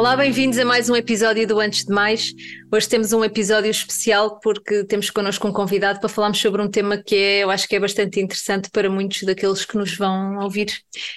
Olá, 0.00 0.16
bem-vindos 0.16 0.58
a 0.58 0.64
mais 0.64 0.88
um 0.88 0.96
episódio 0.96 1.46
do 1.46 1.60
Antes 1.60 1.84
de 1.84 1.92
Mais. 1.92 2.32
Hoje 2.72 2.88
temos 2.88 3.12
um 3.12 3.22
episódio 3.22 3.70
especial 3.70 4.40
porque 4.40 4.82
temos 4.84 5.10
connosco 5.10 5.46
um 5.46 5.52
convidado 5.52 6.00
para 6.00 6.08
falarmos 6.08 6.40
sobre 6.40 6.62
um 6.62 6.70
tema 6.70 6.96
que 6.96 7.14
é, 7.14 7.44
eu 7.44 7.50
acho 7.50 7.68
que 7.68 7.76
é 7.76 7.80
bastante 7.80 8.18
interessante 8.18 8.70
para 8.70 8.88
muitos 8.88 9.24
daqueles 9.24 9.66
que 9.66 9.76
nos 9.76 9.94
vão 9.94 10.38
ouvir. 10.38 10.72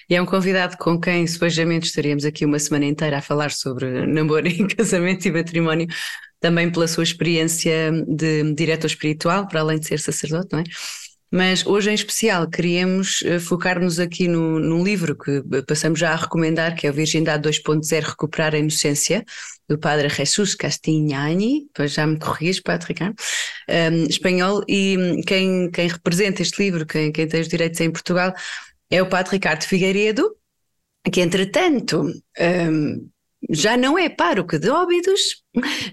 E 0.09 0.15
é 0.17 0.21
um 0.21 0.25
convidado 0.25 0.75
com 0.77 0.99
quem 0.99 1.25
supostamente 1.25 1.85
estaríamos 1.85 2.25
aqui 2.25 2.43
uma 2.43 2.59
semana 2.59 2.83
inteira 2.83 3.19
a 3.19 3.21
falar 3.21 3.51
sobre 3.51 4.05
namoro 4.05 4.49
casamento 4.75 5.29
e 5.29 5.31
matrimónio, 5.31 5.87
também 6.41 6.69
pela 6.69 6.85
sua 6.85 7.05
experiência 7.05 7.89
de 8.05 8.53
diretor 8.53 8.87
espiritual, 8.87 9.47
para 9.47 9.61
além 9.61 9.79
de 9.79 9.87
ser 9.87 9.99
sacerdote, 10.01 10.49
não 10.51 10.59
é? 10.59 10.63
Mas 11.35 11.65
hoje 11.65 11.89
em 11.89 11.95
especial 11.95 12.47
queríamos 12.47 13.23
eh, 13.23 13.39
focar-nos 13.39 13.99
aqui 13.99 14.27
no, 14.27 14.59
num 14.59 14.83
livro 14.83 15.17
que 15.17 15.41
passamos 15.67 15.97
já 15.97 16.11
a 16.11 16.15
recomendar, 16.15 16.75
que 16.75 16.85
é 16.85 16.91
o 16.91 16.93
Virgindade 16.93 17.49
2.0 17.49 18.03
Recuperar 18.03 18.53
a 18.53 18.59
Inocência, 18.59 19.25
do 19.67 19.79
padre 19.79 20.09
Jesus 20.09 20.53
Castignani, 20.53 21.67
já 21.87 22.05
me 22.05 22.19
corriges, 22.19 22.61
padre 22.61 22.89
Ricardo, 22.89 23.15
um, 23.67 24.03
espanhol, 24.03 24.63
e 24.69 25.23
quem, 25.25 25.71
quem 25.71 25.87
representa 25.87 26.43
este 26.43 26.61
livro, 26.61 26.85
quem, 26.85 27.11
quem 27.11 27.27
tem 27.27 27.41
os 27.41 27.47
direitos 27.47 27.81
em 27.81 27.89
Portugal, 27.89 28.31
é 28.91 29.01
o 29.01 29.09
padre 29.09 29.31
Ricardo 29.31 29.63
Figueiredo, 29.63 30.35
que 31.11 31.19
entretanto 31.19 32.03
um, 32.39 33.09
já 33.49 33.77
não 33.77 33.97
é 33.97 34.09
pároco 34.09 34.57
de 34.57 34.69
Óbidos, 34.69 35.43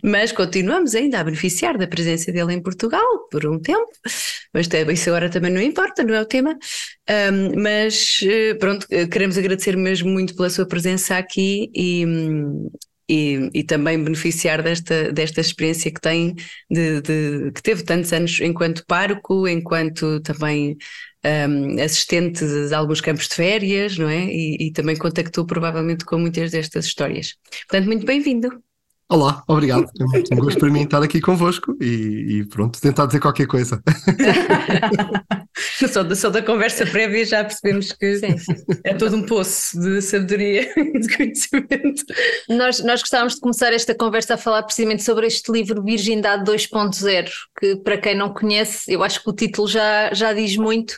mas 0.03 0.33
continuamos 0.33 0.95
ainda 0.95 1.21
a 1.21 1.25
beneficiar 1.25 1.77
da 1.77 1.87
presença 1.87 2.33
dele 2.33 2.55
em 2.55 2.63
Portugal 2.63 3.29
por 3.31 3.47
um 3.47 3.59
tempo, 3.59 3.91
mas 4.55 4.69
isso 4.93 5.11
agora 5.11 5.29
também 5.29 5.53
não 5.53 5.61
importa, 5.61 6.03
não 6.03 6.15
é 6.15 6.21
o 6.21 6.27
tema. 6.27 6.57
Um, 7.09 7.61
mas 7.63 8.21
eh, 8.23 8.55
pronto, 8.55 8.87
eh, 8.91 9.07
queremos 9.07 9.37
agradecer 9.37 9.77
mesmo 9.77 10.11
muito 10.11 10.35
pela 10.37 10.51
sua 10.51 10.67
presença 10.67 11.17
aqui 11.17 11.71
e, 11.75 12.05
e, 13.09 13.51
e, 13.53 13.65
também 13.65 14.03
beneficiar 14.03 14.63
desta, 14.63 15.13
desta 15.13 15.41
experiência 15.41 15.93
que 15.93 16.01
tem, 16.01 16.35
de, 16.71 17.01
de, 17.01 17.53
que 17.53 17.63
teve 17.63 17.83
tantos 17.83 18.13
anos 18.13 18.41
enquanto 18.41 18.85
pároco, 18.87 19.49
enquanto 19.49 20.21
também 20.21 20.77
um, 21.25 21.83
assistente 21.83 22.45
de 22.45 22.75
alguns 22.75 23.01
campos 23.01 23.29
de 23.29 23.35
férias, 23.35 23.97
não 23.99 24.09
é? 24.09 24.25
E, 24.25 24.69
e 24.69 24.73
também 24.73 24.97
contactou 24.97 25.47
provavelmente 25.47 26.05
com 26.05 26.19
muitas 26.19 26.51
destas 26.51 26.87
histórias. 26.87 27.37
Portanto, 27.69 27.87
muito 27.87 28.07
bem-vindo. 28.07 28.63
Olá, 29.13 29.43
obrigado. 29.49 29.91
É 30.31 30.35
um 30.37 30.39
gosto 30.39 30.61
para 30.61 30.71
mim 30.71 30.83
estar 30.83 31.03
aqui 31.03 31.21
convosco 31.21 31.77
e, 31.81 32.39
e 32.39 32.45
pronto, 32.45 32.81
tentar 32.81 33.07
dizer 33.07 33.19
qualquer 33.19 33.49
coisa. 33.49 33.83
só, 35.93 36.05
da, 36.05 36.15
só 36.15 36.31
da 36.31 36.41
conversa 36.41 36.87
prévia 36.87 37.25
já 37.25 37.43
percebemos 37.43 37.91
que 37.91 38.19
sim, 38.19 38.39
sim. 38.39 38.55
é 38.85 38.95
todo 38.95 39.17
um 39.17 39.25
poço 39.25 39.81
de 39.81 40.01
sabedoria 40.01 40.73
e 40.79 41.01
de 41.01 41.17
conhecimento. 41.17 42.05
Nós, 42.49 42.79
nós 42.85 43.01
gostávamos 43.01 43.35
de 43.35 43.41
começar 43.41 43.73
esta 43.73 43.97
conversa 43.97 44.35
a 44.35 44.39
falar 44.39 44.63
precisamente 44.63 45.03
sobre 45.03 45.27
este 45.27 45.51
livro 45.51 45.83
Virgindade 45.83 46.49
2.0, 46.49 47.31
que 47.59 47.75
para 47.77 47.99
quem 47.99 48.15
não 48.15 48.33
conhece, 48.33 48.93
eu 48.93 49.03
acho 49.03 49.25
que 49.25 49.29
o 49.29 49.35
título 49.35 49.67
já, 49.67 50.15
já 50.15 50.33
diz 50.33 50.57
muito 50.57 50.95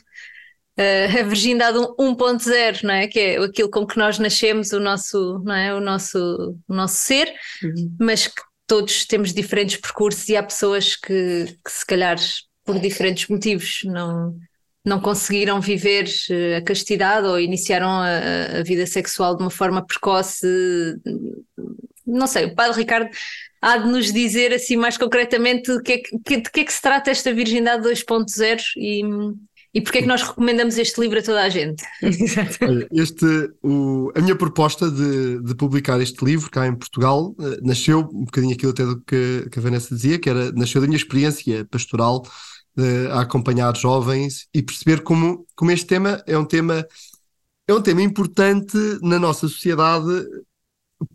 uh, 0.79 1.21
a 1.21 1.23
virgindade 1.23 1.79
1.0, 1.79 2.83
não 2.83 2.95
é? 2.95 3.07
Que 3.07 3.21
é 3.21 3.39
aquilo 3.39 3.71
com 3.71 3.87
que 3.87 3.99
nós 3.99 4.19
nascemos, 4.19 4.73
o 4.73 4.81
nosso, 4.81 5.41
não 5.45 5.55
é? 5.55 5.75
o 5.75 5.81
nosso, 5.81 6.57
o 6.69 6.75
nosso 6.75 6.97
ser, 6.97 7.33
uhum. 7.63 7.97
mas 8.01 8.27
que 8.27 8.43
todos 8.67 9.05
temos 9.05 9.35
diferentes 9.35 9.77
percursos 9.77 10.29
e 10.29 10.37
há 10.37 10.43
pessoas 10.43 10.97
que, 10.97 11.57
que 11.65 11.71
se 11.71 11.85
calhar 11.85 12.17
por 12.65 12.79
diferentes 12.79 13.29
motivos 13.29 13.81
não, 13.85 14.35
não 14.85 15.01
conseguiram 15.01 15.61
viver 15.61 16.07
eh, 16.31 16.57
a 16.57 16.63
castidade 16.63 17.27
ou 17.27 17.39
iniciaram 17.39 17.89
a, 17.89 18.61
a, 18.61 18.63
vida 18.63 18.87
sexual 18.87 19.37
de 19.37 19.43
uma 19.43 19.51
forma 19.51 19.85
precoce. 19.85 20.47
Não 22.07 22.27
sei, 22.27 22.47
o 22.47 22.55
Padre 22.55 22.79
Ricardo 22.81 23.11
há 23.61 23.77
de 23.77 23.89
nos 23.89 24.13
dizer 24.13 24.53
assim 24.53 24.77
mais 24.77 24.97
concretamente 24.97 25.73
de 25.77 25.83
que, 25.83 25.93
é 25.93 25.99
que, 25.99 26.37
de 26.39 26.51
que 26.51 26.61
é 26.61 26.65
que 26.65 26.73
se 26.73 26.83
trata 26.83 27.11
esta 27.11 27.33
virgindade 27.33 27.87
2.0 27.87 28.63
e, 28.77 29.03
e 29.75 29.81
porquê 29.81 29.99
é 29.99 30.03
que 30.03 30.09
nós 30.09 30.23
recomendamos 30.23 30.77
este 30.77 31.01
livro 31.01 31.19
a 31.19 31.23
toda 31.23 31.43
a 31.43 31.49
gente? 31.49 31.83
este, 32.93 33.27
o, 33.63 34.13
a 34.15 34.21
minha 34.21 34.37
proposta 34.37 34.91
de, 34.91 35.41
de, 35.41 35.55
publicar 35.55 36.01
este 36.01 36.23
livro 36.25 36.51
cá 36.51 36.67
em 36.67 36.75
Portugal 36.75 37.35
uh, 37.39 37.67
nasceu 37.67 38.01
um 38.01 38.25
bocadinho 38.25 38.53
aquilo 38.53 38.73
até 38.73 38.85
do 38.85 39.01
que, 39.01 39.49
que, 39.51 39.59
a 39.59 39.63
Vanessa 39.63 39.95
dizia, 39.95 40.19
que 40.19 40.29
era, 40.29 40.53
nasceu 40.53 40.81
da 40.81 40.87
minha 40.87 40.97
experiência 40.97 41.65
pastoral 41.65 42.23
uh, 42.77 43.13
a 43.13 43.23
acompanhar 43.23 43.75
jovens 43.77 44.47
e 44.53 44.63
perceber 44.63 45.03
como, 45.03 45.47
como 45.55 45.71
este 45.71 45.87
tema 45.87 46.23
é 46.27 46.37
um 46.37 46.45
tema 46.45 46.87
é 47.67 47.73
um 47.73 47.81
tema 47.81 48.03
importante 48.03 48.77
na 49.01 49.19
nossa 49.19 49.49
sociedade 49.49 50.27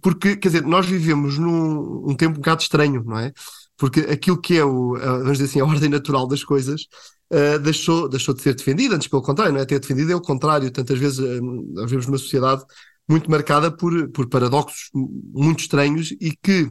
porque, 0.01 0.35
quer 0.35 0.49
dizer, 0.49 0.63
nós 0.63 0.85
vivemos 0.85 1.37
num 1.37 2.09
um 2.09 2.15
tempo 2.15 2.37
um 2.37 2.41
bocado 2.41 2.61
estranho, 2.61 3.03
não 3.05 3.19
é? 3.19 3.31
Porque 3.77 4.01
aquilo 4.01 4.39
que 4.41 4.57
é 4.57 4.65
o, 4.65 4.93
vamos 4.97 5.37
dizer 5.37 5.45
assim, 5.45 5.61
a 5.61 5.65
ordem 5.65 5.89
natural 5.89 6.27
das 6.27 6.43
coisas 6.43 6.87
uh, 7.31 7.59
deixou, 7.59 8.09
deixou 8.09 8.33
de 8.33 8.41
ser 8.41 8.55
defendido, 8.55 8.95
antes 8.95 9.07
pelo 9.07 9.21
contrário, 9.21 9.53
não 9.53 9.61
é? 9.61 9.65
Ter 9.65 9.79
defendido 9.79 10.11
é 10.11 10.15
o 10.15 10.21
contrário. 10.21 10.71
Tantas 10.71 10.97
vezes 10.97 11.19
uh, 11.19 11.85
vivemos 11.85 12.07
numa 12.07 12.17
sociedade 12.17 12.63
muito 13.07 13.29
marcada 13.31 13.71
por, 13.71 14.09
por 14.09 14.27
paradoxos 14.27 14.89
muito 14.93 15.61
estranhos 15.61 16.11
e 16.19 16.35
que, 16.35 16.69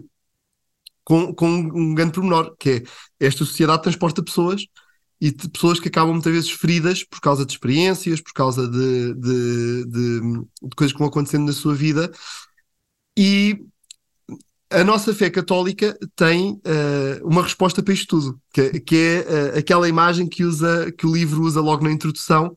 com, 1.05 1.35
com 1.35 1.49
um 1.49 1.95
grande 1.95 2.13
pormenor, 2.13 2.55
que 2.59 2.71
é 2.71 2.83
esta 3.27 3.45
sociedade 3.45 3.83
transporta 3.83 4.23
pessoas 4.23 4.67
e 5.21 5.33
pessoas 5.33 5.81
que 5.81 5.89
acabam 5.89 6.13
muitas 6.13 6.33
vezes 6.33 6.51
feridas 6.51 7.03
por 7.03 7.21
causa 7.21 7.47
de 7.47 7.53
experiências, 7.53 8.21
por 8.21 8.33
causa 8.35 8.69
de, 8.69 9.15
de, 9.15 9.85
de, 9.87 10.21
de 10.63 10.77
coisas 10.77 10.93
que 10.93 10.99
vão 10.99 11.09
acontecendo 11.09 11.47
na 11.47 11.53
sua 11.53 11.75
vida. 11.75 12.13
E 13.17 13.65
a 14.71 14.83
nossa 14.83 15.15
fé 15.15 15.31
católica 15.31 15.97
tem 16.17 16.53
uh, 16.53 17.25
uma 17.27 17.43
resposta 17.43 17.83
para 17.83 17.95
isto 17.95 18.07
tudo, 18.07 18.41
que, 18.53 18.81
que 18.81 18.97
é 18.97 19.21
uh, 19.55 19.59
aquela 19.59 19.89
imagem 19.89 20.27
que, 20.27 20.45
usa, 20.45 20.93
que 20.97 21.07
o 21.07 21.13
livro 21.13 21.43
usa 21.43 21.61
logo 21.61 21.85
na 21.85 21.93
introdução, 21.93 22.53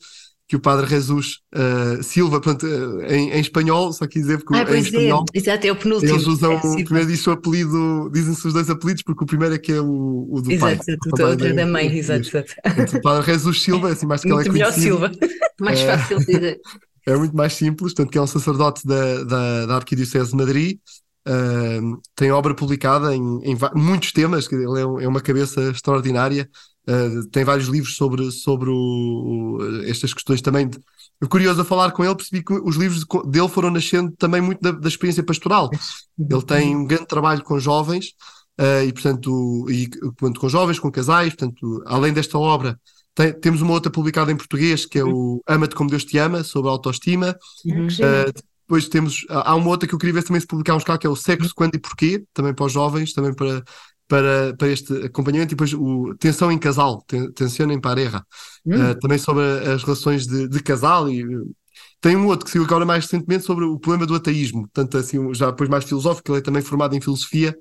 que 0.47 0.55
o 0.55 0.59
Padre 0.59 0.87
Jesus 0.87 1.41
uh, 1.53 2.01
Silva, 2.01 2.41
portanto, 2.41 2.65
em, 3.07 3.29
em, 3.29 3.39
espanhol, 3.39 3.93
só 3.93 4.07
quis 4.07 4.23
dizer 4.23 4.39
porque 4.39 4.55
ah, 4.55 4.65
em 4.71 4.77
é. 4.77 4.79
espanhol 4.79 5.23
é. 5.31 5.37
Exato, 5.37 5.67
é 5.67 5.71
o 5.71 5.75
penúltimo. 5.75 6.11
Eles 6.11 6.25
usam, 6.25 6.53
é 6.53 6.83
primeiro 6.83 7.07
diz 7.07 7.27
o 7.27 7.31
apelido, 7.31 8.09
dizem-se 8.11 8.47
os 8.47 8.53
dois 8.53 8.67
apelidos, 8.67 9.03
porque 9.03 9.23
o 9.23 9.27
primeiro 9.27 9.53
é 9.53 9.59
que 9.59 9.71
é 9.71 9.79
o, 9.79 10.27
o 10.27 10.41
do 10.41 10.51
exato, 10.51 10.77
pai. 10.77 10.95
Exato, 10.95 11.23
o 11.23 11.29
outro 11.29 11.47
é 11.47 11.53
da 11.53 11.67
mãe, 11.67 11.95
exato, 11.95 12.27
exato. 12.27 12.97
o 12.97 13.01
Padre 13.03 13.31
Jesus 13.31 13.61
Silva, 13.61 13.91
assim 13.91 14.07
mais 14.07 14.21
que 14.21 14.31
ela 14.31 14.43
é 14.43 14.49
melhor 14.49 14.73
Silva, 14.73 15.11
mais 15.61 15.81
fácil 15.81 16.17
de 16.17 16.25
dizer. 16.25 16.59
É 17.05 17.15
muito 17.15 17.35
mais 17.35 17.53
simples, 17.53 17.93
portanto, 17.93 18.11
que 18.11 18.17
é 18.17 18.21
um 18.21 18.27
sacerdote 18.27 18.87
da, 18.87 19.23
da, 19.23 19.65
da 19.67 19.75
Arquidiocese 19.75 20.31
de 20.31 20.35
Madrid, 20.35 20.79
Uh, 21.29 22.01
tem 22.15 22.31
obra 22.31 22.55
publicada 22.55 23.15
em, 23.15 23.21
em 23.43 23.57
muitos 23.75 24.11
temas, 24.11 24.51
ele 24.51 24.79
é, 24.79 25.03
é 25.03 25.07
uma 25.07 25.21
cabeça 25.21 25.61
extraordinária. 25.69 26.49
Uh, 26.87 27.27
tem 27.27 27.43
vários 27.43 27.67
livros 27.67 27.95
sobre, 27.95 28.31
sobre 28.31 28.69
o, 28.71 28.73
o, 28.73 29.83
estas 29.85 30.11
questões 30.11 30.41
também. 30.41 30.67
De, 30.67 30.79
curioso 31.29 31.61
a 31.61 31.65
falar 31.65 31.91
com 31.91 32.03
ele, 32.03 32.15
percebi 32.15 32.43
que 32.43 32.53
os 32.53 32.77
livros 32.77 33.05
dele 33.27 33.47
foram 33.47 33.69
nascendo 33.69 34.11
também 34.17 34.41
muito 34.41 34.59
da, 34.59 34.71
da 34.71 34.87
experiência 34.87 35.21
pastoral. 35.21 35.69
Ele 36.17 36.41
tem 36.43 36.75
um 36.75 36.85
grande 36.85 37.05
trabalho 37.05 37.43
com 37.43 37.59
jovens 37.59 38.07
uh, 38.59 38.83
e, 38.87 38.91
portanto, 38.91 39.67
e, 39.69 39.87
portanto, 39.87 40.39
com 40.39 40.49
jovens, 40.49 40.79
com 40.79 40.91
casais. 40.91 41.35
Portanto, 41.35 41.83
além 41.85 42.11
desta 42.11 42.39
obra, 42.39 42.79
tem, 43.13 43.33
temos 43.33 43.61
uma 43.61 43.73
outra 43.73 43.91
publicada 43.91 44.31
em 44.31 44.37
português 44.37 44.83
que 44.83 44.97
é 44.97 45.03
o 45.03 45.43
Ama-te 45.45 45.75
como 45.75 45.91
Deus 45.91 46.05
te 46.05 46.17
ama, 46.17 46.43
sobre 46.43 46.71
autoestima. 46.71 47.37
Uhum. 47.65 47.85
Uh, 47.85 48.33
depois 48.69 48.87
temos, 48.87 49.25
há 49.27 49.55
uma 49.55 49.67
outra 49.67 49.89
que 49.89 49.95
eu 49.95 49.97
queria 49.97 50.13
ver 50.13 50.23
também 50.23 50.39
se 50.39 50.45
publicarmos 50.45 50.83
cá, 50.83 50.95
que 50.95 51.07
é 51.07 51.09
o 51.09 51.15
Sexo, 51.15 51.55
Quando 51.55 51.73
e 51.73 51.79
Porquê, 51.79 52.23
também 52.31 52.53
para 52.53 52.67
os 52.67 52.71
jovens, 52.71 53.13
também 53.13 53.33
para, 53.33 53.63
para, 54.07 54.55
para 54.55 54.67
este 54.67 54.93
acompanhamento. 55.05 55.53
E 55.53 55.55
depois 55.55 55.73
o 55.73 56.13
Tensão 56.19 56.51
em 56.51 56.59
Casal, 56.59 57.03
Tensión 57.33 57.71
em 57.71 57.81
Pareja, 57.81 58.23
hum. 58.63 58.91
uh, 58.91 58.99
também 58.99 59.17
sobre 59.17 59.43
as 59.43 59.81
relações 59.81 60.27
de, 60.27 60.47
de 60.47 60.61
casal. 60.61 61.09
E 61.09 61.25
tem 61.99 62.15
um 62.15 62.27
outro 62.27 62.45
que 62.45 62.51
saiu 62.51 62.63
agora 62.63 62.85
mais 62.85 63.05
recentemente 63.05 63.43
sobre 63.43 63.65
o 63.65 63.79
problema 63.79 64.05
do 64.05 64.13
ateísmo, 64.13 64.69
tanto 64.71 64.99
assim, 64.99 65.33
já 65.33 65.49
depois 65.49 65.67
mais 65.67 65.85
filosófico, 65.85 66.31
ele 66.31 66.37
é 66.37 66.41
também 66.41 66.61
formado 66.61 66.95
em 66.95 67.01
filosofia. 67.01 67.57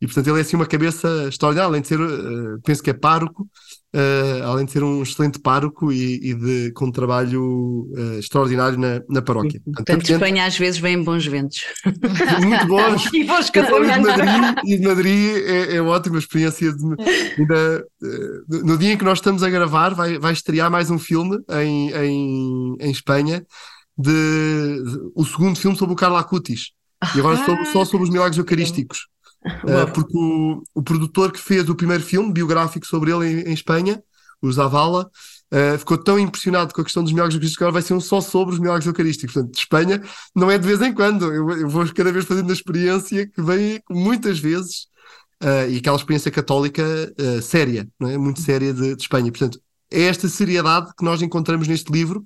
E 0.00 0.06
portanto 0.06 0.26
ele 0.28 0.38
é 0.38 0.40
assim 0.42 0.56
uma 0.56 0.66
cabeça 0.66 1.26
extraordinária, 1.28 1.68
além 1.68 1.80
de 1.80 1.88
ser, 1.88 2.00
uh, 2.00 2.60
penso 2.62 2.82
que 2.82 2.90
é 2.90 2.92
pároco, 2.92 3.48
uh, 3.94 4.44
além 4.44 4.66
de 4.66 4.72
ser 4.72 4.82
um 4.82 5.02
excelente 5.02 5.38
pároco 5.38 5.92
e, 5.92 6.30
e 6.30 6.34
de, 6.34 6.72
com 6.72 6.86
um 6.86 6.92
trabalho 6.92 7.88
uh, 7.96 8.18
extraordinário 8.18 8.78
na, 8.78 9.00
na 9.08 9.22
paróquia. 9.22 9.60
Portanto, 9.64 9.86
Portanto 9.86 10.10
Espanha 10.10 10.46
às 10.46 10.58
vezes 10.58 10.80
vem 10.80 10.94
em 10.94 11.02
bons 11.02 11.26
ventos. 11.26 11.60
Muito 12.42 12.66
bons. 12.66 13.08
e 13.14 13.24
bons 13.24 13.50
casamentos. 13.50 14.14
De 14.14 14.22
Madrid, 14.22 14.58
e 14.64 14.78
de 14.78 14.86
Madrid 14.86 15.36
é, 15.46 15.76
é 15.76 15.82
ótima 15.82 16.18
experiência. 16.18 16.72
De, 16.72 16.96
de, 17.38 18.62
no 18.64 18.76
dia 18.76 18.92
em 18.92 18.98
que 18.98 19.04
nós 19.04 19.18
estamos 19.18 19.42
a 19.42 19.48
gravar, 19.48 19.94
vai, 19.94 20.18
vai 20.18 20.32
estrear 20.32 20.70
mais 20.70 20.90
um 20.90 20.98
filme 20.98 21.38
em, 21.62 21.90
em, 21.92 22.76
em 22.80 22.90
Espanha, 22.90 23.46
de, 23.96 24.12
de, 24.12 24.98
o 25.14 25.24
segundo 25.24 25.58
filme 25.58 25.76
sobre 25.76 25.92
o 25.94 25.96
Carlo 25.96 26.16
Acutis. 26.16 26.72
E 27.14 27.18
agora 27.18 27.38
ah, 27.38 27.64
só 27.66 27.84
sobre 27.84 28.04
os 28.04 28.10
milagres 28.10 28.38
eucarísticos. 28.38 29.08
Uh, 29.44 29.92
porque 29.92 30.16
o, 30.16 30.62
o, 30.74 30.82
produtor 30.82 31.30
que 31.30 31.38
fez 31.38 31.68
o 31.68 31.74
primeiro 31.74 32.02
filme 32.02 32.32
biográfico 32.32 32.86
sobre 32.86 33.12
ele 33.12 33.26
em, 33.26 33.50
em 33.50 33.52
Espanha, 33.52 34.02
o 34.40 34.50
Zavala, 34.50 35.10
Uh, 35.52 35.78
ficou 35.78 35.96
tão 35.96 36.18
impressionado 36.18 36.74
com 36.74 36.80
a 36.80 36.84
questão 36.84 37.04
dos 37.04 37.12
milagres 37.12 37.34
eucarísticos 37.34 37.58
que 37.58 37.62
agora 37.62 37.74
vai 37.74 37.82
ser 37.82 37.94
um 37.94 38.00
só 38.00 38.20
sobre 38.20 38.54
os 38.54 38.60
milagres 38.60 38.86
eucarísticos. 38.86 39.34
Portanto, 39.34 39.52
de 39.52 39.58
Espanha 39.60 40.02
não 40.34 40.50
é 40.50 40.58
de 40.58 40.66
vez 40.66 40.80
em 40.82 40.92
quando. 40.92 41.32
Eu, 41.32 41.48
eu 41.50 41.68
vou 41.68 41.86
cada 41.94 42.10
vez 42.10 42.24
fazendo 42.24 42.50
a 42.50 42.52
experiência 42.52 43.24
que 43.24 43.40
vem 43.40 43.80
muitas 43.88 44.40
vezes 44.40 44.88
uh, 45.42 45.70
e 45.70 45.76
aquela 45.76 45.96
experiência 45.96 46.30
católica 46.30 46.82
uh, 46.82 47.40
séria, 47.40 47.86
não 48.00 48.10
é? 48.10 48.18
muito 48.18 48.40
séria 48.40 48.74
de, 48.74 48.96
de, 48.96 49.02
Espanha. 49.02 49.30
Portanto, 49.30 49.60
é 49.92 50.02
esta 50.02 50.28
seriedade 50.28 50.92
que 50.98 51.04
nós 51.04 51.22
encontramos 51.22 51.68
neste 51.68 51.92
livro 51.92 52.24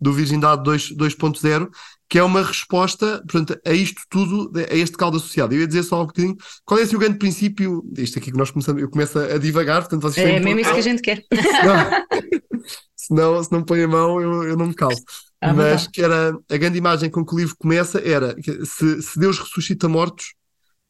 do 0.00 0.12
Virgindade 0.12 0.62
2.0 0.62 1.68
que 2.10 2.18
é 2.18 2.24
uma 2.24 2.42
resposta 2.42 3.18
portanto, 3.18 3.56
a 3.64 3.72
isto 3.72 4.02
tudo, 4.10 4.50
a 4.58 4.74
este 4.74 4.96
caldo 4.96 5.18
associado. 5.18 5.54
Eu 5.54 5.60
ia 5.60 5.66
dizer 5.68 5.84
só 5.84 6.02
um 6.02 6.06
bocadinho 6.06 6.36
qual 6.64 6.80
é 6.80 6.82
assim, 6.82 6.96
o 6.96 6.98
grande 6.98 7.18
princípio, 7.18 7.84
isto 7.96 8.18
aqui 8.18 8.32
que 8.32 8.36
nós 8.36 8.50
começamos, 8.50 8.82
eu 8.82 8.90
começo 8.90 9.16
a 9.16 9.38
divagar, 9.38 9.82
portanto 9.82 10.02
vocês 10.02 10.26
É 10.26 10.40
mesmo 10.40 10.58
isso 10.58 10.72
que 10.72 10.78
a 10.78 10.82
gente 10.82 11.02
quer. 11.02 11.22
se 12.96 13.14
não, 13.14 13.42
se 13.42 13.52
não 13.52 13.62
põe 13.62 13.84
a 13.84 13.88
mão, 13.88 14.20
eu, 14.20 14.42
eu 14.42 14.56
não 14.56 14.66
me 14.66 14.74
calo. 14.74 14.96
Ah, 15.40 15.54
Mas 15.54 15.86
que 15.86 16.02
era 16.02 16.36
a 16.50 16.56
grande 16.56 16.76
imagem 16.76 17.08
com 17.08 17.24
que 17.24 17.32
o 17.32 17.38
livro 17.38 17.54
começa 17.56 18.00
era 18.00 18.36
se, 18.64 19.00
se 19.00 19.18
Deus 19.18 19.38
ressuscita 19.38 19.88
mortos, 19.88 20.34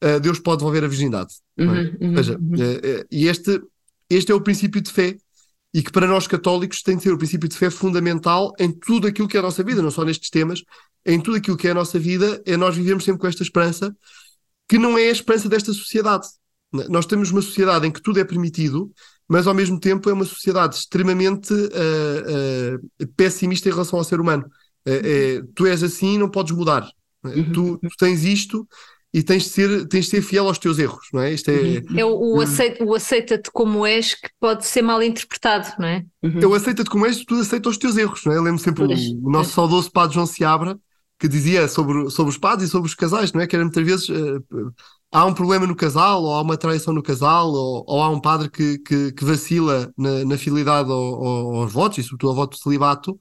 uh, 0.02 0.18
Deus 0.18 0.40
pode 0.40 0.58
devolver 0.58 0.84
a 0.84 0.88
virgindade. 0.88 1.34
É? 1.58 1.62
Uhum, 1.62 1.76
é? 1.76 1.80
uhum, 2.00 2.10
Ou 2.10 2.16
seja, 2.16 2.38
uhum. 2.38 2.54
uh, 2.54 3.00
uh, 3.00 3.06
e 3.10 3.28
este, 3.28 3.60
este 4.08 4.32
é 4.32 4.34
o 4.34 4.40
princípio 4.40 4.80
de 4.80 4.90
fé 4.90 5.16
e 5.72 5.82
que 5.82 5.92
para 5.92 6.06
nós 6.06 6.26
católicos 6.26 6.82
tem 6.82 6.96
de 6.96 7.02
ser 7.02 7.12
o 7.12 7.18
princípio 7.18 7.48
de 7.48 7.56
fé 7.56 7.70
fundamental 7.70 8.52
em 8.58 8.72
tudo 8.72 9.06
aquilo 9.06 9.28
que 9.28 9.36
é 9.36 9.40
a 9.40 9.42
nossa 9.42 9.62
vida, 9.62 9.80
não 9.80 9.90
só 9.90 10.04
nestes 10.04 10.30
temas, 10.30 10.62
em 11.06 11.20
tudo 11.20 11.36
aquilo 11.36 11.56
que 11.56 11.68
é 11.68 11.70
a 11.70 11.74
nossa 11.74 11.98
vida, 11.98 12.42
é 12.44 12.56
nós 12.56 12.76
vivemos 12.76 13.04
sempre 13.04 13.20
com 13.20 13.26
esta 13.26 13.42
esperança, 13.42 13.94
que 14.68 14.78
não 14.78 14.98
é 14.98 15.08
a 15.08 15.12
esperança 15.12 15.48
desta 15.48 15.72
sociedade. 15.72 16.26
Nós 16.88 17.06
temos 17.06 17.30
uma 17.30 17.42
sociedade 17.42 17.86
em 17.86 17.90
que 17.90 18.02
tudo 18.02 18.20
é 18.20 18.24
permitido, 18.24 18.92
mas 19.28 19.46
ao 19.46 19.54
mesmo 19.54 19.78
tempo 19.78 20.08
é 20.10 20.12
uma 20.12 20.24
sociedade 20.24 20.76
extremamente 20.76 21.52
uh, 21.52 22.74
uh, 22.74 23.06
pessimista 23.16 23.68
em 23.68 23.72
relação 23.72 23.98
ao 23.98 24.04
ser 24.04 24.20
humano. 24.20 24.44
Uh, 24.86 25.46
tu 25.54 25.66
és 25.66 25.82
assim, 25.82 26.18
não 26.18 26.30
podes 26.30 26.54
mudar. 26.54 26.88
Uhum. 27.24 27.52
Tu, 27.52 27.78
tu, 27.78 27.96
tens 27.98 28.24
isto 28.24 28.66
e 29.12 29.22
tens 29.22 29.44
de, 29.44 29.48
ser, 29.48 29.88
tens 29.88 30.04
de 30.04 30.10
ser 30.10 30.22
fiel 30.22 30.46
aos 30.46 30.58
teus 30.58 30.78
erros, 30.78 31.08
não 31.12 31.20
é? 31.20 31.32
Isto 31.32 31.50
é, 31.50 31.54
uhum. 31.54 31.98
é 31.98 32.04
o, 32.04 32.36
o, 32.36 32.40
aceita, 32.40 32.84
o 32.84 32.94
aceita-te 32.94 33.50
como 33.50 33.84
és 33.84 34.14
que 34.14 34.28
pode 34.38 34.64
ser 34.64 34.82
mal 34.82 35.02
interpretado, 35.02 35.68
não 35.78 35.86
é? 35.86 36.04
Uhum. 36.22 36.38
Eu 36.40 36.54
aceita-te 36.54 36.88
como 36.88 37.06
és, 37.06 37.24
tu 37.24 37.34
aceitas 37.34 37.72
os 37.72 37.78
teus 37.78 37.96
erros, 37.96 38.24
não 38.24 38.32
é? 38.32 38.36
Eu 38.36 38.42
lembro 38.42 38.60
sempre 38.60 38.84
o, 38.84 38.86
o, 38.86 39.30
nosso 39.30 39.50
saudoso 39.50 39.90
padre 39.90 40.14
João 40.14 40.26
Seabra, 40.26 40.78
que 41.18 41.26
dizia 41.26 41.66
sobre, 41.66 42.08
sobre 42.08 42.30
os 42.30 42.38
padres 42.38 42.68
e 42.68 42.72
sobre 42.72 42.88
os 42.88 42.94
casais, 42.94 43.32
não 43.32 43.40
é? 43.40 43.46
Que 43.48 43.56
era 43.56 43.64
muitas 43.64 43.84
vezes 43.84 44.08
uh, 44.08 44.72
há 45.10 45.26
um 45.26 45.34
problema 45.34 45.66
no 45.66 45.74
casal, 45.74 46.22
ou 46.22 46.32
há 46.32 46.40
uma 46.40 46.56
traição 46.56 46.94
no 46.94 47.02
casal, 47.02 47.48
ou, 47.50 47.84
ou 47.88 48.02
há 48.02 48.08
um 48.08 48.20
padre 48.20 48.48
que, 48.48 48.78
que, 48.78 49.12
que 49.12 49.24
vacila 49.24 49.92
na, 49.98 50.24
na 50.24 50.38
fidelidade 50.38 50.88
ao, 50.88 50.98
ao, 50.98 51.54
aos 51.56 51.72
votos, 51.72 51.98
e 51.98 52.02
sobretudo 52.04 52.30
ao 52.30 52.36
voto 52.36 52.56
de 52.56 52.62
celibato, 52.62 53.18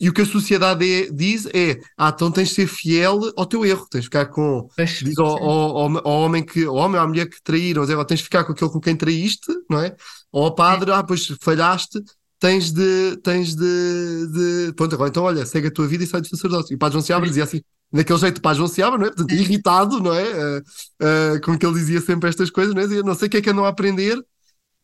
e 0.00 0.08
o 0.08 0.14
que 0.14 0.22
a 0.22 0.26
sociedade 0.26 0.90
é, 0.90 1.10
diz 1.10 1.46
é: 1.52 1.78
ah, 1.96 2.10
então 2.14 2.30
tens 2.30 2.48
de 2.48 2.54
ser 2.54 2.66
fiel 2.66 3.20
ao 3.36 3.44
teu 3.44 3.66
erro, 3.66 3.86
tens 3.90 4.00
de 4.00 4.06
ficar 4.06 4.26
com. 4.26 4.66
diz 5.02 5.18
ao, 5.18 5.26
ao, 5.26 5.98
ao, 5.98 6.20
homem 6.22 6.42
que, 6.42 6.64
ao 6.64 6.74
homem 6.74 6.98
ou 6.98 7.04
à 7.04 7.06
mulher 7.06 7.28
que 7.28 7.42
traíram, 7.42 7.86
tens 8.06 8.20
de 8.20 8.24
ficar 8.24 8.44
com 8.44 8.52
aquele 8.52 8.70
com 8.70 8.80
quem 8.80 8.96
traíste, 8.96 9.52
não 9.68 9.78
é? 9.78 9.94
Ou 10.32 10.44
ao 10.44 10.54
padre, 10.54 10.90
ah, 10.90 11.02
pois 11.02 11.26
falhaste, 11.42 12.02
tens 12.38 12.72
de. 12.72 13.18
Tens 13.18 13.54
de, 13.54 14.26
de... 14.32 14.72
Pronto, 14.74 14.94
agora 14.94 15.10
então 15.10 15.22
olha, 15.22 15.44
segue 15.44 15.68
a 15.68 15.70
tua 15.70 15.86
vida 15.86 16.02
e 16.02 16.06
sai 16.06 16.22
do 16.22 16.28
sacerdote. 16.28 16.72
E 16.72 16.76
o 16.76 16.78
padre 16.78 16.94
João 16.94 17.04
Seabra 17.04 17.28
dizia 17.28 17.44
assim: 17.44 17.60
daquele 17.92 18.18
jeito 18.18 18.40
Padre 18.40 18.58
João 18.58 18.68
Seabra, 18.68 18.98
não 18.98 19.06
é? 19.06 19.10
Portanto, 19.10 19.32
irritado, 19.32 20.00
não 20.00 20.14
é? 20.14 20.24
Uh, 20.24 20.60
uh, 20.60 21.40
com 21.42 21.58
que 21.58 21.66
ele 21.66 21.74
dizia 21.74 22.00
sempre 22.00 22.30
estas 22.30 22.48
coisas, 22.48 22.74
não 22.74 22.80
é? 22.80 22.86
Dizia, 22.86 23.02
não 23.02 23.14
sei 23.14 23.28
o 23.28 23.30
que 23.30 23.36
é 23.36 23.42
que 23.42 23.50
andam 23.50 23.66
a 23.66 23.68
aprender 23.68 24.18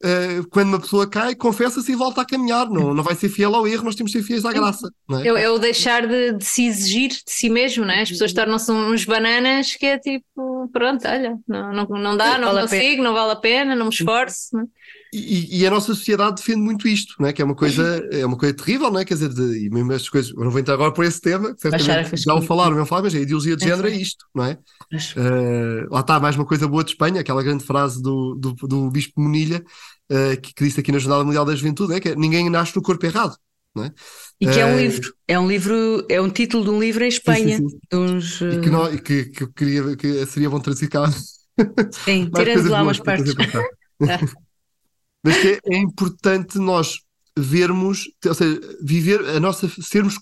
uh, 0.04 0.48
quando 0.50 0.68
uma 0.68 0.80
pessoa 0.80 1.08
cai, 1.08 1.34
confessa-se 1.34 1.92
e 1.92 1.94
volta 1.94 2.22
a 2.22 2.26
caminhar. 2.26 2.68
Não, 2.68 2.94
não 2.94 3.02
vai 3.02 3.14
ser 3.14 3.28
fiel 3.28 3.54
ao 3.54 3.66
erro, 3.66 3.84
nós 3.84 3.94
temos 3.94 4.12
de 4.12 4.18
ser 4.18 4.24
fiéis 4.24 4.44
à 4.44 4.52
graça. 4.52 4.90
Não 5.08 5.20
é? 5.20 5.28
é, 5.28 5.44
é 5.44 5.50
o 5.50 5.58
deixar 5.58 6.06
de, 6.06 6.32
de, 6.32 6.44
se 6.44 6.66
exigir 6.66 7.10
de 7.10 7.22
si 7.26 7.48
mesmo, 7.48 7.84
não 7.84 7.92
é? 7.92 8.02
As 8.02 8.10
pessoas 8.10 8.32
tornam-se 8.32 8.70
uns 8.70 9.04
bananas 9.04 9.74
que 9.74 9.86
é 9.86 9.98
tipo, 9.98 10.68
pronto, 10.72 11.06
olha, 11.06 11.36
não, 11.46 11.72
não, 11.72 11.86
não 11.86 12.16
dá, 12.16 12.38
não 12.38 12.52
vale 12.52 12.62
consigo, 12.62 13.02
não 13.02 13.14
vale 13.14 13.32
a 13.32 13.36
pena, 13.36 13.74
não 13.74 13.86
me 13.86 13.92
esforço. 13.92 14.48
Não 14.52 14.62
é? 14.62 14.66
E, 15.18 15.60
e, 15.60 15.66
a 15.66 15.70
nossa 15.70 15.94
sociedade 15.94 16.36
defende 16.36 16.60
muito 16.60 16.86
isto, 16.86 17.14
não 17.18 17.26
é? 17.26 17.32
que 17.32 17.40
é 17.40 17.44
uma 17.44 17.54
coisa, 17.54 18.06
é 18.12 18.26
uma 18.26 18.36
coisa 18.36 18.54
terrível, 18.54 18.90
não 18.90 19.00
é? 19.00 19.04
Quer 19.04 19.14
dizer, 19.14 19.30
de, 19.30 19.64
e 19.64 19.70
mesmo 19.70 19.90
estas 19.92 20.10
coisas, 20.10 20.30
eu 20.30 20.44
não 20.44 20.50
vou 20.50 20.60
entrar 20.60 20.74
agora 20.74 20.92
por 20.92 21.06
esse 21.06 21.20
tema, 21.20 21.56
certamente 21.58 22.16
já 22.18 22.34
o 22.34 22.42
falaram, 22.42 22.84
falo, 22.84 23.04
mas 23.04 23.14
a 23.14 23.18
ideologia 23.18 23.56
de 23.56 23.64
é, 23.64 23.68
género 23.68 23.88
é 23.88 23.92
isto, 23.92 24.26
não 24.34 24.44
é? 24.44 24.58
Uh, 24.92 25.90
lá 25.90 26.00
está 26.00 26.20
mais 26.20 26.36
uma 26.36 26.44
coisa 26.44 26.68
boa 26.68 26.84
de 26.84 26.90
Espanha, 26.90 27.22
aquela 27.22 27.42
grande 27.42 27.64
frase 27.64 28.02
do, 28.02 28.34
do, 28.34 28.52
do 28.52 28.90
Bispo 28.90 29.18
Monilha, 29.18 29.64
uh, 30.12 30.40
que, 30.40 30.52
que, 30.52 30.64
disse 30.64 30.80
aqui 30.80 30.92
na 30.92 30.98
Jornada 30.98 31.24
Mundial 31.24 31.46
da 31.46 31.56
Juventude, 31.56 31.94
é 31.94 32.00
que 32.00 32.10
é, 32.10 32.14
ninguém 32.14 32.50
nasce 32.50 32.76
no 32.76 32.82
corpo 32.82 33.06
errado. 33.06 33.36
Não 33.74 33.84
é? 33.84 33.92
E 34.40 34.46
que 34.46 34.58
é 34.58 34.66
um 34.66 34.74
uh, 34.74 34.78
livro, 34.78 35.14
é 35.28 35.38
um 35.38 35.48
livro, 35.48 36.06
é 36.08 36.20
um 36.20 36.30
título 36.30 36.64
de 36.64 36.70
um 36.70 36.80
livro 36.80 37.04
em 37.04 37.08
Espanha. 37.08 37.56
Sim, 37.58 37.68
sim, 37.68 37.78
sim. 37.92 37.96
Uns, 37.96 38.40
e 38.40 38.60
que, 38.60 38.70
não, 38.70 38.96
que, 38.96 39.24
que, 39.26 39.42
eu 39.42 39.52
queria 39.52 39.96
que 39.96 40.26
seria 40.26 40.48
bom 40.48 40.60
traduzir 40.60 40.88
cá. 40.88 41.10
Sim, 41.90 42.30
tirando 42.34 42.70
lá 42.70 42.82
umas 42.82 42.98
partes. 42.98 43.34
Mas 45.26 45.38
que 45.38 45.48
é, 45.48 45.60
é 45.74 45.78
importante 45.78 46.58
nós 46.58 47.00
vermos, 47.36 48.08
ou 48.24 48.34
seja, 48.34 48.60
viver 48.80 49.20
a 49.28 49.40
nossa, 49.40 49.68
sermos 49.82 50.18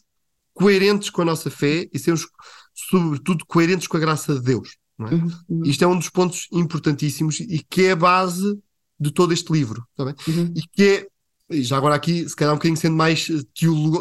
coerentes 0.54 1.10
com 1.10 1.22
a 1.22 1.24
nossa 1.26 1.50
fé 1.50 1.86
e 1.92 1.98
sermos, 1.98 2.26
sobretudo, 2.74 3.44
coerentes 3.46 3.86
com 3.86 3.98
a 3.98 4.00
graça 4.00 4.34
de 4.34 4.40
Deus. 4.40 4.76
É? 4.98 5.02
Uhum, 5.04 5.30
uhum. 5.48 5.62
Isto 5.64 5.84
é 5.84 5.86
um 5.86 5.98
dos 5.98 6.08
pontos 6.08 6.48
importantíssimos 6.52 7.40
e 7.40 7.62
que 7.68 7.84
é 7.84 7.90
a 7.92 7.96
base 7.96 8.58
de 8.98 9.10
todo 9.12 9.32
este 9.32 9.52
livro. 9.52 9.84
Tá 9.96 10.04
uhum. 10.04 10.54
E 10.56 10.62
que 10.72 10.82
é, 10.82 11.06
e 11.50 11.62
já 11.62 11.76
agora 11.76 11.94
aqui, 11.94 12.28
se 12.28 12.34
calhar 12.34 12.54
um 12.54 12.56
bocadinho 12.56 12.76
sendo 12.76 12.96
mais 12.96 13.28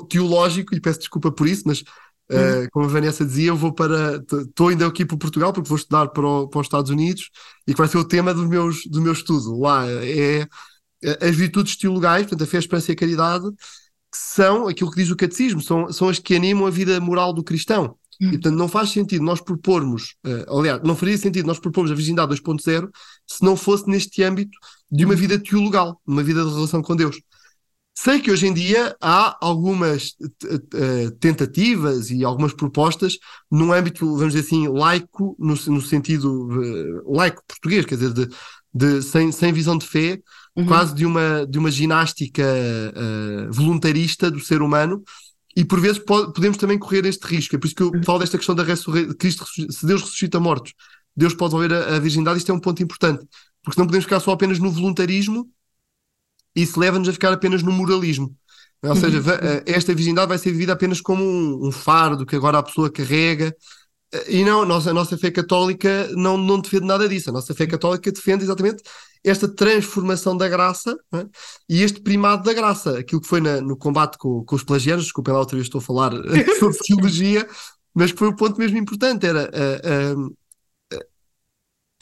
teológico, 0.10 0.74
e 0.74 0.80
peço 0.80 1.00
desculpa 1.00 1.32
por 1.32 1.48
isso, 1.48 1.64
mas 1.66 1.82
uh, 1.82 2.70
como 2.72 2.86
a 2.86 2.90
Vanessa 2.90 3.26
dizia, 3.26 3.50
eu 3.50 3.58
vou 3.58 3.74
para. 3.74 4.24
Estou 4.48 4.70
ainda 4.70 4.88
aqui 4.88 5.06
para 5.06 5.18
Portugal, 5.18 5.52
porque 5.52 5.68
vou 5.68 5.78
estudar 5.78 6.08
para, 6.08 6.26
o, 6.26 6.48
para 6.48 6.62
os 6.62 6.66
Estados 6.66 6.90
Unidos 6.90 7.30
e 7.68 7.74
que 7.74 7.78
vai 7.78 7.88
ser 7.88 7.98
o 7.98 8.06
tema 8.06 8.34
do, 8.34 8.48
meus, 8.48 8.86
do 8.86 9.02
meu 9.02 9.14
estudo. 9.14 9.60
Lá 9.60 9.86
é 9.90 10.48
as 11.22 11.36
virtudes 11.36 11.76
teologais, 11.76 12.24
portanto, 12.24 12.44
a 12.44 12.48
fé, 12.48 12.58
a 12.58 12.60
esperança 12.60 12.92
e 12.92 12.94
a 12.94 12.98
caridade, 12.98 13.50
que 13.50 14.18
são 14.18 14.68
aquilo 14.68 14.92
que 14.92 15.02
diz 15.02 15.10
o 15.10 15.16
catecismo, 15.16 15.62
são, 15.62 15.92
são 15.92 16.08
as 16.08 16.20
que 16.20 16.36
animam 16.36 16.68
a 16.68 16.70
vida 16.70 17.00
moral 17.00 17.34
do 17.34 17.44
cristão. 17.44 17.98
Hum. 18.22 18.28
E, 18.28 18.32
portanto, 18.32 18.56
não 18.56 18.68
faz 18.68 18.92
sentido 18.92 19.24
nós 19.24 19.42
propormos, 19.42 20.16
uh, 20.26 20.60
aliás, 20.60 20.82
não 20.84 20.96
faria 20.96 21.18
sentido 21.18 21.48
nós 21.48 21.60
propormos 21.60 21.92
a 21.92 21.96
virgindade 21.96 22.34
2.0 22.34 22.90
se 23.28 23.44
não 23.44 23.56
fosse 23.56 23.90
neste 23.90 24.22
âmbito 24.24 24.58
de 24.92 25.06
uma 25.06 25.14
hum. 25.14 25.18
vida 25.18 25.40
teologal, 25.40 26.00
uma 26.06 26.24
vida 26.24 26.44
de 26.46 26.52
relação 26.52 26.82
com 26.82 26.96
Deus. 26.96 27.20
Sei 27.96 28.20
que 28.20 28.32
hoje 28.32 28.48
em 28.48 28.54
dia 28.54 28.96
há 29.00 29.38
algumas 29.40 30.16
uh, 30.44 31.12
tentativas 31.20 32.10
e 32.10 32.24
algumas 32.24 32.52
propostas 32.54 33.18
num 33.52 33.72
âmbito, 33.72 34.06
vamos 34.18 34.34
dizer 34.34 34.46
assim, 34.46 34.68
laico, 34.68 35.36
no, 35.40 35.54
no 35.54 35.82
sentido 35.82 36.48
uh, 36.48 37.16
laico 37.16 37.44
português, 37.48 37.86
quer 37.86 37.96
dizer, 37.96 38.14
de, 38.14 38.30
de, 38.74 39.02
sem, 39.04 39.32
sem 39.32 39.54
visão 39.54 39.78
de 39.78 39.86
fé, 39.86 40.20
uhum. 40.56 40.66
quase 40.66 40.94
de 40.94 41.06
uma, 41.06 41.46
de 41.48 41.58
uma 41.58 41.72
ginástica 41.72 42.44
uh, 42.44 43.52
voluntarista 43.52 44.30
do 44.30 44.40
ser 44.40 44.62
humano, 44.62 45.04
e 45.56 45.64
por 45.64 45.80
vezes 45.80 46.00
pode, 46.00 46.34
podemos 46.34 46.58
também 46.58 46.80
correr 46.80 47.06
este 47.06 47.26
risco. 47.26 47.56
É 47.56 47.60
por 47.60 47.68
isso 47.68 47.76
que 47.76 47.84
eu 47.84 47.92
uhum. 47.92 48.04
falo 48.04 48.20
desta 48.20 48.38
questão 48.38 48.56
da 48.56 48.64
ressurreição, 48.64 49.16
se 49.70 49.86
Deus 49.86 50.02
ressuscita 50.02 50.40
mortos, 50.40 50.74
Deus 51.16 51.34
pode 51.34 51.52
devolver 51.52 51.74
a, 51.74 51.96
a 51.96 52.00
virgindade, 52.00 52.40
isto 52.40 52.52
é 52.52 52.56
um 52.56 52.60
ponto 52.60 52.82
importante, 52.82 53.26
porque 53.64 53.80
não 53.80 53.86
podemos 53.86 54.06
ficar 54.06 54.20
só 54.20 54.32
apenas 54.32 54.60
no 54.60 54.72
voluntarismo, 54.72 55.50
isso 56.56 56.80
leva-nos 56.80 57.10
a 57.10 57.14
ficar 57.14 57.34
apenas 57.34 57.64
no 57.64 57.72
moralismo. 57.72 58.36
Ou 58.82 58.96
seja, 58.96 59.20
uhum. 59.20 59.30
Eh, 59.30 59.64
esta 59.66 59.94
virgindade 59.96 60.28
vai 60.28 60.38
ser 60.38 60.52
vivida 60.52 60.74
apenas 60.74 61.00
como 61.00 61.24
um, 61.24 61.68
um 61.68 61.72
fardo 61.72 62.26
que 62.26 62.36
agora 62.36 62.58
a 62.58 62.64
pessoa 62.64 62.92
carrega, 62.92 63.56
e 64.28 64.44
não, 64.44 64.66
nós, 64.66 64.86
a 64.88 64.94
nossa 64.94 65.18
fé 65.18 65.32
católica 65.32 66.08
não, 66.12 66.38
não 66.38 66.60
defende 66.60 66.86
nada 66.86 67.10
disso. 67.10 67.30
A 67.30 67.34
nossa 67.34 67.54
fé 67.54 67.66
católica 67.66 68.12
defende 68.12 68.44
exatamente 68.44 68.84
esta 69.24 69.48
transformação 69.48 70.36
da 70.36 70.50
graça 70.50 70.96
é? 71.14 71.26
e 71.70 71.82
este 71.82 72.02
primado 72.02 72.44
da 72.44 72.54
graça. 72.54 73.00
Aquilo 73.00 73.22
que 73.22 73.28
foi 73.28 73.40
na, 73.40 73.62
no 73.62 73.78
combate 73.78 74.18
com, 74.18 74.44
com 74.44 74.56
os 74.56 74.64
pelagianos, 74.64 75.06
desculpem 75.06 75.34
lá, 75.34 75.40
outra 75.40 75.56
vez 75.56 75.68
estou 75.68 75.80
a 75.80 75.82
falar 75.82 76.12
sobre 76.60 76.78
teologia, 76.80 77.48
mas 77.94 78.12
que 78.12 78.20
foi 78.20 78.28
o 78.28 78.36
ponto 78.36 78.60
mesmo 78.60 78.78
importante: 78.78 79.26
era 79.26 79.50
a, 79.54 80.98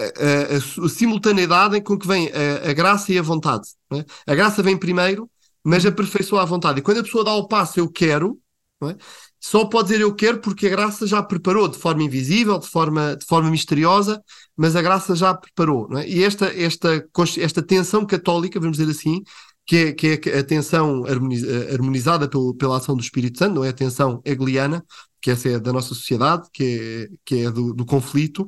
a, 0.02 0.04
a, 0.04 0.86
a 0.86 0.90
simultaneidade 0.90 1.82
com 1.82 1.98
que 1.98 2.08
vem 2.08 2.30
a, 2.68 2.74
graça 2.74 3.12
e 3.14 3.20
a 3.20 3.22
vontade. 3.22 3.68
É? 3.94 4.06
A 4.32 4.36
graça 4.36 4.64
vem 4.64 4.78
primeiro, 4.78 5.30
mas 5.64 5.86
aperfeiçoa 5.86 6.42
a 6.42 6.46
vontade. 6.46 6.80
E 6.80 6.82
quando 6.82 7.00
a 7.00 7.04
pessoa 7.04 7.24
dá 7.24 7.34
o 7.34 7.48
passo, 7.48 7.80
eu 7.80 7.90
quero. 7.90 8.40
É? 8.84 8.96
Só 9.42 9.66
pode 9.66 9.90
dizer 9.90 10.02
eu 10.02 10.14
quero 10.14 10.40
porque 10.40 10.68
a 10.68 10.70
graça 10.70 11.08
já 11.08 11.22
preparou 11.24 11.68
de 11.68 11.78
forma 11.78 12.04
invisível, 12.04 12.60
de 12.60 12.68
forma, 12.68 13.16
de 13.16 13.26
forma 13.26 13.50
misteriosa, 13.50 14.22
mas 14.56 14.76
a 14.76 14.82
graça 14.84 15.16
já 15.16 15.34
preparou. 15.34 15.90
É? 15.98 16.08
E 16.08 16.24
esta, 16.24 16.46
esta, 16.46 17.04
esta 17.40 17.62
tensão 17.64 18.06
católica, 18.06 18.60
vamos 18.60 18.78
dizer 18.78 18.92
assim, 18.92 19.24
que 19.66 19.78
é, 19.78 19.94
que 19.94 20.30
é 20.30 20.40
a 20.40 20.44
tensão 20.44 21.04
harmonizada 21.06 22.30
pelo, 22.30 22.54
pela 22.56 22.78
ação 22.78 22.96
do 22.96 23.02
Espírito 23.02 23.40
Santo, 23.40 23.56
não 23.56 23.64
é 23.64 23.70
a 23.70 23.74
tensão 23.74 24.22
hegeliana, 24.24 24.86
que 25.20 25.32
essa 25.32 25.50
é 25.50 25.60
da 25.60 25.74
nossa 25.74 25.90
sociedade, 25.90 26.48
que 26.54 27.08
é, 27.10 27.16
que 27.26 27.46
é 27.46 27.52
do, 27.52 27.74
do 27.74 27.86
conflito, 27.86 28.48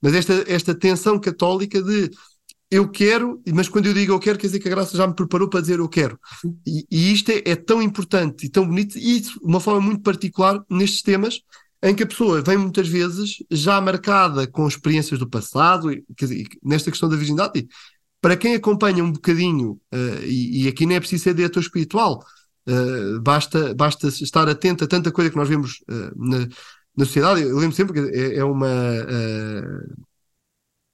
mas 0.00 0.14
esta, 0.14 0.44
esta 0.48 0.74
tensão 0.74 1.20
católica 1.20 1.80
de 1.80 2.10
eu 2.72 2.88
quero, 2.88 3.38
mas 3.52 3.68
quando 3.68 3.84
eu 3.84 3.92
digo 3.92 4.14
eu 4.14 4.18
quero, 4.18 4.38
quer 4.38 4.46
dizer 4.46 4.58
que 4.58 4.66
a 4.66 4.70
graça 4.70 4.96
já 4.96 5.06
me 5.06 5.14
preparou 5.14 5.46
para 5.46 5.60
dizer 5.60 5.78
eu 5.78 5.88
quero. 5.90 6.18
E, 6.66 6.86
e 6.90 7.12
isto 7.12 7.30
é, 7.30 7.42
é, 7.44 7.54
tão 7.54 7.82
importante 7.82 8.46
e 8.46 8.48
tão 8.48 8.66
bonito, 8.66 8.96
e 8.96 9.20
de 9.20 9.30
uma 9.42 9.60
forma 9.60 9.82
muito 9.82 10.00
particular 10.00 10.58
nestes 10.70 11.02
temas, 11.02 11.42
em 11.82 11.94
que 11.94 12.02
a 12.02 12.06
pessoa 12.06 12.40
vem 12.40 12.56
muitas 12.56 12.88
vezes 12.88 13.44
já 13.50 13.78
marcada 13.78 14.46
com 14.46 14.66
experiências 14.66 15.20
do 15.20 15.28
passado, 15.28 15.90
quer 16.16 16.24
dizer, 16.24 16.46
nesta 16.62 16.90
questão 16.90 17.10
da 17.10 17.16
virgindade. 17.16 17.68
Para 18.22 18.38
quem 18.38 18.54
acompanha 18.54 19.04
um 19.04 19.12
bocadinho, 19.12 19.72
uh, 19.92 20.24
e, 20.24 20.64
e, 20.64 20.68
aqui 20.68 20.86
não 20.86 20.94
é 20.94 21.00
preciso 21.00 21.24
ser 21.24 21.34
diretor 21.34 21.60
espiritual, 21.60 22.24
uh, 22.70 23.20
basta, 23.20 23.74
basta 23.74 24.08
estar 24.08 24.48
atento 24.48 24.84
a 24.84 24.86
tanta 24.86 25.12
coisa 25.12 25.28
que 25.28 25.36
nós 25.36 25.48
vemos 25.48 25.84
uh, 25.90 26.12
na, 26.16 26.48
na 26.96 27.04
sociedade. 27.04 27.42
Eu 27.42 27.58
lembro 27.58 27.76
sempre 27.76 27.92
que 27.92 28.18
é, 28.18 28.36
é 28.36 28.44
uma 28.44 28.70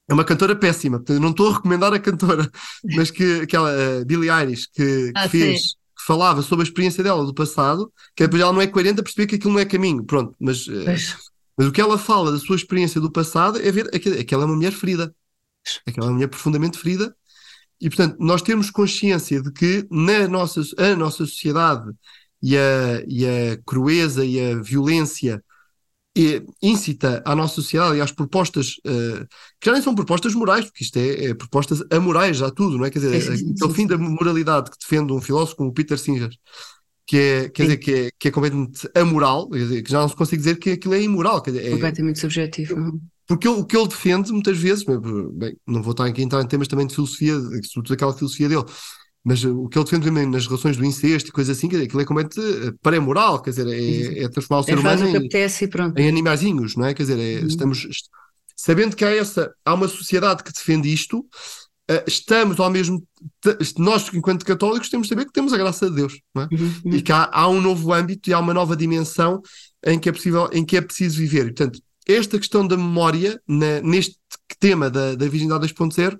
é 0.08 0.14
uma 0.14 0.24
cantora 0.24 0.56
péssima, 0.56 0.98
portanto, 0.98 1.20
não 1.20 1.30
estou 1.30 1.50
a 1.50 1.54
recomendar 1.54 1.92
a 1.92 1.98
cantora, 1.98 2.50
mas 2.96 3.10
que 3.10 3.42
aquela 3.42 3.70
uh, 3.70 4.04
Billie 4.06 4.30
Eilish 4.30 4.66
que, 4.72 5.12
ah, 5.14 5.24
que 5.24 5.28
fez, 5.28 5.60
sim. 5.60 5.68
que 5.96 6.04
falava 6.06 6.40
sobre 6.40 6.64
a 6.64 6.68
experiência 6.68 7.04
dela 7.04 7.24
do 7.24 7.34
passado, 7.34 7.92
que 8.16 8.24
depois 8.24 8.40
ela 8.40 8.52
não 8.52 8.62
é 8.62 8.66
coerente 8.66 9.00
a 9.00 9.02
perceber 9.02 9.26
que 9.26 9.34
aquilo 9.34 9.52
não 9.52 9.60
é 9.60 9.66
caminho, 9.66 10.02
pronto, 10.04 10.34
mas, 10.40 10.66
uh, 10.66 10.84
mas 11.56 11.66
o 11.66 11.72
que 11.72 11.80
ela 11.80 11.98
fala 11.98 12.32
da 12.32 12.38
sua 12.38 12.56
experiência 12.56 13.00
do 13.00 13.12
passado 13.12 13.60
é 13.60 13.70
ver 13.70 13.90
aquela 13.94 14.44
é 14.44 14.46
uma 14.46 14.56
mulher 14.56 14.72
ferida, 14.72 15.14
aquela 15.86 16.06
é 16.06 16.08
uma 16.08 16.14
mulher 16.14 16.28
profundamente 16.28 16.78
ferida, 16.78 17.14
e 17.78 17.88
portanto 17.88 18.16
nós 18.18 18.40
temos 18.40 18.70
consciência 18.70 19.42
de 19.42 19.52
que 19.52 19.86
na 19.90 20.26
nossa, 20.26 20.62
a 20.78 20.96
nossa 20.96 21.26
sociedade 21.26 21.92
e 22.42 22.56
a, 22.56 23.04
e 23.06 23.26
a 23.26 23.58
crueza 23.66 24.24
e 24.24 24.40
a 24.40 24.60
violência 24.60 25.42
incita 26.62 27.22
à 27.24 27.34
nossa 27.34 27.56
sociedade 27.56 27.96
e 27.96 28.00
às 28.00 28.12
propostas 28.12 28.76
uh, 28.86 29.26
que 29.60 29.66
já 29.66 29.72
nem 29.72 29.82
são 29.82 29.94
propostas 29.94 30.34
morais, 30.34 30.64
porque 30.64 30.84
isto 30.84 30.96
é, 30.96 31.26
é 31.26 31.34
propostas 31.34 31.82
amorais, 31.90 32.36
já 32.36 32.50
tudo, 32.50 32.78
não 32.78 32.84
é? 32.84 32.90
Quer 32.90 33.00
dizer, 33.00 33.16
aquele 33.16 33.36
sim, 33.36 33.74
fim 33.74 33.86
da 33.86 33.96
moralidade 33.96 34.70
que 34.70 34.76
defende 34.78 35.12
um 35.12 35.20
filósofo 35.20 35.56
como 35.56 35.70
o 35.70 35.72
Peter 35.72 35.98
Singer, 35.98 36.30
que 37.06 37.16
é, 37.16 37.48
quer 37.48 37.62
dizer, 37.62 37.76
que 37.78 37.92
é, 37.92 38.10
que 38.18 38.28
é 38.28 38.30
completamente 38.30 38.88
amoral, 38.94 39.48
quer 39.48 39.58
dizer, 39.58 39.82
que 39.82 39.90
já 39.90 40.00
não 40.00 40.08
se 40.08 40.16
consegue 40.16 40.42
dizer 40.42 40.58
que 40.58 40.70
aquilo 40.70 40.94
é 40.94 41.02
imoral. 41.02 41.40
Quer 41.40 41.52
dizer, 41.52 41.66
é, 41.66 41.70
completamente 41.70 42.18
subjetivo. 42.18 43.00
Porque 43.26 43.46
o 43.46 43.64
que 43.64 43.76
ele 43.76 43.88
defende 43.88 44.32
muitas 44.32 44.56
vezes, 44.56 44.84
bem, 44.84 45.56
não 45.66 45.82
vou 45.82 45.90
estar 45.92 46.06
aqui 46.06 46.22
a 46.22 46.24
entrar 46.24 46.42
em 46.42 46.46
temas 46.46 46.66
também 46.66 46.86
de 46.86 46.94
filosofia, 46.94 47.34
sobretudo 47.62 47.92
aquela 47.92 48.14
filosofia 48.14 48.48
dele, 48.48 48.64
mas 49.24 49.44
o 49.44 49.68
que 49.68 49.78
ele 49.78 49.84
defende 49.84 50.26
nas 50.26 50.46
relações 50.46 50.76
do 50.76 50.84
incesto 50.84 51.28
e 51.28 51.32
coisas 51.32 51.56
assim, 51.56 51.66
aquilo 51.66 52.00
é 52.00 52.04
completamente 52.04 52.68
eh, 52.68 52.72
pré-moral, 52.82 53.42
quer 53.42 53.50
dizer, 53.50 53.66
é, 53.66 54.24
é 54.24 54.28
transformar 54.28 54.60
o 54.60 54.64
ser 54.64 54.78
humano 54.78 55.06
em, 55.06 55.28
em 55.96 56.08
animaizinhos, 56.08 56.76
não 56.76 56.86
é? 56.86 56.94
Quer 56.94 57.02
dizer, 57.02 57.18
é, 57.18 57.40
uhum. 57.40 57.46
estamos 57.46 57.86
sabendo 58.56 58.96
que 58.96 59.04
há 59.04 59.14
essa, 59.14 59.52
há 59.64 59.74
uma 59.74 59.88
sociedade 59.88 60.42
que 60.42 60.52
defende 60.52 60.92
isto, 60.92 61.18
uh, 61.18 62.04
estamos 62.06 62.58
ao 62.58 62.70
mesmo 62.70 63.06
nós, 63.76 64.08
enquanto 64.14 64.44
católicos, 64.44 64.88
temos 64.88 65.06
de 65.06 65.14
saber 65.14 65.26
que 65.26 65.32
temos 65.32 65.52
a 65.52 65.58
graça 65.58 65.90
de 65.90 65.96
Deus, 65.96 66.20
é? 66.36 66.40
Uhum. 66.40 66.48
uhum. 66.84 66.94
E 66.94 67.02
que 67.02 67.12
há, 67.12 67.28
há, 67.32 67.48
um 67.48 67.60
novo 67.60 67.92
âmbito 67.92 68.30
e 68.30 68.32
há 68.32 68.38
uma 68.38 68.54
nova 68.54 68.76
dimensão 68.76 69.42
em 69.84 69.98
que 69.98 70.08
é 70.08 70.12
possível, 70.12 70.48
em 70.52 70.64
que 70.64 70.76
é 70.76 70.80
preciso 70.80 71.18
viver. 71.18 71.46
E, 71.46 71.52
portanto, 71.52 71.80
esta 72.06 72.38
questão 72.38 72.66
da 72.66 72.76
memória, 72.76 73.40
na, 73.46 73.80
neste 73.82 74.16
tema 74.58 74.88
da, 74.88 75.14
da 75.14 75.28
Virgindade 75.28 75.66
2.0, 75.66 76.16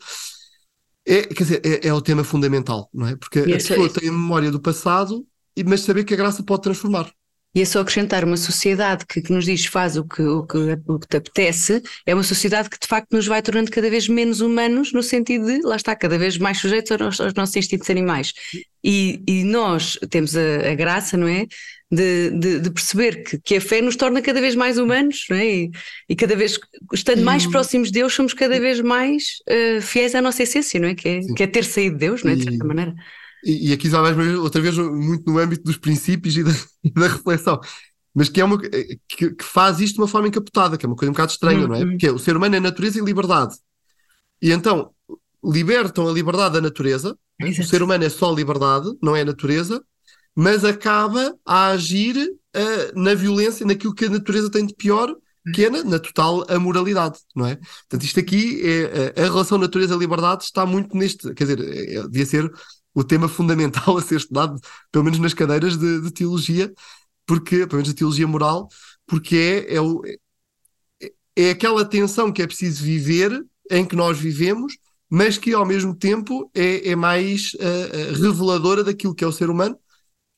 é, 1.09 1.23
quer 1.23 1.43
dizer, 1.43 1.63
é, 1.65 1.89
é, 1.89 1.93
o 1.95 2.03
tema 2.03 2.23
fundamental, 2.23 2.89
não 2.93 3.07
é? 3.07 3.17
Porque 3.17 3.41
e 3.41 3.53
a 3.53 3.57
pessoa 3.57 3.87
é... 3.87 3.89
tem 3.89 4.09
a 4.09 4.13
memória 4.13 4.51
do 4.51 4.61
passado, 4.61 5.27
mas 5.67 5.81
saber 5.81 6.05
que 6.05 6.15
a 6.15 6.17
graça 6.17 6.43
pode 6.43 6.63
transformar. 6.63 7.11
E 7.55 7.63
é 7.63 7.65
só 7.65 7.81
acrescentar 7.81 8.25
uma 8.25 8.37
sociedade 8.37 9.07
que, 9.07 9.23
que, 9.23 9.33
nos 9.33 9.47
diz 9.47 9.65
faz 9.67 9.97
o 9.97 10.05
que, 10.05 10.23
o, 10.23 10.47
que, 10.47 10.59
o 10.87 10.99
que 10.99 11.09
te 11.09 11.17
apetece, 11.17 11.83
é 12.05 12.15
uma 12.15 12.23
sociedade 12.23 12.69
que 12.69 12.79
de 12.79 12.87
facto 12.87 13.11
nos 13.13 13.27
vai 13.27 13.41
tornando 13.41 13.71
cada 13.71 13.89
vez 13.89 14.07
menos 14.07 14.41
humanos, 14.41 14.93
no 14.93 15.03
sentido 15.03 15.47
de, 15.47 15.63
lá 15.63 15.77
está, 15.77 15.97
cada 15.97 16.19
vez 16.19 16.37
mais 16.37 16.59
sujeitos 16.59 16.93
aos, 16.93 17.21
aos 17.21 17.35
nossos 17.35 17.57
instintos 17.57 17.89
animais. 17.89 18.35
E, 18.85 19.23
e 19.27 19.45
nós 19.45 19.99
temos 20.11 20.37
a, 20.37 20.71
a, 20.71 20.75
graça, 20.75 21.17
não 21.17 21.27
é? 21.27 21.47
De, 21.91 22.31
de, 22.31 22.61
de 22.61 22.71
perceber 22.71 23.23
que, 23.23 23.39
que, 23.39 23.57
a 23.57 23.61
fé 23.63 23.81
nos 23.81 23.97
torna 23.97 24.21
cada 24.21 24.43
vez 24.43 24.55
mais 24.55 24.77
humanos, 24.77 25.25
não 25.31 25.39
é? 25.39 25.47
E, 25.47 25.71
e 26.11 26.15
cada 26.15 26.37
vez, 26.37 26.59
estando 26.93 27.23
mais 27.23 27.47
próximos 27.47 27.89
de 27.89 27.95
Deus, 27.95 28.13
somos 28.13 28.35
cada 28.35 28.61
vez 28.61 28.79
mais 28.83 29.39
uh, 29.49 29.81
fiéis 29.81 30.15
à 30.15 30.21
nossa 30.21 30.43
essência, 30.43 30.79
não 30.79 30.89
é? 30.89 30.95
Que 30.95 31.09
é, 31.09 31.21
que 31.35 31.43
é 31.43 31.47
ter 31.47 31.65
saído 31.65 31.95
de 31.95 32.01
Deus, 32.01 32.23
não 32.23 32.33
é? 32.33 32.35
De 32.35 32.45
certa 32.45 32.63
maneira. 32.63 32.95
E, 33.43 33.71
e 33.71 33.73
aqui 33.73 33.89
já 33.89 34.03
mais 34.03 34.17
outra 34.37 34.61
vez 34.61 34.77
muito 34.77 35.33
no 35.33 35.39
âmbito 35.39 35.65
dos 35.65 35.79
princípios 35.79 36.37
e 36.37 36.45
da, 36.45 36.51
e 36.85 36.91
da 36.93 37.09
reflexão 37.09 37.59
mas 38.19 38.29
que 38.29 38.41
é 38.41 38.45
uma 38.45 38.59
que, 38.59 38.99
que, 39.07 39.45
faz 39.45 39.79
isto 39.79 39.95
de 39.95 40.01
uma 40.01 40.09
forma 40.09 40.27
encapotada, 40.27 40.77
que 40.77 40.85
é 40.85 40.89
uma 40.89 40.97
coisa 40.97 41.09
um 41.09 41.13
bocado 41.13 41.31
estranha, 41.31 41.61
uhum. 41.61 41.69
não 41.69 41.75
é? 41.77 41.87
Porque 41.87 42.09
é, 42.09 42.11
o 42.11 42.19
ser 42.19 42.37
humano 42.37 42.57
é 42.57 42.61
natureza 42.61 42.99
e 42.99 43.03
liberdade. 43.03 43.55
E 44.43 44.51
então 44.51 44.91
libertam 45.45 46.09
a 46.09 46.13
liberdade 46.13 46.55
da 46.55 46.61
natureza, 46.61 47.17
Exato. 47.41 47.61
o 47.63 47.65
ser 47.65 47.81
humano 47.81 48.03
é 48.03 48.09
só 48.09 48.33
liberdade, 48.33 48.91
não 49.01 49.15
é 49.15 49.25
natureza, 49.25 49.81
mas 50.39 50.65
acaba 50.65 51.37
a 51.45 51.71
agir 51.71 52.17
uh, 52.17 53.01
na 53.01 53.13
violência, 53.13 53.67
naquilo 53.67 53.93
que 53.93 54.05
a 54.05 54.09
natureza 54.09 54.49
tem 54.49 54.65
de 54.65 54.73
pior, 54.73 55.13
que 55.53 55.65
é 55.65 55.71
na, 55.71 55.83
na 55.83 55.99
total 55.99 56.47
amoralidade, 56.49 57.19
não 57.35 57.45
é? 57.45 57.57
Portanto, 57.57 58.05
isto 58.05 58.21
aqui, 58.21 58.63
é, 58.65 59.21
a 59.21 59.25
relação 59.25 59.59
natureza-liberdade 59.59 60.45
está 60.45 60.65
muito 60.65 60.97
neste, 60.97 61.35
quer 61.35 61.43
dizer, 61.43 61.59
é, 61.61 62.03
devia 62.05 62.25
ser 62.25 62.53
o 62.95 63.03
tema 63.03 63.27
fundamental 63.29 63.99
a 63.99 64.01
ser 64.01 64.15
estudado, 64.15 64.61
pelo 64.93 65.03
menos 65.03 65.19
nas 65.19 65.35
cadeiras 65.35 65.77
de, 65.77 66.03
de 66.03 66.11
teologia, 66.13 66.73
porque, 67.27 67.67
pelo 67.67 67.79
menos 67.79 67.89
de 67.89 67.95
teologia 67.95 68.29
moral, 68.29 68.69
porque 69.09 69.67
é, 69.67 69.75
é, 69.75 69.81
o, 69.81 70.03
é, 71.03 71.11
é 71.35 71.51
aquela 71.51 71.85
tensão 71.85 72.31
que 72.31 72.43
é 72.43 72.47
preciso 72.47 72.85
viver, 72.85 73.45
em 73.73 73.85
que 73.85 73.97
nós 73.97 74.17
vivemos, 74.17 74.79
mas 75.11 75.37
que 75.37 75.53
ao 75.53 75.67
mesmo 75.67 75.97
tempo 75.97 76.49
é, 76.55 76.91
é 76.91 76.95
mais 76.95 77.55
uh, 77.55 78.23
reveladora 78.23 78.85
daquilo 78.85 79.17
que 79.17 79.25
é 79.25 79.27
o 79.27 79.33
ser 79.33 79.51
humano 79.51 79.77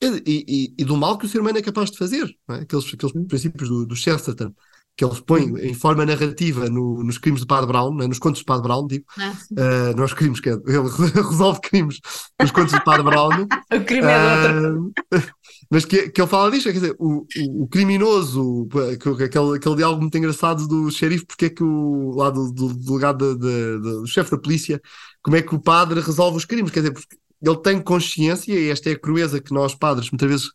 e, 0.02 0.23
e, 0.26 0.75
e, 0.78 0.85
do 0.85 0.97
mal 0.97 1.19
que 1.19 1.26
o 1.26 1.28
ser 1.28 1.40
humano 1.40 1.59
é 1.59 1.62
capaz 1.62 1.90
de 1.90 1.99
fazer. 1.99 2.28
É? 2.49 2.54
Aqueles, 2.54 2.87
aqueles 2.92 3.26
princípios 3.26 3.69
do, 3.69 3.87
do 3.87 3.97
Chesterton 3.97 4.52
que 5.00 5.04
eles 5.04 5.21
põem 5.21 5.57
em 5.61 5.73
forma 5.73 6.04
narrativa 6.04 6.69
no, 6.69 7.02
nos 7.02 7.16
crimes 7.16 7.40
do 7.40 7.47
Padre 7.47 7.69
Brown, 7.69 7.95
né, 7.95 8.07
nos 8.07 8.19
contos 8.19 8.42
do 8.42 8.45
Padre 8.45 8.64
Brown, 8.64 8.87
digo, 8.87 9.07
ah, 9.19 9.33
uh, 9.52 9.97
não 9.97 10.07
crimes, 10.09 10.40
que 10.40 10.50
é, 10.50 10.52
ele 10.52 10.88
resolve 11.26 11.59
crimes 11.62 12.00
nos 12.38 12.50
contos 12.50 12.73
do 12.73 12.85
Padre 12.85 13.04
Brown. 13.04 13.30
o 13.73 13.85
crime 13.87 14.07
é 14.07 15.16
uh, 15.16 15.23
Mas 15.71 15.87
que, 15.87 16.11
que 16.11 16.21
ele 16.21 16.28
fala 16.28 16.50
disto, 16.50 16.66
quer 16.66 16.73
dizer, 16.75 16.97
o, 16.99 17.21
o, 17.23 17.62
o 17.62 17.69
criminoso, 17.69 18.69
aquele, 18.92 19.57
aquele 19.57 19.76
diálogo 19.76 20.02
muito 20.02 20.19
engraçado 20.19 20.69
do 20.69 20.90
xerife, 20.90 21.25
porque 21.25 21.47
é 21.47 21.50
que 21.50 21.64
o, 21.64 22.14
lá 22.16 22.28
do, 22.28 22.52
do 22.52 22.75
delegado, 22.75 23.38
do 23.38 24.07
chefe 24.07 24.30
da 24.30 24.38
polícia, 24.38 24.83
como 25.23 25.35
é 25.35 25.40
que 25.40 25.54
o 25.54 25.61
padre 25.61 26.00
resolve 26.00 26.37
os 26.37 26.45
crimes, 26.45 26.71
quer 26.71 26.80
dizer, 26.80 26.92
porque 26.92 27.16
ele 27.42 27.56
tem 27.59 27.80
consciência, 27.80 28.52
e 28.52 28.68
esta 28.68 28.90
é 28.90 28.92
a 28.92 28.99
crueza 28.99 29.40
que 29.40 29.52
nós 29.52 29.75
padres 29.75 30.11
muitas 30.11 30.28
vezes 30.28 30.47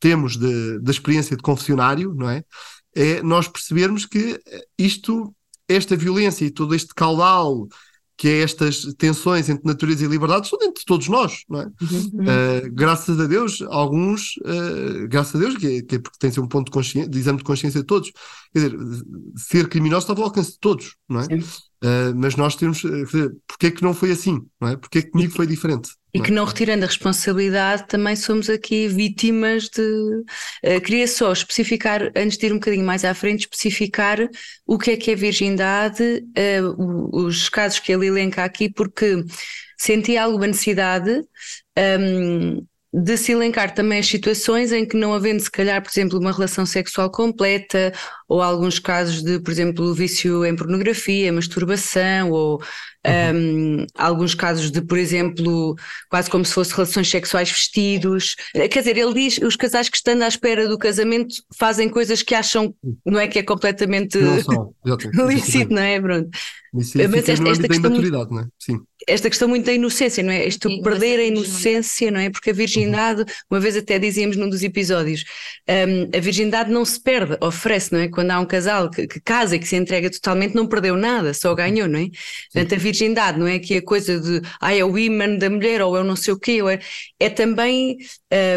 temos 0.00 0.36
da 0.36 0.90
experiência 0.90 1.36
de 1.36 1.42
confessionário, 1.42 2.14
não 2.14 2.30
é? 2.30 2.44
é 2.94 3.22
nós 3.22 3.48
percebermos 3.48 4.06
que 4.06 4.40
isto, 4.78 5.34
esta 5.68 5.96
violência 5.96 6.44
e 6.44 6.50
todo 6.50 6.74
este 6.74 6.94
caudal 6.94 7.66
que 8.18 8.26
é 8.26 8.40
estas 8.42 8.82
tensões 8.94 9.48
entre 9.48 9.64
natureza 9.64 10.04
e 10.04 10.08
liberdade, 10.08 10.48
são 10.48 10.58
dentro 10.58 10.80
de 10.80 10.84
todos 10.84 11.08
nós, 11.08 11.44
não 11.48 11.60
é? 11.60 11.64
Uhum. 11.64 12.24
Uh, 12.24 12.72
graças 12.72 13.18
a 13.20 13.26
Deus, 13.28 13.62
alguns, 13.68 14.36
uh, 14.38 15.06
graças 15.08 15.36
a 15.36 15.38
Deus, 15.38 15.56
que 15.56 15.66
é, 15.66 15.82
que 15.82 15.94
é, 15.94 15.98
porque 16.00 16.18
tem 16.18 16.28
que 16.28 16.34
ser 16.34 16.40
um 16.40 16.48
ponto 16.48 16.64
de, 16.64 16.72
consciência, 16.72 17.08
de 17.08 17.16
exame 17.16 17.38
de 17.38 17.44
consciência 17.44 17.80
de 17.80 17.86
todos. 17.86 18.10
Quer 18.52 18.70
dizer, 18.70 18.78
ser 19.36 19.68
criminoso 19.68 20.10
está 20.10 20.20
ao 20.20 20.26
alcance 20.26 20.52
de 20.52 20.58
todos, 20.58 20.96
não 21.08 21.20
é? 21.20 21.24
Uh, 21.24 22.12
mas 22.16 22.34
nós 22.34 22.56
temos, 22.56 22.82
quer 22.82 23.04
dizer, 23.04 23.36
porque 23.46 23.66
é 23.66 23.70
que 23.70 23.82
não 23.82 23.94
foi 23.94 24.10
assim, 24.10 24.40
não 24.60 24.68
é? 24.68 24.76
Porque 24.76 24.98
é 24.98 25.02
que 25.02 25.10
comigo 25.10 25.32
foi 25.32 25.46
diferente? 25.46 25.90
E 26.12 26.20
que 26.20 26.30
não 26.30 26.44
retirando 26.44 26.84
a 26.84 26.86
responsabilidade, 26.86 27.86
também 27.86 28.16
somos 28.16 28.48
aqui 28.48 28.88
vítimas 28.88 29.68
de. 29.68 29.82
Uh, 29.82 30.80
queria 30.82 31.06
só 31.06 31.32
especificar, 31.32 32.10
antes 32.16 32.38
de 32.38 32.46
ir 32.46 32.52
um 32.52 32.56
bocadinho 32.56 32.84
mais 32.84 33.04
à 33.04 33.14
frente, 33.14 33.40
especificar 33.40 34.18
o 34.66 34.78
que 34.78 34.92
é 34.92 34.96
que 34.96 35.10
é 35.10 35.14
virgindade, 35.14 36.02
uh, 36.02 37.16
os 37.16 37.48
casos 37.48 37.78
que 37.78 37.92
ele 37.92 38.06
elenca 38.06 38.42
aqui, 38.42 38.68
porque 38.70 39.22
senti 39.78 40.16
alguma 40.16 40.46
necessidade. 40.46 41.22
Um, 41.78 42.66
de 42.92 43.16
se 43.18 43.32
elencar 43.32 43.74
também 43.74 43.98
as 43.98 44.06
situações 44.06 44.72
em 44.72 44.86
que 44.86 44.96
não 44.96 45.12
havendo 45.12 45.40
se 45.40 45.50
calhar, 45.50 45.82
por 45.82 45.90
exemplo, 45.90 46.18
uma 46.18 46.32
relação 46.32 46.64
sexual 46.64 47.10
completa 47.10 47.92
ou 48.26 48.40
alguns 48.40 48.78
casos 48.78 49.22
de, 49.22 49.38
por 49.40 49.50
exemplo, 49.50 49.92
vício 49.92 50.44
em 50.44 50.56
pornografia, 50.56 51.30
masturbação 51.30 52.30
ou 52.30 52.62
uhum. 53.06 53.80
um, 53.82 53.86
alguns 53.94 54.34
casos 54.34 54.70
de, 54.70 54.80
por 54.80 54.96
exemplo, 54.96 55.74
quase 56.08 56.30
como 56.30 56.46
se 56.46 56.54
fossem 56.54 56.76
relações 56.76 57.10
sexuais 57.10 57.50
vestidos. 57.50 58.36
Quer 58.54 58.78
dizer, 58.78 58.96
ele 58.96 59.12
diz 59.12 59.38
os 59.38 59.56
casais 59.56 59.90
que 59.90 59.96
estando 59.98 60.22
à 60.22 60.28
espera 60.28 60.66
do 60.66 60.78
casamento 60.78 61.36
fazem 61.58 61.90
coisas 61.90 62.22
que 62.22 62.34
acham, 62.34 62.74
não 63.04 63.20
é 63.20 63.28
que 63.28 63.38
é 63.38 63.42
completamente 63.42 64.18
lícito, 65.28 65.74
não 65.74 65.82
é? 65.82 66.00
Pronto. 66.00 66.30
Isso 66.74 66.96
Mas 66.96 67.28
esta, 67.28 67.48
esta 67.48 67.68
questão... 67.68 67.90
não 67.90 68.40
é? 68.40 68.46
Sim. 68.58 68.80
Esta 69.08 69.28
questão 69.28 69.48
muito 69.48 69.64
da 69.64 69.72
inocência, 69.72 70.22
não 70.22 70.32
é? 70.32 70.46
Isto 70.46 70.68
Sim, 70.68 70.82
perder 70.82 71.18
a 71.18 71.24
inocência, 71.24 72.10
não 72.10 72.20
é? 72.20 72.30
Porque 72.30 72.50
a 72.50 72.52
virgindade, 72.52 73.24
uma 73.50 73.58
vez 73.58 73.76
até 73.76 73.98
dizíamos 73.98 74.36
num 74.36 74.48
dos 74.48 74.62
episódios, 74.62 75.24
um, 75.68 76.16
a 76.16 76.20
virgindade 76.20 76.70
não 76.70 76.84
se 76.84 77.02
perde, 77.02 77.36
oferece, 77.40 77.92
não 77.92 78.00
é? 78.00 78.08
Quando 78.08 78.30
há 78.30 78.38
um 78.38 78.44
casal 78.44 78.90
que, 78.90 79.06
que 79.06 79.20
casa 79.20 79.56
e 79.56 79.58
que 79.58 79.66
se 79.66 79.76
entrega 79.76 80.10
totalmente, 80.10 80.54
não 80.54 80.66
perdeu 80.66 80.96
nada, 80.96 81.32
só 81.32 81.54
ganhou, 81.54 81.88
não 81.88 81.98
é? 81.98 82.08
Portanto, 82.52 82.74
a 82.74 82.78
virgindade 82.78 83.38
não 83.38 83.46
é 83.46 83.58
que 83.58 83.76
a 83.76 83.82
coisa 83.82 84.20
de, 84.20 84.42
ah, 84.60 84.74
é 84.74 84.84
o 84.84 84.98
imã 84.98 85.36
da 85.36 85.48
mulher 85.48 85.80
ou 85.82 85.96
eu 85.96 86.04
não 86.04 86.16
sei 86.16 86.34
o 86.34 86.38
quê, 86.38 86.60
é, 86.68 87.26
é 87.26 87.30
também, 87.30 87.96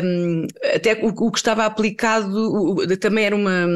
um, 0.03 0.45
até 0.75 0.93
o, 1.01 1.07
o, 1.07 1.31
que 1.31 1.37
estava 1.37 1.65
aplicado, 1.65 2.29
o, 2.29 2.97
também 2.97 3.25
era 3.25 3.35
uma, 3.35 3.67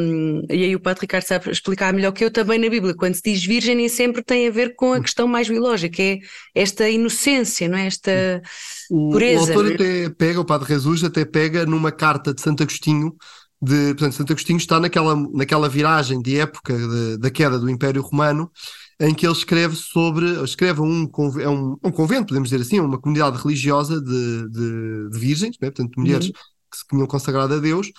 e 0.49 0.65
aí 0.65 0.75
o 0.75 0.79
Padre 0.79 1.01
Ricardo 1.01 1.23
sabe 1.23 1.49
explicar 1.49 1.93
melhor 1.93 2.11
que 2.11 2.25
eu, 2.25 2.31
também 2.31 2.59
na 2.59 2.69
Bíblia, 2.69 2.93
quando 2.93 3.15
se 3.15 3.21
diz 3.23 3.45
virgem, 3.45 3.75
nem 3.75 3.87
sempre 3.87 4.21
tem 4.21 4.47
a 4.47 4.51
ver 4.51 4.75
com 4.75 4.93
a 4.93 5.01
questão 5.01 5.27
mais 5.27 5.47
biológica, 5.47 6.03
é 6.03 6.64
esta 6.65 6.89
inocência, 6.89 7.67
não 7.67 7.77
é? 7.77 7.87
Esta 7.87 8.41
o, 8.89 9.11
pureza. 9.11 9.53
O 9.53 9.57
autor 9.57 9.73
até 9.73 10.09
pega, 10.09 10.41
o 10.41 10.45
Padre 10.45 10.69
Jesus 10.69 11.03
até 11.03 11.23
pega 11.23 11.65
numa 11.65 11.91
carta 11.91 12.33
de 12.33 12.41
Santo 12.41 12.63
Agostinho, 12.63 13.15
de, 13.61 13.93
portanto, 13.93 14.13
Santo 14.13 14.33
Agostinho 14.33 14.57
está 14.57 14.79
naquela, 14.79 15.15
naquela 15.33 15.69
viragem 15.69 16.21
de 16.21 16.37
época 16.37 16.77
de, 16.77 17.17
da 17.17 17.31
queda 17.31 17.57
do 17.57 17.69
Império 17.69 18.01
Romano, 18.01 18.51
em 18.99 19.13
que 19.13 19.25
ele 19.25 19.33
escreve 19.33 19.75
sobre, 19.75 20.43
escreve 20.43 20.81
um, 20.81 21.09
é 21.39 21.49
um, 21.49 21.77
um 21.83 21.91
convento, 21.91 22.27
podemos 22.27 22.49
dizer 22.49 22.61
assim, 22.61 22.79
uma 22.79 22.99
comunidade 22.99 23.37
religiosa 23.41 24.01
de, 24.01 24.49
de, 24.49 25.09
de 25.09 25.19
virgens, 25.19 25.57
né? 25.61 25.69
portanto, 25.69 25.99
mulheres 25.99 26.27
uhum. 26.27 26.33
que 26.71 26.77
se 26.77 26.87
tinham 26.89 27.07
consagrado 27.07 27.53
a 27.55 27.59
Deus, 27.59 27.91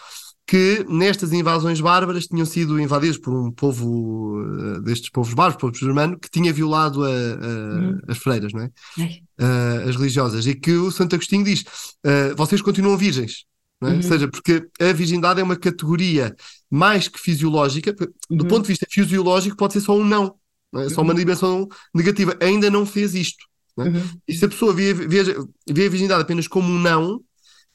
que 0.46 0.84
nestas 0.88 1.32
invasões 1.32 1.80
bárbaras 1.80 2.26
tinham 2.26 2.46
sido 2.46 2.78
invadidas 2.80 3.18
por 3.18 3.34
um 3.34 3.50
povo 3.50 4.38
uh, 4.38 4.80
destes 4.80 5.10
povos 5.10 5.34
bárbaros, 5.34 5.60
povo 5.60 5.74
germano, 5.74 6.18
que 6.18 6.30
tinha 6.30 6.52
violado 6.52 7.04
a, 7.04 7.08
a, 7.08 7.10
uhum. 7.10 8.00
as 8.06 8.18
freiras, 8.18 8.52
não 8.52 8.62
é? 8.62 8.70
Uh, 8.96 9.88
as 9.88 9.96
religiosas, 9.96 10.46
e 10.46 10.54
que 10.54 10.72
o 10.72 10.90
Santo 10.92 11.16
Agostinho 11.16 11.44
diz: 11.44 11.62
uh, 11.62 12.36
vocês 12.36 12.62
continuam 12.62 12.96
virgens. 12.96 13.44
É? 13.82 13.86
Uhum. 13.86 13.96
Ou 13.96 14.02
seja, 14.02 14.28
porque 14.28 14.66
a 14.80 14.92
virgindade 14.92 15.40
é 15.40 15.44
uma 15.44 15.56
categoria 15.56 16.34
mais 16.70 17.08
que 17.08 17.20
fisiológica, 17.20 17.92
do 17.92 18.06
uhum. 18.30 18.38
ponto 18.48 18.62
de 18.62 18.68
vista 18.68 18.86
fisiológico, 18.88 19.56
pode 19.56 19.74
ser 19.74 19.80
só 19.80 19.96
um 19.96 20.04
não, 20.04 20.34
não 20.72 20.82
é? 20.82 20.88
só 20.88 21.02
uma 21.02 21.12
uhum. 21.12 21.18
dimensão 21.18 21.68
negativa. 21.94 22.36
Ainda 22.40 22.70
não 22.70 22.86
fez 22.86 23.14
isto. 23.14 23.44
Não 23.76 23.86
é? 23.86 23.88
Uhum. 23.88 24.02
E 24.26 24.34
se 24.34 24.44
a 24.44 24.48
pessoa 24.48 24.72
vê, 24.72 24.94
vê, 24.94 25.24
vê 25.24 25.86
a 25.86 25.90
virgindade 25.90 26.22
apenas 26.22 26.48
como 26.48 26.72
um 26.72 26.78
não, 26.78 27.20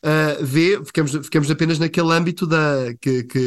uh, 0.03 0.43
vê, 0.43 0.83
ficamos, 0.83 1.11
ficamos 1.11 1.51
apenas 1.51 1.79
naquele 1.79 2.11
âmbito 2.11 2.47
da, 2.47 2.93
que, 2.99 3.23
que, 3.23 3.39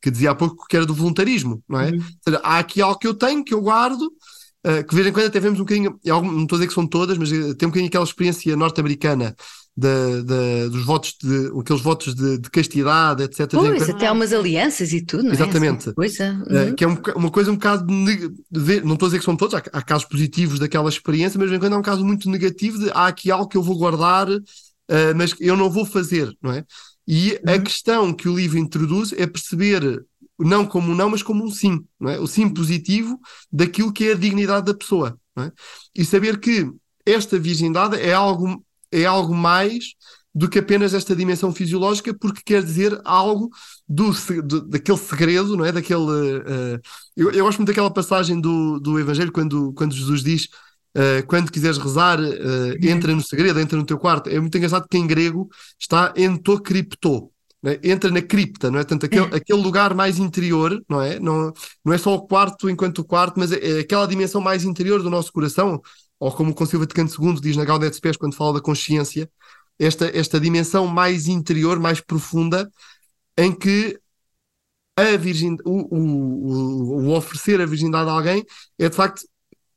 que, 0.00 0.10
dizia 0.10 0.30
há 0.30 0.34
pouco 0.34 0.66
que 0.66 0.76
era 0.76 0.86
do 0.86 0.94
voluntarismo, 0.94 1.62
não 1.68 1.80
é? 1.80 1.90
Uhum. 1.90 1.96
Ou 1.96 2.02
seja, 2.24 2.40
há 2.42 2.58
aqui 2.58 2.80
algo 2.80 2.98
que 2.98 3.06
eu 3.06 3.14
tenho, 3.14 3.44
que 3.44 3.54
eu 3.54 3.60
guardo, 3.60 4.02
uh, 4.02 4.84
que 4.84 4.90
de 4.90 4.96
vez 4.96 5.06
em 5.06 5.12
quando 5.12 5.26
até 5.26 5.40
vemos 5.40 5.58
um 5.58 5.64
bocadinho, 5.64 5.98
não 6.04 6.42
estou 6.42 6.56
a 6.56 6.58
dizer 6.58 6.68
que 6.68 6.74
são 6.74 6.86
todas, 6.86 7.18
mas 7.18 7.32
eh, 7.32 7.54
tem 7.54 7.66
um 7.66 7.70
bocadinho 7.70 7.86
aquela 7.88 8.04
experiência 8.04 8.56
norte-americana 8.56 9.34
da, 9.76 10.22
da, 10.22 10.68
dos 10.68 10.84
votos 10.84 11.14
de 11.22 11.52
aqueles 11.60 11.80
votos 11.80 12.12
de, 12.12 12.38
de 12.38 12.50
castidade, 12.50 13.22
etc. 13.22 13.48
Pois, 13.52 13.88
até 13.88 14.08
há 14.08 14.12
umas 14.12 14.32
alianças 14.32 14.92
e 14.92 15.00
tudo, 15.04 15.22
não 15.22 15.30
é? 15.30 15.34
Exatamente. 15.34 15.92
Coisa. 15.92 16.32
Uhum. 16.50 16.74
Que 16.74 16.82
é 16.82 16.88
um, 16.88 16.98
uma 17.14 17.30
coisa 17.30 17.52
um 17.52 17.54
bocado 17.54 17.86
de, 17.86 18.28
de, 18.50 18.80
não 18.80 18.94
estou 18.94 19.06
a 19.06 19.08
dizer 19.10 19.18
que 19.20 19.24
são 19.24 19.36
todos, 19.36 19.54
há, 19.54 19.62
há, 19.72 19.80
casos 19.80 20.04
positivos 20.08 20.58
daquela 20.58 20.88
experiência, 20.88 21.38
mas 21.38 21.46
de 21.46 21.50
vez 21.50 21.58
em 21.58 21.60
quando 21.60 21.74
há 21.74 21.78
um 21.78 21.82
caso 21.82 22.04
muito 22.04 22.28
negativo 22.28 22.76
de 22.76 22.90
há 22.90 23.06
aqui 23.06 23.30
algo 23.30 23.46
que 23.46 23.56
eu 23.56 23.62
vou 23.62 23.78
guardar 23.78 24.26
uh, 24.90 25.16
mas 25.16 25.34
eu 25.40 25.56
não 25.56 25.70
vou 25.70 25.84
fazer, 25.84 26.36
não 26.42 26.52
é? 26.52 26.64
E 27.06 27.32
uhum. 27.32 27.54
a 27.54 27.58
questão 27.58 28.14
que 28.14 28.28
o 28.28 28.36
livro 28.36 28.58
introduz 28.58 29.12
é 29.12 29.26
perceber 29.26 30.04
não 30.38 30.64
como 30.64 30.92
um 30.92 30.94
não, 30.94 31.10
mas 31.10 31.22
como 31.22 31.44
um 31.44 31.50
sim, 31.50 31.84
não 31.98 32.10
é? 32.10 32.20
O 32.20 32.26
sim 32.26 32.48
positivo 32.48 33.18
daquilo 33.50 33.92
que 33.92 34.08
é 34.08 34.12
a 34.12 34.16
dignidade 34.16 34.66
da 34.66 34.74
pessoa, 34.74 35.18
não 35.34 35.44
é? 35.44 35.52
E 35.96 36.04
saber 36.04 36.38
que 36.38 36.70
esta 37.04 37.38
virgindade 37.38 37.96
é 37.96 38.12
algo, 38.12 38.64
é 38.92 39.04
algo 39.04 39.34
mais 39.34 39.94
do 40.34 40.48
que 40.48 40.58
apenas 40.58 40.94
esta 40.94 41.16
dimensão 41.16 41.52
fisiológica, 41.52 42.14
porque 42.14 42.42
quer 42.44 42.62
dizer 42.62 43.00
algo 43.04 43.50
do, 43.88 44.12
do 44.42 44.60
daquele 44.68 44.98
segredo, 44.98 45.56
não 45.56 45.64
é? 45.64 45.72
Daquele, 45.72 45.98
uh, 46.00 46.80
eu, 47.16 47.32
eu, 47.32 47.44
gosto 47.44 47.58
muito 47.58 47.68
daquela 47.68 47.92
passagem 47.92 48.40
do, 48.40 48.78
do 48.78 49.00
Evangelho 49.00 49.32
quando, 49.32 49.72
quando 49.72 49.94
Jesus 49.94 50.22
diz 50.22 50.48
Uh, 50.96 51.24
quando 51.26 51.52
quiseres 51.52 51.78
rezar, 51.78 52.18
uh, 52.18 52.86
entra 52.86 53.14
no 53.14 53.22
segredo, 53.22 53.60
entra 53.60 53.78
no 53.78 53.84
teu 53.84 53.98
quarto. 53.98 54.28
É 54.28 54.40
muito 54.40 54.56
engraçado 54.56 54.86
que 54.88 54.96
em 54.96 55.06
grego 55.06 55.48
está 55.78 56.12
entocripto. 56.16 57.30
Né? 57.62 57.78
Entra 57.82 58.10
na 58.10 58.22
cripta, 58.22 58.70
não 58.70 58.78
é? 58.78 58.84
Tanto 58.84 59.06
aquele, 59.06 59.34
aquele 59.34 59.60
lugar 59.60 59.94
mais 59.94 60.18
interior, 60.18 60.82
não 60.88 61.02
é? 61.02 61.18
Não, 61.18 61.52
não 61.84 61.92
é 61.92 61.98
só 61.98 62.14
o 62.14 62.26
quarto 62.26 62.70
enquanto 62.70 63.00
o 63.00 63.04
quarto, 63.04 63.38
mas 63.38 63.52
é, 63.52 63.78
é 63.78 63.80
aquela 63.80 64.06
dimensão 64.06 64.40
mais 64.40 64.64
interior 64.64 65.02
do 65.02 65.10
nosso 65.10 65.32
coração, 65.32 65.80
ou 66.18 66.32
como 66.32 66.50
o 66.50 66.54
Concílio 66.54 66.80
Vaticano 66.80 67.10
II 67.10 67.40
diz 67.40 67.56
na 67.56 67.64
Gaudium 67.64 67.88
et 67.88 67.94
Spes 67.94 68.16
quando 68.16 68.34
fala 68.34 68.54
da 68.54 68.60
consciência, 68.60 69.28
esta, 69.78 70.06
esta 70.16 70.40
dimensão 70.40 70.86
mais 70.86 71.28
interior, 71.28 71.78
mais 71.78 72.00
profunda, 72.00 72.70
em 73.36 73.52
que 73.52 73.98
a 74.96 75.16
virgin, 75.16 75.56
o, 75.64 75.96
o, 75.96 77.06
o, 77.06 77.16
oferecer 77.16 77.60
a 77.60 77.66
virgindade 77.66 78.10
a 78.10 78.12
alguém 78.12 78.44
é 78.78 78.88
de 78.88 78.96
facto 78.96 79.22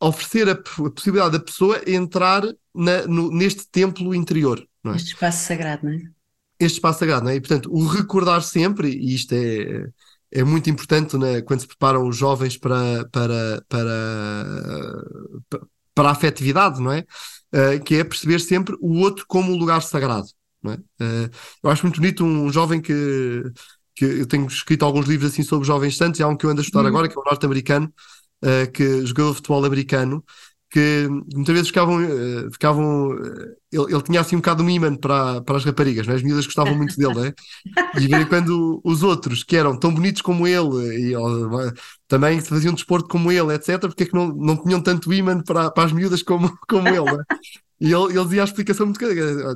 oferecer 0.01 0.49
a, 0.49 0.53
a 0.53 0.91
possibilidade 0.91 1.37
da 1.37 1.43
pessoa 1.43 1.81
entrar 1.85 2.43
na, 2.73 3.05
no, 3.07 3.31
neste 3.31 3.67
templo 3.69 4.13
interior. 4.15 4.65
É? 4.85 4.95
Este 4.95 5.13
espaço 5.13 5.45
sagrado, 5.45 5.85
não 5.85 5.93
é? 5.93 6.01
Este 6.59 6.77
espaço 6.77 6.99
sagrado, 6.99 7.25
não 7.25 7.31
é? 7.31 7.35
E 7.35 7.39
portanto, 7.39 7.69
o 7.71 7.85
recordar 7.87 8.41
sempre, 8.41 8.89
e 8.89 9.15
isto 9.15 9.33
é, 9.33 9.87
é 10.31 10.43
muito 10.43 10.69
importante 10.69 11.17
né, 11.17 11.41
quando 11.41 11.61
se 11.61 11.67
preparam 11.67 12.07
os 12.07 12.17
jovens 12.17 12.57
para, 12.57 13.07
para, 13.11 13.63
para, 13.67 13.85
para 15.93 16.09
a 16.09 16.11
afetividade, 16.11 16.81
não 16.81 16.91
é? 16.91 17.05
Uh, 17.53 17.83
que 17.83 17.95
é 17.95 18.03
perceber 18.03 18.39
sempre 18.39 18.75
o 18.79 18.99
outro 18.99 19.25
como 19.27 19.51
um 19.51 19.57
lugar 19.57 19.81
sagrado. 19.81 20.27
Não 20.63 20.71
é? 20.73 20.75
Uh, 20.75 21.29
eu 21.63 21.69
acho 21.69 21.83
muito 21.83 21.99
bonito 21.99 22.23
um 22.23 22.51
jovem 22.51 22.79
que, 22.79 23.43
que 23.95 24.05
eu 24.05 24.25
tenho 24.25 24.47
escrito 24.47 24.85
alguns 24.85 25.05
livros 25.05 25.31
assim 25.31 25.43
sobre 25.43 25.67
jovens 25.67 25.97
santos, 25.97 26.19
e 26.19 26.23
há 26.23 26.27
um 26.27 26.35
que 26.35 26.45
eu 26.45 26.49
ando 26.49 26.61
a 26.61 26.63
estudar 26.63 26.85
hum. 26.85 26.87
agora, 26.87 27.09
que 27.09 27.17
é 27.17 27.19
o 27.19 27.25
norte-americano, 27.25 27.93
uh, 28.43 28.71
que 28.71 29.05
jogou 29.05 29.33
futebol 29.33 29.65
americano, 29.65 30.23
que 30.71 31.07
muitas 31.33 31.53
vezes 31.53 31.67
ficavam. 31.67 31.97
Uh, 31.97 32.51
ficavam 32.51 33.09
uh, 33.09 33.61
ele, 33.71 33.93
ele, 33.93 34.01
tinha 34.01 34.21
assim 34.21 34.35
um 34.35 34.39
bocado 34.39 34.63
um 34.63 34.69
imã 34.69 34.95
para, 34.95 35.41
para 35.41 35.57
as 35.57 35.65
raparigas, 35.65 36.07
não 36.07 36.13
é? 36.13 36.17
as 36.17 36.23
miúdas 36.23 36.45
gostavam 36.45 36.75
muito 36.75 36.95
dele, 36.97 37.13
não 37.13 37.25
é? 37.25 37.33
E 37.99 38.07
ver 38.07 38.27
quando 38.27 38.81
os 38.83 39.03
outros, 39.03 39.43
que 39.43 39.55
eram 39.55 39.77
tão 39.77 39.93
bonitos 39.93 40.21
como 40.21 40.47
ele, 40.47 41.09
e 41.09 41.15
ou, 41.15 41.71
também 42.07 42.41
faziam 42.41 42.73
desporto 42.73 43.07
como 43.07 43.31
ele, 43.31 43.53
etc., 43.53 43.79
porque 43.79 44.03
é 44.03 44.05
que 44.05 44.13
não, 44.13 44.27
não 44.27 44.57
tinham 44.57 44.81
tanto 44.81 45.13
imã 45.13 45.41
para, 45.41 45.71
para 45.71 45.85
as 45.85 45.91
miúdas 45.91 46.23
como, 46.23 46.51
como 46.67 46.87
ele, 46.87 46.99
não 46.99 47.19
é? 47.19 47.23
E 47.79 47.91
ele, 47.91 48.13
ele 48.13 48.23
dizia 48.25 48.41
a 48.41 48.45
explicação 48.45 48.85
muito 48.85 48.99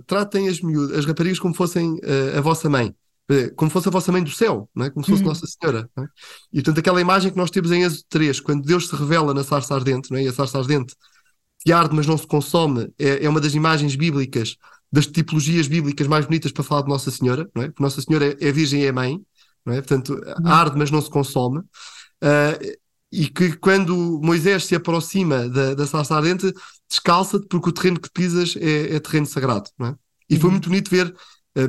tratem 0.07 0.49
as, 0.49 0.59
miúdas, 0.59 0.97
as 0.97 1.05
raparigas 1.05 1.39
como 1.39 1.53
fossem 1.53 1.93
uh, 1.93 2.37
a 2.37 2.41
vossa 2.41 2.69
mãe. 2.69 2.93
Eh, 3.29 3.49
como 3.55 3.71
fosse 3.71 3.87
a 3.87 3.91
vossa 3.91 4.11
mãe 4.11 4.23
do 4.23 4.29
céu, 4.29 4.69
não 4.75 4.85
é? 4.85 4.89
como 4.89 5.03
se 5.03 5.11
fosse 5.11 5.23
uhum. 5.23 5.29
Nossa 5.29 5.47
Senhora. 5.47 5.89
É? 5.97 6.01
E 6.53 6.57
portanto, 6.57 6.79
aquela 6.79 7.01
imagem 7.01 7.31
que 7.31 7.37
nós 7.37 7.49
temos 7.49 7.71
em 7.71 7.83
Êxodo 7.83 8.03
3, 8.09 8.39
quando 8.39 8.63
Deus 8.63 8.87
se 8.87 8.95
revela 8.95 9.33
na 9.33 9.43
sarça 9.43 9.73
ardente, 9.73 10.11
não 10.11 10.17
é? 10.17 10.23
e 10.23 10.27
a 10.27 10.33
sarça 10.33 10.59
ardente 10.59 10.95
que 11.59 11.71
arde, 11.71 11.95
mas 11.95 12.05
não 12.05 12.17
se 12.17 12.27
consome, 12.27 12.93
é, 12.99 13.25
é, 13.25 13.29
uma 13.29 13.41
das 13.41 13.55
imagens 13.55 13.95
bíblicas, 13.95 14.55
das 14.91 15.07
tipologias 15.07 15.67
bíblicas 15.67 16.05
mais 16.05 16.25
bonitas 16.25 16.51
para 16.51 16.63
falar 16.63 16.83
de 16.83 16.89
Nossa 16.89 17.09
Senhora, 17.09 17.49
não 17.55 17.63
é? 17.63 17.67
Porque 17.67 17.81
Nossa 17.81 18.01
Senhora 18.01 18.27
é, 18.27 18.37
é 18.39 18.51
virgem 18.51 18.83
e 18.83 18.85
é 18.85 18.91
mãe, 18.91 19.19
não 19.65 19.73
é? 19.73 19.77
portanto, 19.77 20.13
uhum. 20.13 20.47
arde, 20.47 20.77
mas 20.77 20.91
não 20.91 21.01
se 21.01 21.09
consome. 21.09 21.59
Uh, 21.59 22.77
e 23.11 23.27
que 23.27 23.57
quando 23.57 24.19
Moisés 24.21 24.65
se 24.65 24.75
aproxima 24.75 25.49
da, 25.49 25.73
da 25.73 25.87
sarça 25.87 26.15
ardente, 26.15 26.53
descalça-te 26.87 27.47
porque 27.47 27.69
o 27.69 27.71
terreno 27.71 27.99
que 27.99 28.11
pisas 28.11 28.55
é, 28.57 28.95
é 28.95 28.99
terreno 28.99 29.25
sagrado. 29.25 29.69
Não 29.79 29.87
é? 29.87 29.95
E 30.29 30.35
uhum. 30.35 30.41
foi 30.41 30.51
muito 30.51 30.69
bonito 30.69 30.91
ver 30.91 31.15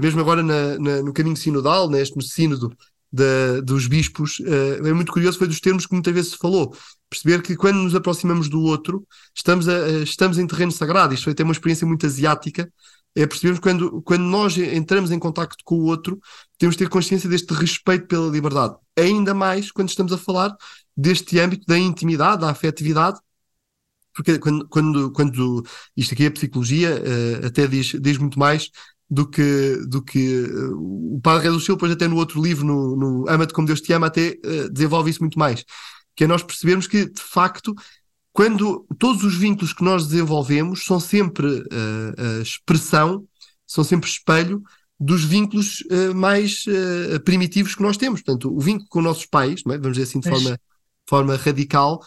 mesmo 0.00 0.20
agora 0.20 0.42
na, 0.42 0.78
na, 0.78 1.02
no 1.02 1.12
caminho 1.12 1.36
sinodal, 1.36 1.88
neste 1.88 2.20
sínodo 2.22 2.76
da, 3.12 3.60
dos 3.62 3.86
bispos, 3.86 4.40
uh, 4.40 4.86
é 4.86 4.92
muito 4.92 5.12
curioso, 5.12 5.38
foi 5.38 5.46
dos 5.46 5.60
termos 5.60 5.86
que 5.86 5.92
muitas 5.92 6.12
vezes 6.12 6.32
se 6.32 6.38
falou. 6.38 6.76
Perceber 7.08 7.40
que 7.42 7.56
quando 7.56 7.76
nos 7.76 7.94
aproximamos 7.94 8.48
do 8.48 8.60
outro, 8.60 9.06
estamos, 9.34 9.68
a, 9.68 9.88
estamos 10.02 10.38
em 10.38 10.46
terreno 10.46 10.72
sagrado. 10.72 11.14
Isto 11.14 11.24
foi 11.24 11.32
até 11.32 11.44
uma 11.44 11.52
experiência 11.52 11.86
muito 11.86 12.04
asiática. 12.04 12.70
É 13.14 13.26
percebermos 13.26 13.60
quando, 13.60 14.02
quando 14.02 14.24
nós 14.24 14.58
entramos 14.58 15.10
em 15.10 15.18
contacto 15.18 15.56
com 15.64 15.76
o 15.76 15.84
outro, 15.84 16.20
temos 16.58 16.76
de 16.76 16.84
ter 16.84 16.90
consciência 16.90 17.30
deste 17.30 17.52
respeito 17.54 18.06
pela 18.06 18.30
liberdade. 18.30 18.74
Ainda 18.98 19.32
mais 19.32 19.70
quando 19.70 19.88
estamos 19.88 20.12
a 20.12 20.18
falar 20.18 20.54
deste 20.94 21.38
âmbito 21.38 21.64
da 21.66 21.78
intimidade, 21.78 22.42
da 22.42 22.50
afetividade, 22.50 23.18
porque 24.12 24.38
quando, 24.38 24.66
quando, 24.68 25.12
quando 25.12 25.66
isto 25.96 26.14
aqui 26.14 26.24
é 26.24 26.30
psicologia, 26.30 26.90
uh, 26.90 27.46
até 27.46 27.66
diz, 27.66 27.94
diz 28.00 28.18
muito 28.18 28.38
mais 28.38 28.70
do 29.08 29.28
que, 29.28 29.76
do 29.88 30.02
que 30.02 30.42
uh, 30.42 31.14
o 31.16 31.20
Padre 31.22 31.44
Rei 31.44 31.52
do 31.52 31.60
Sil, 31.62 31.76
depois 31.76 31.92
até 31.92 32.08
no 32.08 32.16
outro 32.16 32.42
livro, 32.42 32.64
no, 32.66 32.96
no 32.96 33.28
Ama-te 33.28 33.52
como 33.52 33.66
Deus 33.66 33.80
te 33.80 33.92
ama, 33.92 34.08
até 34.08 34.38
uh, 34.44 34.68
desenvolve 34.70 35.10
isso 35.10 35.20
muito 35.20 35.38
mais. 35.38 35.64
Que 36.14 36.24
é 36.24 36.26
nós 36.26 36.42
percebermos 36.42 36.86
que, 36.86 37.06
de 37.06 37.22
facto, 37.22 37.74
quando 38.32 38.86
todos 38.98 39.22
os 39.22 39.36
vínculos 39.36 39.72
que 39.72 39.84
nós 39.84 40.06
desenvolvemos 40.06 40.84
são 40.84 40.98
sempre 40.98 41.46
uh, 41.46 42.42
expressão, 42.42 43.24
são 43.66 43.84
sempre 43.84 44.08
espelho 44.08 44.62
dos 44.98 45.22
vínculos 45.22 45.84
mais 46.14 46.64
primitivos 47.22 47.74
que 47.74 47.82
nós 47.82 47.98
temos. 47.98 48.22
Portanto, 48.22 48.50
o 48.50 48.58
vínculo 48.58 48.88
com 48.88 49.02
nossos 49.02 49.26
pais, 49.26 49.60
é? 49.66 49.76
vamos 49.76 49.98
dizer 49.98 50.04
assim 50.04 50.20
de 50.20 50.30
forma, 50.30 50.58
forma 51.06 51.36
radical, 51.36 52.00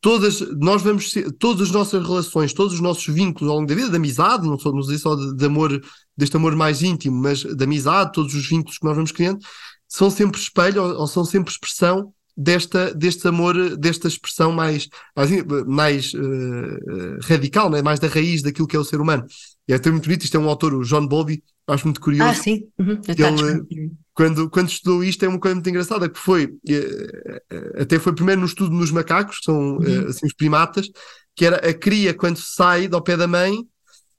todas, 0.00 0.40
nós 0.58 0.82
vamos 0.82 1.10
ser, 1.10 1.30
todas 1.32 1.68
as 1.68 1.70
nossas 1.70 2.06
relações, 2.06 2.52
todos 2.52 2.74
os 2.74 2.80
nossos 2.80 3.06
vínculos 3.06 3.48
ao 3.50 3.56
longo 3.56 3.68
da 3.68 3.74
vida, 3.74 3.88
de 3.88 3.96
amizade, 3.96 4.46
não 4.46 4.58
só, 4.58 4.72
não 4.72 4.82
sei 4.82 4.98
só 4.98 5.14
de, 5.14 5.36
de, 5.36 5.44
amor, 5.44 5.80
deste 6.20 6.36
amor 6.36 6.54
mais 6.54 6.82
íntimo, 6.82 7.16
mas 7.16 7.40
de 7.40 7.64
amizade, 7.64 8.12
todos 8.12 8.34
os 8.34 8.46
vínculos 8.46 8.78
que 8.78 8.84
nós 8.84 8.94
vamos 8.94 9.10
criando, 9.10 9.40
são 9.88 10.10
sempre 10.10 10.38
espelho 10.38 10.82
ou, 10.82 11.00
ou 11.00 11.06
são 11.06 11.24
sempre 11.24 11.50
expressão 11.50 12.12
desta, 12.36 12.94
deste 12.94 13.26
amor, 13.26 13.76
desta 13.76 14.06
expressão 14.06 14.52
mais, 14.52 14.88
mais, 15.16 15.30
mais 15.66 16.14
uh, 16.14 17.18
radical, 17.22 17.70
né? 17.70 17.82
mais 17.82 17.98
da 17.98 18.06
raiz 18.06 18.42
daquilo 18.42 18.68
que 18.68 18.76
é 18.76 18.78
o 18.78 18.84
ser 18.84 19.00
humano. 19.00 19.24
E 19.66 19.72
é 19.72 19.76
até 19.76 19.90
muito 19.90 20.04
bonito, 20.04 20.24
isto 20.24 20.36
é 20.36 20.40
um 20.40 20.48
autor, 20.48 20.74
o 20.74 20.84
John 20.84 21.06
Bowlby, 21.06 21.42
acho 21.66 21.86
muito 21.86 22.00
curioso. 22.00 22.30
Ah, 22.30 22.34
sim. 22.34 22.66
Uhum. 22.78 23.00
Ele, 23.08 23.90
quando, 24.14 24.50
quando 24.50 24.68
estudou 24.68 25.02
isto, 25.02 25.24
é 25.24 25.28
uma 25.28 25.38
coisa 25.38 25.54
muito 25.54 25.70
engraçada, 25.70 26.08
que 26.08 26.18
foi, 26.18 26.52
eh, 26.68 27.42
até 27.78 27.98
foi 27.98 28.14
primeiro 28.14 28.40
no 28.40 28.46
estudo 28.46 28.74
nos 28.74 28.90
macacos, 28.90 29.38
que 29.38 29.44
são 29.44 29.76
uhum. 29.76 30.08
Assim, 30.08 30.26
os 30.26 30.34
primatas, 30.34 30.90
que 31.34 31.46
era 31.46 31.56
a 31.56 31.72
cria 31.72 32.12
quando 32.12 32.36
sai 32.36 32.88
do 32.88 33.00
pé 33.00 33.16
da 33.16 33.26
mãe, 33.26 33.64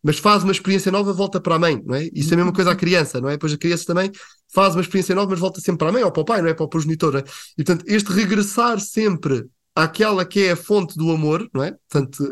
mas 0.04 0.18
faz 0.18 0.44
uma 0.44 0.52
experiência 0.52 0.92
nova, 0.92 1.14
volta 1.14 1.40
para 1.40 1.56
a 1.56 1.60
mãe, 1.60 1.82
não 1.86 1.96
é? 1.96 2.10
Isso 2.14 2.32
é 2.32 2.34
a 2.34 2.38
mesma 2.38 2.54
coisa 2.54 2.72
à 2.72 2.76
criança, 2.76 3.22
não 3.22 3.30
é? 3.30 3.34
Depois 3.34 3.54
a 3.54 3.58
criança 3.58 3.86
também 3.86 4.12
faz 4.54 4.76
uma 4.76 4.82
experiência 4.82 5.14
nova, 5.16 5.30
mas 5.30 5.40
volta 5.40 5.62
sempre 5.62 5.80
para 5.80 5.90
a 5.90 5.92
mãe 5.92 6.04
ou 6.04 6.12
para 6.12 6.22
o 6.22 6.26
pai, 6.26 6.42
não 6.42 6.50
é? 6.50 6.54
Para 6.54 6.66
o 6.66 6.70
progenitor, 6.70 7.18
é? 7.18 7.24
E 7.58 7.64
portanto, 7.64 7.86
este 7.88 8.12
regressar 8.12 8.80
sempre 8.80 9.46
àquela 9.76 10.26
que 10.26 10.42
é 10.42 10.52
a 10.52 10.56
fonte 10.56 10.98
do 10.98 11.12
amor, 11.12 11.48
não 11.54 11.64
é? 11.64 11.76
Portanto, 11.90 12.32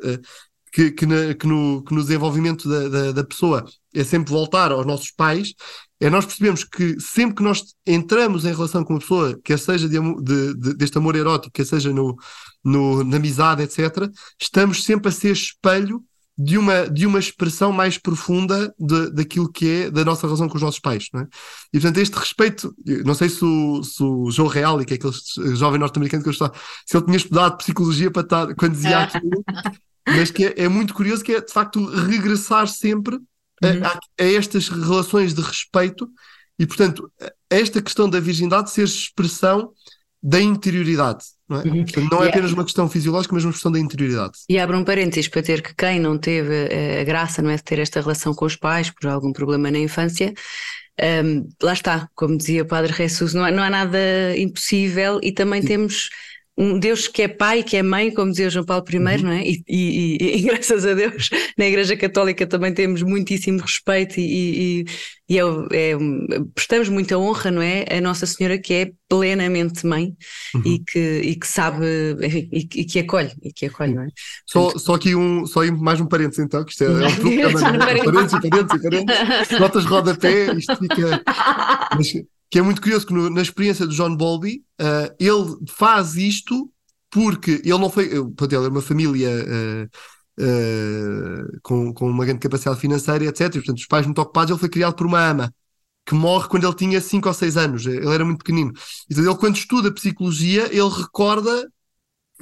que, 0.72 0.92
que, 0.92 1.06
na, 1.06 1.34
que, 1.34 1.48
no, 1.48 1.84
que 1.84 1.94
no 1.94 2.02
desenvolvimento 2.02 2.70
da, 2.70 2.88
da, 2.88 3.12
da, 3.12 3.24
pessoa 3.24 3.66
é 3.94 4.04
sempre 4.04 4.32
voltar 4.32 4.72
aos 4.72 4.86
nossos 4.86 5.12
pais, 5.12 5.54
é 6.00 6.10
nós 6.10 6.26
percebemos 6.26 6.64
que 6.64 7.00
sempre 7.00 7.36
que 7.36 7.44
nós 7.44 7.74
entramos 7.86 8.46
em 8.46 8.54
relação 8.54 8.84
com 8.84 8.94
uma 8.94 9.00
pessoa, 9.00 9.40
quer 9.44 9.58
seja 9.58 9.90
de, 9.90 10.00
de, 10.22 10.54
de, 10.56 10.74
deste 10.76 10.98
amor 10.98 11.16
erótico, 11.16 11.52
quer 11.54 11.66
seja 11.66 11.92
no, 11.92 12.16
no, 12.64 13.04
na 13.04 13.18
amizade, 13.18 13.64
etc., 13.64 14.10
estamos 14.40 14.84
sempre 14.84 15.10
a 15.10 15.12
ser 15.12 15.32
espelho 15.32 16.04
de 16.41 16.58
uma, 16.58 16.89
de 16.89 17.06
uma 17.06 17.19
expressão 17.19 17.69
mais 17.69 17.97
profunda 17.97 18.73
de, 18.80 19.12
daquilo 19.12 19.52
que 19.52 19.69
é 19.69 19.91
da 19.91 20.06
nossa 20.06 20.25
relação 20.25 20.47
com 20.47 20.56
os 20.56 20.62
nossos 20.62 20.80
pais. 20.80 21.10
Não 21.13 21.19
é? 21.19 21.28
E 21.73 21.80
portanto, 21.82 21.97
este 21.97 22.17
respeito, 22.17 22.73
não 23.04 23.13
sei 23.13 23.28
se 23.28 23.43
o, 23.43 23.84
se 23.84 24.02
o 24.02 24.32
João 24.32 24.47
Real, 24.47 24.80
que 24.86 24.93
é 24.93 24.95
aquele 24.95 25.13
jovem 25.58 25.78
norte-americano 25.78 26.23
que 26.23 26.30
eu 26.30 26.32
estou, 26.32 26.49
se 26.86 26.95
ele 26.95 27.06
tinha 27.06 27.17
estudado 27.17 27.58
psicologia 27.58 28.10
para 28.10 28.21
estar, 28.21 28.56
quando 28.56 28.71
dizia 28.71 28.99
aquilo, 28.99 29.43
mas 30.08 30.32
que 30.32 30.45
é, 30.45 30.54
é, 30.63 30.69
muito 30.69 30.93
curioso 30.93 31.25
que 31.25 31.34
é 31.34 31.41
de 31.41 31.52
facto 31.52 31.86
regressar 31.86 32.67
sempre 32.69 33.15
uhum. 33.15 33.84
a, 33.84 33.99
a, 34.23 34.25
estas 34.25 34.69
relações 34.69 35.34
de 35.34 35.41
respeito 35.41 36.10
e 36.58 36.65
portanto 36.65 37.12
esta 37.49 37.82
questão 37.82 38.10
da 38.10 38.19
virgindade 38.19 38.71
ser 38.71 38.86
expressão 38.86 39.71
da 40.23 40.39
interioridade. 40.39 41.25
Não 41.50 41.60
é, 41.60 41.64
uhum. 41.64 41.86
não 42.12 42.24
é 42.24 42.30
apenas 42.30 42.52
uma 42.52 42.64
questão 42.64 42.88
fisiológica, 42.88 43.34
mas 43.34 43.44
uma 43.44 43.52
questão 43.52 43.72
da 43.72 43.80
interioridade. 43.80 44.34
E 44.48 44.60
abro 44.60 44.78
um 44.78 44.84
parênteses 44.84 45.28
para 45.28 45.42
ter 45.42 45.64
que 45.64 45.74
quem 45.74 46.00
não 46.00 46.16
teve 46.18 46.68
eh, 46.70 47.02
a 47.02 47.04
graça 47.04 47.42
não 47.42 47.50
é, 47.50 47.56
de 47.56 47.64
ter 47.64 47.80
esta 47.80 48.00
relação 48.00 48.36
com 48.36 48.46
os 48.46 48.56
pais 48.56 48.92
por 48.92 49.10
algum 49.10 49.34
problema 49.34 49.72
na 49.72 49.80
infância, 49.80 50.32
um, 51.24 51.50
lá 51.64 51.74
está, 51.74 52.10
como 52.14 52.38
dizia 52.38 52.62
o 52.62 52.68
Padre 52.68 52.94
Jesus, 52.94 53.34
não 53.34 53.44
há, 53.44 53.52
não 53.52 53.64
há 53.64 53.70
nada 53.70 53.98
impossível 54.38 55.20
e 55.24 55.32
também 55.32 55.62
Sim. 55.62 55.68
temos 55.68 56.10
um 56.60 56.78
Deus 56.78 57.08
que 57.08 57.22
é 57.22 57.28
pai, 57.30 57.63
que 57.63 57.78
é 57.78 57.82
mãe, 57.82 58.12
como 58.12 58.32
dizia 58.32 58.50
João 58.50 58.65
Paulo 58.65 58.84
I, 58.91 58.98
uhum. 58.98 59.22
não 59.24 59.32
é? 59.32 59.48
E, 59.48 59.63
e, 59.65 60.17
e, 60.22 60.38
e, 60.38 60.41
graças 60.52 60.86
a 60.86 60.93
Deus 60.93 61.30
na 61.58 61.65
Igreja 61.65 61.95
Católica 61.95 62.45
também 62.45 62.74
temos 62.74 63.02
muitíssimo 63.02 63.62
respeito 63.62 64.19
e, 64.19 64.86
e 65.30 65.39
é, 65.39 65.41
é, 65.41 65.98
prestamos 66.54 66.89
muita 66.89 67.17
honra, 67.17 67.50
não 67.50 67.62
é? 67.62 67.86
A 67.89 68.02
Nossa 68.02 68.26
Senhora 68.26 68.60
que 68.60 68.74
é 68.74 68.91
plenamente 69.08 69.86
mãe 69.86 70.13
uhum. 70.54 70.62
e, 70.65 70.80
que, 70.80 71.22
e 71.24 71.36
que 71.38 71.48
sabe 71.48 71.86
e, 72.52 72.84
que 72.84 73.00
acolhe, 73.00 73.32
e 73.41 73.54
que 73.54 73.67
acolhe, 73.67 73.93
não 73.93 74.04
é? 74.04 74.10
Só, 74.45 74.78
só 74.78 74.95
aqui 74.95 75.15
um, 75.15 75.45
só 75.45 75.65
mais 75.72 76.02
um 76.02 76.08
parênteses 76.08 76.43
então, 76.43 76.65
que 76.65 76.72
isto 76.72 76.84
é, 76.84 76.88
é 76.88 76.89
um 76.89 77.15
truque 77.15 77.54
também, 77.54 78.04
parênteses, 78.04 78.50
parênteses, 78.50 78.82
parênteses, 78.82 79.60
notas 79.60 79.86
rodapé, 79.86 80.54
isto 80.56 80.76
fica... 80.76 81.24
Mas, 81.95 82.13
que 82.50 82.60
é 82.60 82.62
muito 82.62 82.82
curioso 82.82 83.06
que 83.06 83.14
no, 83.14 83.30
na 83.30 83.42
experiência 83.42 83.86
do 83.86 83.94
John 83.94 84.16
Bowlby, 84.16 84.64
uh, 84.82 85.16
ele 85.20 85.58
faz 85.70 86.16
isto 86.16 86.72
porque 87.12 87.62
ele 87.64 87.78
não 87.78 87.90
foi, 87.90 88.06
ele 88.06 88.56
é 88.56 88.68
uma 88.70 88.82
família 88.82 89.30
uh, 89.30 90.44
uh, 90.44 91.60
com, 91.62 91.94
com 91.94 92.10
uma 92.10 92.26
grande 92.26 92.40
capacidade 92.40 92.80
financeira, 92.80 93.26
etc. 93.26 93.42
E, 93.42 93.60
portanto, 93.60 93.78
os 93.78 93.88
pais 93.88 94.06
muito 94.06 94.22
ocupados, 94.22 94.52
ele 94.52 94.60
foi 94.60 94.70
criado 94.70 94.96
por 94.96 95.06
uma 95.06 95.20
ama 95.20 95.54
que 96.06 96.16
morre 96.16 96.48
quando 96.48 96.66
ele 96.66 96.76
tinha 96.76 97.00
5 97.00 97.28
ou 97.28 97.34
6 97.34 97.58
anos, 97.58 97.86
ele 97.86 98.10
era 98.10 98.26
muito 98.26 98.40
pequenino. 98.40 98.74
Então, 99.10 99.24
ele, 99.24 99.36
quando 99.36 99.56
estuda 99.56 99.94
psicologia, 99.94 100.66
ele 100.72 100.90
recorda 100.90 101.72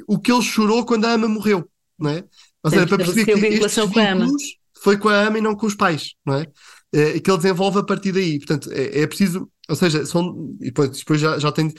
o 0.08 0.17
que 0.17 0.32
ele 0.32 0.41
chorou 0.41 0.86
quando 0.86 1.06
a 1.06 1.12
ama 1.12 1.28
morreu, 1.28 1.70
não 2.00 2.12
é? 2.12 2.24
Ou 2.63 2.72
seja, 2.72 2.88
para 2.88 2.98
perceber 2.98 3.26
que 3.26 3.32
estes 3.32 3.89
vínculos 3.89 4.58
foi 4.82 4.98
com 4.98 5.10
a 5.10 5.28
ama 5.28 5.38
e 5.38 5.41
não 5.41 5.56
com 5.56 5.65
os 5.65 5.76
pais, 5.76 6.13
não 6.26 6.36
é? 6.36 6.48
é 6.93 7.20
que 7.20 7.30
ele 7.30 7.38
desenvolve 7.38 7.80
a 7.80 7.84
partir 7.84 8.12
daí. 8.13 8.38
Portanto, 8.38 8.72
é, 8.72 9.02
é 9.02 9.08
preciso 9.08 9.50
ou 9.67 9.75
seja, 9.75 10.06
são, 10.06 10.56
e 10.62 10.65
depois, 10.65 10.91
depois 10.91 11.19
já, 11.19 11.38
já 11.38 11.51
tem. 11.51 11.73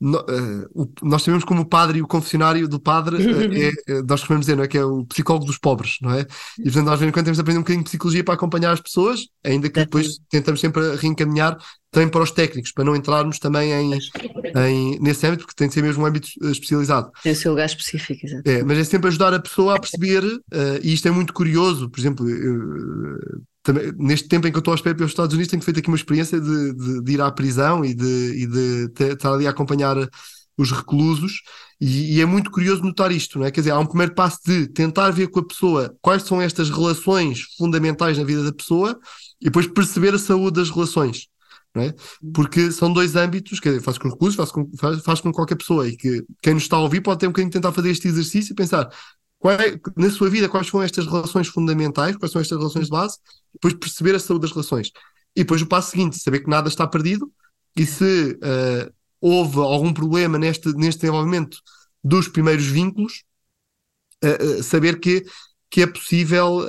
No, 0.00 0.18
uh, 0.18 0.68
o, 0.74 0.92
nós 1.02 1.22
sabemos 1.22 1.44
como 1.44 1.62
o 1.62 1.64
padre 1.64 1.98
e 1.98 2.02
o 2.02 2.08
confessionário 2.08 2.66
do 2.66 2.80
padre 2.80 3.16
uh, 3.24 3.52
é, 3.54 3.68
é, 3.86 4.02
nós 4.02 4.20
costumamos 4.20 4.46
dizer, 4.46 4.56
não 4.56 4.64
é? 4.64 4.68
Que 4.68 4.78
é 4.78 4.84
o 4.84 5.04
psicólogo 5.04 5.46
dos 5.46 5.58
pobres, 5.58 5.98
não 6.02 6.10
é? 6.10 6.26
E 6.58 6.64
portanto, 6.64 6.86
nós, 6.86 6.98
quando 6.98 7.24
temos 7.24 7.36
de 7.36 7.40
aprender 7.40 7.58
um 7.58 7.62
bocadinho 7.62 7.84
de 7.84 7.88
psicologia 7.88 8.24
para 8.24 8.34
acompanhar 8.34 8.72
as 8.72 8.80
pessoas, 8.80 9.28
ainda 9.44 9.68
que 9.70 9.78
depois 9.78 10.18
tentamos 10.28 10.60
sempre 10.60 10.96
reencaminhar 10.96 11.56
também 11.92 12.08
para 12.08 12.22
os 12.22 12.30
técnicos, 12.30 12.72
para 12.72 12.84
não 12.84 12.96
entrarmos 12.96 13.38
também 13.38 13.70
em, 13.70 13.98
em, 14.56 14.98
nesse 14.98 15.26
âmbito, 15.26 15.44
porque 15.44 15.54
tem 15.56 15.68
de 15.68 15.74
ser 15.74 15.82
mesmo 15.82 16.02
um 16.02 16.06
âmbito 16.06 16.28
eh, 16.42 16.50
especializado. 16.50 17.12
Tem 17.22 17.32
o 17.32 17.36
seu 17.36 17.52
lugar 17.52 17.66
específico, 17.66 18.26
exato. 18.26 18.48
É, 18.48 18.64
mas 18.64 18.78
é 18.78 18.84
sempre 18.84 19.08
ajudar 19.08 19.34
a 19.34 19.38
pessoa 19.38 19.76
a 19.76 19.78
perceber, 19.78 20.24
uh, 20.24 20.40
e 20.82 20.94
isto 20.94 21.06
é 21.06 21.10
muito 21.10 21.34
curioso, 21.34 21.90
por 21.90 22.00
exemplo, 22.00 22.26
também, 23.62 23.92
neste 23.96 24.28
tempo 24.28 24.46
em 24.46 24.50
que 24.50 24.56
eu 24.56 24.60
estou 24.60 24.72
à 24.72 24.74
espera 24.74 24.94
pelos 24.94 25.12
Estados 25.12 25.34
Unidos, 25.34 25.50
tenho 25.50 25.62
feito 25.62 25.78
aqui 25.78 25.88
uma 25.88 25.96
experiência 25.96 26.40
de, 26.40 26.74
de, 26.74 27.02
de 27.02 27.12
ir 27.12 27.20
à 27.20 27.30
prisão 27.30 27.84
e 27.84 27.94
de, 27.94 28.04
e 28.04 28.46
de 28.46 29.12
estar 29.12 29.32
ali 29.32 29.46
a 29.46 29.50
acompanhar 29.50 29.96
os 30.56 30.70
reclusos, 30.70 31.42
e, 31.80 32.16
e, 32.16 32.20
é 32.20 32.26
muito 32.26 32.50
curioso 32.50 32.82
notar 32.82 33.10
isto, 33.10 33.38
não 33.38 33.46
é? 33.46 33.50
Quer 33.50 33.62
dizer, 33.62 33.70
há 33.72 33.78
um 33.78 33.86
primeiro 33.86 34.14
passo 34.14 34.38
de 34.44 34.68
tentar 34.68 35.10
ver 35.10 35.28
com 35.28 35.40
a 35.40 35.46
pessoa 35.46 35.96
quais 36.00 36.22
são 36.24 36.40
estas 36.40 36.70
relações 36.70 37.42
fundamentais 37.56 38.18
na 38.18 38.24
vida 38.24 38.44
da 38.44 38.52
pessoa 38.52 38.98
e 39.40 39.46
depois 39.46 39.66
perceber 39.66 40.14
a 40.14 40.18
saúde 40.18 40.60
das 40.60 40.70
relações. 40.70 41.28
Não 41.74 41.82
é? 41.82 41.94
Porque 42.34 42.70
são 42.70 42.92
dois 42.92 43.16
âmbitos, 43.16 43.58
quer 43.58 43.70
dizer, 43.70 43.82
faz 43.82 43.96
com 43.96 44.10
reclusos, 44.10 44.36
faz 44.36 44.52
com, 44.52 44.70
faz, 44.76 45.02
faz 45.02 45.20
com 45.22 45.32
qualquer 45.32 45.56
pessoa, 45.56 45.88
e 45.88 45.96
que 45.96 46.22
quem 46.42 46.52
nos 46.52 46.64
está 46.64 46.76
a 46.76 46.80
ouvir 46.80 47.00
pode 47.00 47.20
ter 47.20 47.26
um 47.26 47.30
bocadinho 47.30 47.50
tentar 47.50 47.72
fazer 47.72 47.90
este 47.90 48.08
exercício 48.08 48.52
e 48.52 48.54
pensar 48.54 48.90
é, 49.50 49.80
na 49.96 50.10
sua 50.10 50.30
vida, 50.30 50.48
quais 50.48 50.68
são 50.68 50.82
estas 50.82 51.06
relações 51.06 51.48
fundamentais, 51.48 52.16
quais 52.16 52.30
são 52.30 52.40
estas 52.40 52.58
relações 52.58 52.84
de 52.84 52.90
base, 52.90 53.18
depois 53.52 53.74
perceber 53.74 54.14
a 54.14 54.18
saúde 54.18 54.42
das 54.42 54.52
relações. 54.52 54.90
E 55.34 55.40
depois 55.40 55.62
o 55.62 55.66
passo 55.66 55.90
seguinte, 55.90 56.18
saber 56.18 56.40
que 56.40 56.50
nada 56.50 56.68
está 56.68 56.86
perdido 56.86 57.30
e 57.76 57.86
se 57.86 58.32
uh, 58.32 58.92
houve 59.20 59.58
algum 59.58 59.92
problema 59.92 60.38
neste, 60.38 60.72
neste 60.74 61.00
desenvolvimento 61.00 61.58
dos 62.04 62.28
primeiros 62.28 62.66
vínculos, 62.66 63.24
uh, 64.22 64.58
uh, 64.58 64.62
saber 64.62 65.00
que, 65.00 65.24
que 65.70 65.82
é 65.82 65.86
possível 65.86 66.60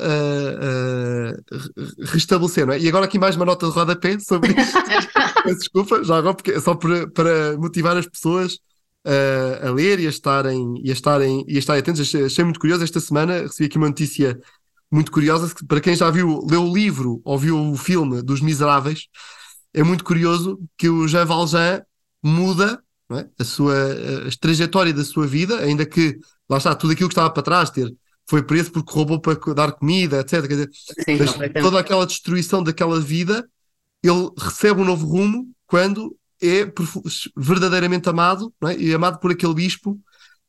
restabelecer. 2.05 2.65
Não 2.65 2.73
é? 2.73 2.79
E 2.79 2.87
agora 2.87 3.05
aqui 3.05 3.19
mais 3.19 3.35
uma 3.35 3.45
nota 3.45 3.67
de 3.67 3.73
rodapé 3.73 4.17
sobre 4.19 4.53
isso. 4.53 4.77
Desculpa, 5.59 6.03
já 6.03 6.17
agora, 6.17 6.33
porque 6.33 6.51
é 6.51 6.59
só 6.59 6.73
para, 6.73 7.07
para 7.11 7.57
motivar 7.57 7.97
as 7.97 8.07
pessoas 8.07 8.57
a, 9.05 9.67
a 9.67 9.71
ler 9.71 9.99
e 9.99 10.07
a 10.07 10.09
estarem, 10.09 10.81
e 10.83 10.89
a 10.89 10.93
estarem, 10.93 11.45
e 11.47 11.55
a 11.55 11.59
estarem 11.59 11.79
atentos. 11.81 12.01
Achei, 12.01 12.25
achei, 12.25 12.43
muito 12.43 12.59
curioso. 12.59 12.83
Esta 12.83 12.99
semana 12.99 13.41
recebi 13.41 13.65
aqui 13.65 13.77
uma 13.77 13.87
notícia 13.87 14.39
muito 14.91 15.11
curiosa. 15.11 15.53
Para 15.67 15.81
quem 15.81 15.95
já 15.95 16.09
viu, 16.09 16.45
leu 16.49 16.63
o 16.63 16.73
livro 16.73 17.21
ou 17.23 17.37
viu 17.37 17.59
o 17.59 17.77
filme 17.77 18.21
dos 18.21 18.41
Miseráveis, 18.41 19.07
é 19.73 19.83
muito 19.83 20.03
curioso 20.03 20.59
que 20.77 20.89
o 20.89 21.07
Jean 21.07 21.25
Valjean 21.25 21.83
muda 22.21 22.81
é? 23.11 23.27
a 23.37 23.43
sua 23.43 23.73
a, 23.75 24.27
a 24.27 24.31
trajetória 24.39 24.93
da 24.93 25.03
sua 25.03 25.27
vida, 25.27 25.59
ainda 25.59 25.85
que 25.85 26.17
lá 26.49 26.57
está 26.57 26.75
tudo 26.75 26.93
aquilo 26.93 27.09
que 27.09 27.13
estava 27.13 27.29
para 27.29 27.43
trás, 27.43 27.69
ter 27.69 27.93
foi 28.27 28.41
preso 28.41 28.71
porque 28.71 28.93
roubou 28.93 29.19
para 29.19 29.35
dar 29.53 29.73
comida, 29.73 30.19
etc. 30.19 30.47
Dizer, 30.47 30.69
Sim, 30.71 31.17
toda 31.61 31.79
aquela 31.79 32.05
destruição 32.05 32.63
daquela 32.63 32.99
vida, 32.99 33.47
ele 34.01 34.29
recebe 34.37 34.81
um 34.81 34.85
novo 34.85 35.05
rumo 35.05 35.49
quando 35.67 36.15
é 36.41 36.71
verdadeiramente 37.35 38.09
amado 38.09 38.53
é? 38.65 38.77
e 38.77 38.93
amado 38.93 39.19
por 39.19 39.31
aquele 39.31 39.53
bispo 39.53 39.99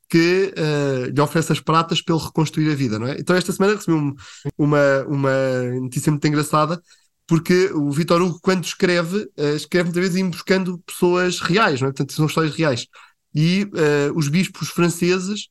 que 0.09 0.53
uh, 0.57 1.11
lhe 1.11 1.21
oferece 1.21 1.53
as 1.53 1.61
pratas 1.61 2.01
para 2.01 2.15
ele 2.15 2.25
reconstruir 2.25 2.71
a 2.71 2.75
vida, 2.75 2.99
não 2.99 3.07
é? 3.07 3.17
Então 3.19 3.35
esta 3.35 3.53
semana 3.53 3.75
recebi 3.75 3.97
um, 3.97 4.15
uma, 4.57 5.05
uma 5.09 5.63
notícia 5.81 6.11
muito 6.11 6.27
engraçada 6.27 6.81
porque 7.27 7.71
o 7.73 7.91
Vitor 7.91 8.21
Hugo 8.21 8.39
quando 8.41 8.65
escreve, 8.65 9.19
uh, 9.39 9.57
escreve 9.57 9.85
muitas 9.85 10.03
vezes 10.11 10.31
buscando 10.31 10.79
pessoas 10.81 11.41
reais, 11.41 11.81
não 11.81 11.89
é? 11.89 11.91
Portanto 11.91 12.13
são 12.13 12.27
histórias 12.27 12.55
reais 12.55 12.87
e 13.35 13.65
uh, 13.65 14.17
os 14.17 14.29
bispos 14.29 14.69
franceses 14.69 15.49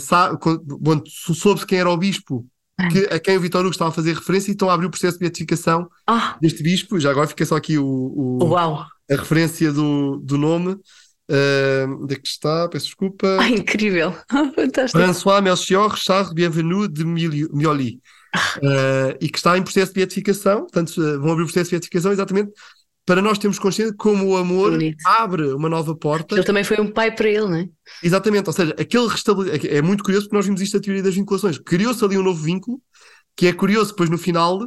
sabe, 0.00 0.36
bom, 0.62 1.02
soube-se 1.06 1.64
quem 1.66 1.78
era 1.78 1.88
o 1.88 1.96
bispo 1.96 2.46
que, 2.86 3.14
a 3.14 3.18
quem 3.18 3.36
o 3.36 3.40
Vitor 3.40 3.62
Hugo 3.62 3.70
estava 3.70 3.90
a 3.90 3.94
fazer 3.94 4.14
referência 4.14 4.50
e 4.50 4.52
estão 4.52 4.70
a 4.70 4.74
abrir 4.74 4.86
o 4.86 4.90
processo 4.90 5.14
de 5.14 5.20
beatificação 5.20 5.88
ah. 6.06 6.36
deste 6.40 6.62
bispo, 6.62 7.00
já 7.00 7.10
agora 7.10 7.26
fica 7.26 7.44
só 7.44 7.56
aqui 7.56 7.76
o, 7.76 7.84
o, 7.84 8.54
a 8.54 8.88
referência 9.10 9.72
do, 9.72 10.18
do 10.18 10.38
nome. 10.38 10.78
Uh, 11.30 12.02
onde 12.02 12.14
é 12.14 12.16
que 12.16 12.26
está? 12.26 12.68
Peço 12.68 12.86
desculpa. 12.86 13.36
Ah, 13.40 13.50
incrível! 13.50 14.14
Fantástico. 14.54 15.02
François 15.02 15.42
Melchior 15.42 15.96
Charles 15.96 16.32
Bienvenu 16.32 16.88
de 16.88 17.04
Mioli. 17.04 18.00
Uh, 18.58 19.16
e 19.20 19.28
que 19.28 19.38
está 19.38 19.56
em 19.56 19.62
processo 19.62 19.92
de 19.92 19.96
beatificação, 19.96 20.60
portanto, 20.60 20.94
vão 21.18 21.32
abrir 21.32 21.42
o 21.42 21.46
processo 21.46 21.70
de 21.70 21.76
beatificação 21.76 22.12
exatamente 22.12 22.52
para 23.08 23.22
nós 23.22 23.38
termos 23.38 23.58
consciência 23.58 23.90
de 23.90 23.96
como 23.96 24.26
o 24.26 24.36
amor 24.36 24.72
Bonito. 24.72 25.02
abre 25.06 25.54
uma 25.54 25.66
nova 25.66 25.96
porta. 25.96 26.34
Ele 26.34 26.44
também 26.44 26.62
foi 26.62 26.78
um 26.78 26.92
pai 26.92 27.10
para 27.10 27.26
ele, 27.26 27.46
não 27.46 27.54
é? 27.54 27.66
Exatamente, 28.02 28.48
ou 28.48 28.52
seja, 28.52 28.76
aquele 28.78 29.08
restabelecimento. 29.08 29.66
É 29.66 29.80
muito 29.80 30.04
curioso 30.04 30.26
porque 30.26 30.36
nós 30.36 30.44
vimos 30.44 30.60
isto 30.60 30.76
a 30.76 30.80
teoria 30.80 31.02
das 31.02 31.14
vinculações. 31.14 31.56
Criou-se 31.56 32.04
ali 32.04 32.18
um 32.18 32.22
novo 32.22 32.42
vínculo, 32.42 32.82
que 33.34 33.46
é 33.46 33.52
curioso, 33.54 33.92
depois 33.92 34.10
no 34.10 34.18
final 34.18 34.60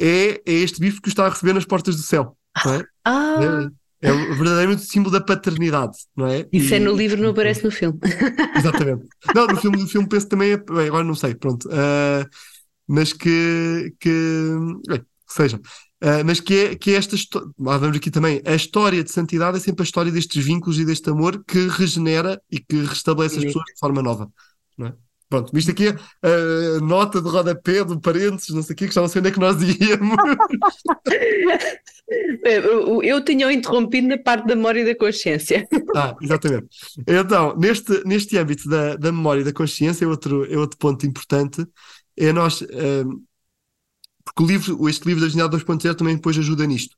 é, 0.00 0.40
é 0.46 0.52
este 0.52 0.78
bife 0.78 1.00
que 1.00 1.08
o 1.08 1.10
está 1.10 1.26
a 1.26 1.30
receber 1.30 1.52
nas 1.52 1.64
portas 1.64 1.96
do 1.96 2.02
céu. 2.02 2.36
Não 2.64 2.74
é? 2.74 2.84
Ah! 3.04 3.70
É, 4.00 4.08
é 4.08 4.12
verdadeiramente 4.12 4.82
o 4.82 4.86
símbolo 4.86 5.10
da 5.10 5.20
paternidade, 5.20 5.98
não 6.16 6.28
é? 6.28 6.46
Isso 6.52 6.72
e, 6.72 6.76
é 6.76 6.78
no 6.78 6.92
livro, 6.92 7.20
não 7.20 7.30
aparece 7.30 7.64
no 7.64 7.72
filme. 7.72 7.98
Exatamente. 8.56 9.04
Não, 9.34 9.48
no 9.48 9.56
filme, 9.56 9.78
no 9.78 9.88
filme 9.88 10.08
penso 10.08 10.28
também, 10.28 10.52
é, 10.52 10.56
bem, 10.56 10.86
agora 10.86 11.02
não 11.02 11.16
sei, 11.16 11.34
pronto. 11.34 11.68
Uh, 11.68 12.24
mas 12.86 13.12
que, 13.12 13.92
que 13.98 14.54
bem, 14.88 15.04
seja, 15.26 15.60
Uh, 16.02 16.24
mas 16.24 16.40
que 16.40 16.54
é, 16.54 16.74
que 16.74 16.92
é 16.92 16.94
esta 16.94 17.14
história, 17.14 17.46
vamos 17.58 17.96
aqui 17.96 18.10
também, 18.10 18.40
a 18.46 18.54
história 18.54 19.04
de 19.04 19.10
santidade 19.10 19.58
é 19.58 19.60
sempre 19.60 19.82
a 19.82 19.84
história 19.84 20.10
destes 20.10 20.42
vínculos 20.42 20.78
e 20.78 20.84
deste 20.84 21.10
amor 21.10 21.44
que 21.44 21.68
regenera 21.68 22.40
e 22.50 22.58
que 22.58 22.76
restabelece 22.84 23.38
as 23.38 23.44
pessoas 23.44 23.66
de 23.66 23.78
forma 23.78 24.02
nova. 24.02 24.32
Não 24.78 24.86
é? 24.86 24.94
Pronto, 25.30 25.52
visto 25.52 25.70
aqui 25.70 25.86
a 25.88 26.80
nota 26.80 27.22
de 27.22 27.28
rodapé 27.28 27.84
do 27.84 28.00
parênteses, 28.00 28.48
não 28.48 28.62
sei 28.62 28.74
o 28.74 28.76
quê, 28.76 28.88
que 28.88 28.94
já 28.94 29.00
não 29.00 29.06
sei 29.06 29.20
onde 29.20 29.28
é 29.28 29.32
que 29.32 29.38
nós 29.38 29.56
íamos. 29.62 30.16
Eu 33.04 33.24
tinha 33.24 33.52
interrompido 33.52 34.08
na 34.08 34.18
parte 34.18 34.48
da 34.48 34.56
memória 34.56 34.80
e 34.80 34.84
da 34.84 34.96
consciência. 34.96 35.68
Ah, 35.94 36.16
exatamente. 36.20 36.66
Então, 37.06 37.56
neste, 37.56 38.02
neste 38.04 38.36
âmbito 38.38 38.68
da, 38.68 38.96
da 38.96 39.12
memória 39.12 39.42
e 39.42 39.44
da 39.44 39.52
consciência, 39.52 40.04
é 40.04 40.08
outro, 40.08 40.52
é 40.52 40.58
outro 40.58 40.76
ponto 40.76 41.06
importante, 41.06 41.64
é 42.16 42.32
nós. 42.32 42.64
Porque 44.34 44.42
o 44.42 44.46
livro, 44.46 44.88
este 44.88 45.06
livro 45.06 45.22
da 45.22 45.28
Genial 45.28 45.48
2.0 45.48 45.94
também 45.94 46.16
depois 46.16 46.38
ajuda 46.38 46.66
nisto, 46.66 46.96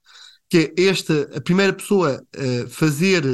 que 0.49 0.73
é 0.77 0.85
esta, 0.85 1.31
a 1.35 1.40
primeira 1.40 1.73
pessoa 1.73 2.23
a 2.37 2.68
fazer 2.68 3.25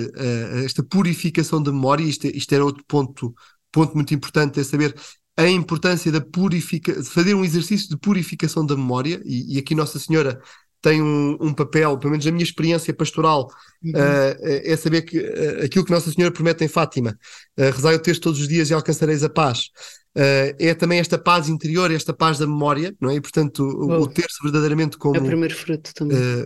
esta 0.64 0.82
purificação 0.82 1.62
da 1.62 1.72
memória, 1.72 2.04
isto, 2.04 2.26
isto 2.28 2.54
era 2.54 2.64
outro 2.64 2.84
ponto, 2.86 3.34
ponto 3.72 3.94
muito 3.94 4.14
importante, 4.14 4.60
é 4.60 4.64
saber 4.64 4.94
a 5.36 5.48
importância 5.48 6.10
da 6.10 6.20
purificação, 6.20 7.04
fazer 7.04 7.34
um 7.34 7.44
exercício 7.44 7.88
de 7.88 7.96
purificação 7.96 8.64
da 8.64 8.76
memória, 8.76 9.20
e, 9.24 9.56
e 9.56 9.58
aqui 9.58 9.74
Nossa 9.74 9.98
Senhora 9.98 10.40
tem 10.80 11.02
um, 11.02 11.36
um, 11.40 11.52
papel, 11.52 11.98
pelo 11.98 12.12
menos 12.12 12.26
a 12.26 12.30
minha 12.30 12.44
experiência 12.44 12.94
pastoral, 12.94 13.48
uhum. 13.82 13.90
uh, 13.90 14.36
é 14.40 14.76
saber 14.76 15.02
que 15.02 15.18
uh, 15.18 15.64
aquilo 15.64 15.84
que 15.84 15.90
Nossa 15.90 16.10
Senhora 16.10 16.32
promete 16.32 16.64
em 16.64 16.68
Fátima, 16.68 17.18
uh, 17.58 17.70
rezai 17.74 17.96
o 17.96 17.98
texto 17.98 18.22
todos 18.22 18.40
os 18.40 18.48
dias 18.48 18.70
e 18.70 18.74
alcançareis 18.74 19.24
a 19.24 19.28
paz, 19.28 19.70
uh, 20.16 20.54
é 20.58 20.74
também 20.74 21.00
esta 21.00 21.18
paz 21.18 21.48
interior, 21.48 21.90
esta 21.90 22.12
paz 22.12 22.38
da 22.38 22.46
memória, 22.46 22.94
não 23.00 23.10
é? 23.10 23.16
E 23.16 23.20
portanto 23.20 23.64
o, 23.64 24.02
o 24.02 24.06
ter-se 24.06 24.40
verdadeiramente 24.42 24.96
como 24.96 25.16
é 25.16 25.20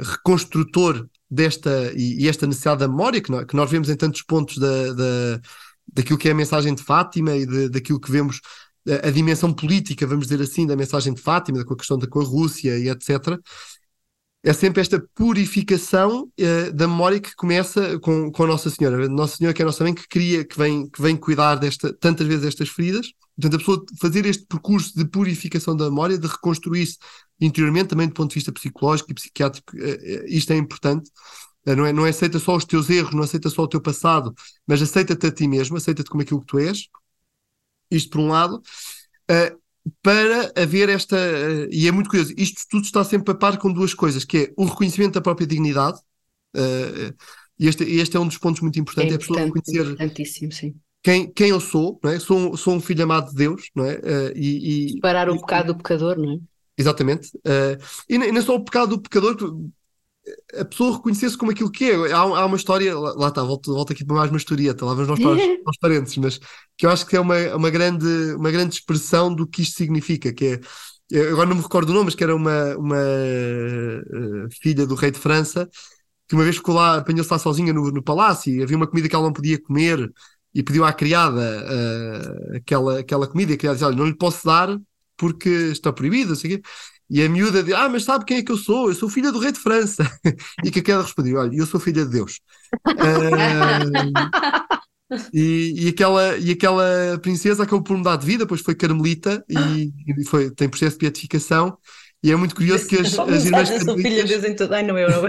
reconstrutor 0.03 1.07
desta 1.31 1.93
e, 1.95 2.25
e, 2.25 2.29
esta 2.29 2.47
necessidade 2.47 2.81
da 2.81 2.89
memória 2.89 3.21
que 3.21 3.31
nós, 3.31 3.45
que 3.45 3.57
nós 3.57 3.71
vemos 3.71 3.89
em 3.91 3.97
tantos 3.97 4.23
pontos 4.23 4.57
da, 4.57 4.93
da, 4.95 5.41
daquilo 5.93 6.19
que 6.19 6.29
é 6.29 6.33
a 6.33 6.35
mensagem 6.35 6.75
de 6.75 6.83
Fátima 6.83 7.37
e 7.37 7.47
de, 7.47 7.69
daquilo 7.69 8.01
que 8.01 8.11
vemos 8.11 8.41
a, 8.89 9.09
a 9.09 9.11
dimensão 9.11 9.53
política, 9.53 10.07
vamos 10.07 10.27
dizer 10.27 10.43
assim, 10.43 10.67
da 10.67 10.77
mensagem 10.77 11.13
de 11.13 11.21
Fátima, 11.21 11.65
com 11.65 11.75
a 11.75 11.77
questão 11.77 11.99
da 11.99 12.07
com 12.07 12.21
a 12.21 12.25
Rússia 12.25 12.79
e 12.79 12.89
etc 12.89 13.39
é 14.45 14.53
sempre 14.53 14.81
esta 14.81 15.01
purificação 15.15 16.25
uh, 16.25 16.73
da 16.73 16.89
memória 16.89 17.21
que 17.21 17.35
começa 17.37 17.99
com, 18.01 18.31
com 18.33 18.47
Nossa 18.47 18.69
Senhora. 18.71 19.09
Nossa 19.09 19.37
Senhora 19.37 19.55
que 19.55 19.63
é 19.63 19.65
a 19.65 19.67
nossa 19.67 19.85
mãe 19.85 19.95
que 19.95 20.09
cria, 20.09 20.45
que 20.45 20.59
vem, 20.59 20.89
que 20.91 21.01
vem 21.01 21.17
cuidar 21.17 21.55
desta, 21.55 21.93
tantas 21.93 22.27
vezes 22.27 22.43
destas 22.43 22.69
feridas. 22.69 23.13
Portanto, 23.37 23.55
a 23.55 23.59
pessoa 23.59 23.85
fazer 24.01 24.27
este 24.27 24.45
percurso 24.47 24.97
de 24.97 25.05
purificação 25.05 25.77
da 25.77 25.85
memória, 25.85 26.19
de 26.19 26.27
reconstruir-se 26.27 26.99
interiormente, 27.41 27.89
também 27.89 28.09
do 28.09 28.15
ponto 28.15 28.31
de 28.31 28.35
vista 28.35 28.53
psicológico 28.53 29.13
e 29.13 29.15
psiquiátrico, 29.15 29.77
uh, 29.77 30.27
isto 30.27 30.53
é 30.53 30.57
importante. 30.57 31.09
Uh, 31.65 31.77
não, 31.77 31.87
é, 31.87 31.93
não 31.93 32.05
é 32.05 32.11
aceita 32.11 32.41
só 32.41 32.57
os 32.57 32.65
teus 32.65 32.91
erros, 32.91 33.15
não 33.15 33.23
aceita 33.23 33.49
só 33.49 33.63
o 33.63 33.69
teu 33.69 33.81
passado, 33.81 34.35
mas 34.67 34.83
aceita-te 34.83 35.27
a 35.27 35.31
ti 35.31 35.47
mesmo, 35.47 35.77
aceita-te 35.77 36.11
como 36.11 36.23
aquilo 36.23 36.41
que 36.41 36.47
tu 36.47 36.59
és. 36.59 36.89
Isto 37.93 38.11
por 38.11 38.21
um 38.21 38.29
lado. 38.29 38.61
Uh, 39.31 39.62
para 40.03 40.53
haver 40.57 40.89
esta. 40.89 41.17
Uh, 41.17 41.69
e 41.71 41.89
é 41.89 41.93
muito 41.93 42.09
curioso, 42.09 42.33
isto 42.37 42.63
tudo 42.71 42.85
está 42.85 43.03
sempre 43.05 43.33
a 43.33 43.35
par 43.35 43.59
com 43.59 43.73
duas 43.73 43.95
coisas, 43.95 44.25
que 44.25 44.39
é 44.39 44.53
o 44.57 44.65
reconhecimento 44.65 45.15
da 45.15 45.21
própria 45.21 45.47
dignidade, 45.47 45.99
uh, 46.57 47.15
e 47.59 47.69
este, 47.69 47.85
este 47.85 48.17
é 48.17 48.21
um 48.21 48.27
dos 48.27 48.39
pontos 48.39 48.61
muito 48.61 48.79
importantes, 48.79 49.13
é, 49.13 49.15
é 49.15 49.17
a 49.17 49.19
pessoa 49.19 49.41
reconhecer 49.41 49.97
sim. 50.51 50.75
Quem, 51.03 51.33
quem 51.33 51.49
eu 51.49 51.61
sou, 51.61 51.99
não 52.03 52.13
é? 52.13 52.21
sou, 52.21 52.57
sou 52.57 52.75
um 52.75 52.81
filho 52.81 53.03
amado 53.03 53.31
de 53.31 53.35
Deus, 53.35 53.71
não 53.75 53.85
é? 53.85 53.97
Uh, 53.97 54.33
e, 54.37 54.87
e, 54.87 54.93
Separar 54.93 55.29
o 55.29 55.41
pecado 55.41 55.67
do 55.69 55.77
pecador, 55.77 56.17
não 56.17 56.35
é? 56.35 56.39
Exatamente. 56.79 57.31
e 58.09 58.19
não 58.19 58.27
é 58.27 58.43
só 58.43 58.55
o 58.55 58.65
pecado 58.65 58.97
do 58.97 59.03
pecador, 59.03 59.37
a 60.55 60.65
pessoa 60.65 60.97
reconhecer-se 60.97 61.37
como 61.37 61.51
aquilo 61.51 61.71
que 61.71 61.91
é. 61.91 62.13
Há, 62.13 62.19
há 62.19 62.47
uma 62.47 62.57
história, 62.57 62.97
lá, 62.99 63.13
lá 63.15 63.29
está, 63.29 63.43
volto, 63.43 63.73
volto 63.73 63.93
aqui 63.93 64.05
para 64.05 64.17
mais 64.17 64.31
uma 64.31 64.37
historieta, 64.37 64.85
lá 64.85 64.95
vamos 64.95 65.09
nós 65.09 65.19
para 65.19 65.31
os, 65.31 65.39
para 65.63 65.71
os 65.71 65.79
parentes, 65.79 66.17
mas 66.17 66.41
que 66.77 66.87
eu 66.87 66.91
acho 66.91 67.07
que 67.07 67.17
é 67.17 67.21
uma, 67.21 67.37
uma, 67.57 67.71
grande, 67.71 68.07
uma 68.37 68.51
grande 68.51 68.75
expressão 68.75 69.35
do 69.35 69.47
que 69.47 69.63
isto 69.63 69.77
significa, 69.77 70.33
que 70.33 70.61
é, 71.13 71.29
agora 71.31 71.49
não 71.49 71.57
me 71.57 71.63
recordo 71.63 71.91
o 71.91 71.93
nome, 71.93 72.07
mas 72.07 72.15
que 72.15 72.25
era 72.25 72.35
uma, 72.35 72.77
uma 72.77 72.97
uh, 72.97 74.49
filha 74.61 74.87
do 74.87 74.95
rei 74.95 75.11
de 75.11 75.19
França, 75.19 75.69
que 76.29 76.35
uma 76.35 76.45
vez 76.45 76.57
ficou 76.57 76.75
lá, 76.75 76.99
apanhou-se 76.99 77.31
lá 77.31 77.39
sozinha 77.39 77.73
no, 77.73 77.91
no 77.91 78.03
palácio 78.03 78.55
e 78.55 78.63
havia 78.63 78.77
uma 78.77 78.87
comida 78.87 79.09
que 79.09 79.15
ela 79.15 79.25
não 79.25 79.33
podia 79.33 79.61
comer 79.61 80.11
e 80.55 80.63
pediu 80.63 80.85
à 80.85 80.93
criada 80.93 81.41
uh, 81.41 82.57
aquela, 82.57 83.01
aquela 83.01 83.27
comida 83.27 83.53
e 83.53 83.55
a 83.55 83.59
criada 83.59 83.77
disse, 83.77 83.85
olha, 83.85 83.97
não 83.97 84.07
lhe 84.07 84.17
posso 84.17 84.47
dar 84.47 84.79
porque 85.17 85.49
está 85.49 85.93
proibido, 85.93 86.31
não 86.31 86.37
sei 86.37 86.55
o 86.55 86.57
quê. 86.57 86.69
E 87.13 87.23
a 87.23 87.29
miúda 87.29 87.63
diz: 87.63 87.75
Ah, 87.75 87.91
mas 87.91 88.05
sabe 88.05 88.25
quem 88.25 88.39
é 88.39 88.43
que 88.43 88.51
eu 88.51 88.57
sou? 88.57 88.89
Eu 88.89 88.95
sou 88.95 89.07
filha 89.07 89.31
do 89.31 89.39
rei 89.39 89.53
de 89.53 89.59
França. 89.59 90.11
e 90.65 90.71
que 90.71 90.79
aquela 90.79 91.03
respondeu: 91.03 91.39
Olha, 91.39 91.55
eu 91.55 91.67
sou 91.67 91.79
filha 91.79 92.07
de 92.07 92.11
Deus. 92.11 92.41
uh, 92.89 92.93
e, 95.31 95.75
e, 95.85 95.89
aquela, 95.91 96.39
e 96.39 96.53
aquela 96.53 97.19
princesa 97.21 97.65
acabou 97.65 97.83
por 97.83 97.99
mudar 97.99 98.17
de 98.17 98.25
vida, 98.25 98.45
depois 98.45 98.63
foi 98.63 98.75
carmelita 98.75 99.45
e, 99.47 99.93
e 100.09 100.25
foi, 100.25 100.51
tem 100.53 100.71
processo 100.71 100.97
de 100.97 101.01
beatificação. 101.01 101.77
E 102.23 102.33
é 102.33 102.37
muito 102.37 102.55
curioso 102.55 102.87
que 102.87 102.97
as, 102.97 103.19
as 103.19 103.45
irmãs 103.45 103.69
carmelitas. 103.69 104.45
Em 104.45 104.57
todo... 104.57 104.73
Ai, 104.73 104.83
não, 104.83 104.97
eu 104.97 105.11
não. 105.11 105.29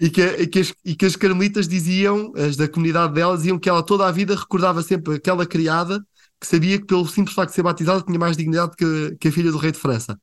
e, 0.00 0.08
que, 0.08 0.22
e, 0.22 0.46
que 0.46 0.60
as, 0.60 0.72
e 0.82 0.94
que 0.94 1.04
as 1.04 1.14
carmelitas 1.14 1.68
diziam, 1.68 2.32
as 2.34 2.56
da 2.56 2.66
comunidade 2.66 3.12
delas, 3.12 3.40
diziam 3.40 3.58
que 3.58 3.68
ela 3.68 3.82
toda 3.82 4.06
a 4.06 4.10
vida 4.10 4.34
recordava 4.34 4.82
sempre 4.82 5.16
aquela 5.16 5.44
criada 5.44 6.02
que 6.40 6.46
sabia 6.46 6.78
que, 6.78 6.86
pelo 6.86 7.06
simples 7.06 7.34
facto 7.34 7.50
de 7.50 7.56
ser 7.56 7.62
batizada, 7.62 8.02
tinha 8.02 8.18
mais 8.18 8.36
dignidade 8.36 8.76
que, 8.76 9.16
que 9.20 9.28
a 9.28 9.32
filha 9.32 9.50
do 9.50 9.58
rei 9.58 9.72
de 9.72 9.78
França. 9.78 10.18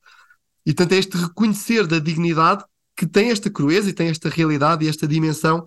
E 0.66 0.74
portanto 0.74 0.94
é 0.94 0.98
este 0.98 1.18
reconhecer 1.18 1.86
da 1.88 2.00
dignidade 2.00 2.64
que 2.96 3.06
tem 3.06 3.30
esta 3.30 3.50
crueza 3.50 3.90
e 3.90 3.94
tem 3.94 4.08
esta 4.08 4.30
realidade 4.30 4.86
e 4.86 4.88
esta 4.88 5.08
dimensão, 5.08 5.66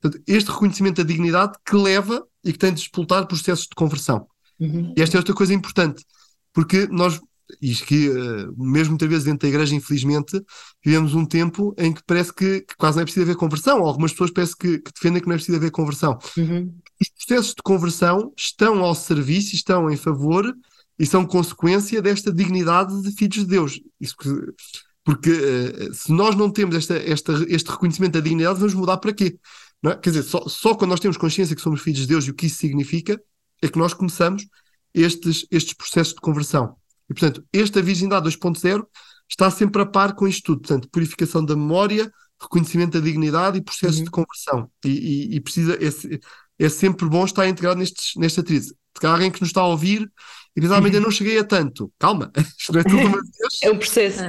portanto, 0.00 0.22
este 0.26 0.50
reconhecimento 0.50 1.02
da 1.02 1.08
dignidade 1.08 1.58
que 1.64 1.76
leva 1.76 2.24
e 2.44 2.52
que 2.52 2.58
tem 2.58 2.72
de 2.72 2.80
explotar 2.80 3.26
processos 3.26 3.66
de 3.66 3.74
conversão. 3.74 4.26
Uhum. 4.58 4.94
E 4.96 5.02
esta 5.02 5.16
é 5.16 5.18
outra 5.18 5.34
coisa 5.34 5.54
importante, 5.54 6.04
porque 6.52 6.86
nós, 6.88 7.20
isto 7.60 7.86
que 7.86 8.08
uh, 8.08 8.54
mesmo 8.56 8.92
muitas 8.92 9.08
vezes 9.08 9.24
dentro 9.24 9.40
da 9.40 9.48
igreja, 9.48 9.74
infelizmente, 9.74 10.40
vivemos 10.84 11.14
um 11.14 11.24
tempo 11.24 11.74
em 11.76 11.92
que 11.92 12.02
parece 12.06 12.32
que, 12.32 12.60
que 12.60 12.76
quase 12.76 12.96
não 12.96 13.02
é 13.02 13.04
preciso 13.04 13.24
haver 13.24 13.36
conversão, 13.36 13.80
ou 13.80 13.86
algumas 13.86 14.12
pessoas 14.12 14.30
parece 14.30 14.56
que, 14.56 14.78
que 14.78 14.92
defendem 14.92 15.20
que 15.20 15.28
não 15.28 15.34
é 15.34 15.36
preciso 15.36 15.58
haver 15.58 15.70
conversão. 15.70 16.18
Uhum. 16.36 16.74
Os 17.00 17.08
processos 17.10 17.54
de 17.54 17.62
conversão 17.62 18.32
estão 18.36 18.82
ao 18.82 18.94
serviço, 18.94 19.54
estão 19.54 19.90
em 19.90 19.96
favor 19.96 20.54
e 20.98 21.06
são 21.06 21.24
consequência 21.24 22.02
desta 22.02 22.32
dignidade 22.32 23.02
de 23.02 23.12
filhos 23.12 23.36
de 23.36 23.46
Deus. 23.46 23.80
Isso 24.00 24.16
que, 24.16 24.28
porque 25.04 25.30
uh, 25.30 25.94
se 25.94 26.12
nós 26.12 26.34
não 26.34 26.50
temos 26.50 26.74
esta, 26.74 26.96
esta, 26.96 27.32
este 27.48 27.70
reconhecimento 27.70 28.12
da 28.12 28.20
dignidade, 28.20 28.58
vamos 28.58 28.74
mudar 28.74 28.98
para 28.98 29.12
quê? 29.12 29.38
É? 29.84 29.94
Quer 29.94 30.10
dizer, 30.10 30.22
só, 30.24 30.46
só 30.48 30.74
quando 30.74 30.90
nós 30.90 31.00
temos 31.00 31.16
consciência 31.16 31.54
que 31.54 31.62
somos 31.62 31.80
filhos 31.80 32.00
de 32.00 32.06
Deus 32.06 32.26
e 32.26 32.30
o 32.30 32.34
que 32.34 32.46
isso 32.46 32.58
significa, 32.58 33.20
é 33.62 33.68
que 33.68 33.78
nós 33.78 33.94
começamos 33.94 34.46
estes, 34.92 35.46
estes 35.50 35.74
processos 35.74 36.14
de 36.14 36.20
conversão. 36.20 36.76
E, 37.08 37.14
portanto, 37.14 37.44
esta 37.52 37.80
virgindade 37.80 38.28
2.0 38.28 38.84
está 39.28 39.50
sempre 39.50 39.82
a 39.82 39.86
par 39.86 40.14
com 40.14 40.26
isto 40.26 40.42
tudo. 40.42 40.60
Portanto, 40.60 40.88
purificação 40.90 41.44
da 41.44 41.54
memória, 41.54 42.12
reconhecimento 42.40 42.98
da 42.98 43.04
dignidade 43.04 43.58
e 43.58 43.62
processo 43.62 43.98
uhum. 43.98 44.04
de 44.04 44.10
conversão. 44.10 44.70
E, 44.84 44.88
e, 44.88 45.36
e 45.36 45.40
precisa, 45.40 45.74
é, 45.74 46.64
é, 46.64 46.68
sempre 46.68 47.08
bom 47.08 47.24
estar 47.24 47.46
integrado 47.48 47.78
nestes, 47.78 48.12
nesta 48.16 48.40
atriz. 48.40 48.72
Porque 48.92 49.06
há 49.06 49.12
alguém 49.12 49.30
que 49.30 49.40
nos 49.40 49.50
está 49.50 49.60
a 49.60 49.66
ouvir 49.66 50.10
e 50.58 50.60
diz, 50.60 50.72
ah, 50.72 50.84
ainda 50.84 50.98
não 50.98 51.10
cheguei 51.12 51.38
a 51.38 51.44
tanto. 51.44 51.92
Calma, 51.96 52.32
isto 52.58 52.72
não 52.72 52.80
é 52.80 52.82
tudo 52.82 52.98
uma 52.98 53.22
vez. 53.22 53.62
É 53.62 53.70
um 53.70 53.78
processo. 53.78 54.24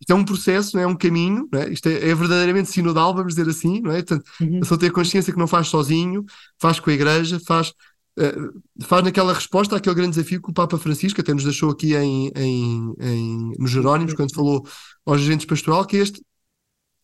Isto 0.00 0.12
é 0.12 0.14
um 0.14 0.24
processo, 0.24 0.76
não 0.76 0.82
é 0.84 0.86
um 0.86 0.94
caminho, 0.94 1.48
não 1.52 1.60
é? 1.60 1.72
isto 1.72 1.88
é, 1.88 2.08
é 2.08 2.14
verdadeiramente 2.14 2.70
sinodal, 2.70 3.12
vamos 3.12 3.34
dizer 3.34 3.50
assim, 3.50 3.80
não 3.80 3.90
é? 3.90 3.96
Portanto, 3.96 4.24
uhum. 4.40 4.58
a 4.58 4.60
pessoa 4.60 4.78
ter 4.78 4.92
consciência 4.92 5.32
que 5.32 5.38
não 5.38 5.48
faz 5.48 5.66
sozinho, 5.66 6.24
faz 6.60 6.78
com 6.78 6.88
a 6.88 6.92
igreja, 6.92 7.40
faz, 7.44 7.70
uh, 8.16 8.62
faz 8.84 9.02
naquela 9.02 9.32
resposta 9.32 9.76
àquele 9.76 9.96
grande 9.96 10.14
desafio 10.16 10.40
que 10.40 10.50
o 10.50 10.54
Papa 10.54 10.78
Francisco 10.78 11.20
até 11.20 11.34
nos 11.34 11.42
deixou 11.42 11.70
aqui 11.70 11.96
em, 11.96 12.30
em, 12.36 12.94
em 13.00 13.52
nos 13.58 13.72
Jerónimos, 13.72 14.14
quando 14.14 14.32
falou 14.32 14.64
aos 15.04 15.20
agentes 15.20 15.46
pastoral, 15.46 15.84
que 15.84 15.96
é 15.96 16.00
este, 16.00 16.22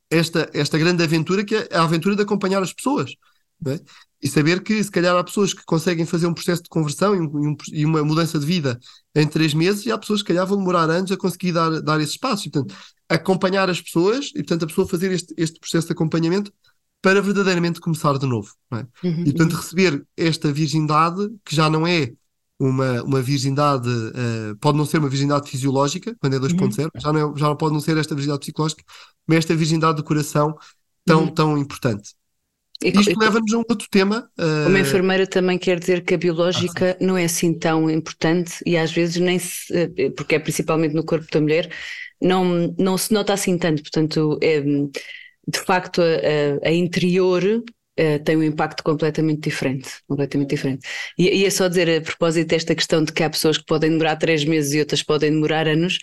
esta, 0.08 0.48
esta 0.54 0.78
grande 0.78 1.02
aventura, 1.02 1.44
que 1.44 1.56
é 1.56 1.68
a 1.72 1.82
aventura 1.82 2.14
de 2.14 2.22
acompanhar 2.22 2.62
as 2.62 2.72
pessoas. 2.72 3.12
É? 3.66 3.80
E 4.20 4.28
saber 4.28 4.62
que 4.62 4.82
se 4.82 4.90
calhar 4.90 5.16
há 5.16 5.22
pessoas 5.22 5.54
que 5.54 5.64
conseguem 5.64 6.04
fazer 6.04 6.26
um 6.26 6.34
processo 6.34 6.62
de 6.62 6.68
conversão 6.68 7.14
e, 7.14 7.20
um, 7.20 7.56
e 7.72 7.84
uma 7.84 8.02
mudança 8.02 8.38
de 8.38 8.46
vida 8.46 8.78
em 9.14 9.26
três 9.26 9.54
meses 9.54 9.86
e 9.86 9.92
há 9.92 9.98
pessoas 9.98 10.22
que 10.22 10.28
calhar 10.28 10.46
vão 10.46 10.58
demorar 10.58 10.90
anos 10.90 11.12
a 11.12 11.16
conseguir 11.16 11.52
dar, 11.52 11.80
dar 11.80 12.00
esses 12.00 12.16
passos. 12.16 12.46
E, 12.46 12.50
portanto, 12.50 12.74
acompanhar 13.08 13.70
as 13.70 13.80
pessoas 13.80 14.30
e, 14.34 14.38
portanto, 14.38 14.64
a 14.64 14.66
pessoa 14.66 14.88
fazer 14.88 15.12
este, 15.12 15.34
este 15.36 15.58
processo 15.58 15.86
de 15.86 15.92
acompanhamento 15.92 16.52
para 17.00 17.22
verdadeiramente 17.22 17.80
começar 17.80 18.18
de 18.18 18.26
novo. 18.26 18.52
É? 18.72 18.86
Uhum. 19.06 19.20
E, 19.20 19.32
portanto, 19.32 19.52
receber 19.52 20.04
esta 20.16 20.52
virgindade, 20.52 21.30
que 21.44 21.54
já 21.54 21.70
não 21.70 21.86
é 21.86 22.12
uma, 22.58 23.02
uma 23.04 23.22
virgindade, 23.22 23.88
uh, 23.88 24.56
pode 24.60 24.76
não 24.76 24.84
ser 24.84 24.98
uma 24.98 25.08
virgindade 25.08 25.48
fisiológica, 25.48 26.14
quando 26.20 26.34
é 26.34 26.40
2.0, 26.40 26.84
uhum. 26.84 26.90
já, 27.00 27.12
não 27.12 27.32
é, 27.32 27.38
já 27.38 27.46
não 27.46 27.56
pode 27.56 27.72
não 27.72 27.80
ser 27.80 27.96
esta 27.96 28.14
virgindade 28.14 28.40
psicológica, 28.40 28.82
mas 29.26 29.38
esta 29.38 29.54
virgindade 29.54 29.96
do 29.96 30.04
coração 30.04 30.56
tão, 31.04 31.20
uhum. 31.20 31.34
tão 31.34 31.58
importante. 31.58 32.14
E, 32.82 32.90
Isto 32.90 33.18
leva-nos 33.18 33.52
a 33.52 33.58
um 33.58 33.64
outro 33.68 33.88
tema. 33.90 34.30
Uh... 34.38 34.64
Como 34.64 34.78
enfermeira 34.78 35.26
também 35.26 35.58
quer 35.58 35.78
dizer 35.80 36.04
que 36.04 36.14
a 36.14 36.18
biológica 36.18 36.96
ah, 36.98 37.04
não 37.04 37.16
é 37.16 37.24
assim 37.24 37.52
tão 37.52 37.90
importante 37.90 38.62
e 38.64 38.76
às 38.76 38.92
vezes 38.92 39.16
nem 39.16 39.38
se, 39.38 39.72
eh, 39.74 40.10
porque 40.10 40.36
é 40.36 40.38
principalmente 40.38 40.94
no 40.94 41.04
corpo 41.04 41.26
da 41.30 41.40
mulher, 41.40 41.70
não, 42.20 42.74
não 42.78 42.96
se 42.96 43.12
nota 43.12 43.32
assim 43.32 43.58
tanto. 43.58 43.82
Portanto, 43.82 44.38
é, 44.40 44.60
de 44.60 45.58
facto, 45.64 46.00
a, 46.02 46.68
a 46.68 46.72
interior 46.72 47.42
uh, 47.44 48.24
tem 48.24 48.36
um 48.36 48.42
impacto 48.44 48.84
completamente 48.84 49.40
diferente. 49.40 49.90
Completamente 50.06 50.50
diferente. 50.50 50.86
E, 51.18 51.28
e 51.28 51.44
é 51.44 51.50
só 51.50 51.66
dizer 51.66 51.98
a 51.98 52.00
propósito 52.00 52.48
desta 52.48 52.76
questão 52.76 53.02
de 53.02 53.12
que 53.12 53.24
há 53.24 53.30
pessoas 53.30 53.58
que 53.58 53.66
podem 53.66 53.90
demorar 53.90 54.16
três 54.16 54.44
meses 54.44 54.72
e 54.72 54.78
outras 54.78 55.02
podem 55.02 55.32
demorar 55.32 55.66
anos, 55.66 55.98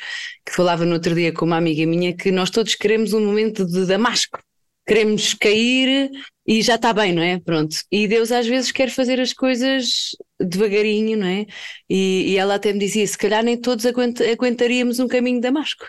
que 0.46 0.54
falava 0.54 0.86
no 0.86 0.94
outro 0.94 1.16
dia 1.16 1.32
com 1.32 1.46
uma 1.46 1.58
amiga 1.58 1.86
minha 1.86 2.14
que 2.14 2.32
nós 2.32 2.50
todos 2.50 2.76
queremos 2.76 3.14
um 3.14 3.26
momento 3.26 3.66
de 3.66 3.86
damasco 3.86 4.40
queremos 4.86 5.34
cair 5.34 6.12
e 6.48 6.62
já 6.62 6.76
está 6.76 6.94
bem, 6.94 7.14
não 7.14 7.22
é? 7.24 7.40
Pronto. 7.40 7.76
E 7.92 8.08
Deus 8.08 8.32
às 8.32 8.46
vezes 8.46 8.72
quer 8.72 8.90
fazer 8.90 9.20
as 9.20 9.34
coisas 9.34 10.12
devagarinho, 10.40 11.18
não 11.18 11.26
é? 11.26 11.46
E, 11.90 12.34
e 12.34 12.38
ela 12.38 12.56
até 12.56 12.72
me 12.72 12.80
dizia: 12.80 13.06
se 13.06 13.18
calhar 13.18 13.44
nem 13.44 13.60
todos 13.60 13.86
aguent 13.86 14.22
aguentaríamos 14.22 15.00
um 15.00 15.08
caminho 15.08 15.38
de 15.38 15.42
Damasco. 15.42 15.86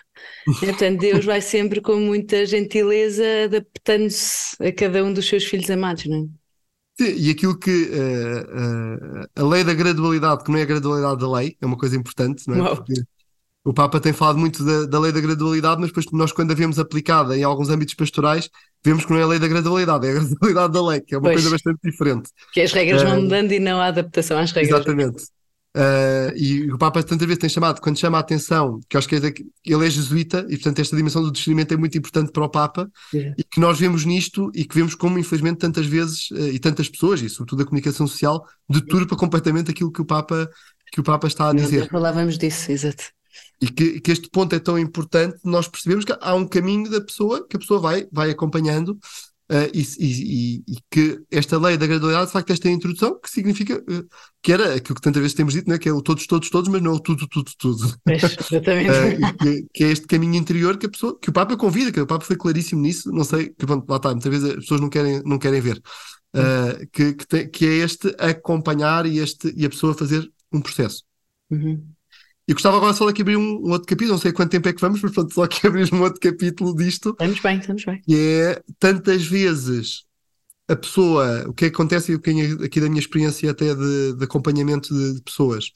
e, 0.62 0.66
portanto, 0.66 1.00
Deus 1.00 1.24
vai 1.24 1.40
sempre 1.40 1.80
com 1.80 1.96
muita 1.96 2.46
gentileza 2.46 3.24
adaptando-se 3.44 4.56
a 4.64 4.72
cada 4.72 5.04
um 5.04 5.12
dos 5.12 5.26
seus 5.26 5.44
filhos 5.44 5.70
amados, 5.70 6.06
não 6.06 6.24
é? 6.24 6.46
Sim, 6.98 7.14
e 7.18 7.30
aquilo 7.30 7.58
que 7.58 7.70
uh, 7.70 9.20
uh, 9.20 9.26
a 9.36 9.46
lei 9.46 9.62
da 9.62 9.74
gradualidade, 9.74 10.42
que 10.42 10.50
não 10.50 10.58
é 10.58 10.62
a 10.62 10.66
gradualidade 10.66 11.20
da 11.20 11.30
lei, 11.30 11.54
é 11.60 11.66
uma 11.66 11.76
coisa 11.76 11.94
importante, 11.94 12.44
não 12.48 12.66
é? 12.66 12.74
Porque 12.74 12.94
o 13.66 13.74
Papa 13.74 13.98
tem 13.98 14.12
falado 14.12 14.38
muito 14.38 14.64
da, 14.64 14.86
da, 14.86 15.00
lei 15.00 15.10
da 15.10 15.20
gradualidade, 15.20 15.80
mas 15.80 15.90
depois 15.90 16.06
nós, 16.12 16.30
quando 16.30 16.52
a 16.52 16.54
vemos 16.54 16.78
aplicada 16.78 17.36
em 17.36 17.42
alguns 17.42 17.68
âmbitos 17.68 17.94
pastorais, 17.94 18.48
vemos 18.84 19.04
que 19.04 19.10
não 19.10 19.18
é 19.18 19.24
a 19.24 19.26
lei 19.26 19.40
da 19.40 19.48
gradualidade, 19.48 20.06
é 20.06 20.10
a 20.10 20.14
gradualidade 20.22 20.72
da 20.72 20.86
lei, 20.86 21.00
que 21.00 21.16
é 21.16 21.18
uma 21.18 21.24
pois, 21.24 21.34
coisa 21.34 21.50
bastante 21.50 21.80
diferente. 21.82 22.30
Que 22.52 22.60
as 22.60 22.72
regras 22.72 23.02
uh, 23.02 23.06
vão 23.06 23.22
mudando 23.22 23.50
e 23.50 23.58
não 23.58 23.80
a 23.80 23.86
adaptação 23.86 24.38
às 24.38 24.52
regras. 24.52 24.72
Exatamente. 24.72 25.24
Uh, 25.76 26.32
e 26.36 26.72
o 26.72 26.78
Papa 26.78 27.02
tantas 27.02 27.26
vezes 27.26 27.40
tem 27.40 27.50
chamado, 27.50 27.80
quando 27.80 27.98
chama 27.98 28.18
a 28.18 28.20
atenção, 28.20 28.78
que 28.88 28.96
acho 28.96 29.08
que 29.08 29.16
é 29.16 29.18
ele 29.64 29.86
é 29.86 29.90
jesuíta, 29.90 30.46
e 30.48 30.56
portanto 30.56 30.78
esta 30.78 30.96
dimensão 30.96 31.20
do 31.20 31.32
discernimento 31.32 31.74
é 31.74 31.76
muito 31.76 31.98
importante 31.98 32.30
para 32.30 32.44
o 32.44 32.48
Papa, 32.48 32.88
é. 33.12 33.34
e 33.36 33.42
que 33.42 33.58
nós 33.58 33.80
vemos 33.80 34.04
nisto, 34.04 34.48
e 34.54 34.64
que 34.64 34.76
vemos 34.76 34.94
como 34.94 35.18
infelizmente 35.18 35.58
tantas 35.58 35.86
vezes, 35.86 36.30
uh, 36.30 36.48
e 36.52 36.60
tantas 36.60 36.88
pessoas, 36.88 37.20
e 37.20 37.28
sobretudo 37.28 37.62
a 37.62 37.66
comunicação 37.66 38.06
social, 38.06 38.46
deturpa 38.70 39.16
completamente 39.16 39.72
aquilo 39.72 39.90
que 39.90 40.00
o 40.00 40.06
Papa, 40.06 40.48
que 40.92 41.00
o 41.00 41.02
Papa 41.02 41.26
está 41.26 41.50
a 41.50 41.52
dizer. 41.52 41.80
Nós 41.80 41.88
falávamos 41.88 42.38
disso, 42.38 42.70
exato. 42.70 43.15
E 43.60 43.68
que, 43.68 44.00
que, 44.00 44.12
este 44.12 44.28
ponto 44.28 44.54
é 44.54 44.58
tão 44.58 44.78
importante, 44.78 45.38
nós 45.42 45.66
percebemos 45.66 46.04
que 46.04 46.14
há 46.20 46.34
um 46.34 46.46
caminho 46.46 46.90
da 46.90 47.00
pessoa 47.00 47.46
que 47.46 47.56
a 47.56 47.58
pessoa 47.58 47.80
vai, 47.80 48.06
vai 48.12 48.30
acompanhando 48.30 48.98
uh, 49.50 49.70
e, 49.72 49.82
e, 49.98 50.64
e, 50.68 50.76
que 50.90 51.22
esta 51.30 51.58
lei 51.58 51.76
da 51.76 51.86
gradualidade, 51.86 52.26
de 52.26 52.32
facto, 52.32 52.52
esta 52.52 52.68
introdução, 52.68 53.18
que 53.20 53.30
significa 53.30 53.78
uh, 53.78 54.08
que 54.42 54.52
era 54.52 54.74
aquilo 54.74 54.94
que 54.94 55.00
tantas 55.00 55.20
vezes 55.20 55.34
temos 55.34 55.54
dito, 55.54 55.68
né, 55.68 55.78
que 55.78 55.88
é 55.88 55.92
o 55.92 56.02
todos, 56.02 56.26
todos, 56.26 56.50
todos, 56.50 56.68
mas 56.68 56.82
não 56.82 56.94
o 56.94 57.00
tudo, 57.00 57.26
tudo, 57.28 57.50
tudo. 57.58 57.96
É, 58.06 58.14
exatamente. 58.14 58.90
uh, 58.90 59.36
que, 59.38 59.66
que, 59.72 59.84
é 59.84 59.88
este 59.88 60.06
caminho 60.06 60.34
interior 60.34 60.76
que 60.76 60.86
a 60.86 60.90
pessoa, 60.90 61.18
que 61.18 61.30
o 61.30 61.32
Papa 61.32 61.56
convida, 61.56 61.92
que 61.92 62.00
o 62.00 62.06
Papa 62.06 62.24
foi 62.24 62.36
claríssimo 62.36 62.80
nisso, 62.82 63.10
não 63.10 63.24
sei, 63.24 63.50
que 63.50 63.66
pronto, 63.66 63.88
lá 63.88 63.96
está, 63.96 64.10
muitas 64.10 64.30
vezes 64.30 64.50
as 64.50 64.56
pessoas 64.56 64.80
não 64.80 64.88
querem, 64.88 65.22
não 65.24 65.38
querem 65.38 65.60
ver. 65.60 65.80
Que, 66.92 67.14
que, 67.14 67.26
te, 67.26 67.46
que, 67.46 67.64
é 67.64 67.72
este 67.76 68.14
acompanhar 68.18 69.06
e, 69.06 69.20
este, 69.20 69.54
e 69.56 69.64
a 69.64 69.70
pessoa 69.70 69.94
fazer 69.94 70.30
um 70.52 70.60
processo. 70.60 71.02
Uhum. 71.50 71.95
E 72.48 72.52
gostava 72.52 72.76
agora 72.76 72.92
só 72.92 73.10
de 73.10 73.22
abrir 73.22 73.36
um, 73.36 73.66
um, 73.66 73.70
outro 73.70 73.86
capítulo, 73.86 74.12
não 74.12 74.18
sei 74.18 74.32
quanto 74.32 74.50
tempo 74.50 74.68
é 74.68 74.72
que 74.72 74.80
vamos, 74.80 75.02
mas 75.02 75.12
pronto, 75.12 75.34
só 75.34 75.46
que 75.46 75.64
abrir 75.66 75.92
um 75.92 76.02
outro 76.02 76.20
capítulo 76.20 76.74
disto. 76.74 77.10
Estamos 77.10 77.40
bem, 77.40 77.58
estamos 77.58 77.84
bem. 77.84 78.00
Que 78.02 78.14
é 78.16 78.62
tantas 78.78 79.26
vezes 79.26 80.04
a 80.68 80.76
pessoa, 80.76 81.48
o 81.48 81.52
que 81.52 81.66
acontece 81.66 82.12
aqui 82.14 82.80
da 82.80 82.88
minha 82.88 83.00
experiência 83.00 83.50
até 83.50 83.74
de, 83.74 84.14
de 84.14 84.24
acompanhamento 84.24 84.94
de, 84.94 85.14
de, 85.14 85.22
pessoas, 85.22 85.70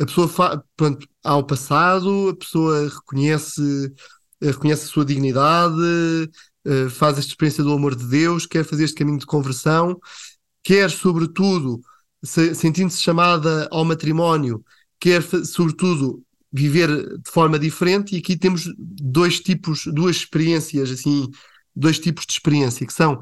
a 0.00 0.06
pessoa 0.06 0.28
fa, 0.28 0.64
pronto, 0.76 1.06
há 1.22 1.36
o 1.36 1.44
passado, 1.44 2.30
a 2.30 2.36
pessoa 2.36 2.88
reconhece, 2.88 3.92
reconhece 4.40 4.84
a 4.84 4.88
sua 4.88 5.04
dignidade, 5.04 6.30
eh, 6.64 6.88
faz 6.88 7.18
esta 7.18 7.30
experiência 7.30 7.64
do 7.64 7.72
amor 7.72 7.94
de 7.94 8.06
Deus, 8.06 8.46
quer 8.46 8.64
fazer 8.64 8.84
este 8.84 8.96
caminho 8.96 9.18
de 9.18 9.26
conversão, 9.26 9.98
quer, 10.62 10.90
sobretudo, 10.90 11.80
se, 12.22 12.54
sentindo-se 12.54 13.02
chamada 13.02 13.68
ao 13.70 13.84
matrimónio, 13.84 14.64
quer, 15.00 15.22
sobretudo, 15.22 16.22
viver 16.52 16.88
de 16.88 17.30
forma 17.30 17.58
diferente, 17.58 18.14
e 18.14 18.18
aqui 18.18 18.36
temos 18.36 18.64
dois 18.78 19.40
tipos, 19.40 19.84
duas 19.86 20.16
experiências, 20.16 20.90
assim, 20.90 21.28
dois 21.74 21.98
tipos 21.98 22.26
de 22.26 22.32
experiência, 22.32 22.86
que 22.86 22.92
são 22.92 23.20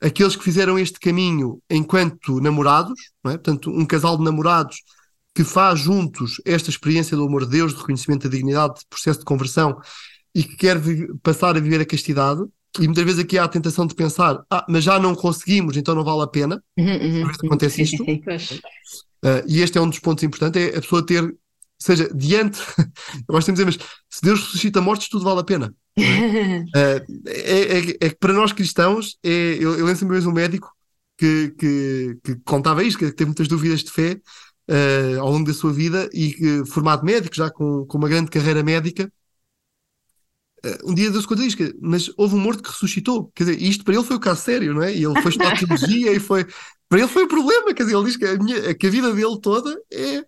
aqueles 0.00 0.36
que 0.36 0.44
fizeram 0.44 0.78
este 0.78 0.98
caminho 0.98 1.60
enquanto 1.70 2.40
namorados, 2.40 2.98
é? 3.26 3.30
portanto, 3.30 3.70
um 3.70 3.84
casal 3.84 4.16
de 4.16 4.24
namorados 4.24 4.82
que 5.34 5.44
faz 5.44 5.80
juntos 5.80 6.40
esta 6.44 6.70
experiência 6.70 7.16
do 7.16 7.24
amor 7.24 7.44
de 7.44 7.52
Deus, 7.52 7.72
de 7.72 7.78
reconhecimento 7.78 8.28
da 8.28 8.36
dignidade, 8.36 8.80
de 8.80 8.86
processo 8.88 9.20
de 9.20 9.24
conversão, 9.24 9.78
e 10.34 10.42
que 10.42 10.56
quer 10.56 10.80
passar 11.22 11.56
a 11.56 11.60
viver 11.60 11.80
a 11.80 11.86
castidade, 11.86 12.42
e 12.78 12.84
muitas 12.84 13.04
vezes 13.04 13.20
aqui 13.20 13.36
há 13.36 13.44
a 13.44 13.48
tentação 13.48 13.86
de 13.86 13.94
pensar, 13.94 14.42
ah, 14.50 14.64
mas 14.68 14.82
já 14.82 14.98
não 14.98 15.14
conseguimos, 15.14 15.76
então 15.76 15.94
não 15.94 16.04
vale 16.04 16.22
a 16.22 16.26
pena. 16.26 16.62
Uhum, 16.76 16.86
uhum, 16.86 17.26
acontece 17.26 17.82
isto. 17.82 18.04
Uh, 19.24 19.44
e 19.46 19.60
este 19.60 19.78
é 19.78 19.80
um 19.80 19.88
dos 19.88 20.00
pontos 20.00 20.24
importantes, 20.24 20.60
é 20.60 20.76
a 20.76 20.80
pessoa 20.80 21.04
ter, 21.04 21.34
seja, 21.78 22.08
diante, 22.14 22.60
eu 22.78 23.34
gosto 23.34 23.46
de 23.46 23.52
dizer, 23.52 23.64
mas 23.64 23.78
se 24.10 24.22
Deus 24.22 24.40
ressuscita 24.40 24.80
mortos, 24.80 25.08
tudo 25.08 25.24
vale 25.24 25.40
a 25.40 25.44
pena. 25.44 25.74
É? 25.96 26.58
uh, 26.58 27.22
é, 27.28 27.60
é, 27.60 27.78
é, 28.00 28.10
que 28.10 28.16
para 28.18 28.32
nós 28.32 28.52
cristãos, 28.52 29.16
é, 29.22 29.56
eu, 29.60 29.78
eu 29.78 29.86
lembro 29.86 29.96
sempre 29.96 30.26
um 30.26 30.32
médico 30.32 30.70
que, 31.16 31.54
que, 31.58 32.18
que, 32.24 32.36
contava 32.44 32.82
isto, 32.82 32.98
que 32.98 33.12
teve 33.12 33.26
muitas 33.26 33.46
dúvidas 33.46 33.84
de 33.84 33.90
fé 33.90 34.20
uh, 34.68 35.20
ao 35.20 35.30
longo 35.30 35.46
da 35.46 35.54
sua 35.54 35.72
vida 35.72 36.08
e 36.12 36.32
que, 36.32 36.64
formado 36.66 37.04
médico, 37.04 37.36
já 37.36 37.50
com, 37.50 37.84
com 37.86 37.98
uma 37.98 38.08
grande 38.08 38.30
carreira 38.30 38.62
médica, 38.62 39.12
um 40.84 40.94
dia 40.94 41.10
deu-se 41.10 41.26
conta 41.26 41.42
disto, 41.42 41.62
mas 41.80 42.10
houve 42.16 42.34
um 42.36 42.38
morto 42.38 42.62
que 42.62 42.70
ressuscitou. 42.70 43.32
Quer 43.34 43.44
dizer, 43.44 43.62
isto 43.62 43.84
para 43.84 43.94
ele 43.94 44.04
foi 44.04 44.16
o 44.16 44.20
caso 44.20 44.42
sério, 44.42 44.74
não 44.74 44.82
é? 44.82 44.94
E 44.94 45.04
ele 45.04 45.20
foi 45.20 45.30
estudar 45.30 45.58
teologia 45.58 46.12
e 46.12 46.20
foi, 46.20 46.46
para 46.88 47.00
ele 47.00 47.08
foi 47.08 47.24
o 47.24 47.28
problema, 47.28 47.74
quer 47.74 47.82
dizer, 47.82 47.96
ele 47.96 48.04
diz 48.04 48.16
que 48.16 48.24
a, 48.24 48.36
minha, 48.36 48.74
que 48.74 48.86
a 48.86 48.90
vida 48.90 49.12
dele 49.12 49.40
toda 49.40 49.76
é 49.92 50.24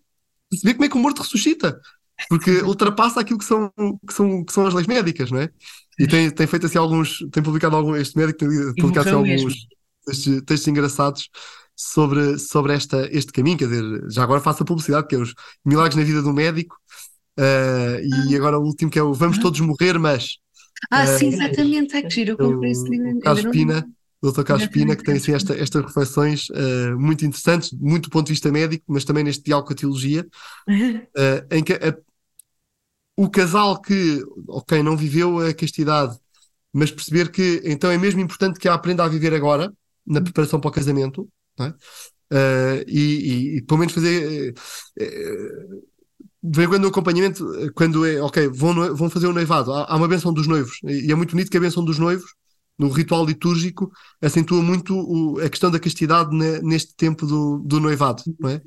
perceber 0.51 0.75
como 0.75 0.85
é 0.85 0.89
que 0.89 0.97
o 0.97 1.01
morto 1.01 1.23
ressuscita, 1.23 1.81
porque 2.29 2.51
ultrapassa 2.63 3.21
aquilo 3.21 3.39
que 3.39 3.45
são, 3.45 3.73
que 4.07 4.15
são, 4.15 4.45
que 4.45 4.53
são 4.53 4.67
as 4.67 4.75
leis 4.75 4.87
médicas, 4.87 5.31
não 5.31 5.39
é? 5.39 5.51
E 5.99 6.07
tem, 6.09 6.29
tem 6.31 6.47
feito 6.47 6.67
assim 6.67 6.79
alguns, 6.79 7.19
tem 7.31 7.43
publicado 7.43 7.77
algum, 7.77 7.95
este 7.95 8.17
médico 8.17 8.39
tem 8.41 8.49
publicado 8.75 9.09
assim, 9.09 9.17
alguns 9.17 9.55
textos, 10.05 10.43
textos, 10.45 10.69
engraçados 10.69 11.31
sobre, 11.77 12.39
sobre 12.39 12.75
esta, 12.75 13.09
este 13.13 13.33
caminho, 13.33 13.59
quer 13.59 13.69
dizer, 13.69 14.11
já 14.11 14.23
agora 14.23 14.41
faço 14.41 14.63
a 14.63 14.67
publicidade, 14.67 15.07
que 15.07 15.15
é 15.15 15.19
os 15.19 15.35
milagres 15.65 15.97
na 15.97 16.03
vida 16.03 16.23
do 16.23 16.33
médico, 16.33 16.77
uh, 17.39 18.29
e 18.29 18.35
ah. 18.35 18.37
agora 18.37 18.59
o 18.59 18.63
último 18.63 18.91
que 18.91 18.99
é 18.99 19.03
o 19.03 19.15
Vamos 19.15 19.39
Todos 19.39 19.61
Morrer, 19.61 19.99
mas. 19.99 20.37
Ah, 20.91 21.05
uh, 21.05 21.19
sim, 21.19 21.29
exatamente, 21.29 21.97
é 21.97 22.03
que 22.03 22.11
giro, 22.11 22.33
eu 22.33 22.37
comprei 22.37 22.73
esse 22.73 22.89
livro. 22.89 23.21
Carlos 23.21 23.47
Pina, 23.47 23.87
do 24.23 24.33
Dr. 24.33 24.43
Carlos 24.43 24.67
Pina, 24.69 24.97
que 24.97 25.03
tem 25.03 25.17
assim, 25.17 25.33
esta, 25.33 25.55
estas 25.55 25.85
reflexões 25.85 26.49
uh, 26.51 26.99
muito 26.99 27.25
interessantes, 27.25 27.73
muito 27.73 28.05
do 28.05 28.11
ponto 28.11 28.27
de 28.27 28.33
vista 28.33 28.51
médico, 28.51 28.85
mas 28.89 29.05
também 29.05 29.23
neste 29.23 29.45
diálogo 29.45 29.69
com 29.69 29.75
a 29.75 29.77
teologia, 29.77 30.27
uh, 30.69 31.47
em 31.55 31.63
que 31.63 31.75
a, 31.75 31.97
o 33.17 33.31
casal 33.31 33.81
que, 33.81 34.23
ok, 34.49 34.83
não 34.83 34.97
viveu 34.97 35.39
a 35.39 35.55
castidade, 35.55 36.17
mas 36.73 36.91
perceber 36.91 37.31
que 37.31 37.63
então 37.65 37.91
é 37.91 37.99
mesmo 37.99 38.21
importante 38.21 38.59
que 38.59 38.69
a 38.69 38.75
aprenda 38.75 39.05
a 39.05 39.09
viver 39.09 39.33
agora, 39.35 39.73
na 40.07 40.19
uhum. 40.19 40.25
preparação 40.25 40.61
para 40.61 40.69
o 40.69 40.73
casamento, 40.73 41.29
é? 41.61 41.69
uh, 41.69 42.85
e, 42.89 43.57
e, 43.57 43.63
pelo 43.63 43.79
menos 43.79 43.95
fazer. 43.95 44.55
Vem 46.47 46.69
quando 46.69 46.85
o 46.85 46.89
acompanhamento, 46.89 47.73
quando 47.75 48.05
é, 48.05 48.21
ok, 48.21 48.49
vão, 48.49 48.95
vão 48.95 49.09
fazer 49.09 49.27
o 49.27 49.31
um 49.31 49.33
noivado, 49.33 49.73
há, 49.73 49.87
há 49.91 49.97
uma 49.97 50.07
benção 50.07 50.33
dos 50.33 50.47
noivos, 50.47 50.79
e 50.85 51.11
é 51.11 51.15
muito 51.15 51.31
bonito 51.31 51.51
que 51.51 51.57
a 51.57 51.61
benção 51.61 51.85
dos 51.85 51.99
noivos 51.99 52.31
no 52.79 52.89
ritual 52.89 53.25
litúrgico, 53.25 53.91
acentua 54.21 54.63
muito 54.63 54.95
o, 54.95 55.41
a 55.41 55.49
questão 55.49 55.71
da 55.71 55.79
castidade 55.79 56.37
ne, 56.37 56.61
neste 56.61 56.95
tempo 56.97 57.27
do, 57.27 57.59
do 57.59 57.81
noivado, 57.81 58.23
não 58.39 58.51
é? 58.51 58.61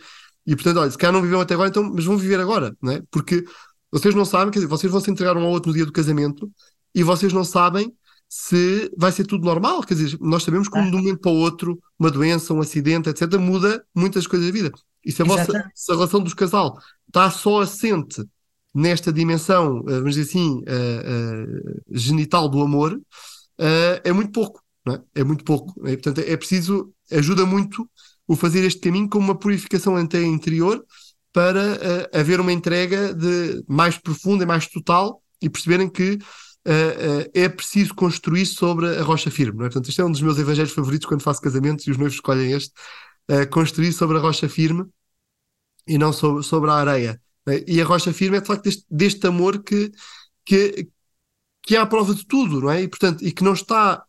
E 0.46 0.56
portanto, 0.56 0.80
olha, 0.80 0.90
se 0.90 0.98
calhar 0.98 1.14
não 1.14 1.22
viveram 1.22 1.42
até 1.42 1.54
agora, 1.54 1.70
então, 1.70 1.84
mas 1.94 2.06
vão 2.06 2.18
viver 2.18 2.40
agora, 2.40 2.76
não 2.82 2.94
é? 2.94 3.04
Porque 3.12 3.44
vocês 3.92 4.16
não 4.16 4.24
sabem, 4.24 4.52
quer 4.52 4.60
dizer, 4.60 4.70
vocês 4.70 4.92
vão 4.92 5.02
se 5.02 5.12
entregar 5.12 5.36
um 5.36 5.42
ao 5.42 5.52
outro 5.52 5.70
no 5.70 5.76
dia 5.76 5.86
do 5.86 5.92
casamento 5.92 6.50
e 6.96 7.04
vocês 7.04 7.34
não 7.34 7.44
sabem 7.44 7.94
se 8.30 8.92
vai 8.98 9.12
ser 9.12 9.26
tudo 9.26 9.46
normal. 9.46 9.82
Quer 9.84 9.96
dizer, 9.96 10.18
nós 10.22 10.44
sabemos 10.44 10.70
que 10.70 10.80
de 10.80 10.88
um 10.88 11.00
momento 11.00 11.20
para 11.20 11.32
o 11.32 11.36
outro, 11.36 11.78
uma 12.00 12.10
doença, 12.10 12.54
um 12.54 12.62
acidente, 12.62 13.10
etc., 13.10 13.38
muda 13.38 13.84
muitas 13.94 14.26
coisas 14.26 14.48
da 14.48 14.54
vida. 14.54 14.72
E 15.08 15.12
se 15.14 15.22
a, 15.22 15.26
vossa, 15.26 15.72
se 15.74 15.90
a 15.90 15.96
relação 15.96 16.20
dos 16.20 16.34
casal 16.34 16.78
está 17.08 17.32
só 17.32 17.62
assente 17.62 18.22
nesta 18.76 19.12
dimensão, 19.12 19.80
eh, 19.88 19.94
vamos 19.94 20.16
dizer 20.16 20.30
assim, 20.30 20.58
uh, 20.58 20.62
uh, 20.62 21.82
genital 21.90 22.50
do 22.50 22.62
amor, 22.62 22.92
uh, 22.94 24.02
é 24.04 24.12
muito 24.12 24.34
pouco. 24.34 24.62
É? 24.90 25.22
é? 25.22 25.24
muito 25.24 25.46
pouco. 25.46 25.74
É, 25.88 25.94
portanto, 25.94 26.20
é 26.20 26.36
preciso, 26.36 26.94
ajuda 27.10 27.46
muito 27.46 27.90
o 28.28 28.36
fazer 28.36 28.66
este 28.66 28.82
caminho 28.82 29.08
como 29.08 29.24
uma 29.24 29.40
purificação 29.40 29.96
até 29.96 30.22
interior 30.22 30.86
para 31.32 32.10
haver 32.14 32.42
uma 32.42 32.52
entrega 32.52 33.14
de 33.14 33.64
mais 33.66 33.98
profunda 33.98 34.44
e 34.44 34.48
mais 34.48 34.68
total 34.68 35.22
e 35.42 35.50
perceberem 35.50 35.88
que 35.88 36.18
é 37.34 37.48
preciso 37.48 37.94
construir 37.94 38.46
sobre 38.46 38.98
a 38.98 39.04
rocha 39.04 39.32
firme. 39.32 39.60
É? 39.60 39.70
Portanto, 39.70 39.88
este 39.88 40.02
é 40.02 40.04
um 40.04 40.12
dos 40.12 40.22
meus 40.22 40.38
evangelhos 40.40 40.74
favoritos 40.74 41.08
quando 41.08 41.22
faço 41.22 41.42
casamentos 41.42 41.86
e 41.88 41.92
os 41.92 41.98
noivos 41.98 42.16
escolhem 42.16 42.52
este. 42.52 42.74
Construir 43.50 43.94
sobre 43.94 44.18
a 44.18 44.20
rocha 44.20 44.50
firme 44.50 44.86
e 45.88 45.98
não 45.98 46.12
sobre, 46.14 46.44
sobre 46.44 46.70
a 46.70 46.76
areia. 46.76 47.22
E 47.66 47.82
a 47.82 47.86
rocha 47.86 48.12
firme 48.12 48.38
é 48.38 48.42
de 48.42 48.48
facto 48.48 48.64
deste, 48.64 48.86
deste 48.90 49.26
amor 49.26 49.64
que, 49.64 49.92
que, 50.46 50.90
que 51.64 51.76
é 51.76 51.80
à 51.80 51.86
prova 51.86 52.14
de 52.14 52.26
tudo, 52.26 52.62
não 52.62 52.72
é? 52.72 52.82
E, 52.82 52.88
portanto, 52.88 53.24
e 53.26 53.32
que 53.32 53.44
não 53.44 53.54
está 53.54 54.04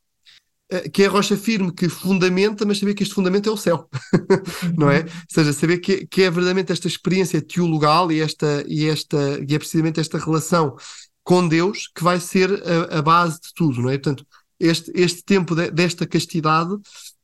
que 0.93 1.03
é 1.03 1.07
a 1.07 1.11
rocha 1.11 1.37
firme 1.37 1.73
que 1.73 1.89
fundamenta, 1.89 2.67
mas 2.67 2.79
saber 2.79 2.95
que 2.95 3.03
este 3.03 3.15
fundamento 3.15 3.49
é 3.49 3.53
o 3.53 3.57
céu, 3.57 3.89
não 4.77 4.91
é? 4.91 5.01
Ou 5.01 5.07
seja, 5.31 5.53
saber 5.53 5.79
que, 5.79 6.07
que 6.07 6.23
é 6.23 6.25
verdadeiramente 6.25 6.73
esta 6.73 6.87
experiência 6.87 7.41
teologal 7.41 8.13
e, 8.13 8.21
esta, 8.21 8.63
e, 8.69 8.87
esta, 8.87 9.17
e 9.49 9.55
é 9.55 9.59
precisamente 9.59 9.99
esta 9.99 10.19
relação 10.19 10.77
com 11.25 11.49
Deus 11.49 11.91
que 11.95 12.05
vai 12.05 12.21
ser 12.21 12.51
a, 12.51 12.99
a 12.99 13.03
base 13.03 13.41
de 13.41 13.55
tudo, 13.55 13.81
não 13.81 13.89
é? 13.89 13.97
Portanto, 13.97 14.27
este, 14.61 14.93
este 14.95 15.23
tempo 15.25 15.55
de, 15.55 15.71
desta 15.71 16.07
castidade 16.07 16.77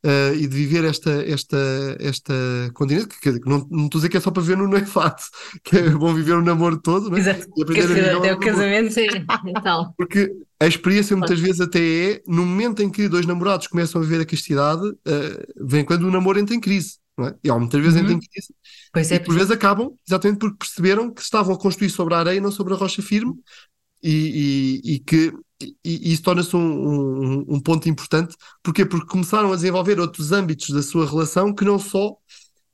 uh, 0.05 0.35
e 0.35 0.47
de 0.47 0.55
viver 0.55 0.85
esta, 0.85 1.11
esta, 1.11 1.57
esta 1.99 2.35
continência, 2.75 3.09
que, 3.09 3.41
que 3.41 3.49
não, 3.49 3.67
não 3.71 3.87
estou 3.87 3.99
a 3.99 4.01
dizer 4.01 4.09
que 4.11 4.17
é 4.19 4.21
só 4.21 4.31
para 4.31 4.43
ver 4.43 4.57
no 4.57 4.69
noivado, 4.69 5.23
que 5.65 5.77
é 5.77 5.91
bom 5.91 6.15
viver 6.15 6.35
o 6.35 6.43
namoro 6.43 6.81
todo, 6.81 7.11
não 7.11 7.17
é? 7.17 7.21
Exato, 7.21 7.47
e 7.57 7.63
aprender 7.63 8.11
a 8.11 8.15
viver 8.15 8.35
o 8.35 8.39
casamento, 8.39 8.93
sim. 8.93 9.07
Então. 9.47 9.93
Porque 9.97 10.31
a 10.61 10.67
experiência 10.67 11.17
muitas 11.17 11.41
vezes 11.41 11.61
até 11.61 11.81
é, 11.81 12.23
no 12.27 12.45
momento 12.45 12.83
em 12.83 12.91
que 12.91 13.09
dois 13.09 13.27
namorados 13.27 13.67
começam 13.67 14.01
a 14.01 14.05
viver 14.05 14.23
a 14.23 14.27
castidade, 14.27 14.87
uh, 14.87 15.67
vem 15.67 15.85
quando 15.85 16.03
o 16.03 16.11
namoro 16.11 16.39
entra 16.39 16.55
em 16.55 16.61
crise. 16.61 16.99
Não 17.17 17.29
é? 17.29 17.35
E 17.45 17.51
há 17.51 17.57
muitas 17.57 17.81
vezes 17.81 17.95
uhum. 17.95 18.03
entra 18.03 18.15
em 18.15 18.21
crise. 18.21 18.55
Pois 18.93 19.11
é, 19.13 19.17
e 19.17 19.21
por 19.21 19.35
vezes 19.35 19.51
acabam 19.51 19.93
exatamente 20.07 20.39
porque 20.39 20.57
perceberam 20.59 21.13
que 21.13 21.23
estavam 21.23 21.55
a 21.55 21.59
construir 21.59 21.91
sobre 21.91 22.15
a 22.15 22.19
areia, 22.19 22.41
não 22.41 22.51
sobre 22.51 22.75
a 22.75 22.77
rocha 22.77 23.03
firme, 23.03 23.35
e, 24.03 24.81
e, 24.85 24.95
e 24.95 24.99
que 24.99 25.33
e, 25.63 25.77
e 25.85 26.13
isso 26.13 26.23
torna-se 26.23 26.55
um, 26.57 26.61
um, 26.61 27.45
um, 27.55 27.61
ponto 27.61 27.89
importante. 27.89 28.37
Porquê? 28.63 28.85
Porque 28.85 29.07
começaram 29.07 29.53
a 29.53 29.57
desenvolver 29.57 30.01
outros 30.01 30.33
âmbitos 30.33 30.71
da 30.71 30.83
sua 30.83 31.07
relação 31.09 31.55
que 31.55 31.65
não 31.65 31.79
só. 31.79 32.11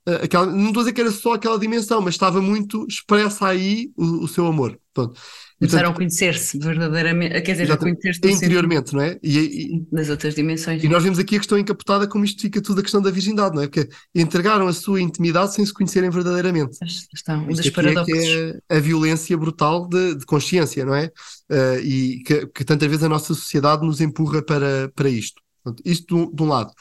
Uh, 0.07 0.23
aquela, 0.23 0.47
não 0.47 0.67
estou 0.67 0.81
a 0.81 0.83
dizer 0.83 0.93
que 0.93 1.01
era 1.01 1.11
só 1.11 1.33
aquela 1.33 1.59
dimensão, 1.59 2.01
mas 2.01 2.15
estava 2.15 2.41
muito 2.41 2.85
expressa 2.87 3.47
aí 3.47 3.91
o, 3.95 4.23
o 4.23 4.27
seu 4.27 4.47
amor. 4.47 4.79
Pronto. 4.93 5.19
Começaram 5.61 5.91
a 5.91 5.93
conhecer-se 5.93 6.57
verdadeiramente, 6.57 7.39
quer 7.41 7.51
dizer, 7.51 7.71
a 7.71 7.77
conhecer-se 7.77 8.31
interiormente, 8.31 8.93
não 8.95 9.01
é? 9.01 9.19
E, 9.21 9.37
e, 9.37 9.87
nas 9.91 10.09
outras 10.09 10.33
dimensões. 10.33 10.83
E 10.83 10.89
nós 10.89 11.03
vemos 11.03 11.19
aqui 11.19 11.35
a 11.35 11.37
questão 11.37 11.55
encapotada 11.55 12.07
como 12.07 12.25
isto 12.25 12.41
fica 12.41 12.59
tudo 12.59 12.79
a 12.79 12.81
questão 12.81 12.99
da 12.99 13.11
virgindade, 13.11 13.55
não 13.55 13.61
é? 13.61 13.67
Porque 13.67 13.87
entregaram 14.15 14.67
a 14.67 14.73
sua 14.73 14.99
intimidade 14.99 15.53
sem 15.53 15.63
se 15.63 15.71
conhecerem 15.71 16.09
verdadeiramente. 16.09 16.79
Estão, 17.13 17.43
um 17.43 17.53
dos 17.53 17.69
paradoxos. 17.69 18.17
É, 18.17 18.59
é 18.69 18.77
a 18.77 18.79
violência 18.79 19.37
brutal 19.37 19.87
de, 19.87 20.15
de 20.15 20.25
consciência, 20.25 20.83
não 20.83 20.95
é? 20.95 21.11
Uh, 21.51 21.79
e 21.83 22.23
que, 22.23 22.47
que, 22.47 22.65
tantas 22.65 22.89
vezes 22.89 23.03
a 23.03 23.09
nossa 23.09 23.35
sociedade 23.35 23.85
nos 23.85 24.01
empurra 24.01 24.41
para, 24.41 24.91
para 24.95 25.09
isto. 25.09 25.43
Portanto, 25.63 25.83
isto 25.85 26.31
de 26.33 26.41
um 26.41 26.47
lado. 26.47 26.71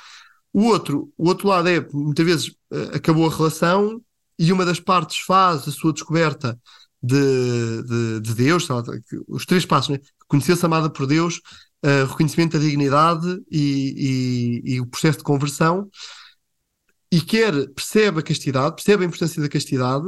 O 0.55 0.65
outro, 0.65 1.13
o 1.19 1.29
outro 1.29 1.49
lado 1.49 1.69
é, 1.69 1.87
muitas 1.93 2.25
vezes, 2.25 2.49
uh, 2.49 2.97
acabou 2.97 3.29
a 3.29 3.37
relação 3.37 4.01
e 4.39 4.51
uma 4.55 4.65
das 4.65 4.81
partes 4.81 5.19
faz 5.19 5.69
a 5.69 5.71
sua 5.71 5.93
descoberta 5.93 6.59
de, 7.03 7.83
de, 7.83 8.21
de 8.21 8.35
Deus, 8.35 8.69
os 9.29 9.47
três 9.47 9.65
passos, 9.65 9.91
né? 9.91 10.01
conhecer-se 10.29 10.65
amada 10.65 10.91
por 10.91 11.07
Deus, 11.07 11.41
uh, 11.85 12.07
reconhecimento 12.09 12.59
da 12.59 12.65
dignidade 12.65 13.43
e, 13.51 14.63
e, 14.65 14.75
e, 14.75 14.81
o 14.81 14.87
processo 14.87 15.19
de 15.19 15.25
conversão, 15.25 15.89
e 17.11 17.21
quer, 17.21 17.53
percebe 17.71 18.21
a 18.21 18.23
castidade, 18.23 18.77
percebe 18.77 19.05
a 19.05 19.07
importância 19.07 19.43
da 19.43 19.49
castidade, 19.49 20.07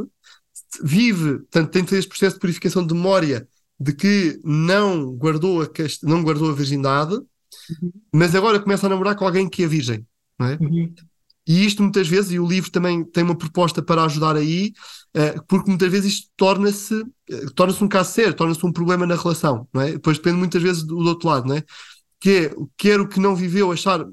vive, 0.82 1.38
portanto, 1.38 1.70
tem 1.70 1.98
esse 1.98 2.08
processo 2.08 2.36
de 2.36 2.40
purificação 2.40 2.86
de 2.86 2.94
memória 2.94 3.46
de 3.78 3.92
que 3.92 4.40
não 4.44 5.12
guardou 5.12 5.62
a, 5.62 5.68
cast... 5.68 6.04
não 6.04 6.22
guardou 6.22 6.50
a 6.50 6.54
virgindade, 6.54 7.14
uhum. 7.14 7.92
mas 8.12 8.34
agora 8.34 8.60
começa 8.60 8.86
a 8.86 8.88
namorar 8.88 9.16
com 9.16 9.24
alguém 9.24 9.48
que 9.48 9.64
é 9.64 9.66
virgem, 9.66 10.06
não 10.38 10.46
é? 10.46 10.58
Uhum. 10.60 10.94
E 11.46 11.64
isto 11.66 11.82
muitas 11.82 12.06
vezes, 12.06 12.30
e 12.30 12.38
o 12.38 12.46
livro 12.46 12.70
também 12.70 13.04
tem 13.04 13.24
uma 13.24 13.36
proposta 13.36 13.82
para 13.82 14.04
ajudar 14.04 14.36
aí, 14.36 14.72
uh, 15.16 15.44
porque 15.48 15.68
muitas 15.68 15.90
vezes 15.90 16.14
isto 16.14 16.30
torna-se 16.36 16.94
uh, 16.94 17.50
torna-se 17.54 17.82
um 17.82 17.88
caso 17.88 18.12
sério, 18.12 18.34
torna-se 18.34 18.64
um 18.64 18.72
problema 18.72 19.06
na 19.06 19.16
relação, 19.16 19.66
não 19.72 19.82
é? 19.82 19.92
Depois 19.92 20.18
depende 20.18 20.38
muitas 20.38 20.62
vezes 20.62 20.84
do, 20.84 20.96
do 20.96 21.08
outro 21.08 21.28
lado, 21.28 21.48
não 21.48 21.56
é? 21.56 21.64
Que 22.20 22.46
é, 22.46 22.54
quero 22.76 23.08
que 23.08 23.18
não 23.18 23.34
viveu 23.34 23.72
achar, 23.72 24.06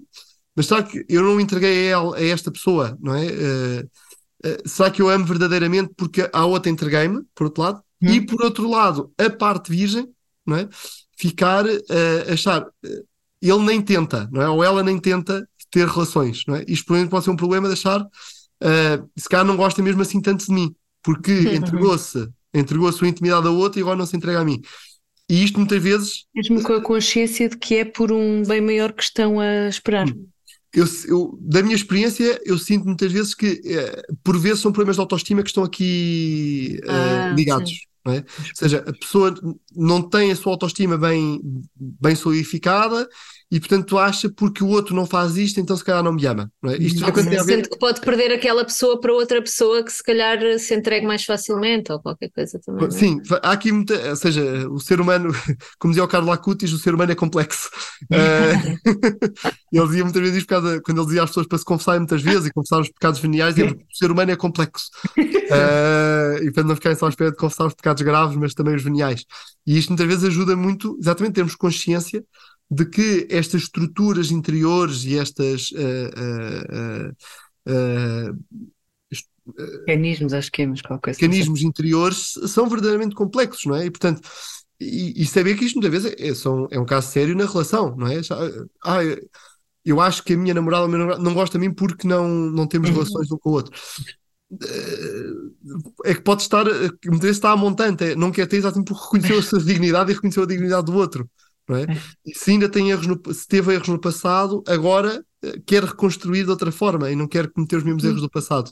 mas 0.56 0.66
será 0.66 0.82
que 0.82 1.06
eu 1.08 1.22
não 1.22 1.40
entreguei 1.40 1.88
a, 1.88 1.92
ela, 1.92 2.18
a 2.18 2.24
esta 2.24 2.52
pessoa, 2.52 2.98
não 3.00 3.14
é? 3.14 3.28
Uh, 3.28 3.90
será 4.66 4.90
que 4.90 5.02
eu 5.02 5.10
amo 5.10 5.26
verdadeiramente 5.26 5.92
porque 5.96 6.28
a 6.34 6.46
outra 6.46 6.72
entreguei-me, 6.72 7.22
por 7.36 7.46
outro 7.46 7.62
lado? 7.62 7.84
Hum. 8.02 8.08
E 8.08 8.26
por 8.26 8.42
outro 8.42 8.68
lado, 8.68 9.14
a 9.18 9.30
parte 9.30 9.70
virgem, 9.70 10.10
não 10.46 10.56
é? 10.56 10.68
Ficar 11.16 11.66
a 11.68 12.34
achar, 12.34 12.66
ele 13.42 13.60
nem 13.60 13.82
tenta, 13.82 14.28
não 14.32 14.42
é? 14.42 14.50
Ou 14.50 14.64
ela 14.64 14.82
nem 14.82 14.98
tenta 14.98 15.48
ter 15.72 15.88
relações, 15.88 16.44
não 16.48 16.56
é? 16.56 16.66
Isto 16.68 16.86
provavelmente 16.86 17.12
pode 17.12 17.26
ser 17.26 17.32
um 17.32 17.36
problema 17.36 17.68
de 17.68 17.74
achar, 17.74 18.02
uh, 18.02 19.10
se 19.18 19.30
calhar 19.30 19.46
não 19.46 19.58
gosta 19.58 19.82
mesmo 19.82 20.02
assim 20.02 20.22
tanto 20.22 20.46
de 20.46 20.52
mim, 20.52 20.76
porque 21.04 21.32
entregou-se, 21.56 22.28
entregou 22.54 22.88
a 22.88 22.92
sua 22.92 23.08
intimidade 23.08 23.48
a 23.48 23.52
outra 23.52 23.80
e 23.80 23.84
agora 23.84 23.98
não 23.98 24.06
se 24.06 24.18
entrega 24.18 24.40
a 24.40 24.46
mim. 24.46 24.62
E 25.30 25.44
isto 25.44 25.60
muitas 25.60 25.82
vezes. 25.82 26.26
Mesmo 26.34 26.64
com 26.64 26.74
a 26.74 26.82
consciência 26.82 27.48
de 27.48 27.58
que 27.58 27.76
é 27.76 27.86
por 27.86 28.12
um 28.12 28.44
bem 28.44 28.62
maior 28.62 28.92
que 28.92 29.04
estão 29.04 29.40
a 29.40 29.68
esperar. 29.68 30.08
Hum. 30.10 30.28
Eu, 30.74 30.86
eu, 31.08 31.38
da 31.42 31.64
minha 31.64 31.76
experiência, 31.76 32.40
eu 32.46 32.58
sinto 32.58 32.86
muitas 32.86 33.12
vezes 33.12 33.34
que, 33.34 33.60
eh, 33.66 34.04
por 34.24 34.40
vezes, 34.40 34.60
são 34.60 34.72
problemas 34.72 34.98
de 34.98 35.02
autoestima 35.02 35.42
que 35.42 35.50
estão 35.50 35.64
aqui 35.64 36.80
uh, 36.84 36.92
ah, 36.92 37.34
ligados. 37.36 37.72
É? 38.08 38.18
Ou 38.18 38.56
seja, 38.56 38.84
a 38.88 38.94
pessoa 38.94 39.34
não 39.76 40.02
tem 40.02 40.32
a 40.32 40.36
sua 40.36 40.54
autoestima 40.54 40.98
bem, 40.98 41.42
bem 41.76 42.16
solidificada 42.16 43.08
e 43.52 43.60
portanto 43.60 43.98
acha 43.98 44.30
porque 44.30 44.64
o 44.64 44.68
outro 44.68 44.96
não 44.96 45.08
faz 45.08 45.36
isto, 45.36 45.60
então 45.60 45.76
se 45.76 45.84
calhar 45.84 46.04
não 46.04 46.14
me 46.14 46.26
ama. 46.26 46.52
Não 46.62 46.72
é? 46.72 46.78
Isto 46.78 47.02
não. 47.02 47.44
Sente 47.44 47.70
que 47.70 47.80
pode 47.80 48.00
perder 48.02 48.32
aquela 48.32 48.64
pessoa 48.64 49.00
para 49.00 49.12
outra 49.12 49.42
pessoa 49.42 49.84
que 49.84 49.92
se 49.92 50.04
calhar 50.04 50.38
se 50.60 50.76
entregue 50.76 51.08
mais 51.08 51.26
facilmente 51.26 51.92
ou 51.92 52.00
qualquer 52.00 52.30
coisa 52.30 52.60
também. 52.64 52.86
É? 52.86 52.92
Sim, 52.92 53.22
há 53.42 53.52
aqui 53.52 53.72
muita, 53.72 54.10
ou 54.10 54.16
seja, 54.16 54.70
o 54.70 54.80
ser 54.80 55.02
humano, 55.02 55.34
como 55.80 55.92
dizia 55.92 56.04
o 56.04 56.08
Carlos 56.08 56.32
Acutis, 56.32 56.72
o 56.74 56.78
ser 56.78 56.94
humano 56.94 57.12
é 57.12 57.16
complexo. 57.16 57.70
uh, 58.12 58.80
ele 59.74 59.88
dizia 59.88 60.04
muitas 60.04 60.22
vezes 60.22 60.44
causa, 60.44 60.82
quando 60.82 61.00
ele 61.00 61.08
dizia 61.08 61.24
às 61.24 61.30
pessoas 61.30 61.48
para 61.48 61.58
se 61.58 61.66
confessarem 61.66 62.02
muitas 62.02 62.22
vezes 62.22 62.46
e 62.46 62.54
confessar 62.54 62.80
os 62.80 62.90
pecados 62.90 63.20
veniais, 63.20 63.56
dizia, 63.56 63.72
o 63.72 63.96
ser 63.96 64.12
humano 64.12 64.32
é 64.32 64.36
complexo. 64.36 64.90
Uh, 65.18 66.44
e 66.44 66.52
para 66.52 66.64
não 66.64 66.76
ficarem 66.76 66.98
só 66.98 67.08
à 67.08 67.10
espera 67.10 67.32
de 67.32 67.38
confessar 67.38 67.66
os 67.66 67.74
pecados 67.74 68.04
graves, 68.04 68.38
mas 68.38 68.54
também 68.54 68.76
os 68.76 68.84
veniais. 68.84 69.26
E 69.66 69.78
isto 69.78 69.90
muitas 69.90 70.08
vezes 70.08 70.24
ajuda 70.26 70.56
muito, 70.56 70.98
exatamente, 71.00 71.34
termos 71.34 71.56
consciência 71.56 72.24
de 72.70 72.86
que 72.86 73.28
estas 73.30 73.64
estruturas 73.64 74.32
interiores 74.32 75.04
e 75.04 75.18
estas 75.18 75.72
uh, 75.72 77.16
uh, 77.68 78.38
mecanismos, 79.58 80.34
acho 80.34 80.52
que 80.52 80.62
é, 80.62 80.68
mas 80.68 80.82
qualquer 80.82 81.14
coisa. 81.14 81.20
Mecanismos 81.22 81.62
interiores 81.62 82.34
são 82.48 82.68
verdadeiramente 82.70 83.16
complexos, 83.16 83.66
não 83.66 83.76
é? 83.76 83.86
E 83.86 83.92
portanto, 83.92 84.22
e, 84.80 85.22
e 85.22 85.26
saber 85.26 85.58
que 85.58 85.66
isto 85.66 85.80
muitas 85.80 86.04
vezes 86.04 86.16
é, 86.20 86.34
são, 86.34 86.68
é 86.72 86.80
um 86.80 86.86
caso 86.86 87.12
sério 87.12 87.36
na 87.36 87.46
relação, 87.46 87.96
não 87.96 88.08
é? 88.08 88.22
Ah, 88.84 89.00
eu 89.84 90.00
acho 90.00 90.24
que 90.24 90.34
a 90.34 90.38
minha 90.38 90.54
namorada, 90.54 90.88
meu 90.88 91.00
namorado 91.00 91.24
não 91.24 91.34
gosta 91.34 91.58
de 91.58 91.68
mim 91.68 91.74
porque 91.74 92.08
não, 92.08 92.28
não 92.28 92.68
temos 92.68 92.90
uhum. 92.90 92.96
relações 92.96 93.32
um 93.32 93.38
com 93.38 93.50
o 93.50 93.54
outro. 93.54 93.76
É 96.06 96.14
que 96.14 96.22
pode 96.22 96.42
estar, 96.42 96.66
muitas 96.66 97.22
vezes 97.22 97.38
está 97.38 97.52
a 97.52 97.58
montante, 97.58 98.04
é, 98.04 98.16
não 98.16 98.32
quer 98.32 98.48
ter 98.48 98.58
exatamente 98.58 98.88
porque 98.88 99.04
reconheceu 99.04 99.40
a 99.40 99.44
sua 99.44 99.60
dignidade 99.60 100.12
e 100.12 100.16
reconheceu 100.16 100.44
a 100.44 100.48
dignidade 100.48 100.86
do 100.86 100.96
outro. 100.96 101.30
É? 101.70 101.84
é? 101.84 102.02
E 102.26 102.38
se 102.38 102.52
ainda 102.52 102.68
tem 102.70 102.90
erros 102.90 103.08
no, 103.08 103.22
se 103.34 103.48
teve 103.48 103.74
erros 103.74 103.88
no 103.88 104.00
passado, 104.00 104.64
agora 104.68 105.24
eh, 105.44 105.60
quer 105.66 105.84
reconstruir 105.84 106.44
de 106.44 106.50
outra 106.50 106.72
forma 106.72 107.12
e 107.12 107.16
não 107.16 107.28
quer 107.28 107.52
cometer 107.52 107.78
os 107.78 107.84
mesmos 107.84 108.04
erros 108.04 108.22
do 108.22 108.30
passado. 108.30 108.72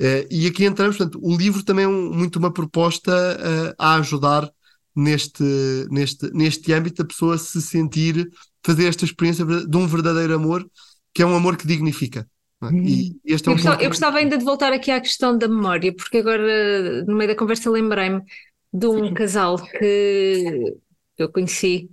Uh, 0.00 0.22
e 0.30 0.46
aqui 0.46 0.64
entramos, 0.64 0.96
portanto, 0.96 1.18
o 1.20 1.36
livro 1.36 1.64
também 1.64 1.84
é 1.84 1.88
um, 1.88 2.12
muito 2.14 2.38
uma 2.38 2.52
proposta 2.52 3.12
uh, 3.12 3.74
a 3.76 3.96
ajudar 3.96 4.48
neste, 4.94 5.42
neste, 5.90 6.30
neste 6.32 6.72
âmbito 6.72 7.02
a 7.02 7.04
pessoa 7.04 7.36
se 7.36 7.60
sentir, 7.60 8.30
fazer 8.64 8.86
esta 8.86 9.04
experiência 9.04 9.44
de 9.44 9.76
um 9.76 9.86
verdadeiro 9.88 10.34
amor, 10.34 10.68
que 11.12 11.22
é 11.22 11.26
um 11.26 11.34
amor 11.34 11.56
que 11.56 11.66
dignifica. 11.66 12.28
É? 12.62 12.66
Hum. 12.66 12.84
E 12.84 13.16
este 13.24 13.48
é 13.48 13.50
um 13.50 13.54
eu, 13.54 13.56
gostava, 13.56 13.82
eu 13.82 13.88
gostava 13.88 14.18
ainda 14.18 14.38
de 14.38 14.44
voltar 14.44 14.72
aqui 14.72 14.90
à 14.90 15.00
questão 15.00 15.36
da 15.36 15.48
memória, 15.48 15.92
porque 15.92 16.18
agora, 16.18 17.04
no 17.04 17.16
meio 17.16 17.30
da 17.30 17.36
conversa, 17.36 17.68
lembrei-me 17.68 18.22
de 18.72 18.86
um 18.86 19.12
casal 19.14 19.58
que 19.58 20.74
eu 21.16 21.28
conheci 21.32 21.90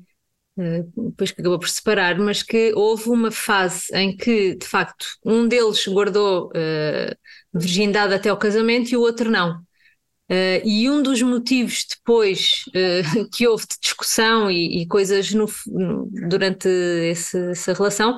depois 0.57 1.31
que 1.31 1.41
acabou 1.41 1.59
por 1.59 1.67
separar, 1.67 2.17
mas 2.17 2.41
que 2.41 2.71
houve 2.73 3.09
uma 3.09 3.29
fase 3.29 3.87
em 3.93 4.15
que, 4.15 4.55
de 4.55 4.65
facto, 4.65 5.05
um 5.25 5.47
deles 5.47 5.85
guardou 5.87 6.51
virgindade 7.53 8.13
até 8.13 8.29
ao 8.29 8.37
casamento 8.37 8.91
e 8.91 8.97
o 8.97 9.01
outro 9.01 9.29
não. 9.29 9.65
Uh, 10.29 10.57
e 10.65 10.89
um 10.89 11.03
dos 11.03 11.21
motivos 11.21 11.85
depois 11.87 12.65
uh, 12.69 13.29
que 13.31 13.47
houve 13.47 13.65
de 13.67 13.75
discussão 13.79 14.49
e, 14.49 14.81
e 14.81 14.87
coisas 14.87 15.31
no, 15.31 15.45
durante 16.27 16.67
esse, 16.67 17.51
essa 17.51 17.73
relação 17.73 18.17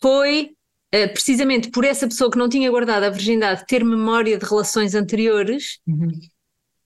foi 0.00 0.52
uh, 0.94 1.12
precisamente 1.12 1.70
por 1.70 1.84
essa 1.84 2.08
pessoa 2.08 2.30
que 2.30 2.38
não 2.38 2.48
tinha 2.48 2.70
guardado 2.70 3.04
a 3.04 3.10
virgindade 3.10 3.66
ter 3.66 3.84
memória 3.84 4.38
de 4.38 4.46
relações 4.46 4.94
anteriores, 4.94 5.80
uhum. 5.86 6.08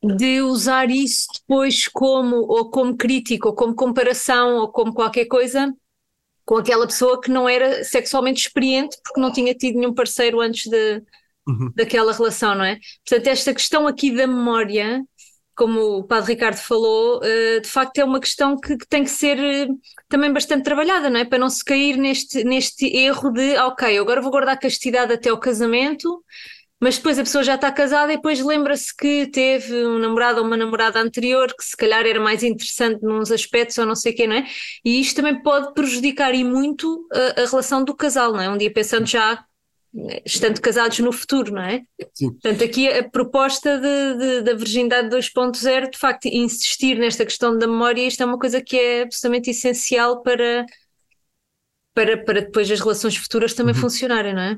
De 0.03 0.40
usar 0.42 0.90
isso 0.90 1.28
depois 1.40 1.86
como 1.88 2.36
ou 2.36 2.70
como 2.70 2.96
crítica 2.96 3.48
ou 3.48 3.55
como 3.55 3.74
comparação 3.74 4.57
ou 4.57 4.68
como 4.68 4.92
qualquer 4.92 5.26
coisa 5.26 5.72
com 6.44 6.57
aquela 6.57 6.86
pessoa 6.86 7.20
que 7.20 7.30
não 7.30 7.48
era 7.48 7.84
sexualmente 7.84 8.40
experiente 8.40 8.96
porque 9.05 9.20
não 9.20 9.32
tinha 9.32 9.55
tido 9.55 9.78
nenhum 9.78 9.94
parceiro 9.94 10.40
antes 10.40 10.68
de 10.68 11.03
uhum. 11.46 11.72
daquela 11.74 12.12
relação, 12.12 12.55
não 12.55 12.64
é? 12.64 12.78
Portanto, 13.07 13.26
esta 13.28 13.55
questão 13.55 13.86
aqui 13.86 14.11
da 14.14 14.26
memória, 14.26 15.05
como 15.55 15.98
o 15.98 16.05
Padre 16.05 16.34
Ricardo 16.34 16.57
falou, 16.57 17.18
uh, 17.18 17.61
de 17.61 17.68
facto 17.68 17.98
é 17.98 18.05
uma 18.05 18.20
questão 18.20 18.59
que, 18.59 18.76
tem 18.88 19.05
que 19.05 19.11
ser 19.11 19.38
uh, 19.38 19.78
também 20.09 20.32
bastante 20.32 20.64
trabalhada, 20.64 21.11
não 21.11 21.20
é? 21.20 21.24
Para 21.24 21.38
não 21.38 21.50
se 21.50 21.64
cair 21.64 21.96
neste, 21.96 22.44
neste 22.44 22.86
erro 22.86 23.30
de, 23.30 23.57
ok, 23.59 23.98
agora 23.98 24.20
vou 24.20 24.30
guardar 24.30 24.59
castidade 24.59 25.12
até 25.12 25.30
ao 25.30 25.38
casamento, 25.38 26.24
mas 26.83 26.97
depois 26.97 27.16
a 27.16 27.22
pessoa 27.22 27.45
já 27.45 27.55
está 27.55 27.70
casada 27.70 28.12
e 28.12 28.16
depois 28.16 28.45
lembra-se 28.45 28.93
que 28.97 29.28
teve 29.28 29.72
um 29.87 29.99
namorado 29.99 30.41
ou 30.41 30.47
uma 30.47 30.57
namorada 30.57 31.01
anterior 31.01 31.55
que 31.57 31.64
se 31.64 31.76
calhar 31.76 32.05
era 32.05 32.18
mais 32.18 32.43
interessante 32.43 33.01
nos 33.03 33.30
aspectos 33.30 33.78
ou 33.78 33.87
não 33.87 33.95
sei 33.95 34.12
o 34.12 34.16
quê, 34.16 34.26
não 34.26 34.35
é? 34.35 34.47
E 34.85 35.01
isto 35.01 35.14
também 35.14 35.41
pode 35.41 35.72
prejudicar 35.74 36.35
e 36.35 36.43
muito 36.43 37.07
a, 37.12 37.43
a 37.43 37.47
relação 37.47 37.85
do 37.85 37.95
casal, 37.95 38.33
não 38.33 38.41
é? 38.41 38.51
Um 38.51 38.59
dia 38.59 38.72
pensando 38.72 39.07
já 39.07 39.45
estando 40.24 40.61
casados 40.61 40.99
no 40.99 41.12
futuro, 41.12 41.53
não 41.53 41.62
é? 41.62 41.83
Sim. 42.14 42.30
Portanto, 42.33 42.64
aqui 42.64 42.89
a 42.89 43.09
proposta 43.09 43.78
de, 43.78 44.18
de, 44.18 44.43
da 44.43 44.55
virgindade 44.55 45.09
2.0, 45.09 45.91
de 45.91 45.99
facto, 45.99 46.26
insistir 46.26 46.99
nesta 46.99 47.24
questão 47.24 47.57
da 47.57 47.68
memória, 47.68 48.05
isto 48.05 48.24
é 48.24 48.26
uma 48.26 48.39
coisa 48.39 48.61
que 48.61 48.76
é 48.76 49.03
absolutamente 49.03 49.51
essencial 49.51 50.20
para, 50.22 50.66
para, 51.95 52.16
para 52.24 52.40
depois 52.40 52.70
as 52.70 52.80
relações 52.80 53.16
futuras 53.16 53.55
também 53.55 53.74
uhum. 53.74 53.80
funcionarem, 53.80 54.34
não 54.34 54.43
é? 54.43 54.57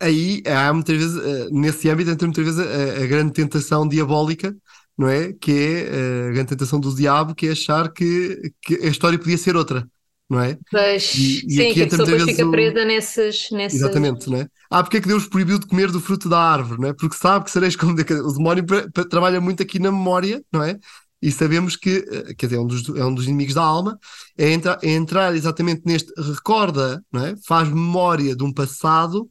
Aí 0.00 0.42
há 0.46 0.72
muitas 0.72 0.96
vezes, 0.96 1.16
eh, 1.24 1.48
nesse 1.50 1.88
âmbito, 1.88 2.10
entra 2.10 2.26
muitas 2.26 2.44
vezes 2.44 2.60
a, 2.60 3.02
a, 3.02 3.06
grande 3.06 3.32
tentação 3.32 3.86
diabólica, 3.86 4.54
não 4.98 5.08
é? 5.08 5.32
Que 5.32 5.52
é 5.52 5.80
eh, 5.82 6.28
a 6.28 6.32
grande 6.32 6.48
tentação 6.48 6.80
do 6.80 6.94
diabo, 6.94 7.34
que 7.34 7.46
é 7.46 7.52
achar 7.52 7.92
que, 7.92 8.52
que 8.60 8.74
a 8.76 8.88
história 8.88 9.18
podia 9.18 9.38
ser 9.38 9.56
outra 9.56 9.86
não 10.28 10.40
é? 10.40 10.58
Mas, 10.72 11.14
e, 11.14 11.46
e 11.46 11.50
sim, 11.50 11.72
que 11.72 11.82
a 11.82 11.86
pessoa 11.86 12.20
fica 12.26 12.50
presa 12.50 12.84
nesses, 12.84 13.50
nesses... 13.52 13.80
Exatamente, 13.80 14.28
não 14.28 14.38
é? 14.38 14.48
Ah, 14.68 14.82
porque 14.82 14.96
é 14.96 15.00
que 15.00 15.08
Deus 15.08 15.26
proibiu 15.28 15.58
de 15.58 15.66
comer 15.66 15.90
do 15.90 16.00
fruto 16.00 16.28
da 16.28 16.38
árvore, 16.38 16.80
não 16.80 16.88
é? 16.88 16.92
Porque 16.92 17.16
sabe 17.16 17.44
que 17.44 17.50
sereis 17.50 17.76
como... 17.76 17.92
O 17.92 18.32
demónio 18.32 18.64
trabalha 19.08 19.40
muito 19.40 19.62
aqui 19.62 19.78
na 19.78 19.92
memória, 19.92 20.42
não 20.52 20.62
é? 20.64 20.78
E 21.20 21.32
sabemos 21.32 21.76
que, 21.76 22.04
eh, 22.10 22.34
quer 22.34 22.46
dizer, 22.46 22.56
é 22.56 22.60
um 22.60 22.66
dos, 22.66 22.88
é 22.90 23.04
um 23.04 23.14
dos 23.14 23.24
inimigos 23.24 23.54
da 23.54 23.62
alma, 23.62 23.98
é 24.36 24.52
entrar, 24.52 24.78
é 24.82 24.90
entrar 24.90 25.34
exatamente 25.34 25.82
neste, 25.84 26.12
recorda, 26.20 27.02
não 27.10 27.24
é? 27.24 27.34
Faz 27.46 27.68
memória 27.68 28.36
de 28.36 28.44
um 28.44 28.52
passado 28.52 29.28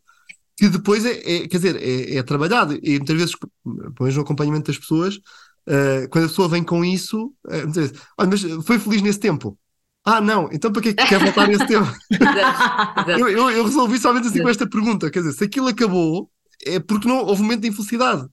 que 0.57 0.69
depois 0.69 1.05
é, 1.05 1.11
é 1.11 1.47
quer 1.47 1.57
dizer, 1.57 1.75
é, 1.75 2.17
é, 2.17 2.23
trabalhado. 2.23 2.79
E 2.81 2.97
muitas 2.97 3.15
vezes, 3.15 3.35
pelo 3.35 3.93
menos 3.99 4.15
no 4.15 4.21
acompanhamento 4.21 4.67
das 4.71 4.79
pessoas, 4.79 5.15
uh, 5.15 6.09
quando 6.09 6.25
a 6.25 6.27
pessoa 6.27 6.47
vem 6.47 6.63
com 6.63 6.83
isso, 6.83 7.33
uh, 7.45 7.63
muitas 7.63 7.89
vezes, 7.89 8.01
olha, 8.17 8.29
mas 8.29 8.65
foi 8.65 8.79
feliz 8.79 9.01
nesse 9.01 9.19
tempo. 9.19 9.57
Ah, 10.03 10.21
não, 10.21 10.49
então 10.51 10.71
para 10.71 10.83
que 10.83 10.89
é 10.89 10.93
que 10.93 11.07
quer 11.07 11.19
voltar 11.19 11.47
nesse 11.47 11.65
tema? 11.65 11.91
eu, 13.19 13.27
eu, 13.27 13.49
eu, 13.49 13.65
resolvi 13.65 13.97
somente 13.97 14.27
assim 14.27 14.41
com 14.41 14.49
esta 14.49 14.67
pergunta: 14.69 15.09
quer 15.09 15.19
dizer, 15.19 15.33
se 15.33 15.43
aquilo 15.43 15.67
acabou, 15.67 16.29
é 16.65 16.79
porque 16.79 17.07
não 17.07 17.25
houve 17.25 17.41
um 17.41 17.45
momento 17.45 17.61
de 17.61 17.69
infelicidade. 17.69 18.25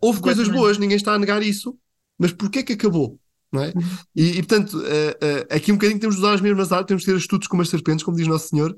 Houve 0.00 0.20
coisas 0.20 0.48
boas, 0.48 0.76
ninguém 0.76 0.96
está 0.96 1.14
a 1.14 1.18
negar 1.18 1.42
isso, 1.42 1.76
mas 2.20 2.32
porquê 2.32 2.60
é 2.60 2.62
que 2.62 2.74
acabou? 2.74 3.18
Não 3.52 3.64
é? 3.64 3.72
Uhum. 3.74 3.82
e, 4.14 4.30
e, 4.30 4.36
portanto, 4.36 4.78
uh, 4.78 4.80
uh, 4.80 5.46
aqui 5.50 5.72
um 5.72 5.74
bocadinho 5.74 5.98
temos 5.98 6.14
de 6.14 6.22
usar 6.22 6.34
as 6.34 6.40
mesmas 6.40 6.70
armas, 6.70 6.86
temos 6.86 7.02
de 7.02 7.10
ter 7.10 7.16
astutos 7.16 7.48
como 7.48 7.62
as 7.62 7.68
serpentes, 7.68 8.04
como 8.04 8.16
diz 8.16 8.28
Nosso 8.28 8.48
Senhor, 8.48 8.76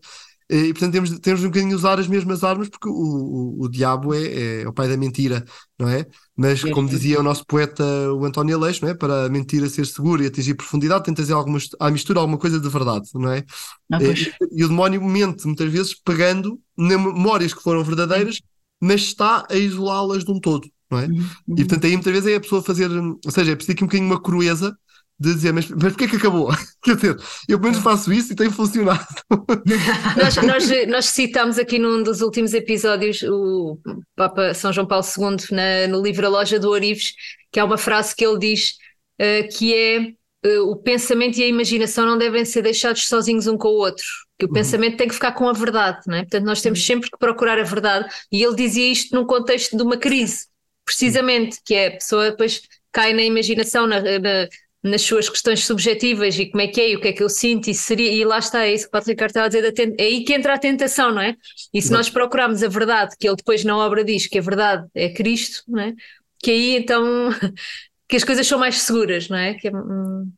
e 0.52 0.72
portanto 0.72 0.92
temos, 0.92 1.18
temos 1.20 1.40
um 1.42 1.46
bocadinho 1.46 1.70
de 1.70 1.76
usar 1.76 1.98
as 1.98 2.06
mesmas 2.06 2.44
armas 2.44 2.68
porque 2.68 2.88
o, 2.88 2.92
o, 2.92 3.64
o 3.64 3.68
diabo 3.70 4.12
é, 4.12 4.60
é, 4.60 4.68
o 4.68 4.72
pai 4.72 4.86
da 4.86 4.98
mentira, 4.98 5.44
não 5.78 5.88
é? 5.88 6.06
Mas 6.36 6.62
como 6.62 6.88
dizia 6.88 7.18
o 7.18 7.22
nosso 7.22 7.46
poeta 7.46 7.82
o 8.12 8.24
António 8.26 8.56
Aleixo, 8.56 8.84
não 8.84 8.90
é? 8.90 8.94
Para 8.94 9.26
a 9.26 9.28
mentira 9.30 9.66
ser 9.68 9.86
segura 9.86 10.22
e 10.22 10.26
atingir 10.26 10.54
profundidade, 10.54 11.04
tem 11.04 11.14
de 11.14 11.16
trazer 11.16 11.32
alguma, 11.32 11.58
à 11.80 11.90
mistura 11.90 12.20
alguma 12.20 12.36
coisa 12.36 12.60
de 12.60 12.68
verdade, 12.68 13.08
não 13.14 13.32
é? 13.32 13.44
Ah, 13.90 13.98
e, 14.02 14.60
e, 14.60 14.64
o 14.64 14.68
demónio 14.68 15.02
mente 15.02 15.46
muitas 15.46 15.72
vezes 15.72 15.94
pegando 15.94 16.60
memórias 16.76 17.54
que 17.54 17.62
foram 17.62 17.82
verdadeiras, 17.82 18.38
mas 18.78 19.00
está 19.00 19.46
a 19.48 19.56
isolá-las 19.56 20.22
de 20.22 20.32
um 20.32 20.38
todo, 20.38 20.68
não 20.92 20.98
é? 21.00 21.06
Uhum. 21.06 21.26
E 21.56 21.64
portanto 21.64 21.86
aí 21.86 21.92
muitas 21.92 22.12
vezes 22.12 22.28
é 22.28 22.36
a 22.36 22.40
pessoa 22.40 22.62
fazer, 22.62 22.90
ou 22.90 23.30
seja, 23.30 23.52
é 23.52 23.56
preciso 23.56 23.72
aqui 23.72 23.84
um 23.84 23.86
bocadinho 23.86 24.10
uma 24.10 24.22
crueza 24.22 24.76
de 25.18 25.34
dizer, 25.34 25.52
mas, 25.52 25.68
mas 25.68 25.92
porquê 25.92 26.08
que 26.08 26.16
acabou? 26.16 26.50
Quer 26.82 26.96
dizer, 26.96 27.16
eu 27.48 27.58
pelo 27.58 27.70
menos 27.70 27.78
faço 27.78 28.12
isso 28.12 28.32
e 28.32 28.36
tem 28.36 28.50
funcionado. 28.50 29.06
nós, 30.16 30.36
nós, 30.36 30.88
nós 30.88 31.04
citamos 31.06 31.58
aqui 31.58 31.78
num 31.78 32.02
dos 32.02 32.20
últimos 32.20 32.52
episódios 32.52 33.22
o 33.22 33.78
Papa 34.16 34.52
São 34.52 34.72
João 34.72 34.86
Paulo 34.86 35.04
II 35.04 35.36
na, 35.52 35.86
no 35.88 36.02
livro 36.02 36.26
A 36.26 36.28
Loja 36.28 36.58
do 36.58 36.68
Orives, 36.68 37.12
que 37.50 37.60
há 37.60 37.64
uma 37.64 37.78
frase 37.78 38.14
que 38.14 38.26
ele 38.26 38.38
diz 38.38 38.72
uh, 39.20 39.48
que 39.56 39.74
é 39.74 40.00
uh, 40.44 40.70
o 40.70 40.76
pensamento 40.76 41.38
e 41.38 41.44
a 41.44 41.48
imaginação 41.48 42.04
não 42.04 42.18
devem 42.18 42.44
ser 42.44 42.62
deixados 42.62 43.06
sozinhos 43.06 43.46
um 43.46 43.56
com 43.56 43.68
o 43.68 43.78
outro, 43.78 44.04
que 44.38 44.44
o 44.44 44.48
uhum. 44.48 44.54
pensamento 44.54 44.96
tem 44.96 45.06
que 45.06 45.14
ficar 45.14 45.32
com 45.32 45.48
a 45.48 45.52
verdade, 45.52 46.00
não 46.06 46.16
é? 46.16 46.22
Portanto, 46.22 46.44
nós 46.44 46.60
temos 46.60 46.80
uhum. 46.80 46.86
sempre 46.86 47.10
que 47.10 47.18
procurar 47.18 47.58
a 47.60 47.64
verdade, 47.64 48.08
e 48.32 48.42
ele 48.42 48.56
dizia 48.56 48.90
isto 48.90 49.14
num 49.14 49.24
contexto 49.24 49.76
de 49.76 49.82
uma 49.84 49.96
crise, 49.96 50.46
precisamente, 50.92 51.58
que 51.64 51.74
é 51.74 51.86
a 51.88 51.92
pessoa 51.92 52.30
depois 52.30 52.62
cai 52.92 53.12
na 53.14 53.22
imaginação, 53.22 53.86
na, 53.86 54.00
na 54.00 54.48
nas 54.82 55.02
suas 55.02 55.28
questões 55.28 55.64
subjetivas 55.64 56.36
e 56.36 56.46
como 56.46 56.60
é 56.60 56.66
que 56.66 56.80
é 56.80 56.90
e 56.90 56.96
o 56.96 57.00
que 57.00 57.08
é 57.08 57.12
que 57.12 57.22
eu 57.22 57.28
sinto 57.28 57.70
e 57.70 57.74
seria, 57.74 58.10
e 58.10 58.24
lá 58.24 58.38
está, 58.38 58.64
é 58.66 58.74
isso 58.74 58.84
que 58.84 58.88
o 58.88 58.92
Padre 58.92 59.12
Ricardo 59.12 59.30
estava 59.30 59.46
a 59.46 59.48
dizer, 59.48 59.94
é 59.96 60.02
aí 60.02 60.24
que 60.24 60.34
entra 60.34 60.54
a 60.54 60.58
tentação, 60.58 61.14
não 61.14 61.22
é? 61.22 61.36
E 61.72 61.80
se 61.80 61.92
nós 61.92 62.10
procurarmos 62.10 62.62
a 62.62 62.68
verdade, 62.68 63.14
que 63.18 63.28
ele 63.28 63.36
depois 63.36 63.62
na 63.64 63.76
obra 63.76 64.04
diz 64.04 64.26
que 64.26 64.38
a 64.38 64.42
verdade 64.42 64.86
é 64.94 65.08
Cristo, 65.08 65.62
não 65.68 65.80
é? 65.80 65.94
Que 66.42 66.50
aí 66.50 66.76
então 66.76 67.30
que 68.08 68.16
as 68.16 68.24
coisas 68.24 68.46
são 68.46 68.58
mais 68.58 68.80
seguras, 68.80 69.28
não 69.28 69.38
é? 69.38 69.54
Que 69.54 69.68
é 69.68 69.72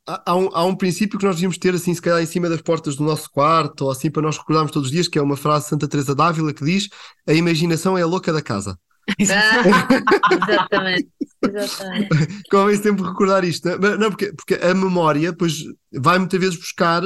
há, 0.07 0.37
um, 0.37 0.51
há 0.53 0.65
um 0.65 0.77
princípio 0.77 1.19
que 1.19 1.25
nós 1.25 1.37
devíamos 1.37 1.57
ter 1.57 1.75
assim, 1.75 1.95
se 1.95 2.03
calhar 2.03 2.23
em 2.23 2.27
cima 2.27 2.49
das 2.49 2.61
portas 2.61 2.97
do 2.97 3.03
nosso 3.03 3.31
quarto 3.31 3.87
ou 3.87 3.91
assim 3.91 4.11
para 4.11 4.23
nós 4.23 4.37
recordarmos 4.37 4.71
todos 4.73 4.89
os 4.89 4.93
dias, 4.93 5.09
que 5.09 5.19
é 5.19 5.23
uma 5.23 5.39
frase 5.39 5.65
de 5.65 5.71
Santa 5.71 5.89
Teresa 5.89 6.15
d'Ávila 6.15 6.53
que 6.53 6.65
diz 6.65 6.89
a 7.27 7.33
imaginação 7.33 7.97
é 7.97 8.03
a 8.03 8.07
louca 8.07 8.31
da 8.31 8.43
casa. 8.43 8.79
Exatamente, 9.19 11.09
exatamente. 11.43 12.09
Convém 12.51 12.77
sempre 12.77 13.05
recordar 13.05 13.45
isto, 13.45 13.69
não, 13.69 13.89
é? 13.89 13.97
não 13.97 14.11
porque, 14.11 14.33
porque 14.33 14.55
a 14.55 14.75
memória 14.75 15.33
pois, 15.33 15.63
vai 15.93 16.19
muitas 16.19 16.41
vezes 16.41 16.59
buscar 16.59 17.03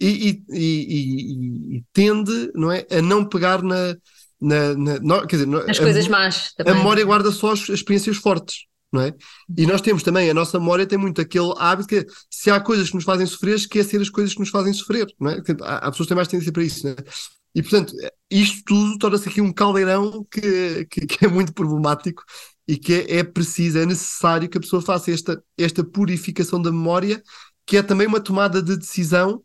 e, 0.00 0.06
e, 0.06 0.44
e, 0.50 1.76
e, 1.76 1.84
tende 1.92 2.50
não 2.54 2.70
é, 2.70 2.86
a 2.90 3.02
não 3.02 3.24
pegar 3.24 3.62
na. 3.62 3.96
na, 4.40 4.74
na 4.76 5.26
quer 5.26 5.36
dizer, 5.36 5.70
as 5.70 5.78
coisas 5.78 6.08
más. 6.08 6.54
A 6.58 6.74
memória 6.74 7.04
guarda 7.04 7.30
só 7.32 7.52
as, 7.52 7.62
as 7.62 7.70
experiências 7.70 8.16
fortes. 8.16 8.68
Não 8.90 9.02
é? 9.02 9.14
E 9.54 9.66
nós 9.66 9.82
temos 9.82 10.02
também, 10.02 10.30
a 10.30 10.34
nossa 10.34 10.58
memória 10.58 10.86
tem 10.86 10.98
muito 10.98 11.20
aquele 11.20 11.52
hábito 11.58 11.88
que 11.88 12.06
se 12.30 12.50
há 12.50 12.58
coisas 12.58 12.88
que 12.88 12.94
nos 12.94 13.04
fazem 13.04 13.26
sofrer, 13.26 13.56
esquecer 13.56 14.00
as 14.00 14.08
coisas 14.08 14.32
que 14.32 14.40
nos 14.40 14.48
fazem 14.48 14.72
sofrer. 14.72 15.06
Não 15.20 15.30
é? 15.30 15.42
Há, 15.60 15.76
há 15.76 15.90
pessoas 15.90 16.06
que 16.06 16.08
têm 16.08 16.16
mais 16.16 16.28
tendência 16.28 16.52
para 16.52 16.62
isso. 16.64 16.86
Não 16.86 16.92
é? 16.92 16.96
E, 17.54 17.62
portanto, 17.62 17.94
isto 18.30 18.62
tudo 18.64 18.98
torna-se 18.98 19.28
aqui 19.28 19.40
um 19.40 19.52
caldeirão 19.52 20.24
que, 20.30 20.86
que, 20.86 21.06
que, 21.06 21.24
é 21.24 21.28
muito 21.28 21.52
problemático 21.52 22.22
e 22.66 22.76
que 22.76 22.94
é, 22.94 23.18
é, 23.18 23.24
preciso, 23.24 23.78
é 23.78 23.86
necessário 23.86 24.48
que 24.48 24.58
a 24.58 24.60
pessoa 24.60 24.82
faça 24.82 25.10
esta, 25.10 25.42
esta 25.56 25.82
purificação 25.82 26.60
da 26.60 26.70
memória, 26.70 27.22
que 27.66 27.76
é 27.76 27.82
também 27.82 28.06
uma 28.06 28.20
tomada 28.20 28.62
de 28.62 28.76
decisão 28.76 29.42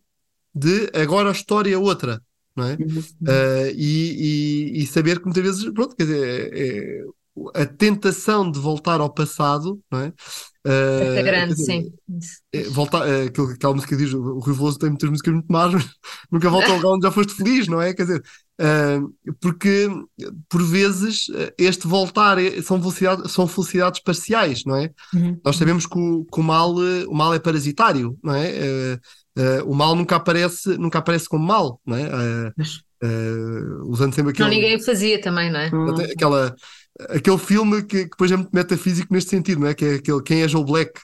de 0.53 0.91
agora 0.93 1.29
a 1.29 1.31
história 1.31 1.73
é 1.73 1.77
outra, 1.77 2.21
não 2.55 2.65
é? 2.65 2.75
Uh, 2.75 3.73
e, 3.75 4.73
e, 4.75 4.83
e, 4.83 4.87
saber 4.87 5.19
que 5.19 5.25
muitas 5.25 5.43
vezes, 5.43 5.73
pronto, 5.73 5.95
quer 5.95 6.03
dizer, 6.03 6.53
é, 6.53 6.99
é 6.99 7.61
a 7.63 7.65
tentação 7.65 8.49
de 8.49 8.59
voltar 8.59 8.99
ao 8.99 9.11
passado, 9.11 9.81
não 9.89 10.01
é? 10.01 10.13
Uh, 10.65 11.17
é 11.17 11.23
grande, 11.23 11.55
dizer, 11.55 11.65
sim. 11.65 11.93
É, 12.53 12.63
voltar, 12.69 13.05
uh, 13.05 13.27
aquela, 13.27 13.51
aquela 13.51 13.73
música 13.73 13.97
diz: 13.97 14.13
o 14.13 14.39
Rui 14.39 14.55
Veloso 14.55 14.79
tem 14.79 14.89
muitas 14.89 15.09
músicas 15.09 15.33
muito 15.33 15.51
más, 15.51 15.73
mas 15.73 15.85
nunca 16.31 16.49
volta 16.49 16.69
ao 16.69 16.77
lugar 16.77 16.91
onde 16.93 17.05
já 17.05 17.11
foste 17.11 17.33
feliz, 17.33 17.67
não 17.67 17.81
é? 17.81 17.93
Quer 17.93 18.03
dizer, 18.03 18.23
uh, 18.61 19.33
porque 19.41 19.89
por 20.47 20.63
vezes 20.63 21.27
este 21.57 21.85
voltar 21.85 22.37
é, 22.37 22.61
são, 22.61 22.81
felicidade, 22.81 23.29
são 23.29 23.45
felicidades 23.45 24.01
parciais, 24.01 24.63
não 24.63 24.77
é? 24.77 24.89
Uhum. 25.13 25.37
Nós 25.43 25.57
sabemos 25.57 25.85
que 25.85 25.99
o, 25.99 26.23
que 26.23 26.39
o, 26.39 26.43
mal, 26.43 26.73
o 26.73 27.13
mal 27.13 27.33
é 27.33 27.39
parasitário, 27.39 28.17
não 28.23 28.33
é? 28.33 28.97
o 29.65 29.73
mal 29.73 29.95
nunca 29.95 30.15
aparece, 30.15 30.77
nunca 30.77 30.99
aparece 30.99 31.27
como 31.27 31.45
mal, 31.45 31.81
não 31.85 31.97
é? 31.97 32.53
usando 33.85 34.15
sempre 34.15 34.31
aquele. 34.31 34.47
Não, 34.47 34.55
ninguém 34.55 34.79
fazia 34.81 35.19
também, 35.19 35.51
não 35.51 35.59
é? 35.59 35.69
Aquela 36.13 36.55
aquele 37.09 37.37
filme 37.37 37.83
que, 37.83 38.03
que 38.03 38.09
depois 38.09 38.31
é 38.31 38.35
muito 38.35 38.51
metafísico 38.53 39.13
neste 39.13 39.29
sentido, 39.29 39.61
não 39.61 39.67
é? 39.67 39.73
Que 39.73 39.85
é 39.85 39.93
aquele 39.95 40.21
Quem 40.21 40.41
é 40.41 40.47
Joe 40.47 40.63
Black? 40.65 40.99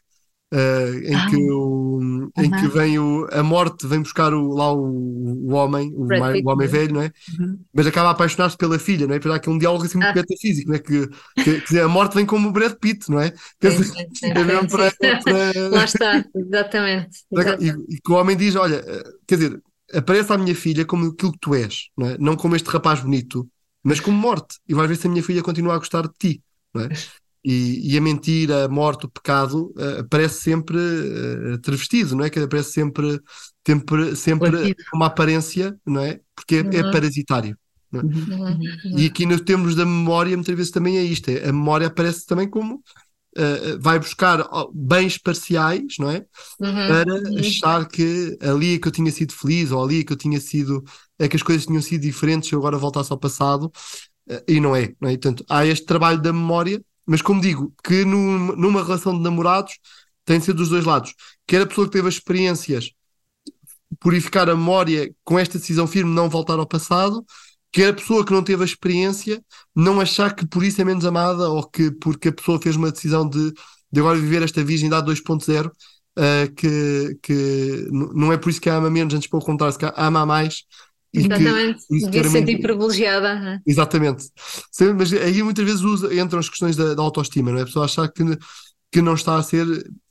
Uh, 0.51 0.97
em, 1.03 1.13
ah. 1.13 1.27
que 1.29 1.35
o, 1.35 2.31
em 2.35 2.49
que 2.49 2.67
vem 2.69 2.97
o, 2.97 3.27
a 3.31 3.43
morte 3.43 3.85
vem 3.85 3.99
buscar 3.99 4.33
o, 4.33 4.55
lá 4.55 4.73
o, 4.73 4.81
o 4.81 5.53
homem, 5.53 5.93
o, 5.93 6.07
o 6.07 6.51
homem 6.51 6.67
velho, 6.67 6.95
não 6.95 7.03
é? 7.03 7.11
Uhum. 7.37 7.59
Mas 7.71 7.85
acaba 7.85 8.07
a 8.07 8.11
apaixonar-se 8.13 8.57
pela 8.57 8.79
filha, 8.79 9.05
não 9.05 9.13
é? 9.13 9.19
Para 9.19 9.35
aqui 9.35 9.47
um 9.47 9.59
diálogo 9.59 9.85
assim 9.85 9.99
muito 9.99 10.09
ah. 10.09 10.15
metafísico, 10.15 10.69
não 10.69 10.75
é? 10.75 10.79
Que, 10.79 11.07
que, 11.43 11.61
que, 11.61 11.79
a 11.79 11.87
morte 11.87 12.15
vem 12.15 12.25
como 12.25 12.49
o 12.49 12.51
Brad 12.51 12.73
Pitt, 12.81 13.11
não 13.11 13.19
é? 13.19 13.31
Sim, 13.61 13.83
sim, 13.83 14.07
sim, 14.11 14.25
é 14.25 14.33
para, 14.33 14.91
para... 15.23 15.69
Lá 15.69 15.85
está, 15.85 16.25
exatamente. 16.35 17.19
exatamente. 17.31 17.65
E, 17.65 17.95
e, 17.95 18.01
que 18.03 18.11
o 18.11 18.15
homem 18.15 18.35
diz: 18.35 18.55
Olha, 18.55 18.83
eh, 18.87 19.03
quer 19.27 19.35
dizer, 19.35 19.61
aparece 19.93 20.33
à 20.33 20.37
minha 20.39 20.55
filha 20.55 20.83
como 20.83 21.11
aquilo 21.11 21.31
que 21.33 21.39
tu 21.39 21.53
és, 21.53 21.89
não 21.95 22.07
é? 22.07 22.17
Não 22.17 22.35
como 22.35 22.55
este 22.55 22.69
rapaz 22.71 23.01
bonito, 23.01 23.47
mas 23.83 23.99
como 23.99 24.17
morte. 24.17 24.57
E 24.67 24.73
vais 24.73 24.89
ver 24.89 24.95
se 24.95 25.07
a 25.07 25.09
minha 25.09 25.23
filha 25.23 25.41
continua 25.41 25.75
a 25.75 25.77
gostar 25.77 26.03
de 26.03 26.13
ti, 26.17 26.43
não 26.73 26.83
é? 26.83 26.89
E, 27.43 27.93
e, 27.93 27.97
a 27.97 28.01
mentira, 28.01 28.65
a 28.65 28.69
morte, 28.69 29.05
o 29.05 29.09
pecado 29.09 29.73
uh, 29.77 30.01
aparece 30.01 30.41
sempre 30.41 30.77
uh, 30.77 31.57
travestido, 31.59 32.15
não 32.15 32.25
é? 32.25 32.29
Que 32.29 32.39
aparece 32.39 32.73
sempre, 32.73 33.19
sempre, 33.65 34.15
sempre 34.15 34.75
uma 34.93 35.05
aparência, 35.05 35.77
não 35.85 36.01
é? 36.01 36.19
Porque 36.35 36.55
é, 36.55 36.59
é 36.59 36.63
uhum. 36.63 36.89
é 36.89 36.91
parasitário. 36.91 37.57
É? 37.93 37.97
Uhum. 37.97 38.03
Uhum. 38.03 38.97
E 38.97 39.05
aqui 39.05 39.25
nos 39.25 39.41
termos 39.41 39.73
da 39.73 39.85
memória, 39.85 40.35
muitas 40.35 40.55
vezes 40.55 40.71
também 40.71 40.97
é 40.97 41.03
isto: 41.03 41.29
é, 41.29 41.47
a 41.47 41.53
memória 41.53 41.87
aparece 41.87 42.25
também 42.25 42.49
como 42.49 42.83
uh, 43.37 43.79
vai 43.79 43.99
buscar 43.99 44.47
bens 44.73 45.17
parciais, 45.17 45.95
não 45.99 46.09
é? 46.09 46.25
Uhum. 46.59 46.87
Para 46.87 47.13
uhum. 47.13 47.39
achar 47.39 47.87
que 47.87 48.37
ali 48.41 48.75
é 48.75 48.79
que 48.79 48.87
eu 48.87 48.91
tinha 48.91 49.11
sido 49.11 49.33
feliz, 49.33 49.71
ou 49.71 49.83
ali 49.83 50.01
é 50.01 50.03
que 50.03 50.13
eu 50.13 50.17
tinha 50.17 50.39
sido, 50.39 50.83
é 51.17 51.27
que 51.27 51.35
as 51.35 51.43
coisas 51.43 51.65
tinham 51.65 51.81
sido 51.81 52.01
diferentes 52.01 52.49
se 52.49 52.55
eu 52.55 52.59
agora 52.59 52.77
voltasse 52.77 53.11
ao 53.11 53.19
passado, 53.19 53.71
e 54.47 54.59
não 54.59 54.75
é, 54.75 54.93
não 55.01 55.09
é? 55.09 55.13
Portanto, 55.13 55.43
há 55.49 55.65
este 55.65 55.85
trabalho 55.85 56.21
da 56.21 56.31
memória 56.31 56.79
mas 57.09 57.23
como 57.23 57.41
digo, 57.41 57.73
que 57.83 58.05
num, 58.05 58.55
numa 58.55 58.83
relação 58.83 59.17
de 59.17 59.23
namorados 59.23 59.79
tem 60.23 60.37
de 60.37 60.45
ser 60.45 60.53
dos 60.53 60.69
dois 60.69 60.85
lados. 60.85 61.15
Quer 61.47 61.63
a 61.63 61.65
pessoa 61.65 61.87
que 61.87 61.93
teve 61.93 62.07
as 62.07 62.13
experiências 62.13 62.91
purificar 63.99 64.47
a 64.47 64.55
memória 64.55 65.11
com 65.23 65.39
esta 65.39 65.57
decisão 65.57 65.87
firme, 65.87 66.13
não 66.13 66.29
voltar 66.29 66.59
ao 66.59 66.67
passado, 66.67 67.25
quer 67.71 67.89
a 67.89 67.93
pessoa 67.93 68.25
que 68.25 68.31
não 68.31 68.43
teve 68.43 68.63
a 68.63 68.65
experiência 68.65 69.43
não 69.75 69.99
achar 69.99 70.35
que 70.35 70.47
por 70.47 70.63
isso 70.63 70.81
é 70.81 70.85
menos 70.85 71.05
amada 71.05 71.49
ou 71.49 71.63
que 71.63 71.91
porque 71.91 72.29
a 72.29 72.33
pessoa 72.33 72.61
fez 72.61 72.75
uma 72.75 72.91
decisão 72.91 73.27
de, 73.27 73.53
de 73.91 73.99
agora 73.99 74.17
viver 74.17 74.41
esta 74.41 74.63
virgindade 74.63 75.11
2.0, 75.11 75.67
uh, 75.67 76.53
que, 76.55 77.17
que 77.21 77.87
não 77.91 78.31
é 78.33 78.37
por 78.37 78.49
isso 78.49 78.61
que 78.61 78.69
a 78.69 78.75
ama 78.75 78.89
menos, 78.89 79.13
antes 79.13 79.29
pelo 79.29 79.43
contrário, 79.43 79.77
se 79.77 79.85
a 79.85 79.93
ama 80.07 80.25
mais 80.25 80.63
Exatamente, 81.11 81.87
que, 81.87 81.99
devia 82.05 82.23
se 82.23 82.29
sentir 82.29 82.61
privilegiada. 82.61 83.29
É? 83.29 83.59
Exatamente. 83.65 84.25
Mas 84.95 85.11
aí 85.13 85.41
muitas 85.41 85.65
vezes 85.65 85.81
usa, 85.81 86.13
entram 86.13 86.39
as 86.39 86.49
questões 86.49 86.75
da, 86.75 86.93
da, 86.93 87.01
autoestima, 87.01 87.51
não 87.51 87.57
é? 87.57 87.63
A 87.63 87.65
pessoa 87.65 87.85
achar 87.85 88.07
que, 88.11 88.23
que 88.91 89.01
não 89.01 89.15
está 89.15 89.37
a 89.37 89.43
ser. 89.43 89.65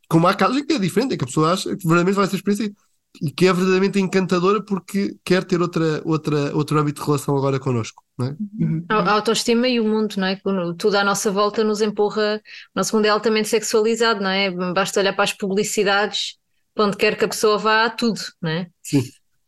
Como 0.09 0.27
há 0.27 0.35
casos 0.35 0.61
que 0.63 0.73
é 0.73 0.79
diferente, 0.79 1.15
é 1.15 1.17
que 1.17 1.25
a 1.25 1.27
pessoa 1.27 1.53
acha 1.53 1.69
que 1.77 1.87
verdadeiramente 1.87 2.17
vai 2.17 2.27
ser 2.27 2.37
experiência 2.37 2.73
e 3.21 3.31
que 3.31 3.47
é 3.47 3.53
verdadeiramente 3.53 3.99
encantadora 3.99 4.63
porque 4.63 5.17
quer 5.25 5.45
ter 5.45 5.61
outra, 5.61 6.03
outra, 6.05 6.55
outro 6.55 6.79
âmbito 6.79 7.01
de 7.01 7.07
relação 7.07 7.37
agora 7.37 7.59
connosco. 7.59 8.03
É? 8.21 8.35
Uhum. 8.59 8.85
A 8.89 9.13
autoestima 9.13 9.69
e 9.69 9.79
o 9.79 9.85
mundo, 9.85 10.17
não 10.17 10.27
é? 10.27 10.41
Tudo 10.77 10.97
à 10.97 11.05
nossa 11.05 11.31
volta 11.31 11.63
nos 11.63 11.81
empurra. 11.81 12.41
O 12.75 12.79
nosso 12.79 12.95
mundo 12.97 13.07
é 13.07 13.09
altamente 13.11 13.49
sexualizado, 13.49 14.21
não 14.21 14.31
é? 14.31 14.51
Basta 14.51 15.01
olhar 15.01 15.13
para 15.13 15.25
as 15.25 15.33
publicidades, 15.33 16.37
para 16.75 16.87
onde 16.87 16.97
quer 16.97 17.17
que 17.17 17.25
a 17.25 17.29
pessoa 17.29 17.59
vá, 17.59 17.89
tudo, 17.91 18.21
não 18.43 18.51
é? 18.51 18.69
Sim 18.83 19.03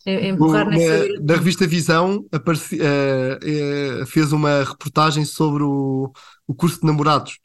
empurrar 0.06 0.66
o, 0.66 0.70
nessa 0.70 1.08
na, 1.08 1.20
na, 1.20 1.34
revista 1.34 1.66
Visão 1.66 2.24
apareci, 2.32 2.78
uh, 2.78 4.02
uh, 4.02 4.06
fez 4.06 4.32
uma 4.32 4.64
reportagem 4.64 5.24
sobre 5.24 5.62
o, 5.62 6.10
o 6.46 6.54
curso 6.54 6.80
de 6.80 6.86
namorados. 6.86 7.38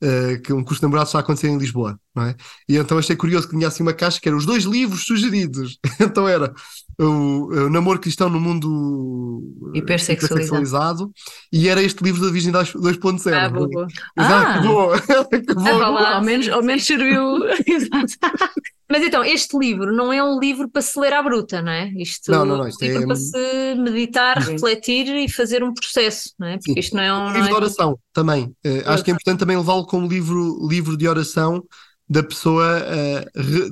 Uh, 0.00 0.40
que 0.42 0.52
um 0.52 0.62
curso 0.62 0.80
de 0.80 0.82
namorados 0.84 1.08
está 1.08 1.18
a 1.18 1.22
acontecer 1.22 1.48
em 1.48 1.58
Lisboa, 1.58 1.98
não 2.14 2.22
é? 2.22 2.36
E 2.68 2.76
então 2.76 2.98
achei 2.98 3.16
curioso 3.16 3.48
que 3.48 3.56
tinha 3.56 3.66
assim 3.66 3.82
uma 3.82 3.92
caixa 3.92 4.20
que 4.20 4.28
era 4.28 4.36
os 4.36 4.46
dois 4.46 4.62
livros 4.62 5.04
sugeridos. 5.04 5.76
então 5.98 6.28
era 6.28 6.54
o, 6.96 7.48
o 7.52 7.68
Namoro 7.68 7.98
Cristão 7.98 8.28
no 8.28 8.38
Mundo 8.38 9.42
Hipersexualizado. 9.74 10.34
hipersexualizado 10.34 11.12
e 11.52 11.68
era 11.68 11.82
este 11.82 12.02
livro 12.04 12.24
da 12.24 12.30
Virgindade 12.30 12.72
2.0. 12.74 13.34
Ah, 13.34 13.48
boa, 13.48 13.68
boa. 13.68 13.86
Ah, 14.16 14.58
que 14.60 14.68
boa. 14.68 15.00
que 15.00 15.54
boa. 15.54 16.14
Ao 16.14 16.22
menos, 16.22 16.48
ao 16.48 16.62
menos 16.62 16.84
serviu. 16.84 17.38
Mas 18.90 19.02
então, 19.02 19.22
este 19.22 19.56
livro 19.58 19.94
não 19.94 20.10
é 20.10 20.22
um 20.22 20.40
livro 20.40 20.68
para 20.68 20.80
se 20.80 20.98
ler 20.98 21.12
à 21.12 21.22
bruta, 21.22 21.60
não 21.60 21.70
é? 21.70 21.90
Isto, 21.96 22.32
não, 22.32 22.44
não, 22.44 22.56
não, 22.56 22.68
isto 22.68 22.82
é 22.82 22.86
um 22.86 22.88
livro 22.88 23.04
é... 23.04 23.06
para 23.06 23.16
se 23.16 23.74
meditar, 23.76 24.42
Sim. 24.42 24.52
refletir 24.52 25.06
e 25.14 25.28
fazer 25.28 25.62
um 25.62 25.74
processo, 25.74 26.32
não 26.38 26.48
é? 26.48 26.56
Porque 26.56 26.72
Sim. 26.72 26.80
isto 26.80 26.96
não 26.96 27.02
é 27.02 27.12
um. 27.12 27.26
Livro 27.26 27.44
é... 27.44 27.48
de 27.48 27.54
oração 27.54 27.98
também. 28.14 28.44
Uh, 28.64 28.82
acho 28.86 29.04
que 29.04 29.10
é 29.10 29.14
importante 29.14 29.40
também 29.40 29.56
levá-lo 29.56 29.86
como 29.86 30.08
livro, 30.08 30.66
livro 30.66 30.96
de 30.96 31.06
oração 31.06 31.62
da 32.08 32.22
pessoa 32.22 32.64
uh, 32.80 33.40
re, 33.40 33.70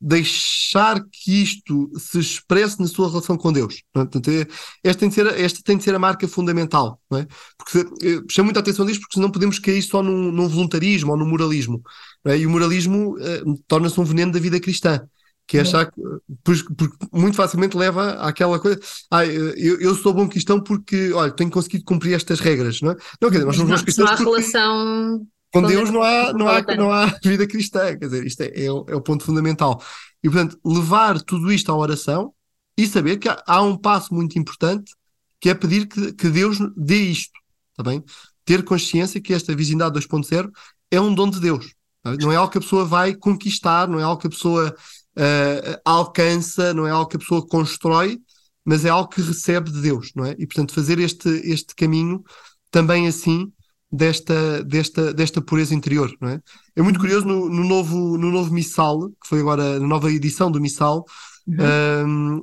deixar 0.00 1.04
que 1.12 1.42
isto 1.42 1.90
se 1.98 2.18
expresse 2.18 2.80
na 2.80 2.86
sua 2.86 3.08
relação 3.08 3.36
com 3.36 3.52
Deus. 3.52 3.82
Portanto, 3.92 4.30
é, 4.30 4.46
esta, 4.82 5.00
tem 5.00 5.08
de 5.10 5.14
ser, 5.14 5.26
esta 5.38 5.60
tem 5.62 5.76
de 5.76 5.84
ser 5.84 5.94
a 5.94 5.98
marca 5.98 6.26
fundamental, 6.26 6.98
não 7.10 7.18
é? 7.18 7.26
Porque 7.58 8.22
chamo 8.30 8.46
muita 8.46 8.60
atenção 8.60 8.86
disto 8.86 9.00
porque 9.02 9.14
senão 9.14 9.30
podemos 9.30 9.58
cair 9.58 9.82
só 9.82 10.02
num, 10.02 10.32
num 10.32 10.48
voluntarismo 10.48 11.12
ou 11.12 11.18
num 11.18 11.28
moralismo. 11.28 11.82
É? 12.24 12.38
E 12.38 12.46
o 12.46 12.50
moralismo 12.50 13.16
uh, 13.18 13.62
torna-se 13.68 14.00
um 14.00 14.04
veneno 14.04 14.32
da 14.32 14.40
vida 14.40 14.58
cristã. 14.58 15.00
Que 15.46 15.58
é 15.58 15.60
achar 15.60 15.92
que, 15.92 16.00
porque, 16.42 16.64
muito 17.12 17.36
facilmente 17.36 17.76
leva 17.76 18.12
àquela 18.12 18.58
coisa, 18.58 18.80
ah, 19.10 19.26
eu, 19.26 19.78
eu 19.78 19.94
sou 19.94 20.14
bom 20.14 20.26
cristão 20.26 20.58
porque, 20.58 21.12
olha, 21.12 21.30
tenho 21.30 21.50
conseguido 21.50 21.84
cumprir 21.84 22.14
estas 22.14 22.40
regras, 22.40 22.80
não 22.80 22.92
é? 22.92 22.96
Não, 23.20 23.28
quer 23.28 23.36
dizer, 23.36 23.44
nós 23.44 23.56
somos 23.56 23.70
bons 23.70 23.82
cristãos. 23.82 24.06
Não 24.06 24.14
há 24.14 24.16
porque... 24.16 24.30
relação 24.30 25.26
com 25.54 25.62
Deus 25.62 25.88
não 25.88 26.02
há, 26.02 26.32
não, 26.32 26.48
há, 26.48 26.62
não 26.76 26.92
há 26.92 27.06
vida 27.22 27.46
cristã, 27.46 27.96
quer 27.96 28.06
dizer, 28.06 28.26
isto 28.26 28.40
é, 28.42 28.64
é, 28.64 28.72
o, 28.72 28.84
é 28.88 28.96
o 28.96 29.00
ponto 29.00 29.24
fundamental. 29.24 29.80
E 30.22 30.28
portanto, 30.28 30.58
levar 30.64 31.20
tudo 31.22 31.52
isto 31.52 31.70
à 31.70 31.76
oração 31.76 32.34
e 32.76 32.88
saber 32.88 33.18
que 33.18 33.28
há, 33.28 33.40
há 33.46 33.62
um 33.62 33.76
passo 33.76 34.12
muito 34.12 34.36
importante 34.36 34.92
que 35.40 35.48
é 35.48 35.54
pedir 35.54 35.86
que, 35.86 36.12
que 36.12 36.28
Deus 36.28 36.58
dê 36.76 37.04
isto, 37.04 37.38
está 37.70 37.88
bem? 37.88 38.02
Ter 38.44 38.64
consciência 38.64 39.20
que 39.20 39.32
esta 39.32 39.54
virgindade 39.54 39.96
2.0 39.96 40.50
é 40.90 41.00
um 41.00 41.14
dom 41.14 41.30
de 41.30 41.38
Deus. 41.38 41.72
Não 42.20 42.32
é 42.32 42.36
algo 42.36 42.50
que 42.50 42.58
a 42.58 42.60
pessoa 42.60 42.84
vai 42.84 43.14
conquistar, 43.14 43.88
não 43.88 44.00
é 44.00 44.02
algo 44.02 44.20
que 44.20 44.26
a 44.26 44.30
pessoa 44.30 44.74
uh, 45.16 45.80
alcança, 45.84 46.74
não 46.74 46.86
é 46.86 46.90
algo 46.90 47.08
que 47.08 47.16
a 47.16 47.20
pessoa 47.20 47.46
constrói, 47.46 48.20
mas 48.64 48.84
é 48.84 48.88
algo 48.88 49.08
que 49.08 49.22
recebe 49.22 49.70
de 49.70 49.80
Deus, 49.80 50.10
não 50.16 50.24
é? 50.24 50.32
E 50.32 50.46
portanto 50.46 50.74
fazer 50.74 50.98
este, 50.98 51.28
este 51.44 51.74
caminho 51.74 52.24
também 52.70 53.06
assim 53.06 53.52
desta, 53.94 54.62
desta, 54.64 55.14
desta 55.14 55.40
pureza 55.40 55.74
interior, 55.74 56.12
não 56.20 56.28
é? 56.28 56.40
É 56.74 56.82
muito 56.82 56.98
curioso 56.98 57.26
no, 57.26 57.48
no 57.48 57.64
novo, 57.64 58.18
no 58.18 58.30
novo 58.30 58.52
Missal, 58.52 59.10
que 59.10 59.28
foi 59.28 59.40
agora 59.40 59.78
na 59.78 59.86
nova 59.86 60.10
edição 60.10 60.50
do 60.50 60.60
Missal, 60.60 61.04
uhum. 61.46 62.42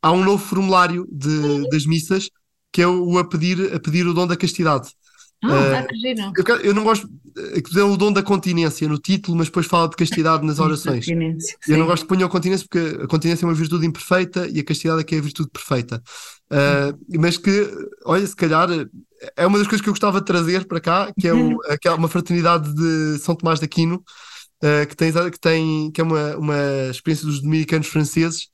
há 0.00 0.12
um 0.12 0.24
novo 0.24 0.42
formulário 0.42 1.06
de, 1.10 1.68
das 1.70 1.84
missas 1.84 2.30
que 2.72 2.80
é 2.80 2.86
o 2.86 3.18
a 3.18 3.24
pedir, 3.24 3.74
a 3.74 3.78
pedir 3.78 4.06
o 4.06 4.14
dom 4.14 4.26
da 4.26 4.36
castidade. 4.36 4.88
Ah, 5.44 5.84
uh, 5.84 6.32
eu, 6.36 6.56
eu, 6.58 6.74
não 6.74 6.84
gosto 6.84 7.06
que 7.06 7.78
é 7.78 7.82
o 7.82 7.96
dom 7.96 8.12
da 8.12 8.22
continência 8.22 8.88
no 8.88 8.96
título, 8.96 9.36
mas 9.36 9.48
depois 9.48 9.66
fala 9.66 9.88
de 9.88 9.96
castidade 9.96 10.46
nas 10.46 10.60
orações. 10.60 11.06
eu 11.08 11.76
não 11.76 11.86
gosto 11.86 12.04
que 12.04 12.08
ponham 12.08 12.28
a 12.28 12.30
continência 12.30 12.66
porque 12.68 13.02
a 13.02 13.06
continência 13.08 13.44
é 13.44 13.48
uma 13.48 13.54
virtude 13.54 13.84
imperfeita 13.84 14.48
e 14.48 14.60
a 14.60 14.64
castidade 14.64 15.00
é 15.00 15.04
que 15.04 15.16
é 15.16 15.18
a 15.18 15.22
virtude 15.22 15.50
perfeita. 15.50 16.02
Uh, 16.50 17.18
mas 17.18 17.36
que, 17.36 17.68
olha, 18.04 18.26
se 18.26 18.36
calhar 18.36 18.68
é 19.36 19.46
uma 19.46 19.58
das 19.58 19.66
coisas 19.66 19.82
que 19.82 19.88
eu 19.88 19.92
gostava 19.92 20.20
de 20.20 20.26
trazer 20.26 20.66
para 20.66 20.80
cá, 20.80 21.12
que 21.18 21.28
é, 21.28 21.32
o, 21.32 21.58
que 21.80 21.88
é 21.88 21.92
uma 21.92 22.08
fraternidade 22.08 22.72
de 22.74 23.18
São 23.18 23.34
Tomás 23.34 23.58
de 23.58 23.64
Aquino, 23.64 24.02
uh, 24.62 24.86
que, 24.86 24.96
tem, 24.96 25.12
que, 25.12 25.40
tem, 25.40 25.90
que 25.90 26.00
é 26.00 26.04
uma, 26.04 26.36
uma 26.36 26.56
experiência 26.90 27.26
dos 27.26 27.40
dominicanos 27.40 27.86
franceses, 27.86 28.48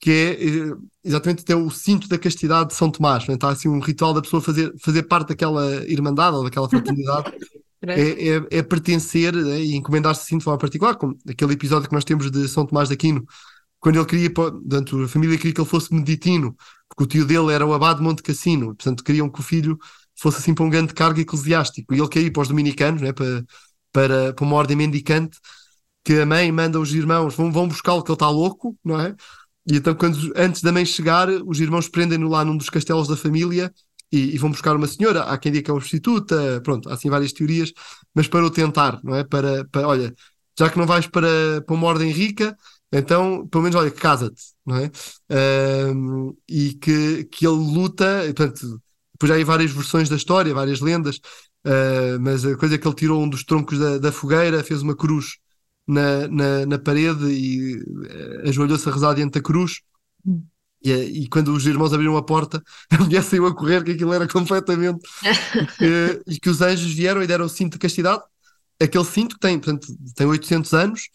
que 0.00 0.10
é 0.10 0.44
eh, 0.44 0.74
exatamente 1.02 1.44
ter 1.44 1.56
o 1.56 1.68
cinto 1.70 2.08
da 2.08 2.16
castidade 2.16 2.68
de 2.68 2.76
São 2.76 2.88
Tomás. 2.88 3.26
Né? 3.26 3.34
Está 3.34 3.48
assim 3.48 3.68
um 3.68 3.80
ritual 3.80 4.14
da 4.14 4.22
pessoa 4.22 4.40
fazer, 4.40 4.72
fazer 4.80 5.02
parte 5.02 5.30
daquela 5.30 5.84
irmandade 5.88 6.36
ou 6.36 6.44
daquela 6.44 6.68
fraternidade. 6.68 7.32
é, 7.82 8.00
é, 8.00 8.58
é, 8.58 8.62
pertencer 8.62 9.34
né? 9.34 9.60
e 9.60 9.74
encomendar-se 9.74 10.22
assim 10.22 10.38
de 10.38 10.44
forma 10.44 10.58
particular, 10.58 10.96
como 10.96 11.16
aquele 11.28 11.52
episódio 11.52 11.88
que 11.88 11.94
nós 11.94 12.04
temos 12.04 12.30
de 12.30 12.48
São 12.48 12.64
Tomás 12.64 12.88
de 12.88 12.94
Aquino, 12.94 13.24
quando 13.80 13.96
ele 13.96 14.06
queria, 14.06 14.32
portanto, 14.32 15.02
a 15.02 15.08
família 15.08 15.36
queria 15.36 15.54
que 15.54 15.60
ele 15.60 15.68
fosse 15.68 15.94
meditino, 15.94 16.56
porque 16.88 17.04
o 17.04 17.06
tio 17.06 17.24
dele 17.24 17.52
era 17.52 17.64
o 17.64 17.72
abade 17.72 17.98
de 17.98 18.04
Monte 18.04 18.22
Cassino, 18.22 18.66
portanto 18.66 19.04
queriam 19.04 19.28
que 19.30 19.40
o 19.40 19.42
filho 19.42 19.78
fosse 20.18 20.38
assim 20.38 20.54
para 20.54 20.64
um 20.64 20.70
grande 20.70 20.94
cargo 20.94 21.20
eclesiástico, 21.20 21.94
e 21.94 22.00
ele 22.00 22.26
ir 22.26 22.30
para 22.30 22.42
os 22.42 22.48
dominicanos, 22.48 23.02
né? 23.02 23.12
para, 23.12 23.44
para, 23.92 24.32
para 24.34 24.44
uma 24.44 24.56
ordem 24.56 24.76
mendicante, 24.76 25.38
que 26.04 26.20
a 26.20 26.26
mãe 26.26 26.50
manda 26.50 26.80
os 26.80 26.92
irmãos, 26.92 27.34
vão, 27.34 27.52
vão 27.52 27.68
buscá-lo 27.68 28.02
que 28.02 28.10
ele 28.10 28.16
está 28.16 28.28
louco, 28.30 28.76
não 28.84 29.00
é? 29.00 29.14
E 29.70 29.76
então, 29.76 29.94
quando, 29.94 30.32
antes 30.34 30.62
da 30.62 30.72
mãe 30.72 30.84
chegar, 30.84 31.28
os 31.28 31.60
irmãos 31.60 31.88
prendem-no 31.88 32.28
lá 32.28 32.44
num 32.44 32.56
dos 32.56 32.70
castelos 32.70 33.06
da 33.06 33.16
família 33.16 33.72
e, 34.10 34.34
e, 34.34 34.38
vão 34.38 34.50
buscar 34.50 34.74
uma 34.74 34.86
senhora. 34.86 35.24
Há 35.24 35.36
quem 35.36 35.52
diga 35.52 35.64
que 35.64 35.70
é 35.70 35.74
uma 35.74 35.80
prostituta, 35.80 36.60
pronto, 36.62 36.88
há 36.88 36.94
assim 36.94 37.10
várias 37.10 37.32
teorias, 37.32 37.72
mas 38.14 38.26
para 38.26 38.44
o 38.46 38.50
tentar, 38.50 38.98
não 39.04 39.14
é? 39.14 39.24
Para, 39.24 39.66
para 39.66 39.86
olha, 39.86 40.14
já 40.58 40.70
que 40.70 40.78
não 40.78 40.86
vais 40.86 41.06
para, 41.06 41.62
para 41.66 41.74
uma 41.74 41.86
ordem 41.86 42.10
rica, 42.10 42.56
então, 42.90 43.46
pelo 43.48 43.64
menos, 43.64 43.76
olha, 43.76 43.90
casa-te, 43.90 44.42
não 44.64 44.76
é? 44.76 44.90
Um, 45.94 46.34
e 46.48 46.72
que, 46.74 47.24
que 47.24 47.46
ele 47.46 47.56
luta, 47.56 48.22
portanto, 48.34 48.80
depois 49.18 49.40
há 49.40 49.44
várias 49.44 49.72
versões 49.72 50.08
da 50.08 50.16
história, 50.16 50.54
várias 50.54 50.80
lendas, 50.80 51.16
uh, 51.66 52.20
mas 52.20 52.44
a 52.44 52.56
coisa 52.56 52.76
é 52.76 52.78
que 52.78 52.86
ele 52.86 52.94
tirou 52.94 53.22
um 53.22 53.28
dos 53.28 53.44
troncos 53.44 53.78
da, 53.78 53.98
da 53.98 54.12
fogueira, 54.12 54.62
fez 54.62 54.82
uma 54.82 54.94
cruz 54.94 55.38
na, 55.86 56.28
na, 56.28 56.66
na 56.66 56.78
parede 56.78 57.24
e 57.26 57.82
ajoelhou-se 58.46 58.88
a 58.88 58.92
rezar 58.92 59.14
diante 59.14 59.34
da 59.34 59.42
cruz. 59.42 59.80
Hum. 60.24 60.42
E, 60.84 60.92
e, 60.92 61.28
quando 61.28 61.48
os 61.48 61.66
irmãos 61.66 61.92
abriram 61.92 62.16
a 62.16 62.22
porta, 62.22 62.62
a 62.90 62.98
mulher 62.98 63.22
saiu 63.22 63.46
a 63.46 63.54
correr, 63.54 63.82
que 63.82 63.92
aquilo 63.92 64.12
era 64.12 64.28
completamente. 64.28 65.00
e, 65.80 66.34
e 66.34 66.38
que 66.38 66.48
os 66.48 66.60
anjos 66.60 66.92
vieram 66.92 67.22
e 67.22 67.26
deram 67.26 67.46
o 67.46 67.48
cinto 67.48 67.72
de 67.72 67.78
castidade, 67.78 68.22
aquele 68.80 69.04
cinto 69.04 69.34
que 69.34 69.40
tem, 69.40 69.58
portanto, 69.58 69.88
tem 70.14 70.26
800 70.26 70.72
anos, 70.74 71.08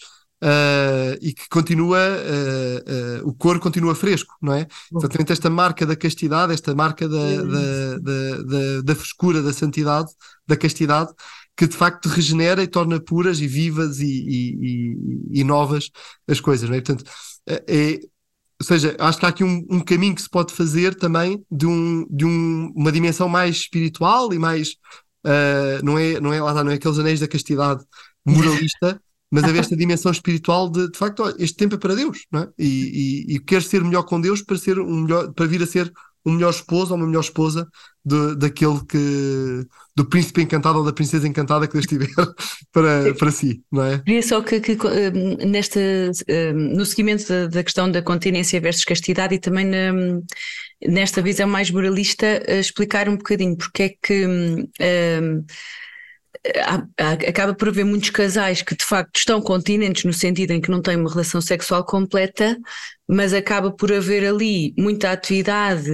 Uh, 0.44 1.16
e 1.22 1.34
que 1.34 1.48
continua, 1.48 1.98
uh, 1.98 3.24
uh, 3.24 3.30
o 3.30 3.34
cor 3.34 3.60
continua 3.62 3.96
fresco, 3.96 4.36
não 4.42 4.54
é? 4.54 4.68
Exatamente 4.94 5.32
esta 5.32 5.50
marca 5.50 5.86
da 5.86 5.96
castidade, 5.96 6.52
esta 6.52 6.76
marca 6.76 7.08
da, 7.08 7.44
da, 7.44 7.98
da, 8.00 8.44
da, 8.44 8.82
da 8.84 8.96
frescura, 8.96 9.42
da 9.42 9.54
santidade, 9.54 10.12
da 10.46 10.58
castidade, 10.58 11.14
que 11.56 11.66
de 11.66 11.78
facto 11.78 12.10
regenera 12.10 12.62
e 12.62 12.68
torna 12.68 13.00
puras 13.00 13.40
e 13.40 13.48
vivas 13.48 14.02
e, 14.02 14.06
e, 14.06 15.30
e, 15.32 15.40
e 15.40 15.44
novas 15.46 15.90
as 16.28 16.42
coisas, 16.42 16.70
não 16.70 16.76
é? 16.76 16.82
Portanto, 16.82 17.10
é, 17.48 18.00
ou 18.60 18.68
seja, 18.68 18.98
acho 19.00 19.20
que 19.20 19.26
há 19.26 19.30
aqui 19.30 19.46
um, 19.46 19.66
um, 19.70 19.80
caminho 19.80 20.14
que 20.16 20.24
se 20.24 20.30
pode 20.30 20.54
fazer 20.54 20.94
também 20.94 21.42
de, 21.50 21.66
um, 21.66 22.06
de 22.10 22.26
um, 22.26 22.74
uma 22.76 22.92
dimensão 22.92 23.30
mais 23.30 23.56
espiritual 23.56 24.34
e 24.34 24.40
mais, 24.40 24.76
não 25.82 25.98
é, 25.98 26.20
não 26.20 26.34
é, 26.34 26.42
lá 26.42 26.66
não 26.66 26.72
é 26.72 26.76
aqueles 26.76 27.00
anéis 27.00 27.22
da 27.22 27.30
castidade 27.30 27.82
moralista, 28.26 29.00
mas 29.34 29.44
haver 29.46 29.62
esta 29.62 29.76
dimensão 29.76 30.12
espiritual 30.12 30.70
de, 30.70 30.92
de 30.92 30.96
facto, 30.96 31.24
este 31.40 31.58
tempo 31.58 31.74
é 31.74 31.78
para 31.80 31.96
Deus, 31.96 32.28
não 32.32 32.42
é? 32.42 32.50
E, 32.56 33.26
e, 33.28 33.36
e 33.36 33.40
quer 33.40 33.64
ser 33.64 33.84
melhor 33.84 34.04
com 34.04 34.22
Deus 34.22 34.44
para, 34.44 34.56
ser 34.60 34.78
um 34.78 35.02
melhor, 35.02 35.34
para 35.34 35.48
vir 35.48 35.64
a 35.64 35.66
ser 35.66 35.92
um 36.24 36.34
melhor 36.34 36.52
esposo 36.52 36.92
ou 36.92 36.98
uma 36.98 37.08
melhor 37.08 37.22
esposa 37.22 37.68
de, 38.06 38.36
daquele 38.36 38.80
que 38.88 39.66
do 39.96 40.06
príncipe 40.06 40.44
encantado 40.44 40.78
ou 40.78 40.86
da 40.86 40.94
princesa 40.94 41.28
encantada 41.28 41.66
que 41.66 41.74
Deus 41.74 41.88
tiver 41.88 42.10
para, 42.72 43.12
para 43.16 43.32
si, 43.32 43.64
não 43.72 43.84
é? 43.84 43.98
Queria 44.06 44.22
só 44.22 44.40
que, 44.42 44.60
que 44.60 44.78
nesta, 45.48 45.80
no 46.54 46.86
seguimento 46.86 47.28
da, 47.28 47.48
da, 47.48 47.64
questão 47.64 47.90
da 47.90 48.04
continência 48.04 48.62
versus 48.62 48.86
castidade 48.86 49.34
e 49.34 49.40
também 49.40 49.66
na, 49.66 50.22
nesta 50.88 51.24
visão 51.24 51.48
mais 51.48 51.72
moralista, 51.72 52.44
explicar 52.48 53.10
um 53.10 53.18
bocadinho 53.18 53.58
porque 53.58 53.84
é 53.84 53.90
que 54.00 54.28
um, 54.28 55.44
acaba 57.28 57.54
por 57.54 57.70
haver 57.70 57.86
muitos 57.86 58.10
casais 58.10 58.62
que 58.62 58.76
de 58.76 58.84
facto 58.84 59.18
estão 59.18 59.42
continentes 59.42 60.04
no 60.04 60.14
sentido 60.14 60.52
em 60.52 60.60
que 60.60 60.72
não 60.72 60.82
têm 60.82 60.98
uma 60.98 61.10
relação 61.10 61.40
sexual 61.40 61.86
completa, 61.86 62.58
mas 63.08 63.34
acaba 63.34 63.72
por 63.72 63.92
haver 63.92 64.26
ali 64.26 64.74
muita 64.78 65.12
atividade 65.12 65.90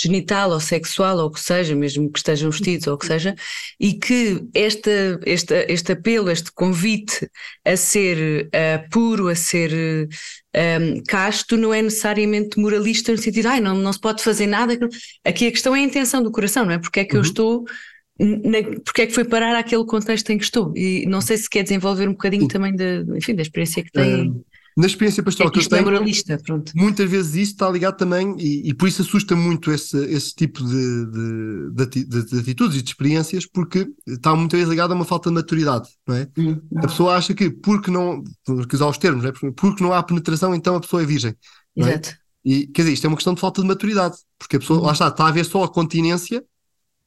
genital 0.00 0.50
ou 0.50 0.60
sexual, 0.60 1.18
ou 1.18 1.26
o 1.26 1.30
que 1.30 1.40
seja, 1.40 1.74
mesmo 1.74 2.10
que 2.10 2.18
estejam 2.18 2.50
vestidos 2.50 2.86
ou 2.86 2.94
o 2.94 2.98
que 2.98 3.06
seja, 3.06 3.34
e 3.78 3.94
que 3.94 4.42
esta, 4.54 5.20
esta, 5.24 5.72
este 5.72 5.92
apelo, 5.92 6.30
este 6.30 6.52
convite 6.52 7.28
a 7.64 7.76
ser 7.76 8.46
uh, 8.46 8.88
puro, 8.90 9.28
a 9.28 9.34
ser 9.34 9.72
um, 9.72 10.08
ehm, 10.54 11.02
casto, 11.06 11.56
não 11.56 11.74
é 11.74 11.82
necessariamente 11.82 12.58
moralista 12.58 13.12
no 13.12 13.18
sentido, 13.18 13.46
ai, 13.46 13.60
não, 13.60 13.76
não 13.76 13.92
se 13.92 14.00
pode 14.00 14.22
fazer 14.22 14.46
nada. 14.46 14.78
Aqui 15.24 15.48
a 15.48 15.50
questão 15.50 15.74
é 15.74 15.80
a 15.80 15.82
intenção 15.82 16.22
do 16.22 16.30
coração, 16.30 16.64
não 16.64 16.72
é? 16.72 16.78
Porque 16.78 17.00
é 17.00 17.04
que 17.04 17.14
uhum. 17.14 17.20
eu 17.20 17.24
estou 17.24 17.64
na, 18.18 18.62
porque 18.84 19.02
é 19.02 19.06
que 19.06 19.14
foi 19.14 19.24
parar 19.24 19.56
aquele 19.56 19.84
contexto 19.84 20.30
em 20.30 20.38
que 20.38 20.44
estou? 20.44 20.72
E 20.76 21.06
não 21.06 21.20
sei 21.20 21.36
se 21.36 21.48
quer 21.48 21.62
desenvolver 21.62 22.08
um 22.08 22.12
bocadinho 22.12 22.42
Sim. 22.42 22.48
também 22.48 22.76
da, 22.76 23.16
enfim, 23.16 23.34
da 23.34 23.42
experiência 23.42 23.82
que 23.82 23.90
tem. 23.90 24.28
Uh, 24.28 24.44
na 24.76 24.86
experiência 24.86 25.22
pastoral 25.22 25.50
é 25.50 25.52
que, 25.52 25.60
que 25.60 25.66
eu 25.66 25.70
tenho, 25.70 25.80
é 25.80 25.84
moralista, 25.84 26.38
pronto. 26.42 26.72
muitas 26.74 27.10
vezes 27.10 27.34
isso 27.34 27.52
está 27.52 27.68
ligado 27.68 27.96
também, 27.96 28.34
e, 28.38 28.70
e 28.70 28.74
por 28.74 28.88
isso 28.88 29.02
assusta 29.02 29.36
muito 29.36 29.70
esse, 29.70 29.98
esse 30.06 30.34
tipo 30.34 30.64
de, 30.64 31.06
de, 31.74 32.04
de, 32.04 32.24
de, 32.24 32.38
atitudes 32.38 32.78
e 32.78 32.82
de 32.82 32.88
experiências, 32.88 33.44
porque 33.46 33.86
está 34.06 34.34
muitas 34.34 34.58
vezes 34.58 34.70
ligado 34.70 34.92
a 34.92 34.94
uma 34.94 35.04
falta 35.04 35.28
de 35.28 35.34
maturidade, 35.34 35.90
não 36.06 36.14
é? 36.16 36.26
Hum, 36.38 36.58
a 36.76 36.86
pessoa 36.86 37.16
acha 37.16 37.34
que 37.34 37.50
porque 37.50 37.90
não, 37.90 38.24
porque 38.46 38.76
usar 38.76 38.86
os 38.86 38.96
termos, 38.96 39.22
não 39.24 39.30
é? 39.30 39.52
porque 39.52 39.84
não 39.84 39.92
há 39.92 40.02
penetração, 40.02 40.54
então 40.54 40.76
a 40.76 40.80
pessoa 40.80 41.02
é 41.02 41.06
virgem. 41.06 41.34
É? 41.76 41.80
Exato. 41.80 42.08
É? 42.08 42.22
E 42.44 42.66
quer 42.68 42.82
dizer, 42.82 42.94
isto 42.94 43.04
é 43.04 43.08
uma 43.08 43.16
questão 43.16 43.34
de 43.34 43.40
falta 43.40 43.60
de 43.60 43.68
maturidade, 43.68 44.16
porque 44.38 44.56
a 44.56 44.58
pessoa, 44.58 44.80
hum. 44.80 44.84
lá 44.84 44.92
está, 44.92 45.08
está 45.08 45.26
a 45.26 45.32
ver 45.32 45.44
só 45.44 45.64
a 45.64 45.68
continência 45.68 46.42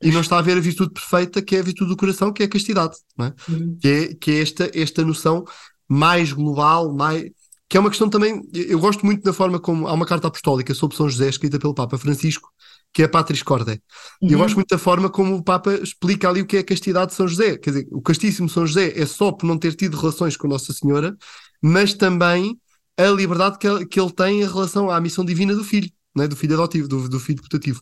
e 0.02 0.12
não 0.12 0.22
está 0.22 0.38
a 0.38 0.42
ver 0.42 0.58
a 0.58 0.62
virtude 0.62 0.92
perfeita, 0.92 1.42
que 1.42 1.56
é 1.56 1.60
a 1.60 1.64
virtude 1.64 1.90
do 1.90 1.98
coração, 1.98 2.32
que 2.32 2.44
é 2.44 2.46
a 2.46 2.50
castidade, 2.50 2.96
é? 3.20 3.34
Uhum. 3.50 3.78
Que, 3.82 3.88
é, 3.88 4.14
que 4.16 4.32
é 4.32 4.42
esta, 4.42 4.72
esta 4.74 5.04
noção 5.04 5.46
mais 5.88 6.32
global, 6.32 6.94
mais, 6.94 7.30
que 7.70 7.78
é 7.78 7.80
uma 7.80 7.90
questão 7.90 8.10
também. 8.10 8.42
Eu 8.54 8.80
gosto 8.80 9.06
muito 9.06 9.24
da 9.24 9.34
forma 9.34 9.60
como 9.60 9.88
há 9.88 9.94
uma 9.94 10.06
carta 10.06 10.28
apostólica 10.28 10.74
sobre 10.74 10.98
São 10.98 11.10
José, 11.10 11.30
escrita 11.30 11.60
pelo 11.60 11.74
Papa 11.74 11.98
Francisco, 11.98 12.50
que 12.94 13.02
é 13.02 13.06
a 13.06 13.10
Patris 13.10 13.44
Corde. 13.44 13.74
E 14.22 14.28
eu 14.28 14.32
uhum. 14.32 14.44
gosto 14.44 14.56
muito 14.56 14.70
da 14.70 14.78
forma 14.78 15.10
como 15.10 15.36
o 15.36 15.44
Papa 15.44 15.74
explica 15.76 16.30
ali 16.30 16.42
o 16.42 16.46
que 16.46 16.58
é 16.58 16.60
a 16.60 16.64
castidade 16.64 17.12
de 17.12 17.18
São 17.18 17.28
José. 17.28 17.58
Quer 17.58 17.72
dizer, 17.72 17.88
o 17.92 18.02
castíssimo 18.02 18.48
São 18.50 18.66
José 18.66 18.98
é 19.00 19.06
só 19.06 19.32
por 19.32 19.46
não 19.46 19.58
ter 19.58 19.76
tido 19.76 19.98
relações 19.98 20.38
com 20.38 20.48
Nossa 20.48 20.72
Senhora, 20.72 21.16
mas 21.62 21.94
também 21.94 22.60
a 22.98 23.08
liberdade 23.08 23.58
que 23.58 23.68
ele, 23.68 23.86
que 23.86 24.00
ele 24.00 24.12
tem 24.12 24.42
em 24.42 24.48
relação 24.48 24.90
à 24.90 25.00
missão 25.02 25.26
divina 25.26 25.54
do 25.54 25.64
filho, 25.64 25.90
não 26.16 26.24
é? 26.24 26.28
do 26.28 26.36
filho 26.36 26.54
adotivo, 26.54 26.88
do, 26.88 27.10
do 27.10 27.20
filho 27.20 27.42
putativo. 27.42 27.82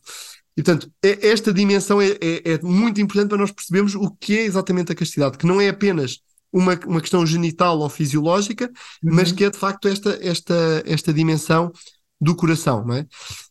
E, 0.56 0.62
portanto, 0.62 0.90
esta 1.02 1.52
dimensão 1.52 2.00
é, 2.00 2.10
é, 2.20 2.52
é, 2.52 2.62
muito 2.62 3.00
importante 3.00 3.28
para 3.28 3.38
nós 3.38 3.50
percebermos 3.50 3.94
o 3.94 4.10
que 4.20 4.38
é 4.38 4.42
exatamente 4.44 4.92
a 4.92 4.94
castidade, 4.94 5.36
que 5.36 5.46
não 5.46 5.60
é 5.60 5.68
apenas 5.68 6.20
uma, 6.52 6.78
uma 6.86 7.00
questão 7.00 7.26
genital 7.26 7.78
ou 7.80 7.88
fisiológica, 7.88 8.66
uhum. 9.02 9.14
mas 9.14 9.32
que 9.32 9.44
é 9.44 9.50
de 9.50 9.58
facto 9.58 9.88
esta, 9.88 10.16
esta, 10.22 10.82
esta 10.86 11.12
dimensão 11.12 11.72
do 12.20 12.36
coração, 12.36 12.84
não 12.86 12.94
é? 12.94 13.06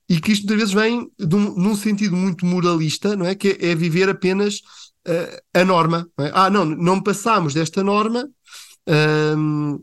E 0.07 0.19
que 0.19 0.31
isto 0.31 0.47
muitas 0.47 0.57
vezes 0.57 0.73
vem 0.73 1.11
de 1.19 1.35
um, 1.35 1.55
num 1.55 1.75
sentido 1.75 2.15
muito 2.15 2.45
moralista, 2.45 3.15
não 3.15 3.25
é? 3.25 3.35
Que 3.35 3.49
é, 3.59 3.71
é 3.71 3.75
viver 3.75 4.09
apenas 4.09 4.61
uh, 5.07 5.41
a 5.53 5.65
norma. 5.65 6.07
Não 6.17 6.25
é? 6.25 6.31
Ah, 6.33 6.49
não, 6.49 6.65
não 6.65 7.01
passamos 7.01 7.53
desta 7.53 7.83
norma. 7.83 8.29
Um, 8.87 9.79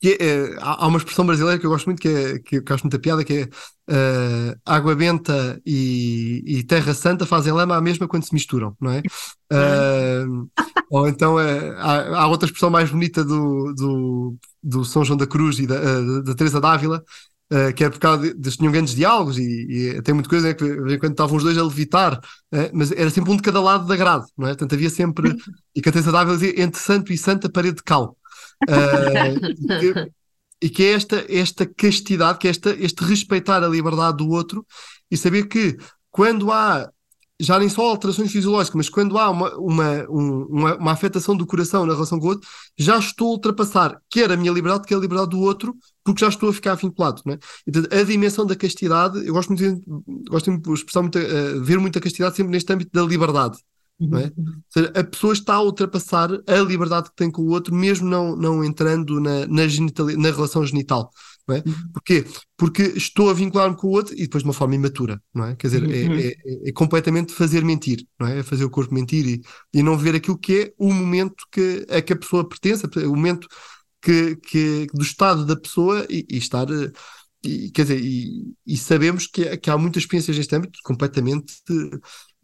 que 0.00 0.16
é, 0.18 0.26
é, 0.26 0.56
há 0.60 0.86
uma 0.86 0.96
expressão 0.96 1.26
brasileira 1.26 1.58
que 1.58 1.66
eu 1.66 1.70
gosto 1.70 1.86
muito, 1.86 2.00
que, 2.00 2.08
é, 2.08 2.38
que 2.38 2.56
eu 2.56 2.74
acho 2.74 2.84
muita 2.84 2.98
piada, 2.98 3.22
que 3.22 3.34
é 3.34 3.42
uh, 3.44 4.58
água 4.64 4.94
benta 4.94 5.60
e, 5.64 6.42
e, 6.46 6.62
terra 6.64 6.94
santa 6.94 7.26
fazem 7.26 7.52
lama 7.52 7.76
a 7.76 7.80
mesma 7.82 8.08
quando 8.08 8.24
se 8.24 8.32
misturam, 8.32 8.74
não 8.80 8.90
é? 8.90 9.02
Uh, 9.52 10.48
ou 10.88 11.08
então 11.08 11.34
uh, 11.34 11.74
há, 11.78 12.20
há, 12.20 12.28
outra 12.28 12.46
expressão 12.46 12.70
mais 12.70 12.88
bonita 12.88 13.24
do, 13.24 13.74
do, 13.74 14.36
do 14.62 14.84
São 14.84 15.04
João 15.04 15.16
da 15.16 15.26
Cruz 15.26 15.58
e 15.58 15.66
da, 15.66 15.74
uh, 15.74 16.22
da 16.22 16.36
Teresa 16.36 16.60
d'Ávila, 16.60 17.02
Uh, 17.52 17.74
que 17.74 17.82
é 17.82 17.90
por 17.90 17.98
causa 17.98 18.32
destes 18.32 18.58
tinham 18.58 18.70
grandes 18.70 18.94
diálogos 18.94 19.36
e, 19.36 19.42
e 19.42 20.02
tem 20.02 20.14
muita 20.14 20.30
coisa 20.30 20.46
né, 20.46 20.54
que 20.54 20.98
quando 20.98 21.10
estavam 21.10 21.36
os 21.36 21.42
dois 21.42 21.58
a 21.58 21.64
levitar, 21.64 22.16
uh, 22.16 22.70
mas 22.72 22.92
era 22.92 23.10
sempre 23.10 23.32
um 23.32 23.36
de 23.36 23.42
cada 23.42 23.60
lado 23.60 23.88
da 23.88 23.96
grade, 23.96 24.26
não 24.38 24.46
é? 24.46 24.50
Portanto, 24.50 24.74
havia 24.76 24.88
sempre, 24.88 25.36
e 25.74 25.82
que 25.82 25.88
a 25.88 25.90
Teresa 25.90 26.12
d'Ávila 26.12 26.36
dizia 26.36 26.62
entre 26.62 26.80
santo 26.80 27.12
e 27.12 27.18
santa 27.18 27.50
parede 27.50 27.78
de 27.78 27.82
cal. 27.82 28.16
Uh, 28.68 30.10
e 30.62 30.68
que 30.68 30.84
é 30.84 30.92
esta, 30.92 31.24
esta 31.28 31.66
castidade, 31.66 32.38
que 32.38 32.46
é 32.46 32.50
esta, 32.50 32.70
este 32.78 33.02
respeitar 33.02 33.62
a 33.62 33.68
liberdade 33.68 34.18
do 34.18 34.28
outro 34.28 34.66
e 35.10 35.16
saber 35.16 35.46
que 35.46 35.76
quando 36.10 36.52
há, 36.52 36.90
já 37.40 37.58
nem 37.58 37.68
só 37.68 37.82
alterações 37.88 38.30
fisiológicas, 38.30 38.74
mas 38.76 38.88
quando 38.90 39.16
há 39.16 39.30
uma, 39.30 39.56
uma, 39.56 40.06
uma, 40.08 40.76
uma 40.76 40.92
afetação 40.92 41.34
do 41.34 41.46
coração 41.46 41.86
na 41.86 41.94
relação 41.94 42.18
com 42.20 42.26
o 42.26 42.28
outro, 42.30 42.48
já 42.76 42.98
estou 42.98 43.28
a 43.28 43.30
ultrapassar 43.32 43.98
quer 44.10 44.30
a 44.30 44.36
minha 44.36 44.52
liberdade, 44.52 44.86
quer 44.86 44.96
a 44.96 44.98
liberdade 44.98 45.30
do 45.30 45.40
outro, 45.40 45.74
porque 46.04 46.20
já 46.20 46.28
estou 46.28 46.50
a 46.50 46.52
ficar 46.52 46.74
vinculado. 46.74 47.22
Não 47.24 47.34
é? 47.34 47.38
Então, 47.66 47.82
a 47.90 48.02
dimensão 48.02 48.44
da 48.44 48.54
castidade, 48.54 49.26
eu 49.26 49.32
gosto 49.32 49.54
muito, 49.54 49.82
gosto 50.28 50.58
de 50.58 50.72
expressar 50.72 51.00
muito, 51.00 51.18
uh, 51.18 51.64
ver 51.64 51.78
muita 51.78 52.00
castidade 52.00 52.36
sempre 52.36 52.52
neste 52.52 52.70
âmbito 52.70 52.90
da 52.92 53.02
liberdade. 53.02 53.58
Não 54.00 54.18
é? 54.18 54.32
Uhum. 54.36 54.44
Ou 54.46 54.62
seja, 54.70 54.92
a 54.94 55.04
pessoa 55.04 55.32
está 55.32 55.54
a 55.54 55.62
ultrapassar 55.62 56.30
a 56.46 56.56
liberdade 56.56 57.10
que 57.10 57.16
tem 57.16 57.30
com 57.30 57.42
o 57.42 57.50
outro, 57.50 57.74
mesmo 57.74 58.08
não, 58.08 58.34
não 58.34 58.64
entrando 58.64 59.20
na, 59.20 59.46
na, 59.46 59.68
genital, 59.68 60.06
na 60.06 60.30
relação 60.30 60.64
genital. 60.64 61.10
Não 61.46 61.56
é? 61.56 61.62
Uhum. 61.66 61.92
Porquê? 61.92 62.24
Porque 62.56 62.82
estou 62.96 63.28
a 63.28 63.34
vincular-me 63.34 63.76
com 63.76 63.88
o 63.88 63.90
outro 63.90 64.14
e 64.14 64.22
depois 64.22 64.42
de 64.42 64.48
uma 64.48 64.54
forma 64.54 64.74
imatura, 64.74 65.20
não 65.34 65.44
é? 65.44 65.56
Quer 65.56 65.66
dizer, 65.66 65.82
é, 65.82 66.08
uhum. 66.08 66.14
é, 66.14 66.26
é, 66.28 66.68
é, 66.68 66.72
completamente 66.72 67.32
fazer 67.32 67.64
mentir, 67.64 68.06
não 68.18 68.26
é? 68.26 68.38
É 68.38 68.42
fazer 68.42 68.64
o 68.64 68.70
corpo 68.70 68.94
mentir 68.94 69.26
e, 69.26 69.42
e 69.74 69.82
não 69.82 69.98
ver 69.98 70.14
aquilo 70.14 70.38
que 70.38 70.60
é 70.60 70.72
o 70.78 70.92
momento 70.92 71.44
que, 71.50 71.86
a 71.90 72.00
que 72.00 72.12
a 72.12 72.16
pessoa 72.16 72.48
pertence, 72.48 72.86
o 72.86 73.16
momento 73.16 73.48
que, 74.00 74.36
que, 74.36 74.86
do 74.94 75.02
estado 75.02 75.44
da 75.44 75.56
pessoa 75.56 76.06
e, 76.08 76.26
e 76.30 76.38
estar. 76.38 76.66
E, 77.42 77.70
quer 77.70 77.82
dizer, 77.82 78.00
e, 78.00 78.54
e 78.66 78.76
sabemos 78.76 79.26
que, 79.26 79.56
que, 79.56 79.70
há 79.70 79.78
muitas 79.78 80.02
experiências 80.02 80.36
neste 80.36 80.54
âmbito 80.54 80.78
completamente 80.84 81.54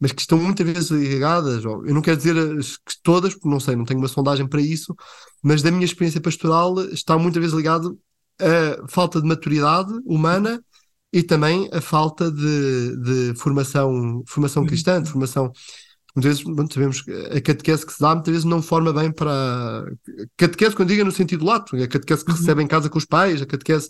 mas 0.01 0.13
que 0.13 0.21
estão 0.21 0.39
muitas 0.39 0.67
vezes 0.67 0.91
ligadas, 0.91 1.65
eu 1.65 1.95
não 1.95 2.03
quero 2.03 2.17
dizer 2.17 2.35
que 2.35 3.03
todas, 3.03 3.35
porque 3.35 3.49
não 3.49 3.59
sei, 3.59 3.75
não 3.77 3.85
tenho 3.85 3.99
uma 4.01 4.09
sondagem 4.09 4.47
para 4.47 4.61
isso, 4.61 4.95
mas 5.43 5.63
da 5.63 5.71
minha 5.71 5.85
experiência 5.85 6.21
pastoral 6.21 6.79
está 6.93 7.19
muitas 7.19 7.41
vezes 7.41 7.57
ligado 7.57 7.99
a 8.39 8.87
falta 8.89 9.21
de 9.21 9.27
maturidade 9.27 9.93
humana 10.05 10.63
e 11.13 11.23
também 11.23 11.69
a 11.73 11.81
falta 11.81 12.31
de, 12.31 12.97
de 12.99 13.35
formação, 13.39 14.23
formação 14.27 14.63
uhum. 14.63 14.69
cristã, 14.69 15.03
de 15.03 15.11
formação. 15.11 15.51
Muitas 16.15 16.41
vezes 16.41 16.55
bom, 16.55 16.67
sabemos 16.71 17.03
que 17.03 17.11
a 17.11 17.41
catequese 17.41 17.87
que 17.87 17.93
se 17.93 18.01
dá 18.01 18.15
muitas 18.15 18.33
vezes 18.33 18.45
não 18.45 18.63
forma 18.63 18.93
bem 18.93 19.11
para. 19.11 19.85
Catequese, 20.37 20.75
quando 20.75 20.89
diga 20.89 21.05
no 21.05 21.13
sentido 21.13 21.45
lato, 21.45 21.77
a 21.77 21.87
catequese 21.87 22.25
que 22.25 22.31
uhum. 22.31 22.37
recebe 22.37 22.63
em 22.63 22.67
casa 22.67 22.91
com 22.91 22.99
os 22.99 23.05
pais, 23.05 23.41
a 23.41 23.47
catequese, 23.47 23.89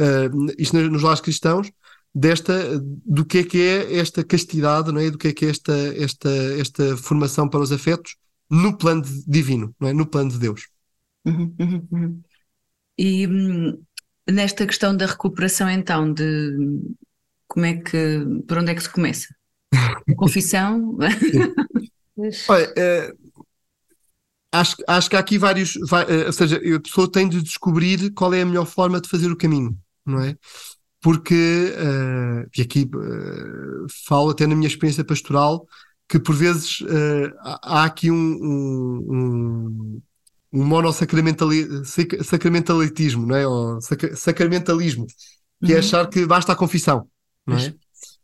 uh, 0.00 0.52
isto 0.58 0.76
nos 0.76 1.02
lares 1.02 1.20
cristãos, 1.20 1.70
desta 2.14 2.78
do 2.78 3.24
que 3.24 3.38
é 3.38 3.44
que 3.44 3.60
é 3.60 3.98
esta 3.98 4.22
castidade, 4.22 4.92
não 4.92 5.00
é? 5.00 5.10
Do 5.10 5.18
que 5.18 5.28
é 5.28 5.32
que 5.32 5.46
é 5.46 5.50
esta 5.50 5.72
esta 5.96 6.30
esta 6.58 6.96
formação 6.96 7.48
para 7.48 7.60
os 7.60 7.72
afetos 7.72 8.16
no 8.50 8.76
plano 8.76 9.02
divino, 9.26 9.74
não 9.80 9.88
é? 9.88 9.92
No 9.92 10.06
plano 10.06 10.30
de 10.30 10.38
Deus. 10.38 10.68
Uhum, 11.24 11.54
uhum, 11.58 11.88
uhum. 11.90 12.22
E 12.96 13.26
hum, 13.26 13.82
nesta 14.30 14.66
questão 14.66 14.96
da 14.96 15.06
recuperação, 15.06 15.68
então, 15.68 16.12
de 16.12 16.54
como 17.48 17.66
é 17.66 17.76
que, 17.76 18.24
por 18.46 18.58
onde 18.58 18.70
é 18.70 18.74
que 18.74 18.82
se 18.82 18.90
começa? 18.90 19.34
Confissão? 20.16 20.96
Olha, 22.48 22.72
é, 22.76 23.12
acho, 24.52 24.76
acho 24.86 25.10
que 25.10 25.16
há 25.16 25.18
aqui 25.18 25.36
vários, 25.36 25.74
vai, 25.88 26.26
ou 26.26 26.32
seja, 26.32 26.56
a 26.56 26.80
pessoa 26.80 27.10
tem 27.10 27.28
de 27.28 27.42
descobrir 27.42 28.12
qual 28.12 28.32
é 28.32 28.42
a 28.42 28.46
melhor 28.46 28.66
forma 28.66 29.00
de 29.00 29.08
fazer 29.08 29.30
o 29.30 29.36
caminho, 29.36 29.76
não 30.06 30.20
é? 30.20 30.36
Porque, 31.04 31.76
uh, 31.76 32.48
e 32.56 32.62
aqui 32.62 32.88
uh, 32.94 33.86
falo 34.06 34.30
até 34.30 34.46
na 34.46 34.54
minha 34.54 34.68
experiência 34.68 35.04
pastoral, 35.04 35.68
que 36.08 36.18
por 36.18 36.34
vezes 36.34 36.80
uh, 36.80 37.30
há 37.42 37.84
aqui 37.84 38.10
um, 38.10 38.16
um, 38.16 39.06
um, 39.10 40.00
um 40.50 40.64
monossacramentalismo, 40.64 43.26
não 43.26 43.36
é? 43.36 43.46
Ou 43.46 43.78
sacramentalismo, 44.16 45.06
que 45.62 45.72
é 45.72 45.74
uhum. 45.74 45.76
é 45.76 45.78
achar 45.78 46.08
que 46.08 46.24
basta 46.24 46.52
a 46.52 46.56
confissão, 46.56 47.06
não 47.46 47.58
é? 47.58 47.74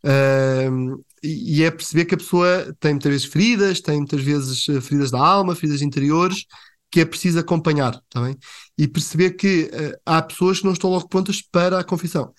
Uh, 0.03 1.05
e 1.23 1.63
é 1.63 1.71
perceber 1.71 2.07
que 2.07 2.15
a 2.15 2.19
pessoa 2.19 2.75
tem 2.81 2.93
muitas 2.93 3.13
vezes 3.13 3.27
feridas, 3.27 3.83
tem 3.83 3.99
muitas 3.99 4.23
vezes 4.23 4.65
feridas 4.65 5.11
da 5.11 5.19
alma, 5.19 5.55
feridas 5.55 5.83
interiores, 5.83 6.47
que 6.91 7.01
é 7.01 7.05
preciso 7.05 7.39
acompanhar, 7.39 8.01
tá 8.09 8.23
bem? 8.23 8.39
E 8.79 8.89
perceber 8.89 9.33
que 9.33 9.65
uh, 9.65 10.01
há 10.07 10.23
pessoas 10.23 10.61
que 10.61 10.65
não 10.65 10.73
estão 10.73 10.89
logo 10.89 11.11
prontas 11.11 11.43
para 11.43 11.79
a 11.79 11.85
confissão. 11.85 12.33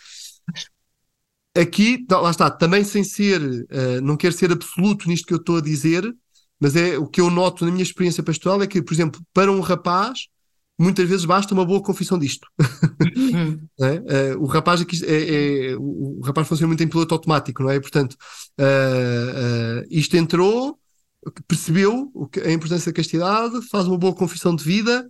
Aqui, 1.56 2.06
tá, 2.06 2.20
lá 2.20 2.32
está, 2.32 2.50
também 2.50 2.84
sem 2.84 3.04
ser, 3.04 3.42
uh, 3.42 4.02
não 4.02 4.16
quero 4.16 4.34
ser 4.34 4.52
absoluto 4.52 5.08
nisto 5.08 5.26
que 5.28 5.34
eu 5.34 5.38
estou 5.38 5.58
a 5.58 5.62
dizer, 5.62 6.04
mas 6.60 6.76
é 6.76 6.98
o 6.98 7.08
que 7.08 7.20
eu 7.20 7.30
noto 7.30 7.66
na 7.66 7.72
minha 7.72 7.84
experiência 7.84 8.24
pastoral 8.24 8.62
é 8.62 8.68
que, 8.68 8.82
por 8.82 8.94
exemplo, 8.94 9.20
para 9.34 9.52
um 9.52 9.60
rapaz, 9.60 10.28
muitas 10.80 11.08
vezes 11.08 11.26
basta 11.26 11.54
uma 11.54 11.66
boa 11.66 11.82
confissão 11.82 12.18
disto. 12.18 12.48
Uhum. 13.16 13.68
é? 13.82 14.34
uh, 14.36 14.42
o 14.42 14.46
rapaz 14.46 14.82
aqui 14.82 14.98
é, 15.06 15.72
é, 15.72 15.76
o 15.78 16.22
rapaz 16.24 16.48
funciona 16.48 16.68
muito 16.68 16.84
em 16.84 16.88
piloto 16.88 17.14
automático, 17.14 17.64
não 17.64 17.70
é? 17.70 17.80
Portanto, 17.80 18.14
uh, 18.60 19.82
uh, 19.82 19.88
isto 19.89 20.16
entrou, 20.16 20.80
percebeu 21.48 22.12
a 22.46 22.52
importância 22.52 22.92
da 22.92 22.96
castidade, 22.96 23.62
faz 23.70 23.88
uma 23.88 23.98
boa 23.98 24.14
confissão 24.14 24.56
de 24.56 24.64
vida, 24.64 25.08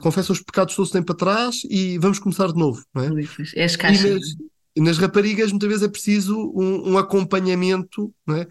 confessa 0.00 0.32
os 0.32 0.42
pecados 0.42 0.74
todos 0.74 0.90
que 0.90 0.98
tem 0.98 1.02
para 1.02 1.14
trás 1.14 1.62
e 1.68 1.98
vamos 1.98 2.18
começar 2.18 2.48
de 2.48 2.58
novo, 2.58 2.84
não 2.94 3.02
é? 3.02 3.08
É 3.56 3.64
as 3.64 3.76
caixas. 3.76 4.04
E 4.74 4.80
nas, 4.80 4.88
nas 4.88 4.98
raparigas 4.98 5.50
muitas 5.50 5.68
vezes 5.68 5.84
é 5.84 5.88
preciso 5.88 6.36
um, 6.54 6.92
um 6.92 6.98
acompanhamento, 6.98 8.12
não 8.26 8.36
é? 8.36 8.46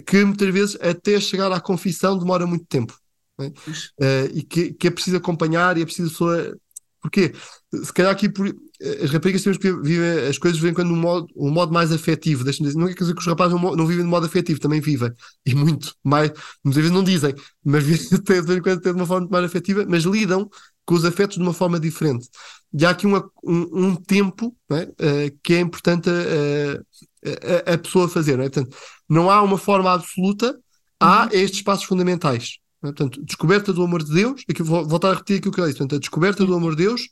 que 0.00 0.24
muitas 0.24 0.48
vezes 0.48 0.78
até 0.80 1.20
chegar 1.20 1.52
à 1.52 1.60
confissão 1.60 2.18
demora 2.18 2.46
muito 2.46 2.66
tempo. 2.66 2.96
Uh, 3.40 4.28
e 4.34 4.42
que, 4.42 4.72
que, 4.74 4.86
é 4.86 4.90
preciso 4.90 5.16
acompanhar 5.16 5.76
e 5.76 5.82
é 5.82 5.84
preciso 5.84 6.10
pessoa. 6.10 6.56
Porquê? 7.00 7.32
Se 7.74 7.92
calhar 7.92 8.12
aqui 8.12 8.28
por... 8.28 8.54
as 9.02 9.10
raparigas 9.10 9.42
temos 9.42 9.56
que 9.56 9.72
viver 9.72 10.28
as 10.28 10.36
coisas 10.36 10.58
vivem 10.60 10.74
quando 10.74 10.92
um 10.92 10.96
modo, 10.96 11.26
um 11.34 11.50
modo 11.50 11.72
mais 11.72 11.90
afetivo. 11.90 12.44
Deixa-me 12.44 12.68
dizer, 12.68 12.78
não 12.78 12.86
quer 12.88 12.94
dizer 12.94 13.14
que 13.14 13.20
os 13.20 13.26
rapazes 13.26 13.58
não, 13.58 13.74
não, 13.74 13.86
vivem 13.86 14.04
de 14.04 14.10
modo 14.10 14.26
afetivo, 14.26 14.60
também 14.60 14.80
vivem. 14.80 15.10
E 15.46 15.54
muito 15.54 15.94
mais, 16.04 16.30
muitas 16.62 16.82
vezes 16.82 16.90
não 16.90 17.02
dizem, 17.02 17.34
mas 17.64 17.82
vivem 17.82 18.06
de 18.20 18.40
vez 18.42 18.58
em 18.58 18.62
quando 18.62 18.82
de 18.82 18.90
uma 18.90 19.06
forma 19.06 19.20
muito 19.20 19.32
mais 19.32 19.44
afetiva, 19.44 19.86
mas 19.88 20.04
lidam 20.04 20.50
com 20.84 20.94
os 20.94 21.04
afetos 21.04 21.36
de 21.36 21.42
uma 21.42 21.54
forma 21.54 21.80
diferente. 21.80 22.28
E 22.74 22.84
há 22.84 22.90
aqui 22.90 23.06
uma, 23.06 23.30
um, 23.44 23.86
um, 23.86 23.96
tempo 23.96 24.54
é? 24.70 24.82
uh, 24.82 25.38
que 25.42 25.54
é 25.54 25.60
importante 25.60 26.08
a, 26.10 27.70
a, 27.70 27.74
a, 27.74 27.78
pessoa 27.78 28.08
fazer. 28.08 28.36
Não, 28.36 28.44
é? 28.44 28.50
Portanto, 28.50 28.76
não 29.08 29.30
há 29.30 29.42
uma 29.42 29.58
forma 29.58 29.92
absoluta, 29.92 30.58
há 30.98 31.24
uhum. 31.24 31.28
estes 31.32 31.62
passos 31.62 31.84
fundamentais. 31.84 32.58
É? 32.82 32.86
Portanto, 32.86 33.22
descoberta 33.22 33.72
do 33.72 33.82
amor 33.82 34.02
de 34.02 34.12
Deus, 34.12 34.42
aqui 34.48 34.62
vou 34.62 34.86
voltar 34.86 35.10
a 35.10 35.14
repetir 35.14 35.38
aquilo 35.38 35.52
que 35.52 35.60
eu 35.60 35.66
disse, 35.66 35.78
portanto, 35.78 35.96
a 35.96 36.00
descoberta 36.00 36.44
do 36.44 36.54
amor 36.54 36.74
de 36.74 36.84
Deus 36.84 37.08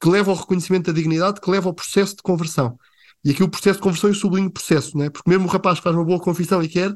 que 0.00 0.08
leva 0.08 0.30
ao 0.30 0.36
reconhecimento 0.36 0.86
da 0.86 0.92
dignidade, 0.92 1.40
que 1.40 1.50
leva 1.50 1.68
ao 1.68 1.74
processo 1.74 2.16
de 2.16 2.22
conversão. 2.22 2.78
E 3.24 3.30
aqui 3.30 3.42
o 3.42 3.48
processo 3.48 3.78
de 3.78 3.82
conversão 3.82 4.10
eu 4.10 4.14
sublinho 4.14 4.50
processo, 4.50 5.00
é? 5.02 5.10
porque 5.10 5.28
mesmo 5.28 5.46
o 5.46 5.50
rapaz 5.50 5.78
faz 5.78 5.94
uma 5.96 6.04
boa 6.04 6.20
confissão 6.20 6.62
e 6.62 6.68
quer, 6.68 6.94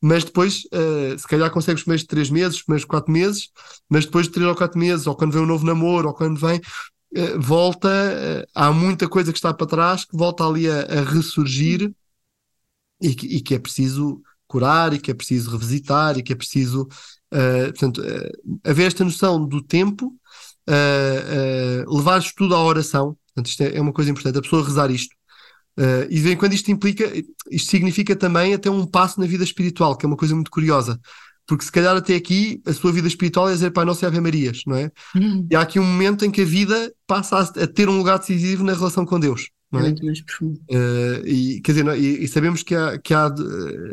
mas 0.00 0.24
depois, 0.24 0.64
uh, 0.66 1.18
se 1.18 1.26
calhar 1.26 1.50
consegue 1.50 1.76
os 1.76 1.82
primeiros 1.82 2.06
três 2.06 2.30
meses, 2.30 2.56
os 2.56 2.62
primeiros 2.62 2.84
quatro 2.84 3.12
meses, 3.12 3.50
mas 3.88 4.04
depois 4.04 4.26
de 4.26 4.32
três 4.32 4.48
ou 4.48 4.54
quatro 4.54 4.78
meses, 4.78 5.06
ou 5.06 5.16
quando 5.16 5.32
vem 5.32 5.42
um 5.42 5.46
novo 5.46 5.66
namoro, 5.66 6.08
ou 6.08 6.14
quando 6.14 6.38
vem, 6.38 6.58
uh, 6.58 7.40
volta, 7.40 7.88
uh, 7.88 8.50
há 8.54 8.72
muita 8.72 9.08
coisa 9.08 9.32
que 9.32 9.38
está 9.38 9.52
para 9.52 9.66
trás 9.66 10.04
que 10.04 10.16
volta 10.16 10.46
ali 10.46 10.70
a, 10.70 10.82
a 10.82 11.02
ressurgir 11.02 11.92
e 13.00 13.14
que, 13.14 13.26
e 13.26 13.40
que, 13.40 13.54
é 13.54 13.58
preciso 13.58 14.22
curar, 14.46 14.92
e 14.94 15.00
que 15.00 15.10
é 15.10 15.14
preciso 15.14 15.50
revisitar, 15.50 16.16
e 16.16 16.22
que 16.22 16.32
é 16.32 16.36
preciso 16.36 16.88
portanto, 17.30 18.02
haver 18.64 18.86
esta 18.86 19.04
noção 19.04 19.46
do 19.46 19.62
tempo, 19.62 20.16
uh, 20.68 21.96
levar 21.96 22.20
isto 22.20 22.34
tudo 22.36 22.54
à 22.54 22.62
oração, 22.62 23.16
portanto, 23.28 23.46
isto 23.46 23.62
é, 23.62 23.76
é, 23.76 23.80
uma 23.80 23.92
coisa 23.92 24.10
importante, 24.10 24.38
a 24.38 24.42
pessoa 24.42 24.64
rezar 24.64 24.90
isto. 24.90 25.14
e 26.10 26.14
de 26.14 26.20
vez 26.20 26.34
em 26.34 26.36
quando 26.36 26.52
isto 26.52 26.70
implica, 26.70 27.04
isto 27.50 27.70
significa 27.70 28.14
também 28.14 28.54
até 28.54 28.70
um 28.70 28.86
passo 28.86 29.20
na 29.20 29.26
vida 29.26 29.44
espiritual, 29.44 29.96
que 29.96 30.04
é 30.04 30.08
uma 30.08 30.16
coisa 30.16 30.34
muito 30.34 30.50
curiosa. 30.50 31.00
Porque 31.48 31.64
se 31.64 31.72
calhar 31.72 31.96
até 31.96 32.14
aqui 32.14 32.60
a 32.66 32.74
sua 32.74 32.92
vida 32.92 33.08
espiritual 33.08 33.48
é 33.48 33.54
dizer 33.54 33.70
Pai 33.70 33.86
Nosso 33.86 34.04
e 34.04 34.06
Ave 34.06 34.20
Marias, 34.20 34.60
não 34.66 34.76
é? 34.76 34.92
Uhum. 35.16 35.48
E 35.50 35.56
há 35.56 35.62
aqui 35.62 35.80
um 35.80 35.84
momento 35.84 36.26
em 36.26 36.30
que 36.30 36.42
a 36.42 36.44
vida 36.44 36.92
passa 37.06 37.38
a, 37.38 37.64
a 37.64 37.66
ter 37.66 37.88
um 37.88 37.96
lugar 37.96 38.18
decisivo 38.18 38.62
na 38.62 38.74
relação 38.74 39.06
com 39.06 39.18
Deus. 39.18 39.48
Não 39.72 39.80
é? 39.80 39.84
Muito 39.84 40.04
mais 40.04 40.20
profundo. 40.20 40.60
Uh, 40.70 41.26
e, 41.26 41.60
quer 41.62 41.72
dizer, 41.72 41.84
não, 41.84 41.96
e, 41.96 42.24
e, 42.24 42.28
sabemos 42.28 42.62
que 42.62 42.74
há, 42.74 42.98
que 42.98 43.14
há 43.14 43.30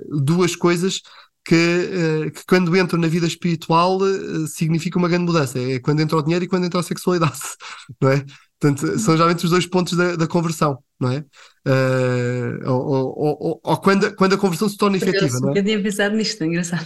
duas 0.09 0.53
coisas 0.53 1.01
que, 1.45 2.25
uh, 2.25 2.31
que 2.31 2.43
quando 2.47 2.75
entram 2.75 2.99
na 2.99 3.07
vida 3.07 3.27
espiritual 3.27 3.97
uh, 3.97 4.47
significa 4.47 4.97
uma 4.97 5.07
grande 5.07 5.25
mudança. 5.25 5.59
É 5.59 5.79
quando 5.79 6.01
entra 6.01 6.17
o 6.17 6.21
dinheiro 6.23 6.43
e 6.43 6.47
quando 6.47 6.65
entra 6.65 6.79
a 6.79 6.83
sexualidade, 6.83 7.39
não 8.01 8.09
é? 8.09 8.25
Portanto, 8.59 8.97
são 8.99 9.15
geralmente 9.15 9.45
os 9.45 9.51
dois 9.51 9.67
pontos 9.67 9.95
da, 9.95 10.15
da 10.15 10.27
conversão, 10.27 10.79
não 10.99 11.11
é? 11.11 11.19
Uh, 11.67 12.69
ou, 12.69 12.85
ou, 12.85 13.15
ou, 13.17 13.61
ou, 13.63 13.77
quando, 13.77 14.15
quando 14.15 14.33
a 14.33 14.37
conversão 14.37 14.67
se 14.67 14.77
torna 14.77 14.97
efetiva, 14.97 15.39
não 15.39 15.53
é? 15.53 15.59
Eu 15.59 15.63
tinha 15.63 15.81
pensado 15.81 16.15
nisto, 16.15 16.41
é 16.43 16.47
engraçado. 16.47 16.85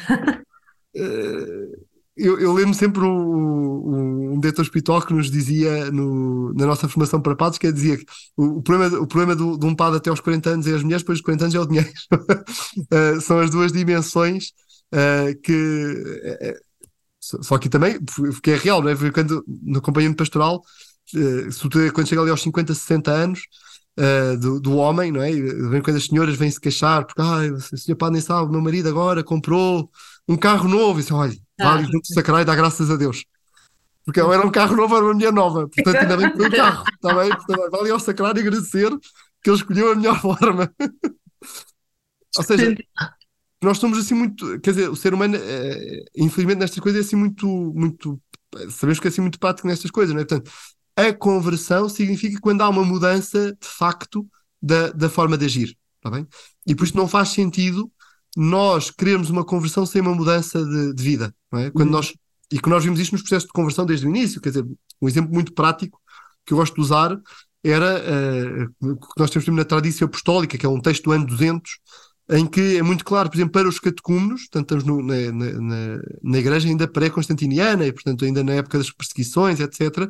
Eu, 2.20 2.39
eu 2.39 2.53
lembro 2.53 2.74
sempre 2.74 3.01
um, 3.01 4.34
um 4.34 4.39
diretor 4.39 4.61
espiritual 4.61 5.01
que 5.01 5.13
nos 5.13 5.30
dizia 5.32 5.91
no, 5.91 6.53
na 6.53 6.65
nossa 6.65 6.88
formação 6.88 7.22
para 7.22 7.36
padres, 7.36 7.57
que 7.57 7.72
dizia 7.72 7.97
que 7.97 8.05
o, 8.38 8.57
o 8.57 8.61
problema, 8.61 8.97
o 8.99 9.07
problema 9.07 9.36
do, 9.36 9.57
de 9.57 9.65
um 9.65 9.76
padre 9.76 9.97
até 9.97 10.09
aos 10.09 10.20
40 10.20 10.49
anos 10.49 10.67
é 10.67 10.76
as 10.76 10.84
mulheres, 10.84 11.03
depois 11.03 11.20
dos 11.20 11.26
40 11.26 11.43
anos 11.45 11.55
é 11.55 11.59
o 11.59 11.65
dinheiro. 11.65 11.89
uh, 12.13 13.22
são 13.22 13.39
as 13.39 13.49
duas 13.49 13.72
dimensões 13.72 14.51
uh, 14.93 15.39
que. 15.41 15.53
Uh, 15.53 16.70
só 17.22 17.57
que 17.57 17.67
também, 17.67 17.99
porque 18.01 18.51
é 18.51 18.55
real, 18.55 18.82
não 18.82 18.89
é? 18.89 18.95
Porque 18.95 19.11
quando, 19.11 19.43
no 19.45 19.80
acompanhamento 19.80 20.17
pastoral, 20.17 20.63
quando 21.93 22.07
chega 22.07 22.22
ali 22.22 22.32
aos 22.32 22.41
50, 22.41 22.74
60 22.74 23.11
anos, 23.11 23.41
Uh, 23.97 24.38
do, 24.38 24.61
do, 24.61 24.78
homem, 24.78 25.11
não 25.11 25.22
é? 25.22 25.30
Vem 25.30 25.82
quando 25.82 25.97
as 25.97 26.05
senhoras 26.05 26.38
vêm 26.38 26.49
se 26.49 26.61
queixar, 26.61 27.03
porque 27.05 27.22
ah, 27.22 27.39
o 27.51 27.78
senhor 27.78 27.97
padre 27.97 28.13
nem 28.13 28.22
sabe, 28.22 28.47
o 28.47 28.51
meu 28.51 28.61
marido 28.61 28.88
agora 28.88 29.22
comprou 29.26 29.91
um 30.26 30.38
carro 30.38 30.70
novo, 30.70 30.99
e 30.99 31.01
disse, 31.01 31.11
olha, 31.11 31.36
Vale 31.60 31.84
junto 31.84 32.14
sacrar 32.14 32.41
e 32.41 32.45
dá 32.45 32.55
graças 32.55 32.89
a 32.89 32.95
Deus. 32.95 33.24
Porque 34.05 34.20
era 34.20 34.45
um 34.45 34.51
carro 34.51 34.76
novo, 34.76 34.95
era 34.95 35.05
uma 35.05 35.14
mulher 35.14 35.32
nova. 35.32 35.68
Portanto, 35.68 35.95
ainda 35.95 36.18
bem 36.18 36.32
que 36.32 36.38
foi 36.38 36.47
um 36.47 36.51
carro. 36.51 36.84
Está 36.93 37.14
bem? 37.14 37.30
Portanto, 37.30 37.72
vale 37.72 37.91
ao 37.91 37.99
sacrar 37.99 38.36
e 38.38 38.39
agradecer 38.39 38.89
que 39.43 39.49
ele 39.49 39.57
escolheu 39.57 39.91
a 39.91 39.95
melhor 39.95 40.20
forma. 40.22 40.74
Ou 42.38 42.43
seja, 42.43 42.76
nós 43.62 43.78
somos 43.78 43.97
assim 43.99 44.14
muito. 44.14 44.60
Quer 44.62 44.72
dizer, 44.72 44.89
o 44.89 44.95
ser 44.95 45.14
humano, 45.14 45.36
é, 45.36 46.03
infelizmente, 46.16 46.60
nestas 46.60 46.80
coisas 46.80 47.03
é 47.03 47.05
assim 47.05 47.16
muito. 47.16 47.47
muito 47.76 48.20
sabemos 48.70 48.99
que 48.99 49.07
é 49.07 49.10
assim 49.10 49.22
muito 49.22 49.39
prático 49.39 49.68
nestas 49.68 49.91
coisas, 49.91 50.14
não 50.14 50.22
é? 50.22 50.26
Portanto, 50.26 50.51
a 50.95 51.14
conversão 51.14 51.88
significa 51.88 52.39
quando 52.41 52.62
há 52.62 52.70
uma 52.70 52.84
mudança 52.84 53.51
de 53.53 53.68
facto 53.68 54.28
da, 54.62 54.89
da 54.91 55.10
forma 55.10 55.38
de 55.38 55.45
agir. 55.45 55.78
Está 55.97 56.10
bem? 56.10 56.28
E 56.66 56.74
por 56.74 56.86
isso 56.86 56.97
não 56.97 57.07
faz 57.07 57.30
sentido 57.30 57.91
nós 58.38 58.91
queremos 58.91 59.30
uma 59.30 59.43
conversão 59.43 59.86
sem 59.86 60.01
uma 60.01 60.13
mudança 60.13 60.63
de, 60.63 60.93
de 60.93 61.03
vida. 61.03 61.34
É? 61.53 61.69
Quando 61.71 61.88
uhum. 61.88 61.95
nós, 61.95 62.13
e 62.51 62.59
que 62.59 62.69
nós 62.69 62.84
vimos 62.84 62.99
isto 62.99 63.13
nos 63.13 63.21
processos 63.21 63.47
de 63.47 63.53
conversão 63.53 63.86
desde 63.86 64.05
o 64.05 64.09
início, 64.09 64.41
quer 64.41 64.49
dizer, 64.49 64.65
um 65.01 65.07
exemplo 65.07 65.34
muito 65.34 65.53
prático 65.53 65.99
que 66.45 66.53
eu 66.53 66.57
gosto 66.57 66.75
de 66.75 66.82
usar 66.82 67.19
era 67.63 68.01
uh, 68.01 68.95
que 68.95 69.19
nós 69.19 69.30
temos 69.30 69.47
na 69.49 69.65
tradição 69.65 70.07
apostólica, 70.07 70.57
que 70.57 70.65
é 70.65 70.69
um 70.69 70.80
texto 70.80 71.03
do 71.03 71.11
ano 71.11 71.25
200, 71.25 71.80
em 72.32 72.45
que 72.45 72.77
é 72.77 72.82
muito 72.84 73.03
claro, 73.03 73.30
por 73.30 73.36
exemplo, 73.36 73.51
para 73.51 73.67
os 73.67 73.80
catecúmenos, 73.80 74.41
portanto 74.41 74.77
estamos 74.77 74.84
no, 74.84 75.03
na, 75.03 75.32
na, 75.32 75.99
na, 76.21 76.38
igreja 76.38 76.67
ainda 76.67 76.88
pré-constantiniana 76.88 77.86
e, 77.86 77.91
portanto, 77.91 78.23
ainda 78.23 78.43
na 78.43 78.53
época 78.53 78.77
das 78.77 78.91
perseguições, 78.91 79.59
etc., 79.59 80.09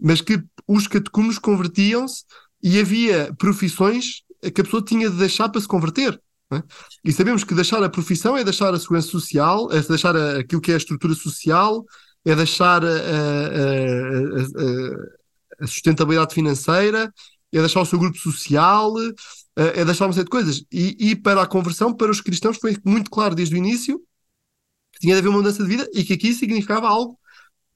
mas 0.00 0.20
que 0.20 0.42
os 0.66 0.88
catecúmenos 0.88 1.38
convertiam-se 1.38 2.24
e 2.62 2.80
havia 2.80 3.32
profissões 3.38 4.22
que 4.54 4.60
a 4.60 4.64
pessoa 4.64 4.82
tinha 4.82 5.08
de 5.08 5.16
deixar 5.16 5.48
para 5.48 5.60
se 5.60 5.68
converter. 5.68 6.20
É? 6.52 6.62
E 7.04 7.12
sabemos 7.12 7.44
que 7.44 7.54
deixar 7.54 7.82
a 7.82 7.88
profissão 7.88 8.36
é 8.36 8.44
deixar 8.44 8.74
a 8.74 8.78
segurança 8.78 9.08
social, 9.08 9.70
é 9.72 9.80
deixar 9.80 10.16
a, 10.16 10.38
aquilo 10.40 10.60
que 10.60 10.70
é 10.70 10.74
a 10.74 10.78
estrutura 10.78 11.14
social, 11.14 11.84
é 12.24 12.34
deixar 12.34 12.84
a, 12.84 12.88
a, 12.88 12.92
a, 15.62 15.66
sustentabilidade 15.66 16.34
financeira, 16.34 17.12
é 17.52 17.58
deixar 17.58 17.80
o 17.80 17.86
seu 17.86 17.98
grupo 17.98 18.18
social, 18.18 18.94
é 19.56 19.84
deixar 19.84 20.06
uma 20.06 20.12
série 20.12 20.24
de 20.24 20.30
coisas. 20.30 20.64
E, 20.70 21.10
e, 21.10 21.16
para 21.16 21.42
a 21.42 21.46
conversão, 21.46 21.92
para 21.94 22.10
os 22.10 22.20
cristãos, 22.20 22.58
foi 22.58 22.76
muito 22.84 23.10
claro 23.10 23.34
desde 23.34 23.54
o 23.54 23.58
início 23.58 24.00
que 24.92 25.00
tinha 25.00 25.14
de 25.14 25.20
haver 25.20 25.28
uma 25.28 25.38
mudança 25.38 25.62
de 25.62 25.68
vida 25.68 25.88
e 25.94 26.04
que 26.04 26.12
aqui 26.14 26.34
significava 26.34 26.88
algo 26.88 27.18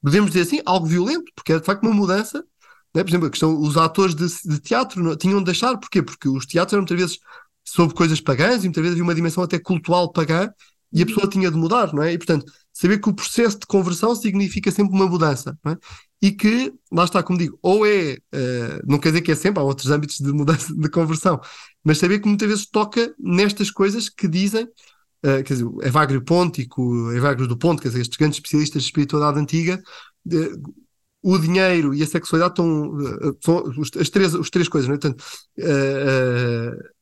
podemos 0.01 0.31
dizer 0.31 0.43
assim, 0.43 0.61
algo 0.65 0.85
violento, 0.85 1.31
porque 1.35 1.53
é 1.53 1.59
de 1.59 1.65
facto 1.65 1.83
uma 1.83 1.93
mudança. 1.93 2.43
Né? 2.93 3.03
Por 3.03 3.09
exemplo, 3.09 3.27
a 3.27 3.29
questão, 3.29 3.59
os 3.59 3.77
atores 3.77 4.15
de, 4.15 4.25
de 4.45 4.59
teatro 4.59 5.03
não, 5.03 5.15
tinham 5.15 5.39
de 5.39 5.45
deixar, 5.45 5.77
porquê? 5.77 6.01
Porque 6.01 6.27
os 6.29 6.45
teatros 6.45 6.73
eram 6.73 6.83
muitas 6.83 6.97
vezes 6.97 7.19
sobre 7.77 7.95
coisas 7.95 8.19
pagãs 8.19 8.63
e 8.63 8.67
muitas 8.67 8.81
vezes 8.81 8.93
havia 8.93 9.03
uma 9.03 9.13
dimensão 9.13 9.43
até 9.43 9.59
cultural 9.59 10.11
pagã 10.11 10.49
e 10.91 10.97
a 10.97 11.01
uhum. 11.01 11.05
pessoa 11.05 11.29
tinha 11.29 11.51
de 11.51 11.57
mudar, 11.57 11.93
não 11.93 12.01
é? 12.01 12.11
E 12.11 12.17
portanto, 12.17 12.51
saber 12.73 12.99
que 12.99 13.07
o 13.07 13.13
processo 13.13 13.59
de 13.59 13.67
conversão 13.67 14.15
significa 14.15 14.71
sempre 14.71 14.95
uma 14.95 15.05
mudança, 15.05 15.55
não 15.63 15.73
é? 15.73 15.77
E 16.19 16.31
que, 16.31 16.73
lá 16.91 17.03
está, 17.03 17.21
como 17.21 17.37
digo, 17.37 17.59
ou 17.61 17.85
é, 17.85 18.13
uh, 18.33 18.81
não 18.87 18.97
quer 18.97 19.09
dizer 19.09 19.21
que 19.21 19.31
é 19.31 19.35
sempre, 19.35 19.61
há 19.61 19.63
outros 19.63 19.91
âmbitos 19.91 20.17
de 20.17 20.31
mudança, 20.33 20.73
de 20.73 20.89
conversão, 20.89 21.39
mas 21.83 21.99
saber 21.99 22.19
que 22.19 22.27
muitas 22.27 22.47
vezes 22.47 22.65
toca 22.65 23.13
nestas 23.19 23.69
coisas 23.69 24.09
que 24.09 24.27
dizem, 24.27 24.63
uh, 24.65 25.43
quer 25.45 25.53
dizer, 25.53 25.67
Evagrio 25.83 26.23
Pontico, 26.23 27.11
Evagrio 27.11 27.47
do 27.47 27.57
Ponto, 27.57 27.79
quer 27.79 27.89
dizer, 27.89 28.01
estes 28.01 28.17
grandes 28.17 28.37
especialistas 28.37 28.81
de 28.81 28.87
espiritualidade 28.87 29.39
antiga, 29.39 29.79
uh, 30.33 30.73
o 31.21 31.37
dinheiro 31.37 31.93
e 31.93 32.01
a 32.01 32.07
sexualidade 32.07 32.53
estão, 32.53 33.37
são 33.43 34.01
as 34.01 34.09
três, 34.09 34.33
as 34.33 34.49
três 34.49 34.67
coisas, 34.67 34.87
não 34.87 34.95
é? 34.95 34.97
Portanto, 34.97 35.23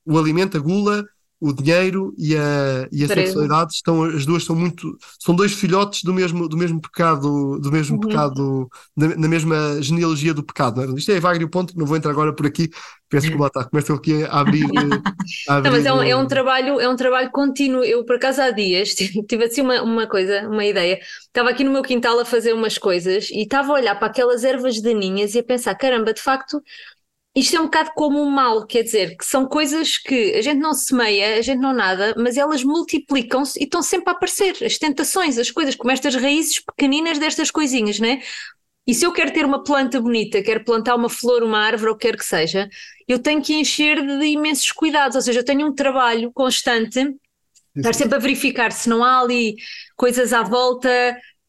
o 0.06 0.18
alimento, 0.18 0.58
a 0.58 0.60
gula, 0.60 1.06
o 1.40 1.52
dinheiro 1.52 2.14
e 2.18 2.36
a, 2.36 2.88
e 2.92 3.04
a 3.04 3.08
sexualidade 3.08 3.74
estão 3.74 4.04
as 4.04 4.26
duas 4.26 4.44
são 4.44 4.56
muito 4.56 4.98
são 5.20 5.36
dois 5.36 5.52
filhotes 5.52 6.02
do 6.04 6.14
mesmo 6.14 6.48
do 6.48 6.58
mesmo 6.58 6.82
pecado 6.82 7.60
do 7.60 7.72
mesmo 7.72 7.98
uhum. 7.98 8.08
pecado 8.08 8.70
na, 8.96 9.16
na, 9.16 9.28
mesma 9.28 9.82
genealogia 9.82 10.34
do 10.34 10.44
pecado 10.44 10.82
não 10.82 10.96
é? 10.96 10.98
isto 10.98 11.12
é 11.12 11.16
Evagrio 11.16 11.50
ponto 11.50 11.78
não 11.78 11.86
vou 11.86 11.98
entrar 11.98 12.12
agora 12.12 12.34
por 12.34 12.46
aqui 12.46 12.70
peço 13.10 13.28
desculpa 13.28 13.52
tá, 13.52 13.66
começo 13.66 13.94
aqui 13.94 14.24
a 14.24 14.40
abrir, 14.40 14.64
a 15.50 15.56
abrir 15.58 15.70
não, 15.70 15.78
mas 15.78 15.86
é 15.86 15.94
um, 15.94 16.02
é 16.02 16.16
um, 16.16 16.26
trabalho 16.26 16.80
é 16.80 16.88
um 16.88 16.96
trabalho 16.96 17.30
contínuo 17.32 17.84
eu 17.84 18.06
por 18.06 18.16
acaso 18.16 18.42
há 18.42 18.52
dias 18.52 18.96
tive 19.28 19.44
assim 19.44 19.62
uma, 19.62 19.82
uma 19.82 20.08
coisa 20.08 20.48
uma 20.48 20.66
ideia 20.66 21.00
estava 21.28 21.50
aqui 21.50 21.66
no 21.66 21.72
meu 21.72 21.84
quintal 21.84 22.18
a 22.18 22.26
fazer 22.26 22.54
umas 22.54 22.78
coisas 22.78 23.30
e 23.30 23.42
estava 23.42 23.74
a 23.74 23.76
olhar 23.76 23.96
para 23.96 24.08
aquelas 24.08 24.46
ervas 24.46 24.82
daninhas 24.82 25.36
e 25.36 25.40
a 25.40 25.44
pensar 25.44 25.76
caramba 25.76 26.14
de 26.14 26.22
facto 26.22 26.62
isto 27.36 27.58
é 27.58 27.60
um 27.60 27.66
bocado 27.66 27.92
como 27.96 28.22
um 28.22 28.30
mal, 28.30 28.66
quer 28.66 28.84
dizer, 28.84 29.18
que 29.18 29.26
são 29.26 29.46
coisas 29.46 29.98
que 29.98 30.36
a 30.36 30.42
gente 30.42 30.60
não 30.60 30.74
semeia, 30.74 31.38
a 31.38 31.42
gente 31.42 31.60
não 31.60 31.74
nada, 31.74 32.16
mas 32.18 32.38
elas 32.38 32.64
multiplicam-se 32.64 33.60
e 33.60 33.66
estão 33.66 33.82
sempre 33.82 34.10
a 34.10 34.14
aparecer. 34.14 34.56
As 34.64 34.78
tentações, 34.78 35.38
as 35.38 35.52
coisas, 35.52 35.76
como 35.76 35.92
estas 35.92 36.16
raízes 36.16 36.62
pequeninas 36.62 37.20
destas 37.20 37.52
coisinhas, 37.52 38.00
né? 38.00 38.22
E 38.88 38.94
se 38.94 39.06
eu 39.06 39.12
quero 39.12 39.34
ter 39.34 39.46
uma 39.46 39.64
planta 39.64 40.00
bonita, 40.00 40.42
quero 40.42 40.64
plantar 40.64 40.96
uma 40.96 41.10
flor, 41.10 41.44
uma 41.44 41.60
árvore, 41.60 41.90
ou 41.90 41.98
quer 41.98 42.16
que 42.16 42.24
seja, 42.24 42.70
eu 43.06 43.20
tenho 43.20 43.42
que 43.42 43.54
encher 43.54 44.02
de 44.02 44.26
imensos 44.28 44.72
cuidados, 44.72 45.18
ou 45.18 45.22
seja, 45.22 45.42
eu 45.42 45.46
tenho 45.46 45.68
um 45.68 45.76
trabalho 45.76 46.32
constante, 46.32 47.16
estar 47.76 47.94
sempre 47.94 48.16
a 48.16 48.20
verificar 48.20 48.72
se 48.72 48.88
não 48.88 49.04
há 49.04 49.20
ali 49.20 49.56
coisas 49.98 50.32
à 50.32 50.42
volta, 50.42 50.90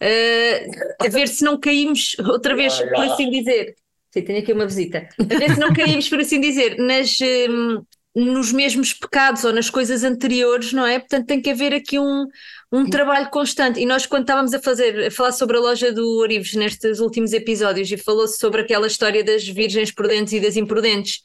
uh, 0.02 1.04
a 1.04 1.08
ver 1.08 1.28
se 1.28 1.44
não 1.44 1.60
caímos 1.60 2.16
outra 2.18 2.56
vez, 2.56 2.76
por 2.76 3.04
assim 3.04 3.30
dizer 3.30 3.76
Sim, 4.16 4.22
tenho 4.22 4.38
aqui 4.38 4.52
uma 4.52 4.66
visita. 4.66 5.06
A 5.20 5.24
ver 5.24 5.52
se 5.52 5.60
não 5.60 5.74
caímos, 5.74 6.08
por 6.08 6.18
assim 6.20 6.40
dizer, 6.40 6.78
nas, 6.78 7.18
um, 7.20 7.82
nos 8.14 8.50
mesmos 8.50 8.94
pecados 8.94 9.44
ou 9.44 9.52
nas 9.52 9.68
coisas 9.68 10.02
anteriores, 10.04 10.72
não 10.72 10.86
é? 10.86 10.98
Portanto, 10.98 11.26
tem 11.26 11.42
que 11.42 11.50
haver 11.50 11.74
aqui 11.74 11.98
um, 11.98 12.26
um 12.72 12.88
trabalho 12.88 13.28
constante. 13.28 13.78
E 13.78 13.84
nós, 13.84 14.06
quando 14.06 14.22
estávamos 14.22 14.54
a 14.54 14.58
fazer, 14.58 15.08
a 15.08 15.10
falar 15.10 15.32
sobre 15.32 15.58
a 15.58 15.60
loja 15.60 15.92
do 15.92 16.16
Orives 16.16 16.54
nestes 16.54 16.98
últimos 16.98 17.34
episódios, 17.34 17.92
e 17.92 17.98
falou-se 17.98 18.38
sobre 18.38 18.62
aquela 18.62 18.86
história 18.86 19.22
das 19.22 19.46
virgens 19.46 19.92
prudentes 19.92 20.32
e 20.32 20.40
das 20.40 20.56
imprudentes. 20.56 21.20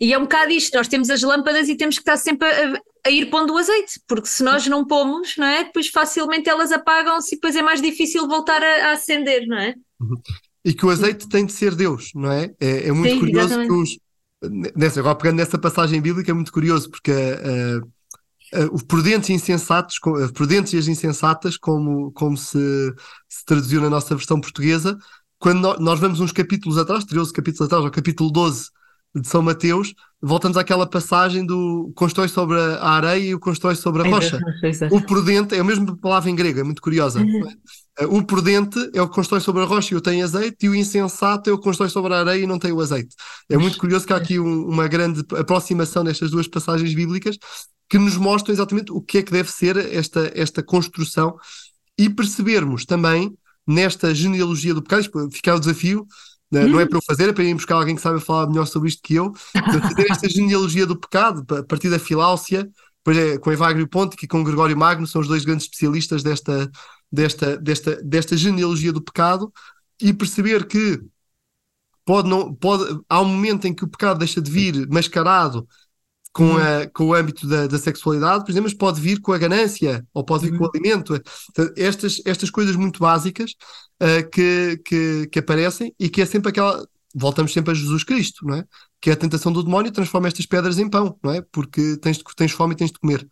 E 0.00 0.12
é 0.12 0.18
um 0.18 0.22
bocado 0.22 0.50
isto, 0.50 0.76
nós 0.76 0.88
temos 0.88 1.10
as 1.10 1.22
lâmpadas 1.22 1.68
e 1.68 1.76
temos 1.76 1.94
que 1.94 2.02
estar 2.02 2.16
sempre 2.16 2.48
a, 2.48 2.80
a 3.06 3.10
ir 3.10 3.26
pondo 3.26 3.54
o 3.54 3.56
azeite, 3.56 4.00
porque 4.08 4.26
se 4.26 4.42
nós 4.42 4.66
não 4.66 4.84
pomos, 4.84 5.36
não 5.36 5.46
é? 5.46 5.62
Depois 5.62 5.86
facilmente 5.86 6.48
elas 6.48 6.72
apagam-se 6.72 7.34
e 7.34 7.38
depois 7.38 7.54
é 7.54 7.62
mais 7.62 7.80
difícil 7.80 8.26
voltar 8.26 8.60
a, 8.60 8.88
a 8.88 8.92
acender, 8.94 9.46
não 9.46 9.58
é? 9.58 9.74
Uhum 10.00 10.20
e 10.64 10.74
que 10.74 10.84
o 10.84 10.90
azeite 10.90 11.28
tem 11.28 11.46
de 11.46 11.52
ser 11.52 11.74
Deus, 11.74 12.10
não 12.14 12.30
é? 12.30 12.52
É, 12.60 12.88
é 12.88 12.92
muito 12.92 13.14
Sim, 13.14 13.20
curioso 13.20 13.46
exatamente. 13.46 13.68
que 13.68 13.74
os. 13.74 13.98
Nessa, 14.74 15.00
agora 15.00 15.16
pegando 15.16 15.36
nessa 15.36 15.58
passagem 15.58 16.00
bíblica, 16.00 16.30
é 16.30 16.34
muito 16.34 16.52
curioso, 16.52 16.90
porque 16.90 17.12
uh, 17.12 18.58
uh, 18.58 18.74
os 18.74 18.82
prudentes 18.82 19.28
e 19.28 19.34
insensatos, 19.34 19.96
uh, 20.06 20.32
prudentes 20.32 20.72
e 20.72 20.78
as 20.78 20.88
insensatas, 20.88 21.58
como, 21.58 22.10
como 22.12 22.36
se, 22.38 22.58
se 23.28 23.44
traduziu 23.44 23.82
na 23.82 23.90
nossa 23.90 24.14
versão 24.14 24.40
portuguesa, 24.40 24.96
quando 25.38 25.60
nós, 25.60 25.78
nós 25.78 26.00
vamos 26.00 26.20
uns 26.20 26.32
capítulos 26.32 26.78
atrás, 26.78 27.04
13 27.04 27.32
capítulos 27.32 27.66
atrás, 27.66 27.84
ao 27.84 27.90
capítulo 27.90 28.30
12 28.30 28.70
de 29.14 29.28
São 29.28 29.42
Mateus, 29.42 29.94
voltamos 30.22 30.56
àquela 30.56 30.86
passagem 30.86 31.44
do 31.46 31.90
constrói 31.94 32.28
sobre 32.28 32.58
a 32.58 32.88
areia 32.90 33.30
e 33.30 33.34
o 33.34 33.40
constrói 33.40 33.74
sobre 33.74 34.02
a 34.02 34.10
rocha. 34.10 34.38
O 34.90 35.00
prudente 35.00 35.54
é 35.54 35.60
a 35.60 35.64
mesma 35.64 35.96
palavra 35.96 36.30
em 36.30 36.34
grego, 36.34 36.60
é 36.60 36.62
muito 36.62 36.82
curiosa. 36.82 37.22
É? 37.98 38.06
O 38.06 38.22
prudente 38.22 38.78
é 38.92 39.00
o 39.00 39.08
que 39.08 39.14
constrói 39.14 39.40
sobre 39.40 39.62
a 39.62 39.64
rocha 39.64 39.94
e 39.94 39.96
o 39.96 40.00
tem 40.00 40.22
azeite, 40.22 40.66
e 40.66 40.68
o 40.68 40.74
insensato 40.74 41.48
é 41.48 41.52
o 41.52 41.58
que 41.58 41.64
constrói 41.64 41.88
sobre 41.88 42.12
a 42.12 42.20
areia 42.20 42.44
e 42.44 42.46
não 42.46 42.58
tem 42.58 42.72
o 42.72 42.80
azeite. 42.80 43.14
É 43.48 43.56
muito 43.56 43.78
curioso 43.78 44.06
que 44.06 44.12
há 44.12 44.16
aqui 44.16 44.38
um, 44.38 44.66
uma 44.66 44.86
grande 44.86 45.24
aproximação 45.38 46.04
nestas 46.04 46.30
duas 46.30 46.46
passagens 46.46 46.92
bíblicas 46.94 47.38
que 47.88 47.98
nos 47.98 48.16
mostram 48.16 48.54
exatamente 48.54 48.92
o 48.92 49.00
que 49.00 49.18
é 49.18 49.22
que 49.22 49.32
deve 49.32 49.50
ser 49.50 49.76
esta, 49.76 50.30
esta 50.34 50.62
construção 50.62 51.36
e 51.98 52.08
percebermos 52.08 52.84
também 52.84 53.34
nesta 53.66 54.14
genealogia 54.14 54.74
do 54.74 54.82
pecado, 54.82 55.30
ficar 55.30 55.54
o 55.56 55.60
desafio, 55.60 56.06
né? 56.50 56.66
Não 56.66 56.80
é 56.80 56.86
para 56.86 56.98
eu 56.98 57.02
fazer, 57.02 57.28
é 57.28 57.32
para 57.32 57.44
ir 57.44 57.54
buscar 57.54 57.76
alguém 57.76 57.94
que 57.94 58.02
sabe 58.02 58.20
falar 58.20 58.48
melhor 58.48 58.66
sobre 58.66 58.88
isto 58.88 59.02
que 59.02 59.14
eu. 59.14 59.32
Fazer 59.34 60.10
esta 60.10 60.28
genealogia 60.28 60.86
do 60.86 60.98
pecado, 60.98 61.44
a 61.54 61.62
partir 61.62 61.88
da 61.88 61.98
Filáusia, 61.98 62.68
depois 63.04 63.16
é, 63.16 63.38
com 63.38 63.52
Evagrio 63.52 63.88
Ponte 63.88 64.16
e 64.22 64.26
com 64.26 64.42
Gregório 64.42 64.76
Magno, 64.76 65.06
são 65.06 65.20
os 65.20 65.28
dois 65.28 65.44
grandes 65.44 65.66
especialistas 65.66 66.22
desta, 66.22 66.70
desta, 67.10 67.56
desta, 67.56 68.02
desta 68.02 68.36
genealogia 68.36 68.92
do 68.92 69.00
pecado, 69.00 69.52
e 70.00 70.12
perceber 70.12 70.66
que 70.66 71.00
pode 72.04 72.28
não, 72.28 72.54
pode, 72.54 73.00
há 73.08 73.20
um 73.20 73.26
momento 73.26 73.66
em 73.66 73.74
que 73.74 73.84
o 73.84 73.88
pecado 73.88 74.18
deixa 74.18 74.40
de 74.40 74.50
vir 74.50 74.88
mascarado 74.88 75.68
com, 76.32 76.44
uhum. 76.44 76.58
a, 76.58 76.86
com 76.86 77.04
o 77.06 77.14
âmbito 77.14 77.46
da, 77.46 77.66
da, 77.66 77.78
sexualidade, 77.78 78.44
por 78.44 78.50
exemplo, 78.50 78.68
mas 78.70 78.78
pode 78.78 79.00
vir 79.00 79.20
com 79.20 79.32
a 79.32 79.38
ganância 79.38 80.04
ou 80.14 80.24
pode 80.24 80.44
vir 80.44 80.52
uhum. 80.52 80.58
com 80.58 80.64
o 80.64 80.66
uhum. 80.66 80.72
alimento. 80.74 81.22
Estas, 81.76 82.22
estas 82.24 82.50
coisas 82.50 82.76
muito 82.76 83.00
básicas 83.00 83.52
uh, 84.02 84.28
que, 84.30 84.80
que, 84.84 85.26
que, 85.26 85.38
aparecem 85.38 85.94
e 85.98 86.08
que 86.08 86.22
é 86.22 86.26
sempre 86.26 86.50
aquela. 86.50 86.86
Voltamos 87.12 87.52
sempre 87.52 87.72
a 87.72 87.74
Jesus 87.74 88.04
Cristo, 88.04 88.46
não 88.46 88.54
é? 88.54 88.64
Que 89.00 89.10
é 89.10 89.14
a 89.14 89.16
tentação 89.16 89.52
do 89.52 89.64
demónio 89.64 89.90
transforma 89.90 90.28
estas 90.28 90.46
pedras 90.46 90.78
em 90.78 90.88
pão, 90.88 91.18
não 91.22 91.32
é? 91.32 91.42
Porque 91.50 91.96
tens, 91.96 92.18
tens 92.36 92.52
fome 92.52 92.74
e 92.74 92.76
tens 92.76 92.92
de 92.92 93.00
comer. 93.00 93.26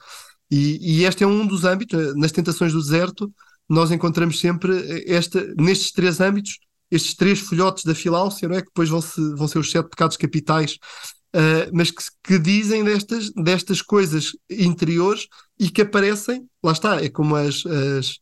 E, 0.50 1.00
e 1.00 1.04
este 1.04 1.22
é 1.22 1.26
um 1.26 1.46
dos 1.46 1.64
âmbitos, 1.64 1.98
eh, 1.98 2.12
nas 2.14 2.32
tentações 2.32 2.72
do 2.72 2.80
deserto, 2.80 3.32
nós 3.68 3.92
encontramos 3.92 4.40
sempre 4.40 4.76
eh, 4.76 5.14
esta, 5.14 5.46
nestes 5.56 5.92
três 5.92 6.20
âmbitos, 6.20 6.58
estes 6.90 7.14
três 7.14 7.38
filhotes 7.38 7.84
da 7.84 7.94
filáusia, 7.94 8.48
não 8.48 8.56
é? 8.56 8.62
Que 8.62 8.68
depois 8.68 8.88
vão, 8.88 9.00
-se, 9.00 9.20
vão 9.36 9.46
ser 9.46 9.58
os 9.58 9.70
sete 9.70 9.88
pecados 9.88 10.16
capitais 10.16 10.78
Uh, 11.34 11.68
mas 11.72 11.90
que, 11.90 12.02
que, 12.24 12.38
dizem 12.38 12.82
destas, 12.82 13.30
destas 13.32 13.82
coisas 13.82 14.32
interiores 14.48 15.26
e 15.60 15.68
que 15.68 15.82
aparecem, 15.82 16.46
lá 16.62 16.72
está, 16.72 17.04
é 17.04 17.10
como 17.10 17.36
as, 17.36 17.66
as 17.66 18.18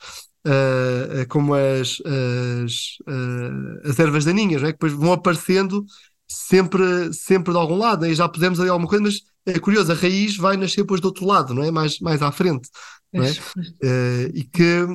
uh, 0.47 1.21
é 1.21 1.25
como 1.25 1.55
as, 1.55 1.99
as, 2.05 2.99
uh, 3.07 3.89
as 3.89 3.99
ervas 3.99 4.25
daninhas, 4.25 4.63
é? 4.63 4.67
que 4.67 4.73
depois 4.73 4.93
vão 4.93 5.13
aparecendo 5.13 5.85
sempre, 6.27 7.13
sempre 7.13 7.53
de 7.53 7.59
algum 7.59 7.77
lado, 7.77 8.03
né? 8.03 8.11
e 8.11 8.15
já 8.15 8.29
pusemos 8.29 8.59
ali 8.59 8.69
alguma 8.69 8.89
coisa, 8.89 9.05
mas 9.05 9.21
é 9.47 9.59
curioso, 9.59 9.93
a 9.93 9.95
raiz 9.95 10.37
vai 10.37 10.57
nascer 10.57 10.83
depois 10.83 11.01
do 11.01 11.07
outro 11.07 11.25
lado, 11.25 11.55
não 11.55 11.63
é? 11.63 11.71
Mais, 11.71 12.01
mais 12.01 12.21
à 12.23 12.33
frente, 12.33 12.69
não 13.13 13.25
é? 13.25 13.31
e, 14.35 14.43
que, 14.43 14.87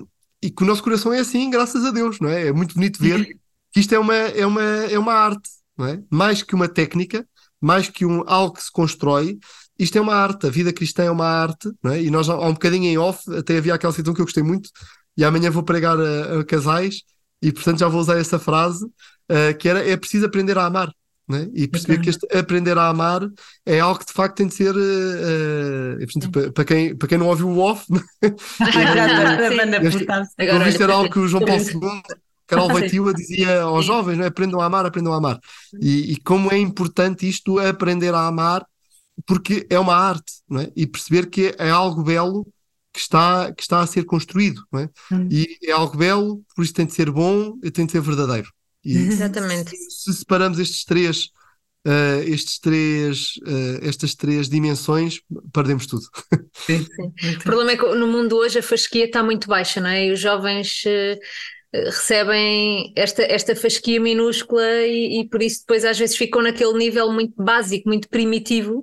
e 0.41 0.51
que 0.51 0.64
o 0.64 0.66
nosso 0.66 0.84
coração 0.84 1.14
é 1.14 1.20
assim, 1.20 1.49
graças 1.49 1.86
a 1.86 1.91
Deus, 1.91 2.20
não 2.20 2.28
é? 2.28 2.47
É 2.47 2.51
muito 2.51 2.76
bonito 2.76 3.01
ver 3.01 3.38
que 3.72 3.80
isto 3.80 3.95
é 3.95 3.99
uma, 3.99 4.14
é 4.14 4.45
uma, 4.45 4.62
é 4.62 4.99
uma 4.99 5.14
arte, 5.14 5.49
não 5.78 5.86
é? 5.88 6.03
Mais 6.09 6.43
que 6.43 6.53
uma 6.53 6.68
técnica, 6.68 7.26
mais 7.62 7.88
que 7.88 8.05
um, 8.05 8.24
algo 8.26 8.55
que 8.55 8.64
se 8.64 8.72
constrói, 8.72 9.38
isto 9.78 9.97
é 9.97 10.01
uma 10.01 10.16
arte, 10.16 10.47
a 10.47 10.49
vida 10.49 10.74
cristã 10.74 11.03
é 11.03 11.12
uma 11.12 11.28
arte, 11.28 11.72
é? 11.86 12.01
e 12.01 12.09
nós 12.09 12.28
há 12.28 12.36
um 12.39 12.53
bocadinho 12.53 12.86
em 12.86 12.97
off, 12.97 13.22
até 13.36 13.57
havia 13.57 13.76
aquela 13.76 13.93
situação 13.93 14.16
que 14.16 14.22
eu 14.22 14.26
gostei 14.26 14.43
muito, 14.43 14.70
e 15.16 15.24
amanhã 15.24 15.51
vou 15.51 15.64
pregar 15.64 15.97
a, 15.99 16.39
a 16.39 16.43
casais, 16.43 17.03
e 17.41 17.51
portanto 17.51 17.80
já 17.80 17.88
vou 17.88 18.01
usar 18.01 18.18
essa 18.18 18.39
frase, 18.39 18.84
uh, 18.86 19.57
que 19.59 19.70
era, 19.70 19.88
é 19.88 19.95
preciso 19.95 20.26
aprender 20.26 20.57
a 20.57 20.66
amar, 20.66 20.91
é? 21.34 21.47
e 21.53 21.68
perceber 21.68 21.93
okay. 21.93 22.03
que 22.03 22.09
este 22.09 22.38
aprender 22.38 22.78
a 22.78 22.89
amar 22.89 23.22
é 23.66 23.80
algo 23.80 23.99
que 23.99 24.07
de 24.07 24.14
facto 24.14 24.38
tem 24.38 24.47
de 24.47 24.53
ser, 24.53 24.76
uh, 24.76 26.32
para, 26.32 26.51
para, 26.51 26.66
quem, 26.66 26.95
para 26.95 27.07
quem 27.07 27.18
não 27.18 27.28
ouviu 27.28 27.49
o 27.49 27.59
off, 27.59 27.86
eu 30.38 30.59
vi 30.64 30.72
ser 30.74 30.89
algo 30.89 31.09
que 31.09 31.20
o 31.20 31.28
João 31.28 31.45
Paulo 31.45 31.62
II 31.62 32.01
Carol 32.52 32.68
Voitila 32.70 33.14
dizia 33.14 33.62
aos 33.62 33.86
jovens, 33.86 34.18
não 34.18 34.26
é? 34.26 34.28
aprendam 34.28 34.60
a 34.60 34.66
amar, 34.66 34.86
aprendam 34.86 35.14
a 35.14 35.18
amar. 35.18 35.39
E, 35.80 36.12
e, 36.12 36.18
como 36.18 36.52
é 36.52 36.58
importante 36.58 37.28
isto, 37.28 37.58
aprender 37.60 38.14
a 38.14 38.28
amar, 38.28 38.66
porque 39.26 39.66
é 39.70 39.80
uma 39.80 39.95
arte, 39.95 40.34
não 40.49 40.60
é? 40.60 40.72
E 40.76 40.86
perceber 40.86 41.30
que 41.30 41.56
é 41.58 41.70
algo 41.70 42.04
belo 42.04 42.45
que 42.93 42.99
está, 42.99 43.54
que 43.54 43.62
está 43.62 43.80
a 43.80 43.88
ser 43.88 44.04
construído, 44.04 44.62
não 44.70 44.82
é? 44.82 44.89
Hum. 45.12 45.30
E 45.32 45.58
é 45.64 45.72
algo 45.72 45.95
belo, 45.95 46.43
por 46.54 46.64
isso 46.64 46.74
tem 46.74 46.86
de 46.86 46.93
ser 46.93 47.10
bom 47.10 47.58
e 47.64 47.72
tem 47.72 47.86
de 47.86 47.93
ser 47.93 48.02
verdadeiro. 48.02 48.49
E 48.84 48.97
Exatamente. 48.97 49.70
Se, 49.72 50.12
se 50.12 50.14
separamos 50.20 50.60
estes 50.60 50.84
três 50.84 51.30
Uh, 51.84 52.22
estes 52.28 52.60
três, 52.60 53.38
uh, 53.38 53.80
estas 53.82 54.14
três 54.14 54.47
dimensões, 54.47 55.20
perdemos 55.52 55.88
tudo. 55.88 56.04
Sim. 56.54 56.86
Sim. 56.86 57.36
O 57.38 57.39
problema 57.39 57.72
é 57.72 57.76
que 57.76 57.95
no 57.95 58.06
mundo 58.06 58.36
hoje 58.38 58.60
a 58.60 58.64
fasquia 58.64 59.06
está 59.06 59.24
muito 59.24 59.47
baixa, 59.47 59.82
não 59.82 59.89
é? 59.89 60.06
E 60.06 60.12
os 60.12 60.20
jovens 60.20 60.84
uh, 60.86 61.20
recebem 61.74 62.91
esta, 62.95 63.24
esta 63.24 63.55
fasquia 63.55 63.99
minúscula 63.99 64.82
e, 64.82 65.22
e, 65.22 65.30
por 65.30 65.41
isso 65.41 65.61
depois 65.61 65.86
às 65.86 65.97
vezes 65.97 66.17
ficam 66.17 66.41
naquele 66.41 66.74
nível 66.74 67.11
muito 67.11 67.34
básico, 67.41 67.88
muito 67.88 68.09
primitivo 68.09 68.82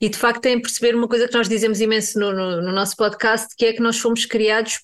e 0.00 0.08
de 0.08 0.16
facto 0.16 0.40
têm 0.40 0.60
perceber 0.60 0.94
uma 0.94 1.08
coisa 1.08 1.28
que 1.28 1.34
nós 1.34 1.48
dizemos 1.48 1.80
imenso 1.80 2.18
no, 2.18 2.32
no, 2.32 2.62
no 2.62 2.72
nosso 2.72 2.96
podcast, 2.96 3.54
que 3.56 3.66
é 3.66 3.72
que 3.72 3.82
nós 3.82 3.98
fomos 3.98 4.24
criados 4.24 4.80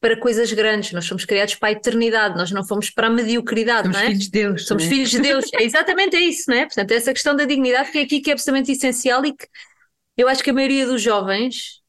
para 0.00 0.18
coisas 0.18 0.52
grandes, 0.52 0.92
nós 0.92 1.06
fomos 1.06 1.24
criados 1.24 1.54
para 1.54 1.68
a 1.68 1.72
eternidade, 1.72 2.36
nós 2.36 2.50
não 2.50 2.64
fomos 2.64 2.90
para 2.90 3.06
a 3.06 3.10
mediocridade, 3.10 3.82
somos 3.82 3.96
não 3.96 4.04
é? 4.04 4.06
filhos 4.08 4.24
de 4.24 4.30
Deus. 4.30 4.66
Somos 4.66 4.84
filhos 4.84 5.10
de 5.10 5.20
Deus, 5.20 5.44
é 5.54 5.62
exatamente 5.62 6.16
é 6.16 6.20
isso, 6.20 6.50
não 6.50 6.56
é? 6.56 6.66
Portanto, 6.66 6.90
essa 6.92 7.12
questão 7.12 7.34
da 7.34 7.44
dignidade 7.44 7.90
que 7.90 7.98
é 7.98 8.02
aqui 8.02 8.20
que 8.20 8.30
é 8.30 8.32
absolutamente 8.32 8.72
essencial 8.72 9.24
e 9.24 9.32
que 9.32 9.46
eu 10.16 10.28
acho 10.28 10.42
que 10.42 10.50
a 10.50 10.52
maioria 10.52 10.86
dos 10.86 11.00
jovens, 11.00 11.80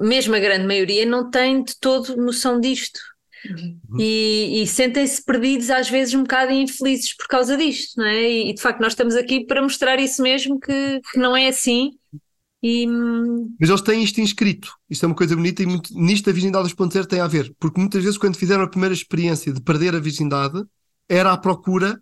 mesmo 0.00 0.34
a 0.34 0.38
grande 0.38 0.66
maioria, 0.66 1.06
não 1.06 1.30
tem 1.30 1.62
de 1.62 1.78
todo 1.78 2.16
noção 2.16 2.60
disto. 2.60 3.00
Uhum. 3.44 4.00
E, 4.00 4.62
e 4.62 4.66
sentem-se 4.66 5.22
perdidos, 5.24 5.70
às 5.70 5.88
vezes 5.88 6.14
um 6.14 6.22
bocado 6.22 6.52
infelizes 6.52 7.14
por 7.14 7.26
causa 7.26 7.56
disto, 7.56 7.98
não 7.98 8.06
é? 8.06 8.22
E, 8.22 8.50
e 8.50 8.54
de 8.54 8.60
facto, 8.60 8.80
nós 8.80 8.92
estamos 8.92 9.14
aqui 9.14 9.44
para 9.44 9.62
mostrar 9.62 10.00
isso 10.00 10.22
mesmo, 10.22 10.58
que, 10.58 11.00
que 11.12 11.18
não 11.18 11.36
é 11.36 11.48
assim. 11.48 11.90
E... 12.62 12.86
Mas 13.60 13.68
eles 13.68 13.82
têm 13.82 14.02
isto 14.02 14.20
inscrito, 14.20 14.72
isto 14.88 15.04
é 15.04 15.06
uma 15.06 15.14
coisa 15.14 15.36
bonita 15.36 15.62
e 15.62 15.66
muito, 15.66 15.90
nisto 15.94 16.28
a 16.30 16.32
virgindade 16.32 16.68
2.0 16.74 17.06
tem 17.06 17.20
a 17.20 17.26
ver, 17.26 17.54
porque 17.60 17.78
muitas 17.78 18.02
vezes 18.02 18.18
quando 18.18 18.36
fizeram 18.36 18.64
a 18.64 18.68
primeira 18.68 18.94
experiência 18.94 19.52
de 19.52 19.60
perder 19.60 19.94
a 19.94 20.00
virgindade, 20.00 20.64
era 21.08 21.32
à 21.32 21.36
procura 21.36 22.00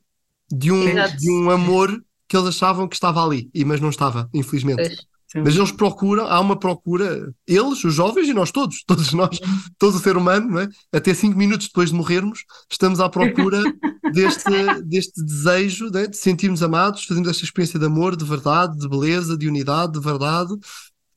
de 0.51 0.71
um, 0.71 0.85
de 1.19 1.31
um 1.31 1.51
amor 1.51 2.03
que 2.29 2.37
eles 2.37 2.49
achavam 2.49 2.89
que 2.89 2.95
estava 2.95 3.23
ali, 3.23 3.51
e 3.53 3.65
mas 3.65 3.81
não 3.81 3.91
estava, 3.91 4.29
infelizmente. 4.33 4.77
Pois. 4.77 5.14
Mas 5.35 5.57
eles 5.57 5.73
procuram, 5.73 6.27
há 6.27 6.39
uma 6.39 6.57
procura, 6.57 7.33
eles, 7.47 7.83
os 7.83 7.95
jovens 7.95 8.29
e 8.29 8.33
nós 8.33 8.53
todos, 8.53 8.85
todos 8.87 9.13
nós, 9.13 9.41
todo 9.79 9.97
o 9.97 10.01
ser 10.01 10.17
humano, 10.17 10.61
é? 10.61 10.69
até 10.93 11.13
cinco 11.13 11.37
minutos 11.37 11.67
depois 11.67 11.91
de 11.91 11.97
morrermos, 11.97 12.45
estamos 12.71 13.01
à 13.01 13.09
procura 13.09 13.63
deste, 14.13 14.83
deste 14.85 15.23
desejo 15.25 15.91
é? 15.97 16.07
de 16.07 16.17
sentirmos 16.17 16.63
amados, 16.63 17.05
fazemos 17.05 17.29
esta 17.29 17.45
experiência 17.45 17.79
de 17.79 17.87
amor, 17.87 18.17
de 18.17 18.25
verdade, 18.25 18.79
de 18.79 18.89
beleza, 18.89 19.37
de 19.37 19.49
unidade, 19.49 19.95
de 19.95 20.01
verdade, 20.01 20.55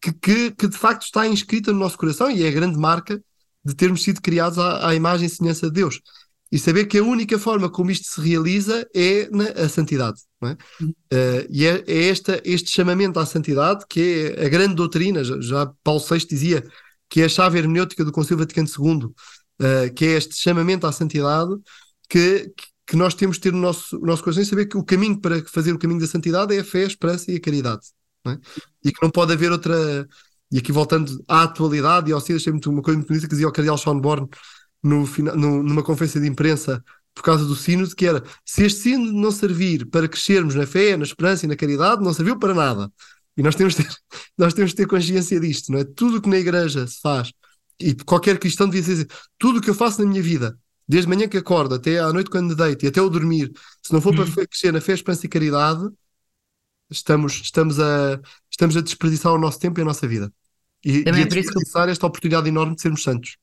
que, 0.02 0.12
que, 0.14 0.52
que 0.52 0.68
de 0.68 0.78
facto 0.78 1.04
está 1.04 1.28
inscrita 1.28 1.72
no 1.72 1.80
nosso 1.80 1.98
coração 1.98 2.30
e 2.32 2.44
é 2.44 2.48
a 2.48 2.52
grande 2.52 2.78
marca 2.78 3.22
de 3.64 3.76
termos 3.76 4.02
sido 4.02 4.22
criados 4.22 4.58
à, 4.58 4.90
à 4.90 4.96
imagem 4.96 5.28
e 5.28 5.30
semelhança 5.30 5.68
de 5.68 5.74
Deus 5.74 6.02
e 6.52 6.58
saber 6.58 6.86
que 6.86 6.98
a 6.98 7.04
única 7.04 7.38
forma 7.38 7.70
como 7.70 7.92
isto 7.92 8.08
se 8.08 8.22
realiza 8.22 8.88
é 8.96 9.30
na 9.30 9.46
a 9.64 9.70
santidade. 9.70 10.20
É? 10.44 10.52
Uh, 10.52 11.48
e 11.50 11.66
é, 11.66 11.84
é 11.88 12.10
esta, 12.10 12.42
este 12.46 12.72
chamamento 12.72 13.20
à 13.20 13.26
santidade 13.26 13.86
que 13.90 14.36
é 14.38 14.46
a 14.46 14.50
grande 14.50 14.76
doutrina, 14.76 15.24
já, 15.24 15.40
já 15.42 15.72
Paulo 15.84 16.02
VI 16.02 16.26
dizia 16.28 16.64
que 17.10 17.22
é 17.22 17.26
a 17.26 17.30
chave 17.30 17.58
hermenêutica 17.58 18.06
do 18.06 18.12
Concílio 18.12 18.40
Vaticano 18.40 18.68
II, 18.68 19.06
uh, 19.06 19.94
que 19.94 20.06
é 20.06 20.10
este 20.10 20.36
chamamento 20.36 20.86
à 20.86 20.92
santidade 20.92 21.52
que, 22.10 22.52
que 22.86 22.96
nós 22.96 23.14
temos 23.14 23.38
de 23.38 23.44
ter 23.44 23.54
no 23.54 23.60
nosso, 23.60 23.98
no 24.00 24.06
nosso 24.06 24.24
coração 24.24 24.44
e 24.44 24.46
saber 24.46 24.68
que 24.68 24.78
o 24.78 24.84
caminho 24.84 25.20
para 25.20 25.44
fazer 25.46 25.74
o 25.74 25.80
caminho 25.80 26.00
da 26.00 26.08
santidade 26.08 26.56
é 26.56 26.60
a 26.60 26.64
fé, 26.64 26.84
a 26.84 26.88
esperança 26.88 27.32
e 27.32 27.36
a 27.36 27.42
caridade. 27.42 27.82
É? 28.26 28.38
E 28.84 28.92
que 28.92 29.02
não 29.02 29.10
pode 29.10 29.34
haver 29.34 29.52
outra. 29.52 30.08
E 30.50 30.60
aqui 30.60 30.72
voltando 30.72 31.24
à 31.28 31.44
atualidade 31.44 32.10
e 32.10 32.14
ao 32.14 32.22
Ciro, 32.22 32.38
achei 32.38 32.54
muito, 32.54 32.70
uma 32.70 32.82
coisa 32.82 32.98
muito 32.98 33.08
bonita 33.10 33.28
que 33.28 33.34
dizia 33.34 33.48
o 33.48 33.52
Cardeal 33.52 33.78
Sean 33.78 34.00
Born 34.00 34.30
no, 34.84 35.06
no, 35.36 35.64
numa 35.64 35.84
conferência 35.84 36.20
de 36.20 36.28
imprensa 36.28 36.84
por 37.14 37.24
causa 37.24 37.46
do 37.46 37.56
sínodo, 37.56 37.96
que 37.96 38.06
era 38.06 38.24
se 38.46 38.64
este 38.64 38.82
sínodo 38.82 39.12
não 39.12 39.32
servir 39.32 39.88
para 39.88 40.08
crescermos 40.08 40.54
na 40.54 40.68
fé, 40.68 40.96
na 40.96 41.04
esperança 41.04 41.46
e 41.46 41.50
na 41.50 41.56
caridade, 41.56 42.04
não 42.04 42.14
serviu 42.14 42.38
para 42.38 42.54
nada. 42.54 42.92
E 43.36 43.42
nós 43.42 43.56
temos 43.56 43.76
de 43.76 43.84
ter, 43.84 43.96
nós 44.38 44.54
temos 44.54 44.72
de 44.72 44.78
ter 44.78 44.88
consciência 44.88 45.40
disto, 45.40 45.72
não 45.72 45.80
é? 45.80 45.84
Tudo 45.84 46.18
o 46.18 46.22
que 46.22 46.30
na 46.30 46.38
igreja 46.38 46.86
se 46.86 47.00
faz, 47.02 47.32
e 47.80 47.96
qualquer 47.96 48.38
cristão 48.40 48.68
devia 48.68 48.82
dizer, 48.82 49.08
tudo 49.38 49.60
o 49.60 49.62
que 49.62 49.70
eu 49.70 49.76
faço 49.76 50.02
na 50.02 50.08
minha 50.08 50.22
vida, 50.22 50.58
desde 50.88 51.10
manhã 51.10 51.28
que 51.28 51.38
acordo 51.38 51.76
até 51.76 52.00
à 52.00 52.12
noite 52.14 52.30
quando 52.30 52.56
deito 52.56 52.86
e 52.86 52.88
até 52.88 53.02
o 53.02 53.10
dormir, 53.10 53.52
se 53.84 53.92
não 53.92 54.02
for 54.02 54.14
para 54.14 54.26
uhum. 54.26 54.46
crescer 54.46 54.72
na 54.72 54.82
fé, 54.82 54.94
esperança 54.94 55.26
e 55.26 55.30
caridade, 55.30 55.88
estamos, 56.90 57.42
estamos, 57.42 57.80
a, 57.80 58.20
estamos 58.50 58.78
a 58.78 58.82
desperdiçar 58.82 59.34
o 59.34 59.38
nosso 59.38 59.60
tempo 59.60 59.80
e 59.80 59.82
a 59.82 59.86
nossa 59.86 60.08
vida. 60.08 60.32
E, 60.84 61.04
e 61.04 61.10
a 61.10 61.26
desperdiçar 61.26 61.90
esta 61.90 62.06
oportunidade 62.06 62.48
enorme 62.48 62.76
de 62.76 62.82
sermos 62.82 63.04
santos. 63.04 63.38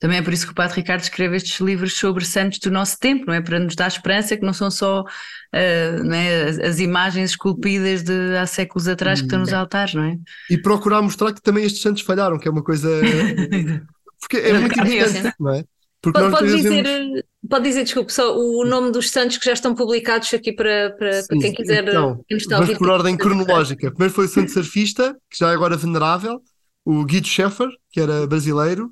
Também 0.00 0.16
é 0.16 0.22
por 0.22 0.32
isso 0.32 0.46
que 0.46 0.52
o 0.52 0.54
Padre 0.54 0.76
Ricardo 0.76 1.02
escreve 1.02 1.36
estes 1.36 1.60
livros 1.60 1.94
sobre 1.94 2.24
santos 2.24 2.58
do 2.58 2.70
nosso 2.70 2.98
tempo, 2.98 3.26
não 3.26 3.34
é? 3.34 3.40
Para 3.42 3.60
nos 3.60 3.76
dar 3.76 3.86
esperança 3.86 4.34
que 4.34 4.44
não 4.44 4.54
são 4.54 4.70
só 4.70 5.02
uh, 5.02 6.02
não 6.02 6.14
é? 6.14 6.44
as, 6.44 6.58
as, 6.58 6.78
imagens 6.80 7.32
esculpidas 7.32 8.02
de 8.02 8.34
há 8.38 8.46
séculos 8.46 8.88
atrás 8.88 9.20
que 9.20 9.26
estão 9.26 9.40
nos 9.40 9.52
hum. 9.52 9.56
altares, 9.56 9.92
não 9.92 10.04
é? 10.04 10.16
E 10.48 10.56
procurar 10.56 11.02
mostrar 11.02 11.34
que 11.34 11.42
também 11.42 11.64
estes 11.64 11.82
santos 11.82 12.02
falharam, 12.02 12.38
que 12.38 12.48
é 12.48 12.50
uma 12.50 12.64
coisa. 12.64 12.88
Porque 14.18 14.38
é 14.38 14.52
muito 14.54 14.80
importante, 14.80 15.34
não 15.38 15.54
é? 15.54 15.64
Porque 16.02 16.18
pode, 16.18 16.32
pode 16.32 16.56
dizer, 16.56 17.26
pode 17.46 17.64
dizer, 17.64 17.84
desculpe, 17.84 18.10
só 18.10 18.34
o 18.34 18.64
nome 18.64 18.90
dos 18.90 19.10
santos 19.10 19.36
que 19.36 19.44
já 19.44 19.52
estão 19.52 19.74
publicados 19.74 20.32
aqui 20.32 20.50
para, 20.50 20.94
para, 20.98 21.20
Sim, 21.20 21.28
para 21.28 21.38
quem 21.38 21.54
quiser. 21.54 21.88
Então, 21.88 22.24
vamos 22.48 22.78
por 22.78 22.88
ordem 22.88 23.16
cronológica. 23.18 23.90
Primeiro 23.90 24.14
foi 24.14 24.24
o 24.24 24.28
santo 24.28 24.50
surfista, 24.50 25.14
que 25.30 25.38
já 25.38 25.50
é 25.50 25.54
agora 25.54 25.76
venerável, 25.76 26.40
o 26.84 27.04
Guido 27.04 27.26
Schaeffer, 27.26 27.68
que 27.90 28.00
era 28.00 28.26
brasileiro, 28.26 28.90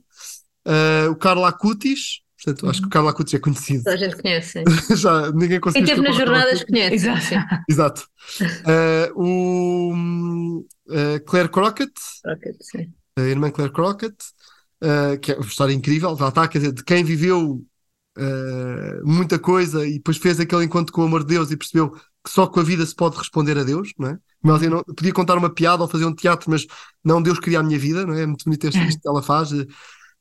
Uh, 0.68 1.10
o 1.10 1.16
Carlo 1.16 1.46
Acutis, 1.46 2.20
portanto, 2.36 2.64
uhum. 2.64 2.70
acho 2.70 2.80
que 2.82 2.86
o 2.86 2.90
Carlo 2.90 3.08
Acutis 3.08 3.32
é 3.32 3.38
conhecido. 3.38 3.84
Toda 3.84 3.96
a 3.96 3.98
gente 3.98 4.20
conhece. 4.20 4.62
Já, 4.96 5.32
ninguém 5.32 5.58
conseguiu. 5.58 5.86
Quem 5.86 5.94
esteve 5.94 6.02
nas 6.02 6.16
jornadas 6.16 6.64
conhece. 6.64 6.94
Exato. 6.94 7.62
Exato. 7.66 8.08
Uh, 9.16 9.22
o 9.22 10.64
uh, 10.88 11.20
Claire 11.24 11.48
Crockett, 11.48 11.92
Crockett 12.22 12.58
sim. 12.60 12.92
a 13.16 13.22
irmã 13.22 13.50
Claire 13.50 13.72
Crockett, 13.72 14.16
que 15.22 15.32
é 15.32 15.36
uma 15.36 15.46
história 15.46 15.72
incrível, 15.72 16.14
já 16.16 16.28
está, 16.28 16.46
quer 16.46 16.58
dizer, 16.58 16.72
de 16.72 16.84
quem 16.84 17.02
viveu 17.02 17.64
muita 19.04 19.38
coisa 19.38 19.86
e 19.86 19.94
depois 19.94 20.16
fez 20.16 20.40
aquele 20.40 20.64
encontro 20.64 20.92
com 20.92 21.02
o 21.02 21.04
amor 21.04 21.20
de 21.22 21.34
Deus 21.34 21.50
e 21.50 21.56
percebeu 21.56 21.90
que 22.24 22.30
só 22.30 22.46
com 22.46 22.60
a 22.60 22.62
vida 22.64 22.84
se 22.84 22.94
pode 22.94 23.16
responder 23.16 23.56
a 23.56 23.62
Deus, 23.62 23.92
não 23.98 24.08
é? 24.08 24.18
Mas 24.42 24.62
eu 24.62 24.70
não, 24.70 24.84
podia 24.84 25.12
contar 25.12 25.38
uma 25.38 25.50
piada 25.50 25.82
ou 25.82 25.88
fazer 25.88 26.04
um 26.04 26.14
teatro, 26.14 26.50
mas 26.50 26.66
não, 27.02 27.22
Deus 27.22 27.38
queria 27.38 27.60
a 27.60 27.62
minha 27.62 27.78
vida, 27.78 28.04
não 28.04 28.14
é? 28.14 28.22
É 28.22 28.26
muito 28.26 28.44
bonito 28.44 28.66
isto, 28.66 28.78
isto 28.78 29.00
que 29.00 29.08
ela 29.08 29.22
faz 29.22 29.50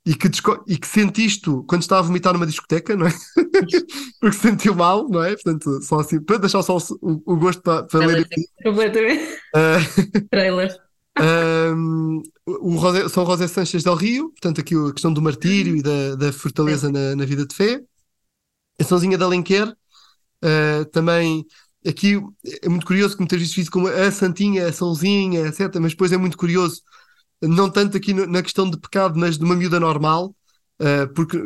e 0.07 0.15
que, 0.15 0.29
e 0.67 0.77
que 0.77 0.87
sente 0.87 1.25
isto 1.25 1.65
quando 1.67 1.81
estava 1.81 1.99
a 1.99 2.03
vomitar 2.05 2.31
numa 2.31 2.47
discoteca, 2.47 2.95
não 2.95 3.07
é? 3.07 3.13
Porque 4.21 4.37
sentiu 4.37 4.73
mal, 4.73 5.05
não 5.09 5.21
é? 5.21 5.33
Portanto, 5.33 5.81
só 5.83 5.99
assim, 5.99 6.21
para 6.21 6.37
deixar 6.37 6.63
só 6.63 6.77
o, 6.77 7.21
o 7.25 7.35
gosto 7.35 7.61
para, 7.61 7.83
para 7.83 8.05
ler 8.05 8.19
aqui. 8.21 8.41
Completamente. 8.63 9.37
Uh, 9.53 10.27
Trailer. 10.31 10.73
Um, 11.19 12.21
o 12.45 12.75
Rosé, 12.77 13.09
São 13.09 13.25
José 13.25 13.49
Sanches 13.49 13.83
del 13.83 13.95
Rio, 13.95 14.29
portanto, 14.29 14.61
aqui 14.61 14.75
a 14.75 14.93
questão 14.93 15.11
do 15.11 15.21
martírio 15.21 15.75
e 15.75 15.81
da, 15.81 16.15
da 16.15 16.31
fortaleza 16.31 16.89
na, 16.89 17.13
na, 17.13 17.25
vida 17.25 17.45
de 17.45 17.53
fé. 17.53 17.81
A 18.79 18.85
Sãozinha 18.85 19.17
da 19.17 19.25
Alenquer, 19.25 19.67
uh, 19.67 20.85
também 20.93 21.45
aqui 21.85 22.17
é 22.61 22.69
muito 22.69 22.85
curioso 22.85 23.15
que 23.15 23.21
muitas 23.21 23.39
vezes 23.39 23.53
fiz 23.53 23.67
como 23.67 23.89
a 23.89 24.09
Santinha, 24.09 24.67
a 24.67 24.71
Sãozinha, 24.71 25.47
etc. 25.47 25.75
Mas 25.81 25.91
depois 25.91 26.13
é 26.13 26.17
muito 26.17 26.37
curioso 26.37 26.81
não 27.41 27.69
tanto 27.69 27.97
aqui 27.97 28.13
na 28.13 28.41
questão 28.41 28.69
de 28.69 28.79
pecado, 28.79 29.19
mas 29.19 29.37
de 29.37 29.43
uma 29.43 29.55
miúda 29.55 29.79
normal, 29.79 30.35
uh, 30.81 31.11
porque 31.13 31.41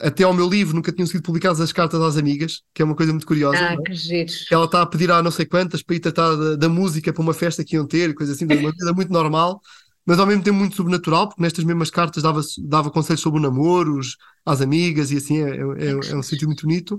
até 0.00 0.24
ao 0.24 0.34
meu 0.34 0.48
livro 0.48 0.74
nunca 0.74 0.92
tinham 0.92 1.06
sido 1.06 1.22
publicadas 1.22 1.60
as 1.60 1.72
cartas 1.72 2.00
às 2.00 2.16
amigas, 2.16 2.62
que 2.74 2.82
é 2.82 2.84
uma 2.84 2.96
coisa 2.96 3.12
muito 3.12 3.26
curiosa. 3.26 3.58
Ah, 3.58 3.74
é? 3.74 3.76
que 3.76 3.94
giro. 3.94 4.32
Ela 4.50 4.64
está 4.64 4.82
a 4.82 4.86
pedir 4.86 5.10
a 5.10 5.22
não 5.22 5.30
sei 5.30 5.46
quantas 5.46 5.82
para 5.82 5.96
ir 5.96 6.00
tratar 6.00 6.34
da, 6.34 6.56
da 6.56 6.68
música 6.68 7.12
para 7.12 7.22
uma 7.22 7.34
festa 7.34 7.64
que 7.64 7.76
iam 7.76 7.86
ter, 7.86 8.14
coisa 8.14 8.32
assim, 8.32 8.44
uma 8.44 8.72
vida 8.72 8.92
muito 8.92 9.12
normal, 9.12 9.60
mas 10.04 10.18
ao 10.18 10.26
mesmo 10.26 10.42
tempo 10.42 10.56
muito 10.56 10.76
sobrenatural, 10.76 11.28
porque 11.28 11.42
nestas 11.42 11.64
mesmas 11.64 11.90
cartas 11.90 12.22
dava, 12.22 12.40
dava 12.58 12.90
conselhos 12.90 13.20
sobre 13.20 13.40
o 13.40 13.42
namoro, 13.42 14.00
às 14.44 14.60
amigas 14.60 15.10
e 15.10 15.16
assim, 15.16 15.42
é, 15.42 15.56
é, 15.56 16.10
é 16.10 16.16
um 16.16 16.22
sítio 16.22 16.46
muito 16.46 16.66
bonito. 16.66 16.98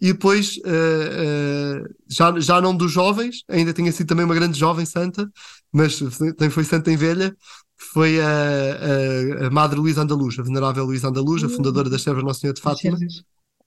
E 0.00 0.12
depois, 0.12 0.58
uh, 0.58 0.60
uh, 0.60 1.94
já, 2.06 2.38
já 2.38 2.60
não 2.60 2.76
dos 2.76 2.92
jovens, 2.92 3.42
ainda 3.48 3.72
tinha 3.72 3.90
sido 3.90 4.06
também 4.06 4.26
uma 4.26 4.34
grande 4.34 4.58
jovem 4.58 4.84
santa, 4.84 5.28
mas 5.72 5.98
também 5.98 6.50
foi 6.50 6.64
santa 6.64 6.92
em 6.92 6.96
velha, 6.96 7.34
foi 7.78 8.20
a, 8.20 8.26
a, 8.26 9.46
a 9.46 9.50
Madre 9.50 9.78
Luísa 9.78 10.02
Andaluz, 10.02 10.38
a 10.38 10.42
venerável 10.42 10.84
Luísa 10.84 11.08
Andaluz, 11.08 11.44
a 11.44 11.48
fundadora 11.48 11.90
das 11.90 12.02
Servas 12.02 12.24
Nossa 12.24 12.40
Senhora 12.40 12.54
de 12.54 12.62
Fátima, 12.62 12.98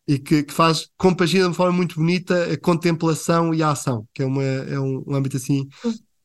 e 0.08 0.18
que, 0.18 0.44
que, 0.44 0.54
faz, 0.54 0.90
compagina 0.98 1.44
de 1.44 1.50
uma 1.50 1.54
forma 1.54 1.74
muito 1.74 1.96
bonita 1.96 2.52
a 2.52 2.58
contemplação 2.58 3.54
e 3.54 3.62
a 3.62 3.72
ação, 3.72 4.08
que 4.14 4.24
é, 4.24 4.26
uma, 4.26 4.44
é 4.44 4.80
um, 4.80 5.04
um 5.06 5.16
âmbito 5.16 5.38
assim 5.38 5.68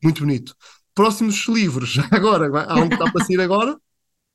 muito 0.03 0.21
bonito. 0.21 0.55
Próximos 0.95 1.47
livros, 1.49 1.99
agora, 2.11 2.47
há 2.67 2.77
um 2.77 2.89
que 2.89 2.95
está 2.95 3.11
para 3.11 3.25
sair 3.25 3.41
agora, 3.41 3.77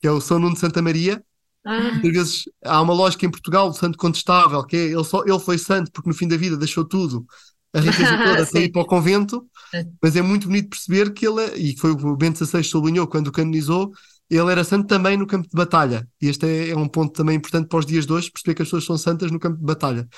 que 0.00 0.06
é 0.06 0.10
o 0.10 0.20
São 0.20 0.38
Nuno 0.38 0.54
de 0.54 0.60
Santa 0.60 0.80
Maria. 0.80 1.22
Ah. 1.64 1.92
Muitas 1.92 2.12
vezes 2.12 2.44
há 2.64 2.80
uma 2.80 2.94
lógica 2.94 3.26
em 3.26 3.30
Portugal 3.30 3.68
do 3.68 3.76
santo 3.76 3.98
contestável, 3.98 4.64
que 4.64 4.76
é 4.76 4.84
ele, 4.86 5.04
só, 5.04 5.22
ele 5.24 5.38
foi 5.38 5.58
santo 5.58 5.90
porque 5.92 6.08
no 6.08 6.14
fim 6.14 6.26
da 6.26 6.36
vida 6.36 6.56
deixou 6.56 6.84
tudo 6.84 7.26
a 7.72 7.80
riqueza 7.80 8.16
toda 8.24 8.46
para 8.46 8.60
ir 8.60 8.72
para 8.72 8.82
o 8.82 8.86
convento, 8.86 9.46
é. 9.74 9.84
mas 10.02 10.16
é 10.16 10.22
muito 10.22 10.46
bonito 10.48 10.70
perceber 10.70 11.12
que 11.12 11.26
ele, 11.26 11.44
e 11.56 11.76
foi 11.78 11.92
o 11.92 12.16
Bento 12.16 12.44
XVI 12.44 12.62
sublinhou 12.64 13.06
quando 13.06 13.28
o 13.28 13.32
canonizou, 13.32 13.92
ele 14.28 14.52
era 14.52 14.62
santo 14.62 14.86
também 14.86 15.16
no 15.16 15.26
campo 15.26 15.48
de 15.48 15.56
batalha. 15.56 16.08
E 16.20 16.28
este 16.28 16.46
é, 16.46 16.70
é, 16.70 16.76
um 16.76 16.88
ponto 16.88 17.12
também 17.12 17.36
importante 17.36 17.68
para 17.68 17.78
os 17.80 17.86
dias 17.86 18.06
de 18.06 18.12
hoje, 18.12 18.30
perceber 18.30 18.54
que 18.54 18.62
as 18.62 18.68
pessoas 18.68 18.84
são 18.84 18.96
santas 18.96 19.30
no 19.30 19.40
campo 19.40 19.58
de 19.58 19.64
batalha. 19.64 20.08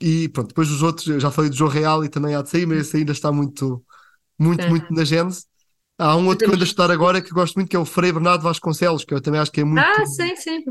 E 0.00 0.28
pronto, 0.28 0.48
depois 0.48 0.70
os 0.70 0.82
outros, 0.82 1.06
eu 1.08 1.18
já 1.18 1.30
falei 1.30 1.50
do 1.50 1.56
João 1.56 1.70
Real 1.70 2.04
e 2.04 2.08
também 2.08 2.34
há 2.34 2.42
de 2.42 2.50
sair, 2.50 2.66
mas 2.66 2.78
esse 2.78 2.96
ainda 2.96 3.12
está 3.12 3.32
muito, 3.32 3.84
muito, 4.38 4.68
muito 4.68 4.92
na 4.92 5.04
gênese. 5.04 5.44
Há 5.98 6.16
um 6.16 6.26
outro 6.26 6.48
que 6.48 6.54
ando 6.54 6.62
a 6.62 6.66
estudar 6.66 6.90
agora 6.90 7.20
que 7.20 7.30
gosto 7.30 7.54
muito, 7.56 7.68
que 7.68 7.76
é 7.76 7.78
o 7.78 7.84
Frei 7.84 8.12
Bernardo 8.12 8.42
Vasconcelos, 8.42 9.04
que 9.04 9.14
eu 9.14 9.20
também 9.20 9.40
acho 9.40 9.52
que 9.52 9.60
é 9.60 9.64
muito. 9.64 9.84
Ah, 9.84 10.06
sim, 10.06 10.34
sim. 10.36 10.64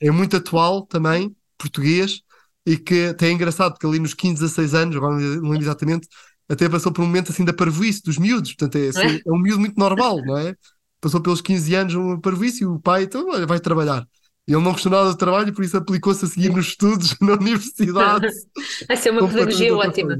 É 0.00 0.10
muito 0.10 0.36
atual 0.36 0.86
também 0.86 1.34
português 1.58 2.22
e 2.68 2.76
que 2.76 3.06
até 3.06 3.28
é 3.28 3.32
engraçado, 3.32 3.72
porque 3.72 3.86
ali 3.86 3.98
nos 3.98 4.12
15, 4.12 4.34
16 4.42 4.74
anos, 4.74 4.96
agora 4.96 5.14
não 5.14 5.48
lembro 5.48 5.62
exatamente, 5.62 6.06
até 6.46 6.68
passou 6.68 6.92
por 6.92 7.00
um 7.00 7.06
momento 7.06 7.32
assim 7.32 7.42
da 7.42 7.52
parvoíce 7.52 8.02
dos 8.02 8.18
miúdos, 8.18 8.52
portanto 8.52 8.76
é, 8.76 8.88
assim, 8.88 9.22
é 9.26 9.32
um 9.32 9.38
miúdo 9.38 9.60
muito 9.60 9.78
normal, 9.78 10.22
não 10.22 10.36
é? 10.36 10.54
Passou 11.00 11.18
pelos 11.22 11.40
15 11.40 11.74
anos 11.74 11.94
uma 11.94 12.20
parvoíce 12.20 12.64
e 12.64 12.66
o 12.66 12.78
pai, 12.78 13.04
então, 13.04 13.26
olha, 13.30 13.46
vai 13.46 13.58
trabalhar. 13.58 14.06
E 14.46 14.52
ele 14.52 14.62
não 14.62 14.72
gostou 14.72 14.92
nada 14.92 15.08
do 15.08 15.16
trabalho 15.16 15.52
por 15.54 15.64
isso 15.64 15.78
aplicou-se 15.78 16.24
a 16.26 16.28
seguir 16.28 16.50
nos 16.50 16.68
estudos 16.68 17.16
na 17.20 17.34
universidade. 17.34 18.26
Vai 18.86 18.96
ser 18.96 19.10
uma 19.10 19.26
pedagogia 19.26 19.74
ótima. 19.74 20.18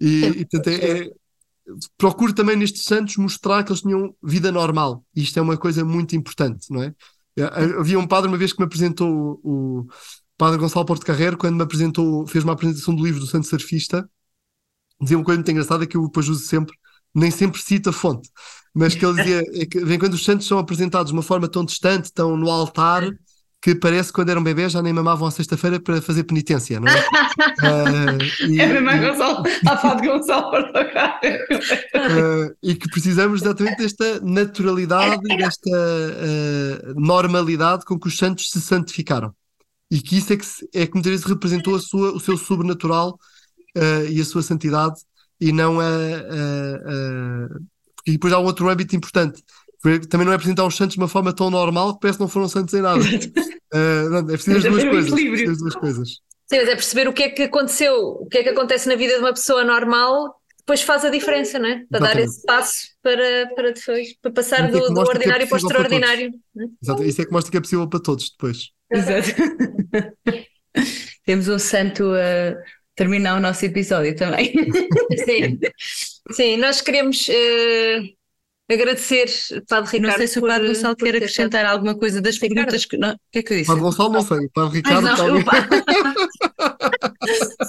E, 0.00 0.24
e 0.26 0.46
portanto, 0.46 0.68
é, 0.68 0.74
é, 0.74 1.10
procuro 1.96 2.32
também 2.32 2.56
nestes 2.56 2.84
santos 2.84 3.16
mostrar 3.16 3.64
que 3.64 3.72
eles 3.72 3.82
tinham 3.82 4.14
vida 4.22 4.52
normal. 4.52 5.04
E 5.14 5.22
isto 5.22 5.38
é 5.38 5.42
uma 5.42 5.56
coisa 5.56 5.84
muito 5.84 6.14
importante, 6.14 6.66
não 6.70 6.82
é? 6.82 6.94
é 7.36 7.44
havia 7.78 7.98
um 7.98 8.06
padre 8.06 8.28
uma 8.28 8.38
vez 8.38 8.52
que 8.52 8.60
me 8.60 8.66
apresentou 8.66 9.40
o, 9.42 9.86
Padre 10.38 10.56
Gonçalo 10.56 10.86
Porto 10.86 11.04
Carreiro, 11.04 11.36
quando 11.36 11.56
me 11.56 11.62
apresentou, 11.64 12.24
fez 12.28 12.44
uma 12.44 12.52
apresentação 12.52 12.94
do 12.94 13.04
livro 13.04 13.18
do 13.18 13.26
Santo 13.26 13.48
Surfista, 13.48 14.08
dizia 15.00 15.18
uma 15.18 15.24
coisa 15.24 15.38
muito 15.38 15.50
engraçada 15.50 15.84
que 15.84 15.96
eu 15.96 16.04
depois 16.04 16.28
uso 16.28 16.44
sempre, 16.46 16.76
nem 17.12 17.28
sempre 17.28 17.60
cito 17.60 17.90
a 17.90 17.92
fonte, 17.92 18.30
mas 18.72 18.94
que 18.94 19.04
ele 19.04 19.16
dizia 19.16 19.42
é 19.60 19.66
que 19.66 19.84
vem 19.84 19.98
quando 19.98 20.14
os 20.14 20.24
santos 20.24 20.46
são 20.46 20.58
apresentados 20.58 21.10
de 21.10 21.12
uma 21.12 21.24
forma 21.24 21.48
tão 21.48 21.64
distante, 21.64 22.12
tão 22.12 22.36
no 22.36 22.48
altar, 22.48 23.10
que 23.60 23.74
parece 23.74 24.10
que 24.10 24.14
quando 24.14 24.28
eram 24.28 24.40
bebés 24.40 24.70
já 24.70 24.80
nem 24.80 24.92
mamavam 24.92 25.26
à 25.26 25.32
sexta-feira 25.32 25.80
para 25.80 26.00
fazer 26.00 26.22
penitência, 26.22 26.78
não 26.78 26.86
é? 26.86 27.00
uh, 27.00 28.22
e, 28.48 28.60
é 28.60 28.66
mesmo 28.66 28.88
a 28.88 28.96
Gonçalo, 28.96 29.42
a 29.66 29.76
Padre 29.76 30.06
Gonçalo 30.06 30.50
Porto 30.52 30.72
Carreiro. 30.72 31.44
Uh, 31.52 32.56
e 32.62 32.76
que 32.76 32.88
precisamos 32.88 33.42
exatamente 33.42 33.78
desta 33.78 34.20
naturalidade, 34.20 35.20
desta 35.36 35.70
uh, 35.70 37.00
normalidade 37.00 37.84
com 37.84 37.98
que 37.98 38.06
os 38.06 38.16
santos 38.16 38.48
se 38.50 38.60
santificaram 38.60 39.34
e 39.90 40.00
que 40.00 40.18
isso 40.18 40.32
é 40.32 40.36
que, 40.36 40.46
é 40.74 40.86
que 40.86 40.94
muitas 40.94 41.10
vezes 41.10 41.26
representou 41.26 41.74
a 41.74 41.80
sua, 41.80 42.12
o 42.12 42.20
seu 42.20 42.36
sobrenatural 42.36 43.18
uh, 43.76 44.06
e 44.10 44.20
a 44.20 44.24
sua 44.24 44.42
santidade 44.42 44.96
e 45.40 45.52
não 45.52 45.80
a, 45.80 45.84
a, 45.84 45.88
a, 45.88 47.48
porque 47.96 48.12
depois 48.12 48.32
há 48.32 48.38
um 48.38 48.44
outro 48.44 48.68
âmbito 48.68 48.96
importante 48.96 49.42
também 50.08 50.26
não 50.26 50.32
é 50.32 50.36
apresentar 50.36 50.66
os 50.66 50.76
santos 50.76 50.94
de 50.94 51.00
uma 51.00 51.08
forma 51.08 51.32
tão 51.32 51.50
normal 51.50 51.94
que 51.94 52.00
parece 52.00 52.18
que 52.18 52.22
não 52.22 52.28
foram 52.28 52.48
santos 52.48 52.74
em 52.74 52.82
nada 52.82 53.00
uh, 53.00 54.10
não, 54.10 54.18
é 54.18 54.22
preciso 54.24 54.58
as 54.58 54.64
duas 54.64 54.84
coisas 54.84 55.12
é 55.12 55.44
as 55.44 55.58
duas 55.58 55.74
coisas 55.74 56.08
Sim, 56.50 56.60
mas 56.60 56.68
é 56.68 56.74
perceber 56.74 57.06
o 57.06 57.12
que 57.12 57.22
é 57.24 57.28
que 57.28 57.42
aconteceu, 57.42 57.94
o 57.94 58.26
que 58.26 58.38
é 58.38 58.42
que 58.42 58.48
acontece 58.48 58.88
na 58.88 58.96
vida 58.96 59.12
de 59.14 59.20
uma 59.20 59.34
pessoa 59.34 59.64
normal 59.64 60.34
depois 60.68 60.82
faz 60.82 61.02
a 61.02 61.08
diferença, 61.08 61.58
não 61.58 61.66
é? 61.66 61.84
Para 61.90 61.98
Exatamente. 61.98 62.14
dar 62.14 62.20
esse 62.20 62.42
passo 62.42 62.88
para, 63.02 63.54
para, 63.54 63.72
depois, 63.72 64.14
para 64.20 64.30
passar 64.30 64.68
é 64.68 64.70
do, 64.70 64.92
do 64.92 65.00
é 65.00 65.04
ordinário 65.04 65.44
é 65.44 65.46
para 65.46 65.54
o 65.54 65.58
extraordinário. 65.58 66.30
Para 66.54 66.64
é? 66.64 66.68
Exato, 66.82 67.04
isso 67.04 67.22
é 67.22 67.24
que 67.24 67.32
mostra 67.32 67.50
que 67.50 67.56
é 67.56 67.60
possível 67.60 67.88
para 67.88 68.00
todos 68.00 68.30
depois. 68.30 68.70
Exato. 68.90 69.28
Temos 71.24 71.48
um 71.48 71.58
santo 71.58 72.12
a 72.14 72.54
terminar 72.94 73.36
o 73.36 73.40
nosso 73.40 73.64
episódio 73.64 74.14
também. 74.16 74.52
Sim, 75.24 75.58
Sim 76.32 76.56
nós 76.56 76.80
queremos 76.80 77.28
uh, 77.28 78.72
agradecer, 78.72 79.26
Padre 79.68 79.98
Ricardo. 79.98 80.10
Não 80.10 80.16
sei 80.16 80.26
se 80.26 80.38
o 80.38 80.42
Padre 80.42 80.68
Gonçalo 80.68 80.96
quer 80.96 81.16
acrescentar 81.16 81.66
alguma 81.66 81.94
coisa 81.96 82.20
das 82.20 82.34
Ricardo. 82.36 82.54
perguntas 82.54 82.84
que. 82.84 82.96
Não, 82.96 83.12
o 83.12 83.18
que 83.30 83.38
é 83.38 83.42
que 83.42 83.52
eu 83.52 83.58
disse? 83.58 83.68
Padre 83.68 83.82
Gonçalo 83.82 84.12
não 84.12 84.22
sei, 84.22 84.48
Padre 84.54 84.76
Ricardo. 84.78 85.06
Ai, 85.06 85.16
não, 85.16 85.16
se 85.16 85.22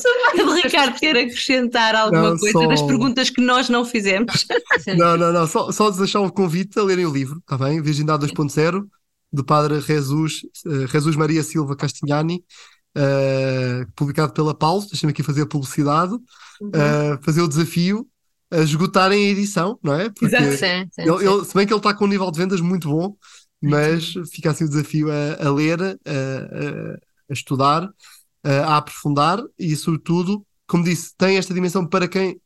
o 0.08 0.16
Padre 0.38 0.62
Ricardo 0.64 1.00
quer 1.00 1.18
acrescentar 1.18 1.96
alguma 1.96 2.32
não, 2.32 2.38
coisa 2.38 2.60
só... 2.60 2.68
das 2.68 2.82
perguntas 2.82 3.30
que 3.30 3.42
nós 3.42 3.70
não 3.70 3.86
fizemos. 3.86 4.48
Não, 4.98 5.18
não, 5.18 5.34
não, 5.34 5.48
só, 5.48 5.72
só 5.72 5.92
deixar 5.92 6.22
um 6.22 6.30
convite 6.30 6.80
a 6.80 6.84
lerem 6.84 7.06
o 7.06 7.14
livro, 7.14 7.40
está 7.40 7.58
bem? 7.58 7.82
Virgindade 7.82 8.26
2.0 8.26 8.86
do 9.32 9.44
padre 9.44 9.80
Jesus, 9.82 10.42
uh, 10.66 10.88
Jesus 10.88 11.16
Maria 11.16 11.44
Silva 11.44 11.76
Castignani, 11.76 12.44
uh, 12.98 13.92
publicado 13.96 14.34
pela 14.34 14.54
Paulo, 14.54 14.86
deixa-me 14.90 15.12
aqui 15.12 15.24
fazer 15.24 15.44
a 15.44 15.48
publicidade, 15.48 16.14
uhum. 16.14 16.70
uh, 16.70 17.24
fazer 17.24 17.42
o 17.42 17.48
desafio 17.48 18.08
a 18.52 18.60
esgotarem 18.60 19.28
a 19.28 19.30
edição, 19.30 19.78
não 19.84 19.94
é? 19.94 20.10
Porque 20.10 20.26
Exato, 20.26 20.52
sim, 20.52 20.90
sim, 20.92 21.02
ele, 21.02 21.28
ele, 21.28 21.46
se 21.46 21.54
bem 21.54 21.68
que 21.68 21.74
ele 21.74 21.80
está 21.80 21.94
com 21.94 22.06
um 22.06 22.08
nível 22.08 22.32
de 22.32 22.40
vendas 22.40 22.60
muito 22.60 22.90
bom, 22.90 23.16
mas 23.62 24.14
fica 24.32 24.50
assim 24.50 24.64
o 24.64 24.70
desafio 24.70 25.10
a, 25.12 25.48
a 25.48 25.52
ler, 25.52 25.80
a, 25.82 25.86
a, 25.86 26.94
a 27.30 27.34
estudar, 27.34 27.88
a 28.44 28.78
aprofundar 28.78 29.40
e, 29.58 29.76
sobretudo, 29.76 30.44
como 30.66 30.84
disse, 30.84 31.14
tem 31.16 31.38
esta 31.38 31.54
dimensão 31.54 31.86
para 31.86 32.08
quem 32.08 32.40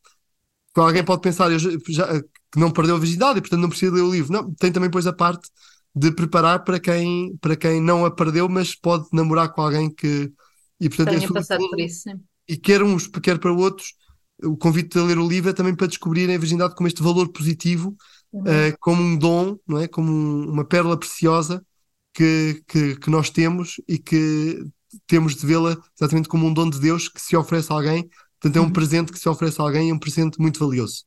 alguém 0.74 1.04
pode 1.04 1.22
pensar 1.22 1.50
já, 1.56 1.70
já, 1.88 2.20
que 2.20 2.58
não 2.58 2.70
perdeu 2.70 2.96
a 2.96 2.98
virgindade 2.98 3.38
e 3.38 3.40
portanto 3.40 3.60
não 3.60 3.68
precisa 3.68 3.94
ler 3.94 4.02
o 4.02 4.10
livro. 4.10 4.32
Não, 4.32 4.52
tem 4.54 4.72
também 4.72 4.88
depois 4.88 5.06
a 5.06 5.12
parte 5.12 5.48
de 5.94 6.10
preparar 6.10 6.64
para 6.64 6.80
quem, 6.80 7.36
para 7.40 7.54
quem 7.54 7.80
não 7.80 8.04
a 8.04 8.10
perdeu, 8.10 8.48
mas 8.48 8.74
pode 8.74 9.06
namorar 9.12 9.52
com 9.52 9.62
alguém 9.62 9.88
que. 9.88 10.32
E, 10.80 10.88
portanto, 10.88 11.10
Tenha 11.10 11.24
é 11.24 11.32
passado 11.32 11.68
por 11.68 11.80
isso. 11.80 12.02
Sim. 12.02 12.20
E 12.48 12.56
quer 12.56 12.82
uns, 12.82 13.06
quer 13.06 13.38
para 13.38 13.52
outros, 13.52 13.94
o 14.42 14.56
convite 14.56 14.98
a 14.98 15.02
ler 15.02 15.18
o 15.18 15.26
livro 15.26 15.50
é 15.50 15.52
também 15.52 15.74
para 15.74 15.86
descobrirem 15.86 16.34
a 16.34 16.38
virgindade 16.38 16.74
como 16.74 16.88
este 16.88 17.02
valor 17.02 17.28
positivo, 17.28 17.96
uhum. 18.32 18.42
uh, 18.42 18.76
como 18.80 19.02
um 19.02 19.16
dom, 19.16 19.56
não 19.66 19.78
é? 19.78 19.88
como 19.88 20.10
um, 20.10 20.50
uma 20.50 20.64
pérola 20.64 20.98
preciosa 20.98 21.64
que, 22.12 22.62
que, 22.66 22.96
que, 22.96 23.10
nós 23.10 23.30
temos 23.30 23.80
e 23.88 23.98
que 23.98 24.64
temos 25.06 25.34
de 25.36 25.46
vê-la 25.46 25.76
exatamente 25.96 26.28
como 26.28 26.46
um 26.46 26.52
dom 26.52 26.68
de 26.68 26.78
Deus 26.80 27.08
que 27.08 27.20
se 27.20 27.36
oferece 27.36 27.72
a 27.72 27.76
alguém. 27.76 28.08
Portanto, 28.40 28.56
é 28.56 28.60
um 28.60 28.64
uhum. 28.64 28.72
presente 28.72 29.12
que 29.12 29.18
se 29.18 29.28
oferece 29.28 29.60
a 29.60 29.64
alguém 29.64 29.88
e 29.88 29.90
é 29.90 29.94
um 29.94 29.98
presente 29.98 30.40
muito 30.40 30.58
valioso. 30.58 31.04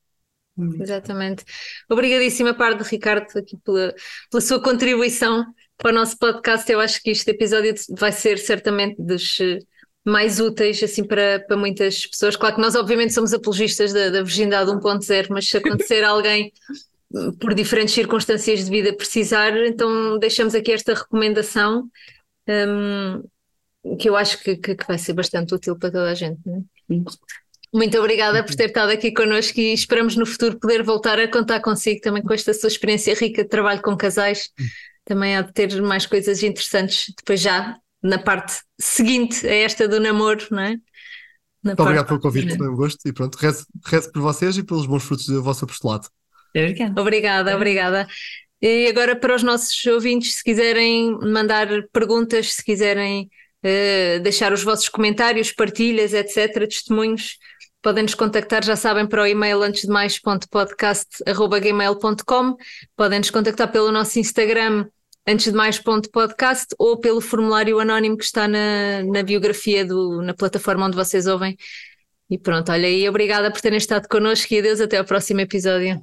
Uhum. 0.58 0.82
Exatamente. 0.82 1.44
Obrigadíssima, 1.88 2.52
parte 2.52 2.82
de 2.82 2.90
Ricardo, 2.90 3.26
aqui 3.38 3.56
pela, 3.64 3.94
pela 4.30 4.40
sua 4.40 4.60
contribuição 4.60 5.46
para 5.76 5.92
o 5.92 5.94
nosso 5.94 6.18
podcast. 6.18 6.70
Eu 6.70 6.80
acho 6.80 7.00
que 7.00 7.10
este 7.10 7.30
episódio 7.30 7.72
vai 7.96 8.10
ser 8.10 8.38
certamente 8.38 9.00
dos 9.00 9.38
eh, 9.40 9.60
mais 10.04 10.40
úteis 10.40 10.82
assim 10.82 11.04
para, 11.04 11.40
para 11.46 11.56
muitas 11.56 12.06
pessoas. 12.06 12.34
Claro 12.36 12.56
que 12.56 12.60
nós 12.60 12.74
obviamente 12.74 13.14
somos 13.14 13.32
apologistas 13.32 13.92
da, 13.92 14.10
da 14.10 14.22
virgindade 14.22 14.70
1.0, 14.70 15.26
mas 15.30 15.48
se 15.48 15.56
acontecer 15.56 16.02
alguém 16.04 16.52
por 17.40 17.54
diferentes 17.54 17.94
circunstâncias 17.94 18.64
de 18.64 18.70
vida 18.70 18.92
precisar, 18.94 19.56
então 19.64 20.18
deixamos 20.18 20.54
aqui 20.54 20.72
esta 20.72 20.92
recomendação 20.92 21.88
um, 22.46 23.96
que 23.96 24.08
eu 24.08 24.16
acho 24.16 24.42
que, 24.42 24.56
que, 24.56 24.74
que, 24.74 24.86
vai 24.86 24.98
ser 24.98 25.14
bastante 25.14 25.54
útil 25.54 25.78
para 25.78 25.90
toda 25.90 26.10
a 26.10 26.14
gente. 26.14 26.40
É? 26.48 26.94
Muito 27.72 27.98
obrigada 27.98 28.42
por 28.42 28.54
ter 28.54 28.66
estado 28.66 28.90
aqui 28.90 29.12
connosco 29.12 29.60
e 29.60 29.74
esperamos 29.74 30.16
no 30.16 30.24
futuro 30.24 30.58
poder 30.58 30.82
voltar 30.82 31.18
a 31.20 31.28
contar 31.28 31.60
consigo 31.60 32.00
também 32.00 32.22
com 32.22 32.32
esta 32.32 32.54
sua 32.54 32.68
experiência 32.68 33.14
rica 33.14 33.42
de 33.42 33.48
trabalho 33.48 33.82
com 33.82 33.96
casais. 33.96 34.50
Também 35.04 35.36
há 35.36 35.42
de 35.42 35.52
ter 35.52 35.80
mais 35.82 36.06
coisas 36.06 36.42
interessantes 36.42 37.12
depois 37.16 37.40
já 37.40 37.76
na 38.02 38.18
parte 38.18 38.60
seguinte 38.80 39.46
a 39.46 39.54
esta 39.54 39.86
do 39.86 40.00
namoro, 40.00 40.46
não 40.50 40.60
é? 40.60 40.70
Na 41.62 41.70
Muito 41.70 41.76
parte... 41.76 41.80
obrigado 41.80 42.06
pelo 42.06 42.20
convite, 42.20 42.56
foi 42.56 42.68
um 42.68 42.76
gosto 42.76 43.06
e 43.06 43.12
pronto, 43.12 43.36
rezo, 43.36 43.66
rezo 43.84 44.12
por 44.12 44.22
vocês 44.22 44.56
e 44.56 44.62
pelos 44.62 44.86
bons 44.86 45.02
frutos 45.02 45.26
do 45.26 45.42
vosso 45.42 45.64
apostolado. 45.64 46.08
Obrigada, 46.54 47.00
obrigada. 47.00 47.54
obrigada. 47.54 48.08
E 48.60 48.88
agora 48.88 49.14
para 49.14 49.34
os 49.34 49.42
nossos 49.42 49.84
ouvintes, 49.86 50.36
se 50.36 50.42
quiserem 50.42 51.16
mandar 51.20 51.68
perguntas, 51.92 52.54
se 52.54 52.64
quiserem 52.64 53.30
uh, 53.64 54.20
deixar 54.20 54.52
os 54.52 54.62
vossos 54.62 54.88
comentários, 54.88 55.52
partilhas, 55.52 56.12
etc., 56.12 56.66
testemunhos, 56.68 57.38
Podem 57.82 58.02
nos 58.02 58.14
contactar, 58.14 58.62
já 58.64 58.76
sabem, 58.76 59.06
para 59.06 59.22
o 59.22 59.26
e-mail 59.26 59.62
antes 59.62 59.82
de 59.82 59.88
mais.podcast.gmail.com. 59.88 62.56
Podem 62.96 63.18
nos 63.20 63.30
contactar 63.30 63.70
pelo 63.70 63.92
nosso 63.92 64.18
Instagram 64.18 64.86
antes 65.26 65.52
de 65.52 65.56
mais.podcast 65.56 66.74
ou 66.78 66.98
pelo 66.98 67.20
formulário 67.20 67.78
anónimo 67.78 68.16
que 68.16 68.24
está 68.24 68.48
na, 68.48 69.02
na 69.04 69.22
biografia 69.22 69.84
do, 69.84 70.22
na 70.22 70.32
plataforma 70.34 70.86
onde 70.86 70.96
vocês 70.96 71.26
ouvem. 71.26 71.56
E 72.30 72.38
pronto, 72.38 72.72
olha 72.72 72.88
aí, 72.88 73.08
obrigada 73.08 73.50
por 73.50 73.60
terem 73.60 73.78
estado 73.78 74.08
connosco 74.08 74.52
e 74.52 74.58
adeus 74.58 74.80
até 74.80 74.98
ao 74.98 75.04
próximo 75.04 75.40
episódio. 75.40 76.02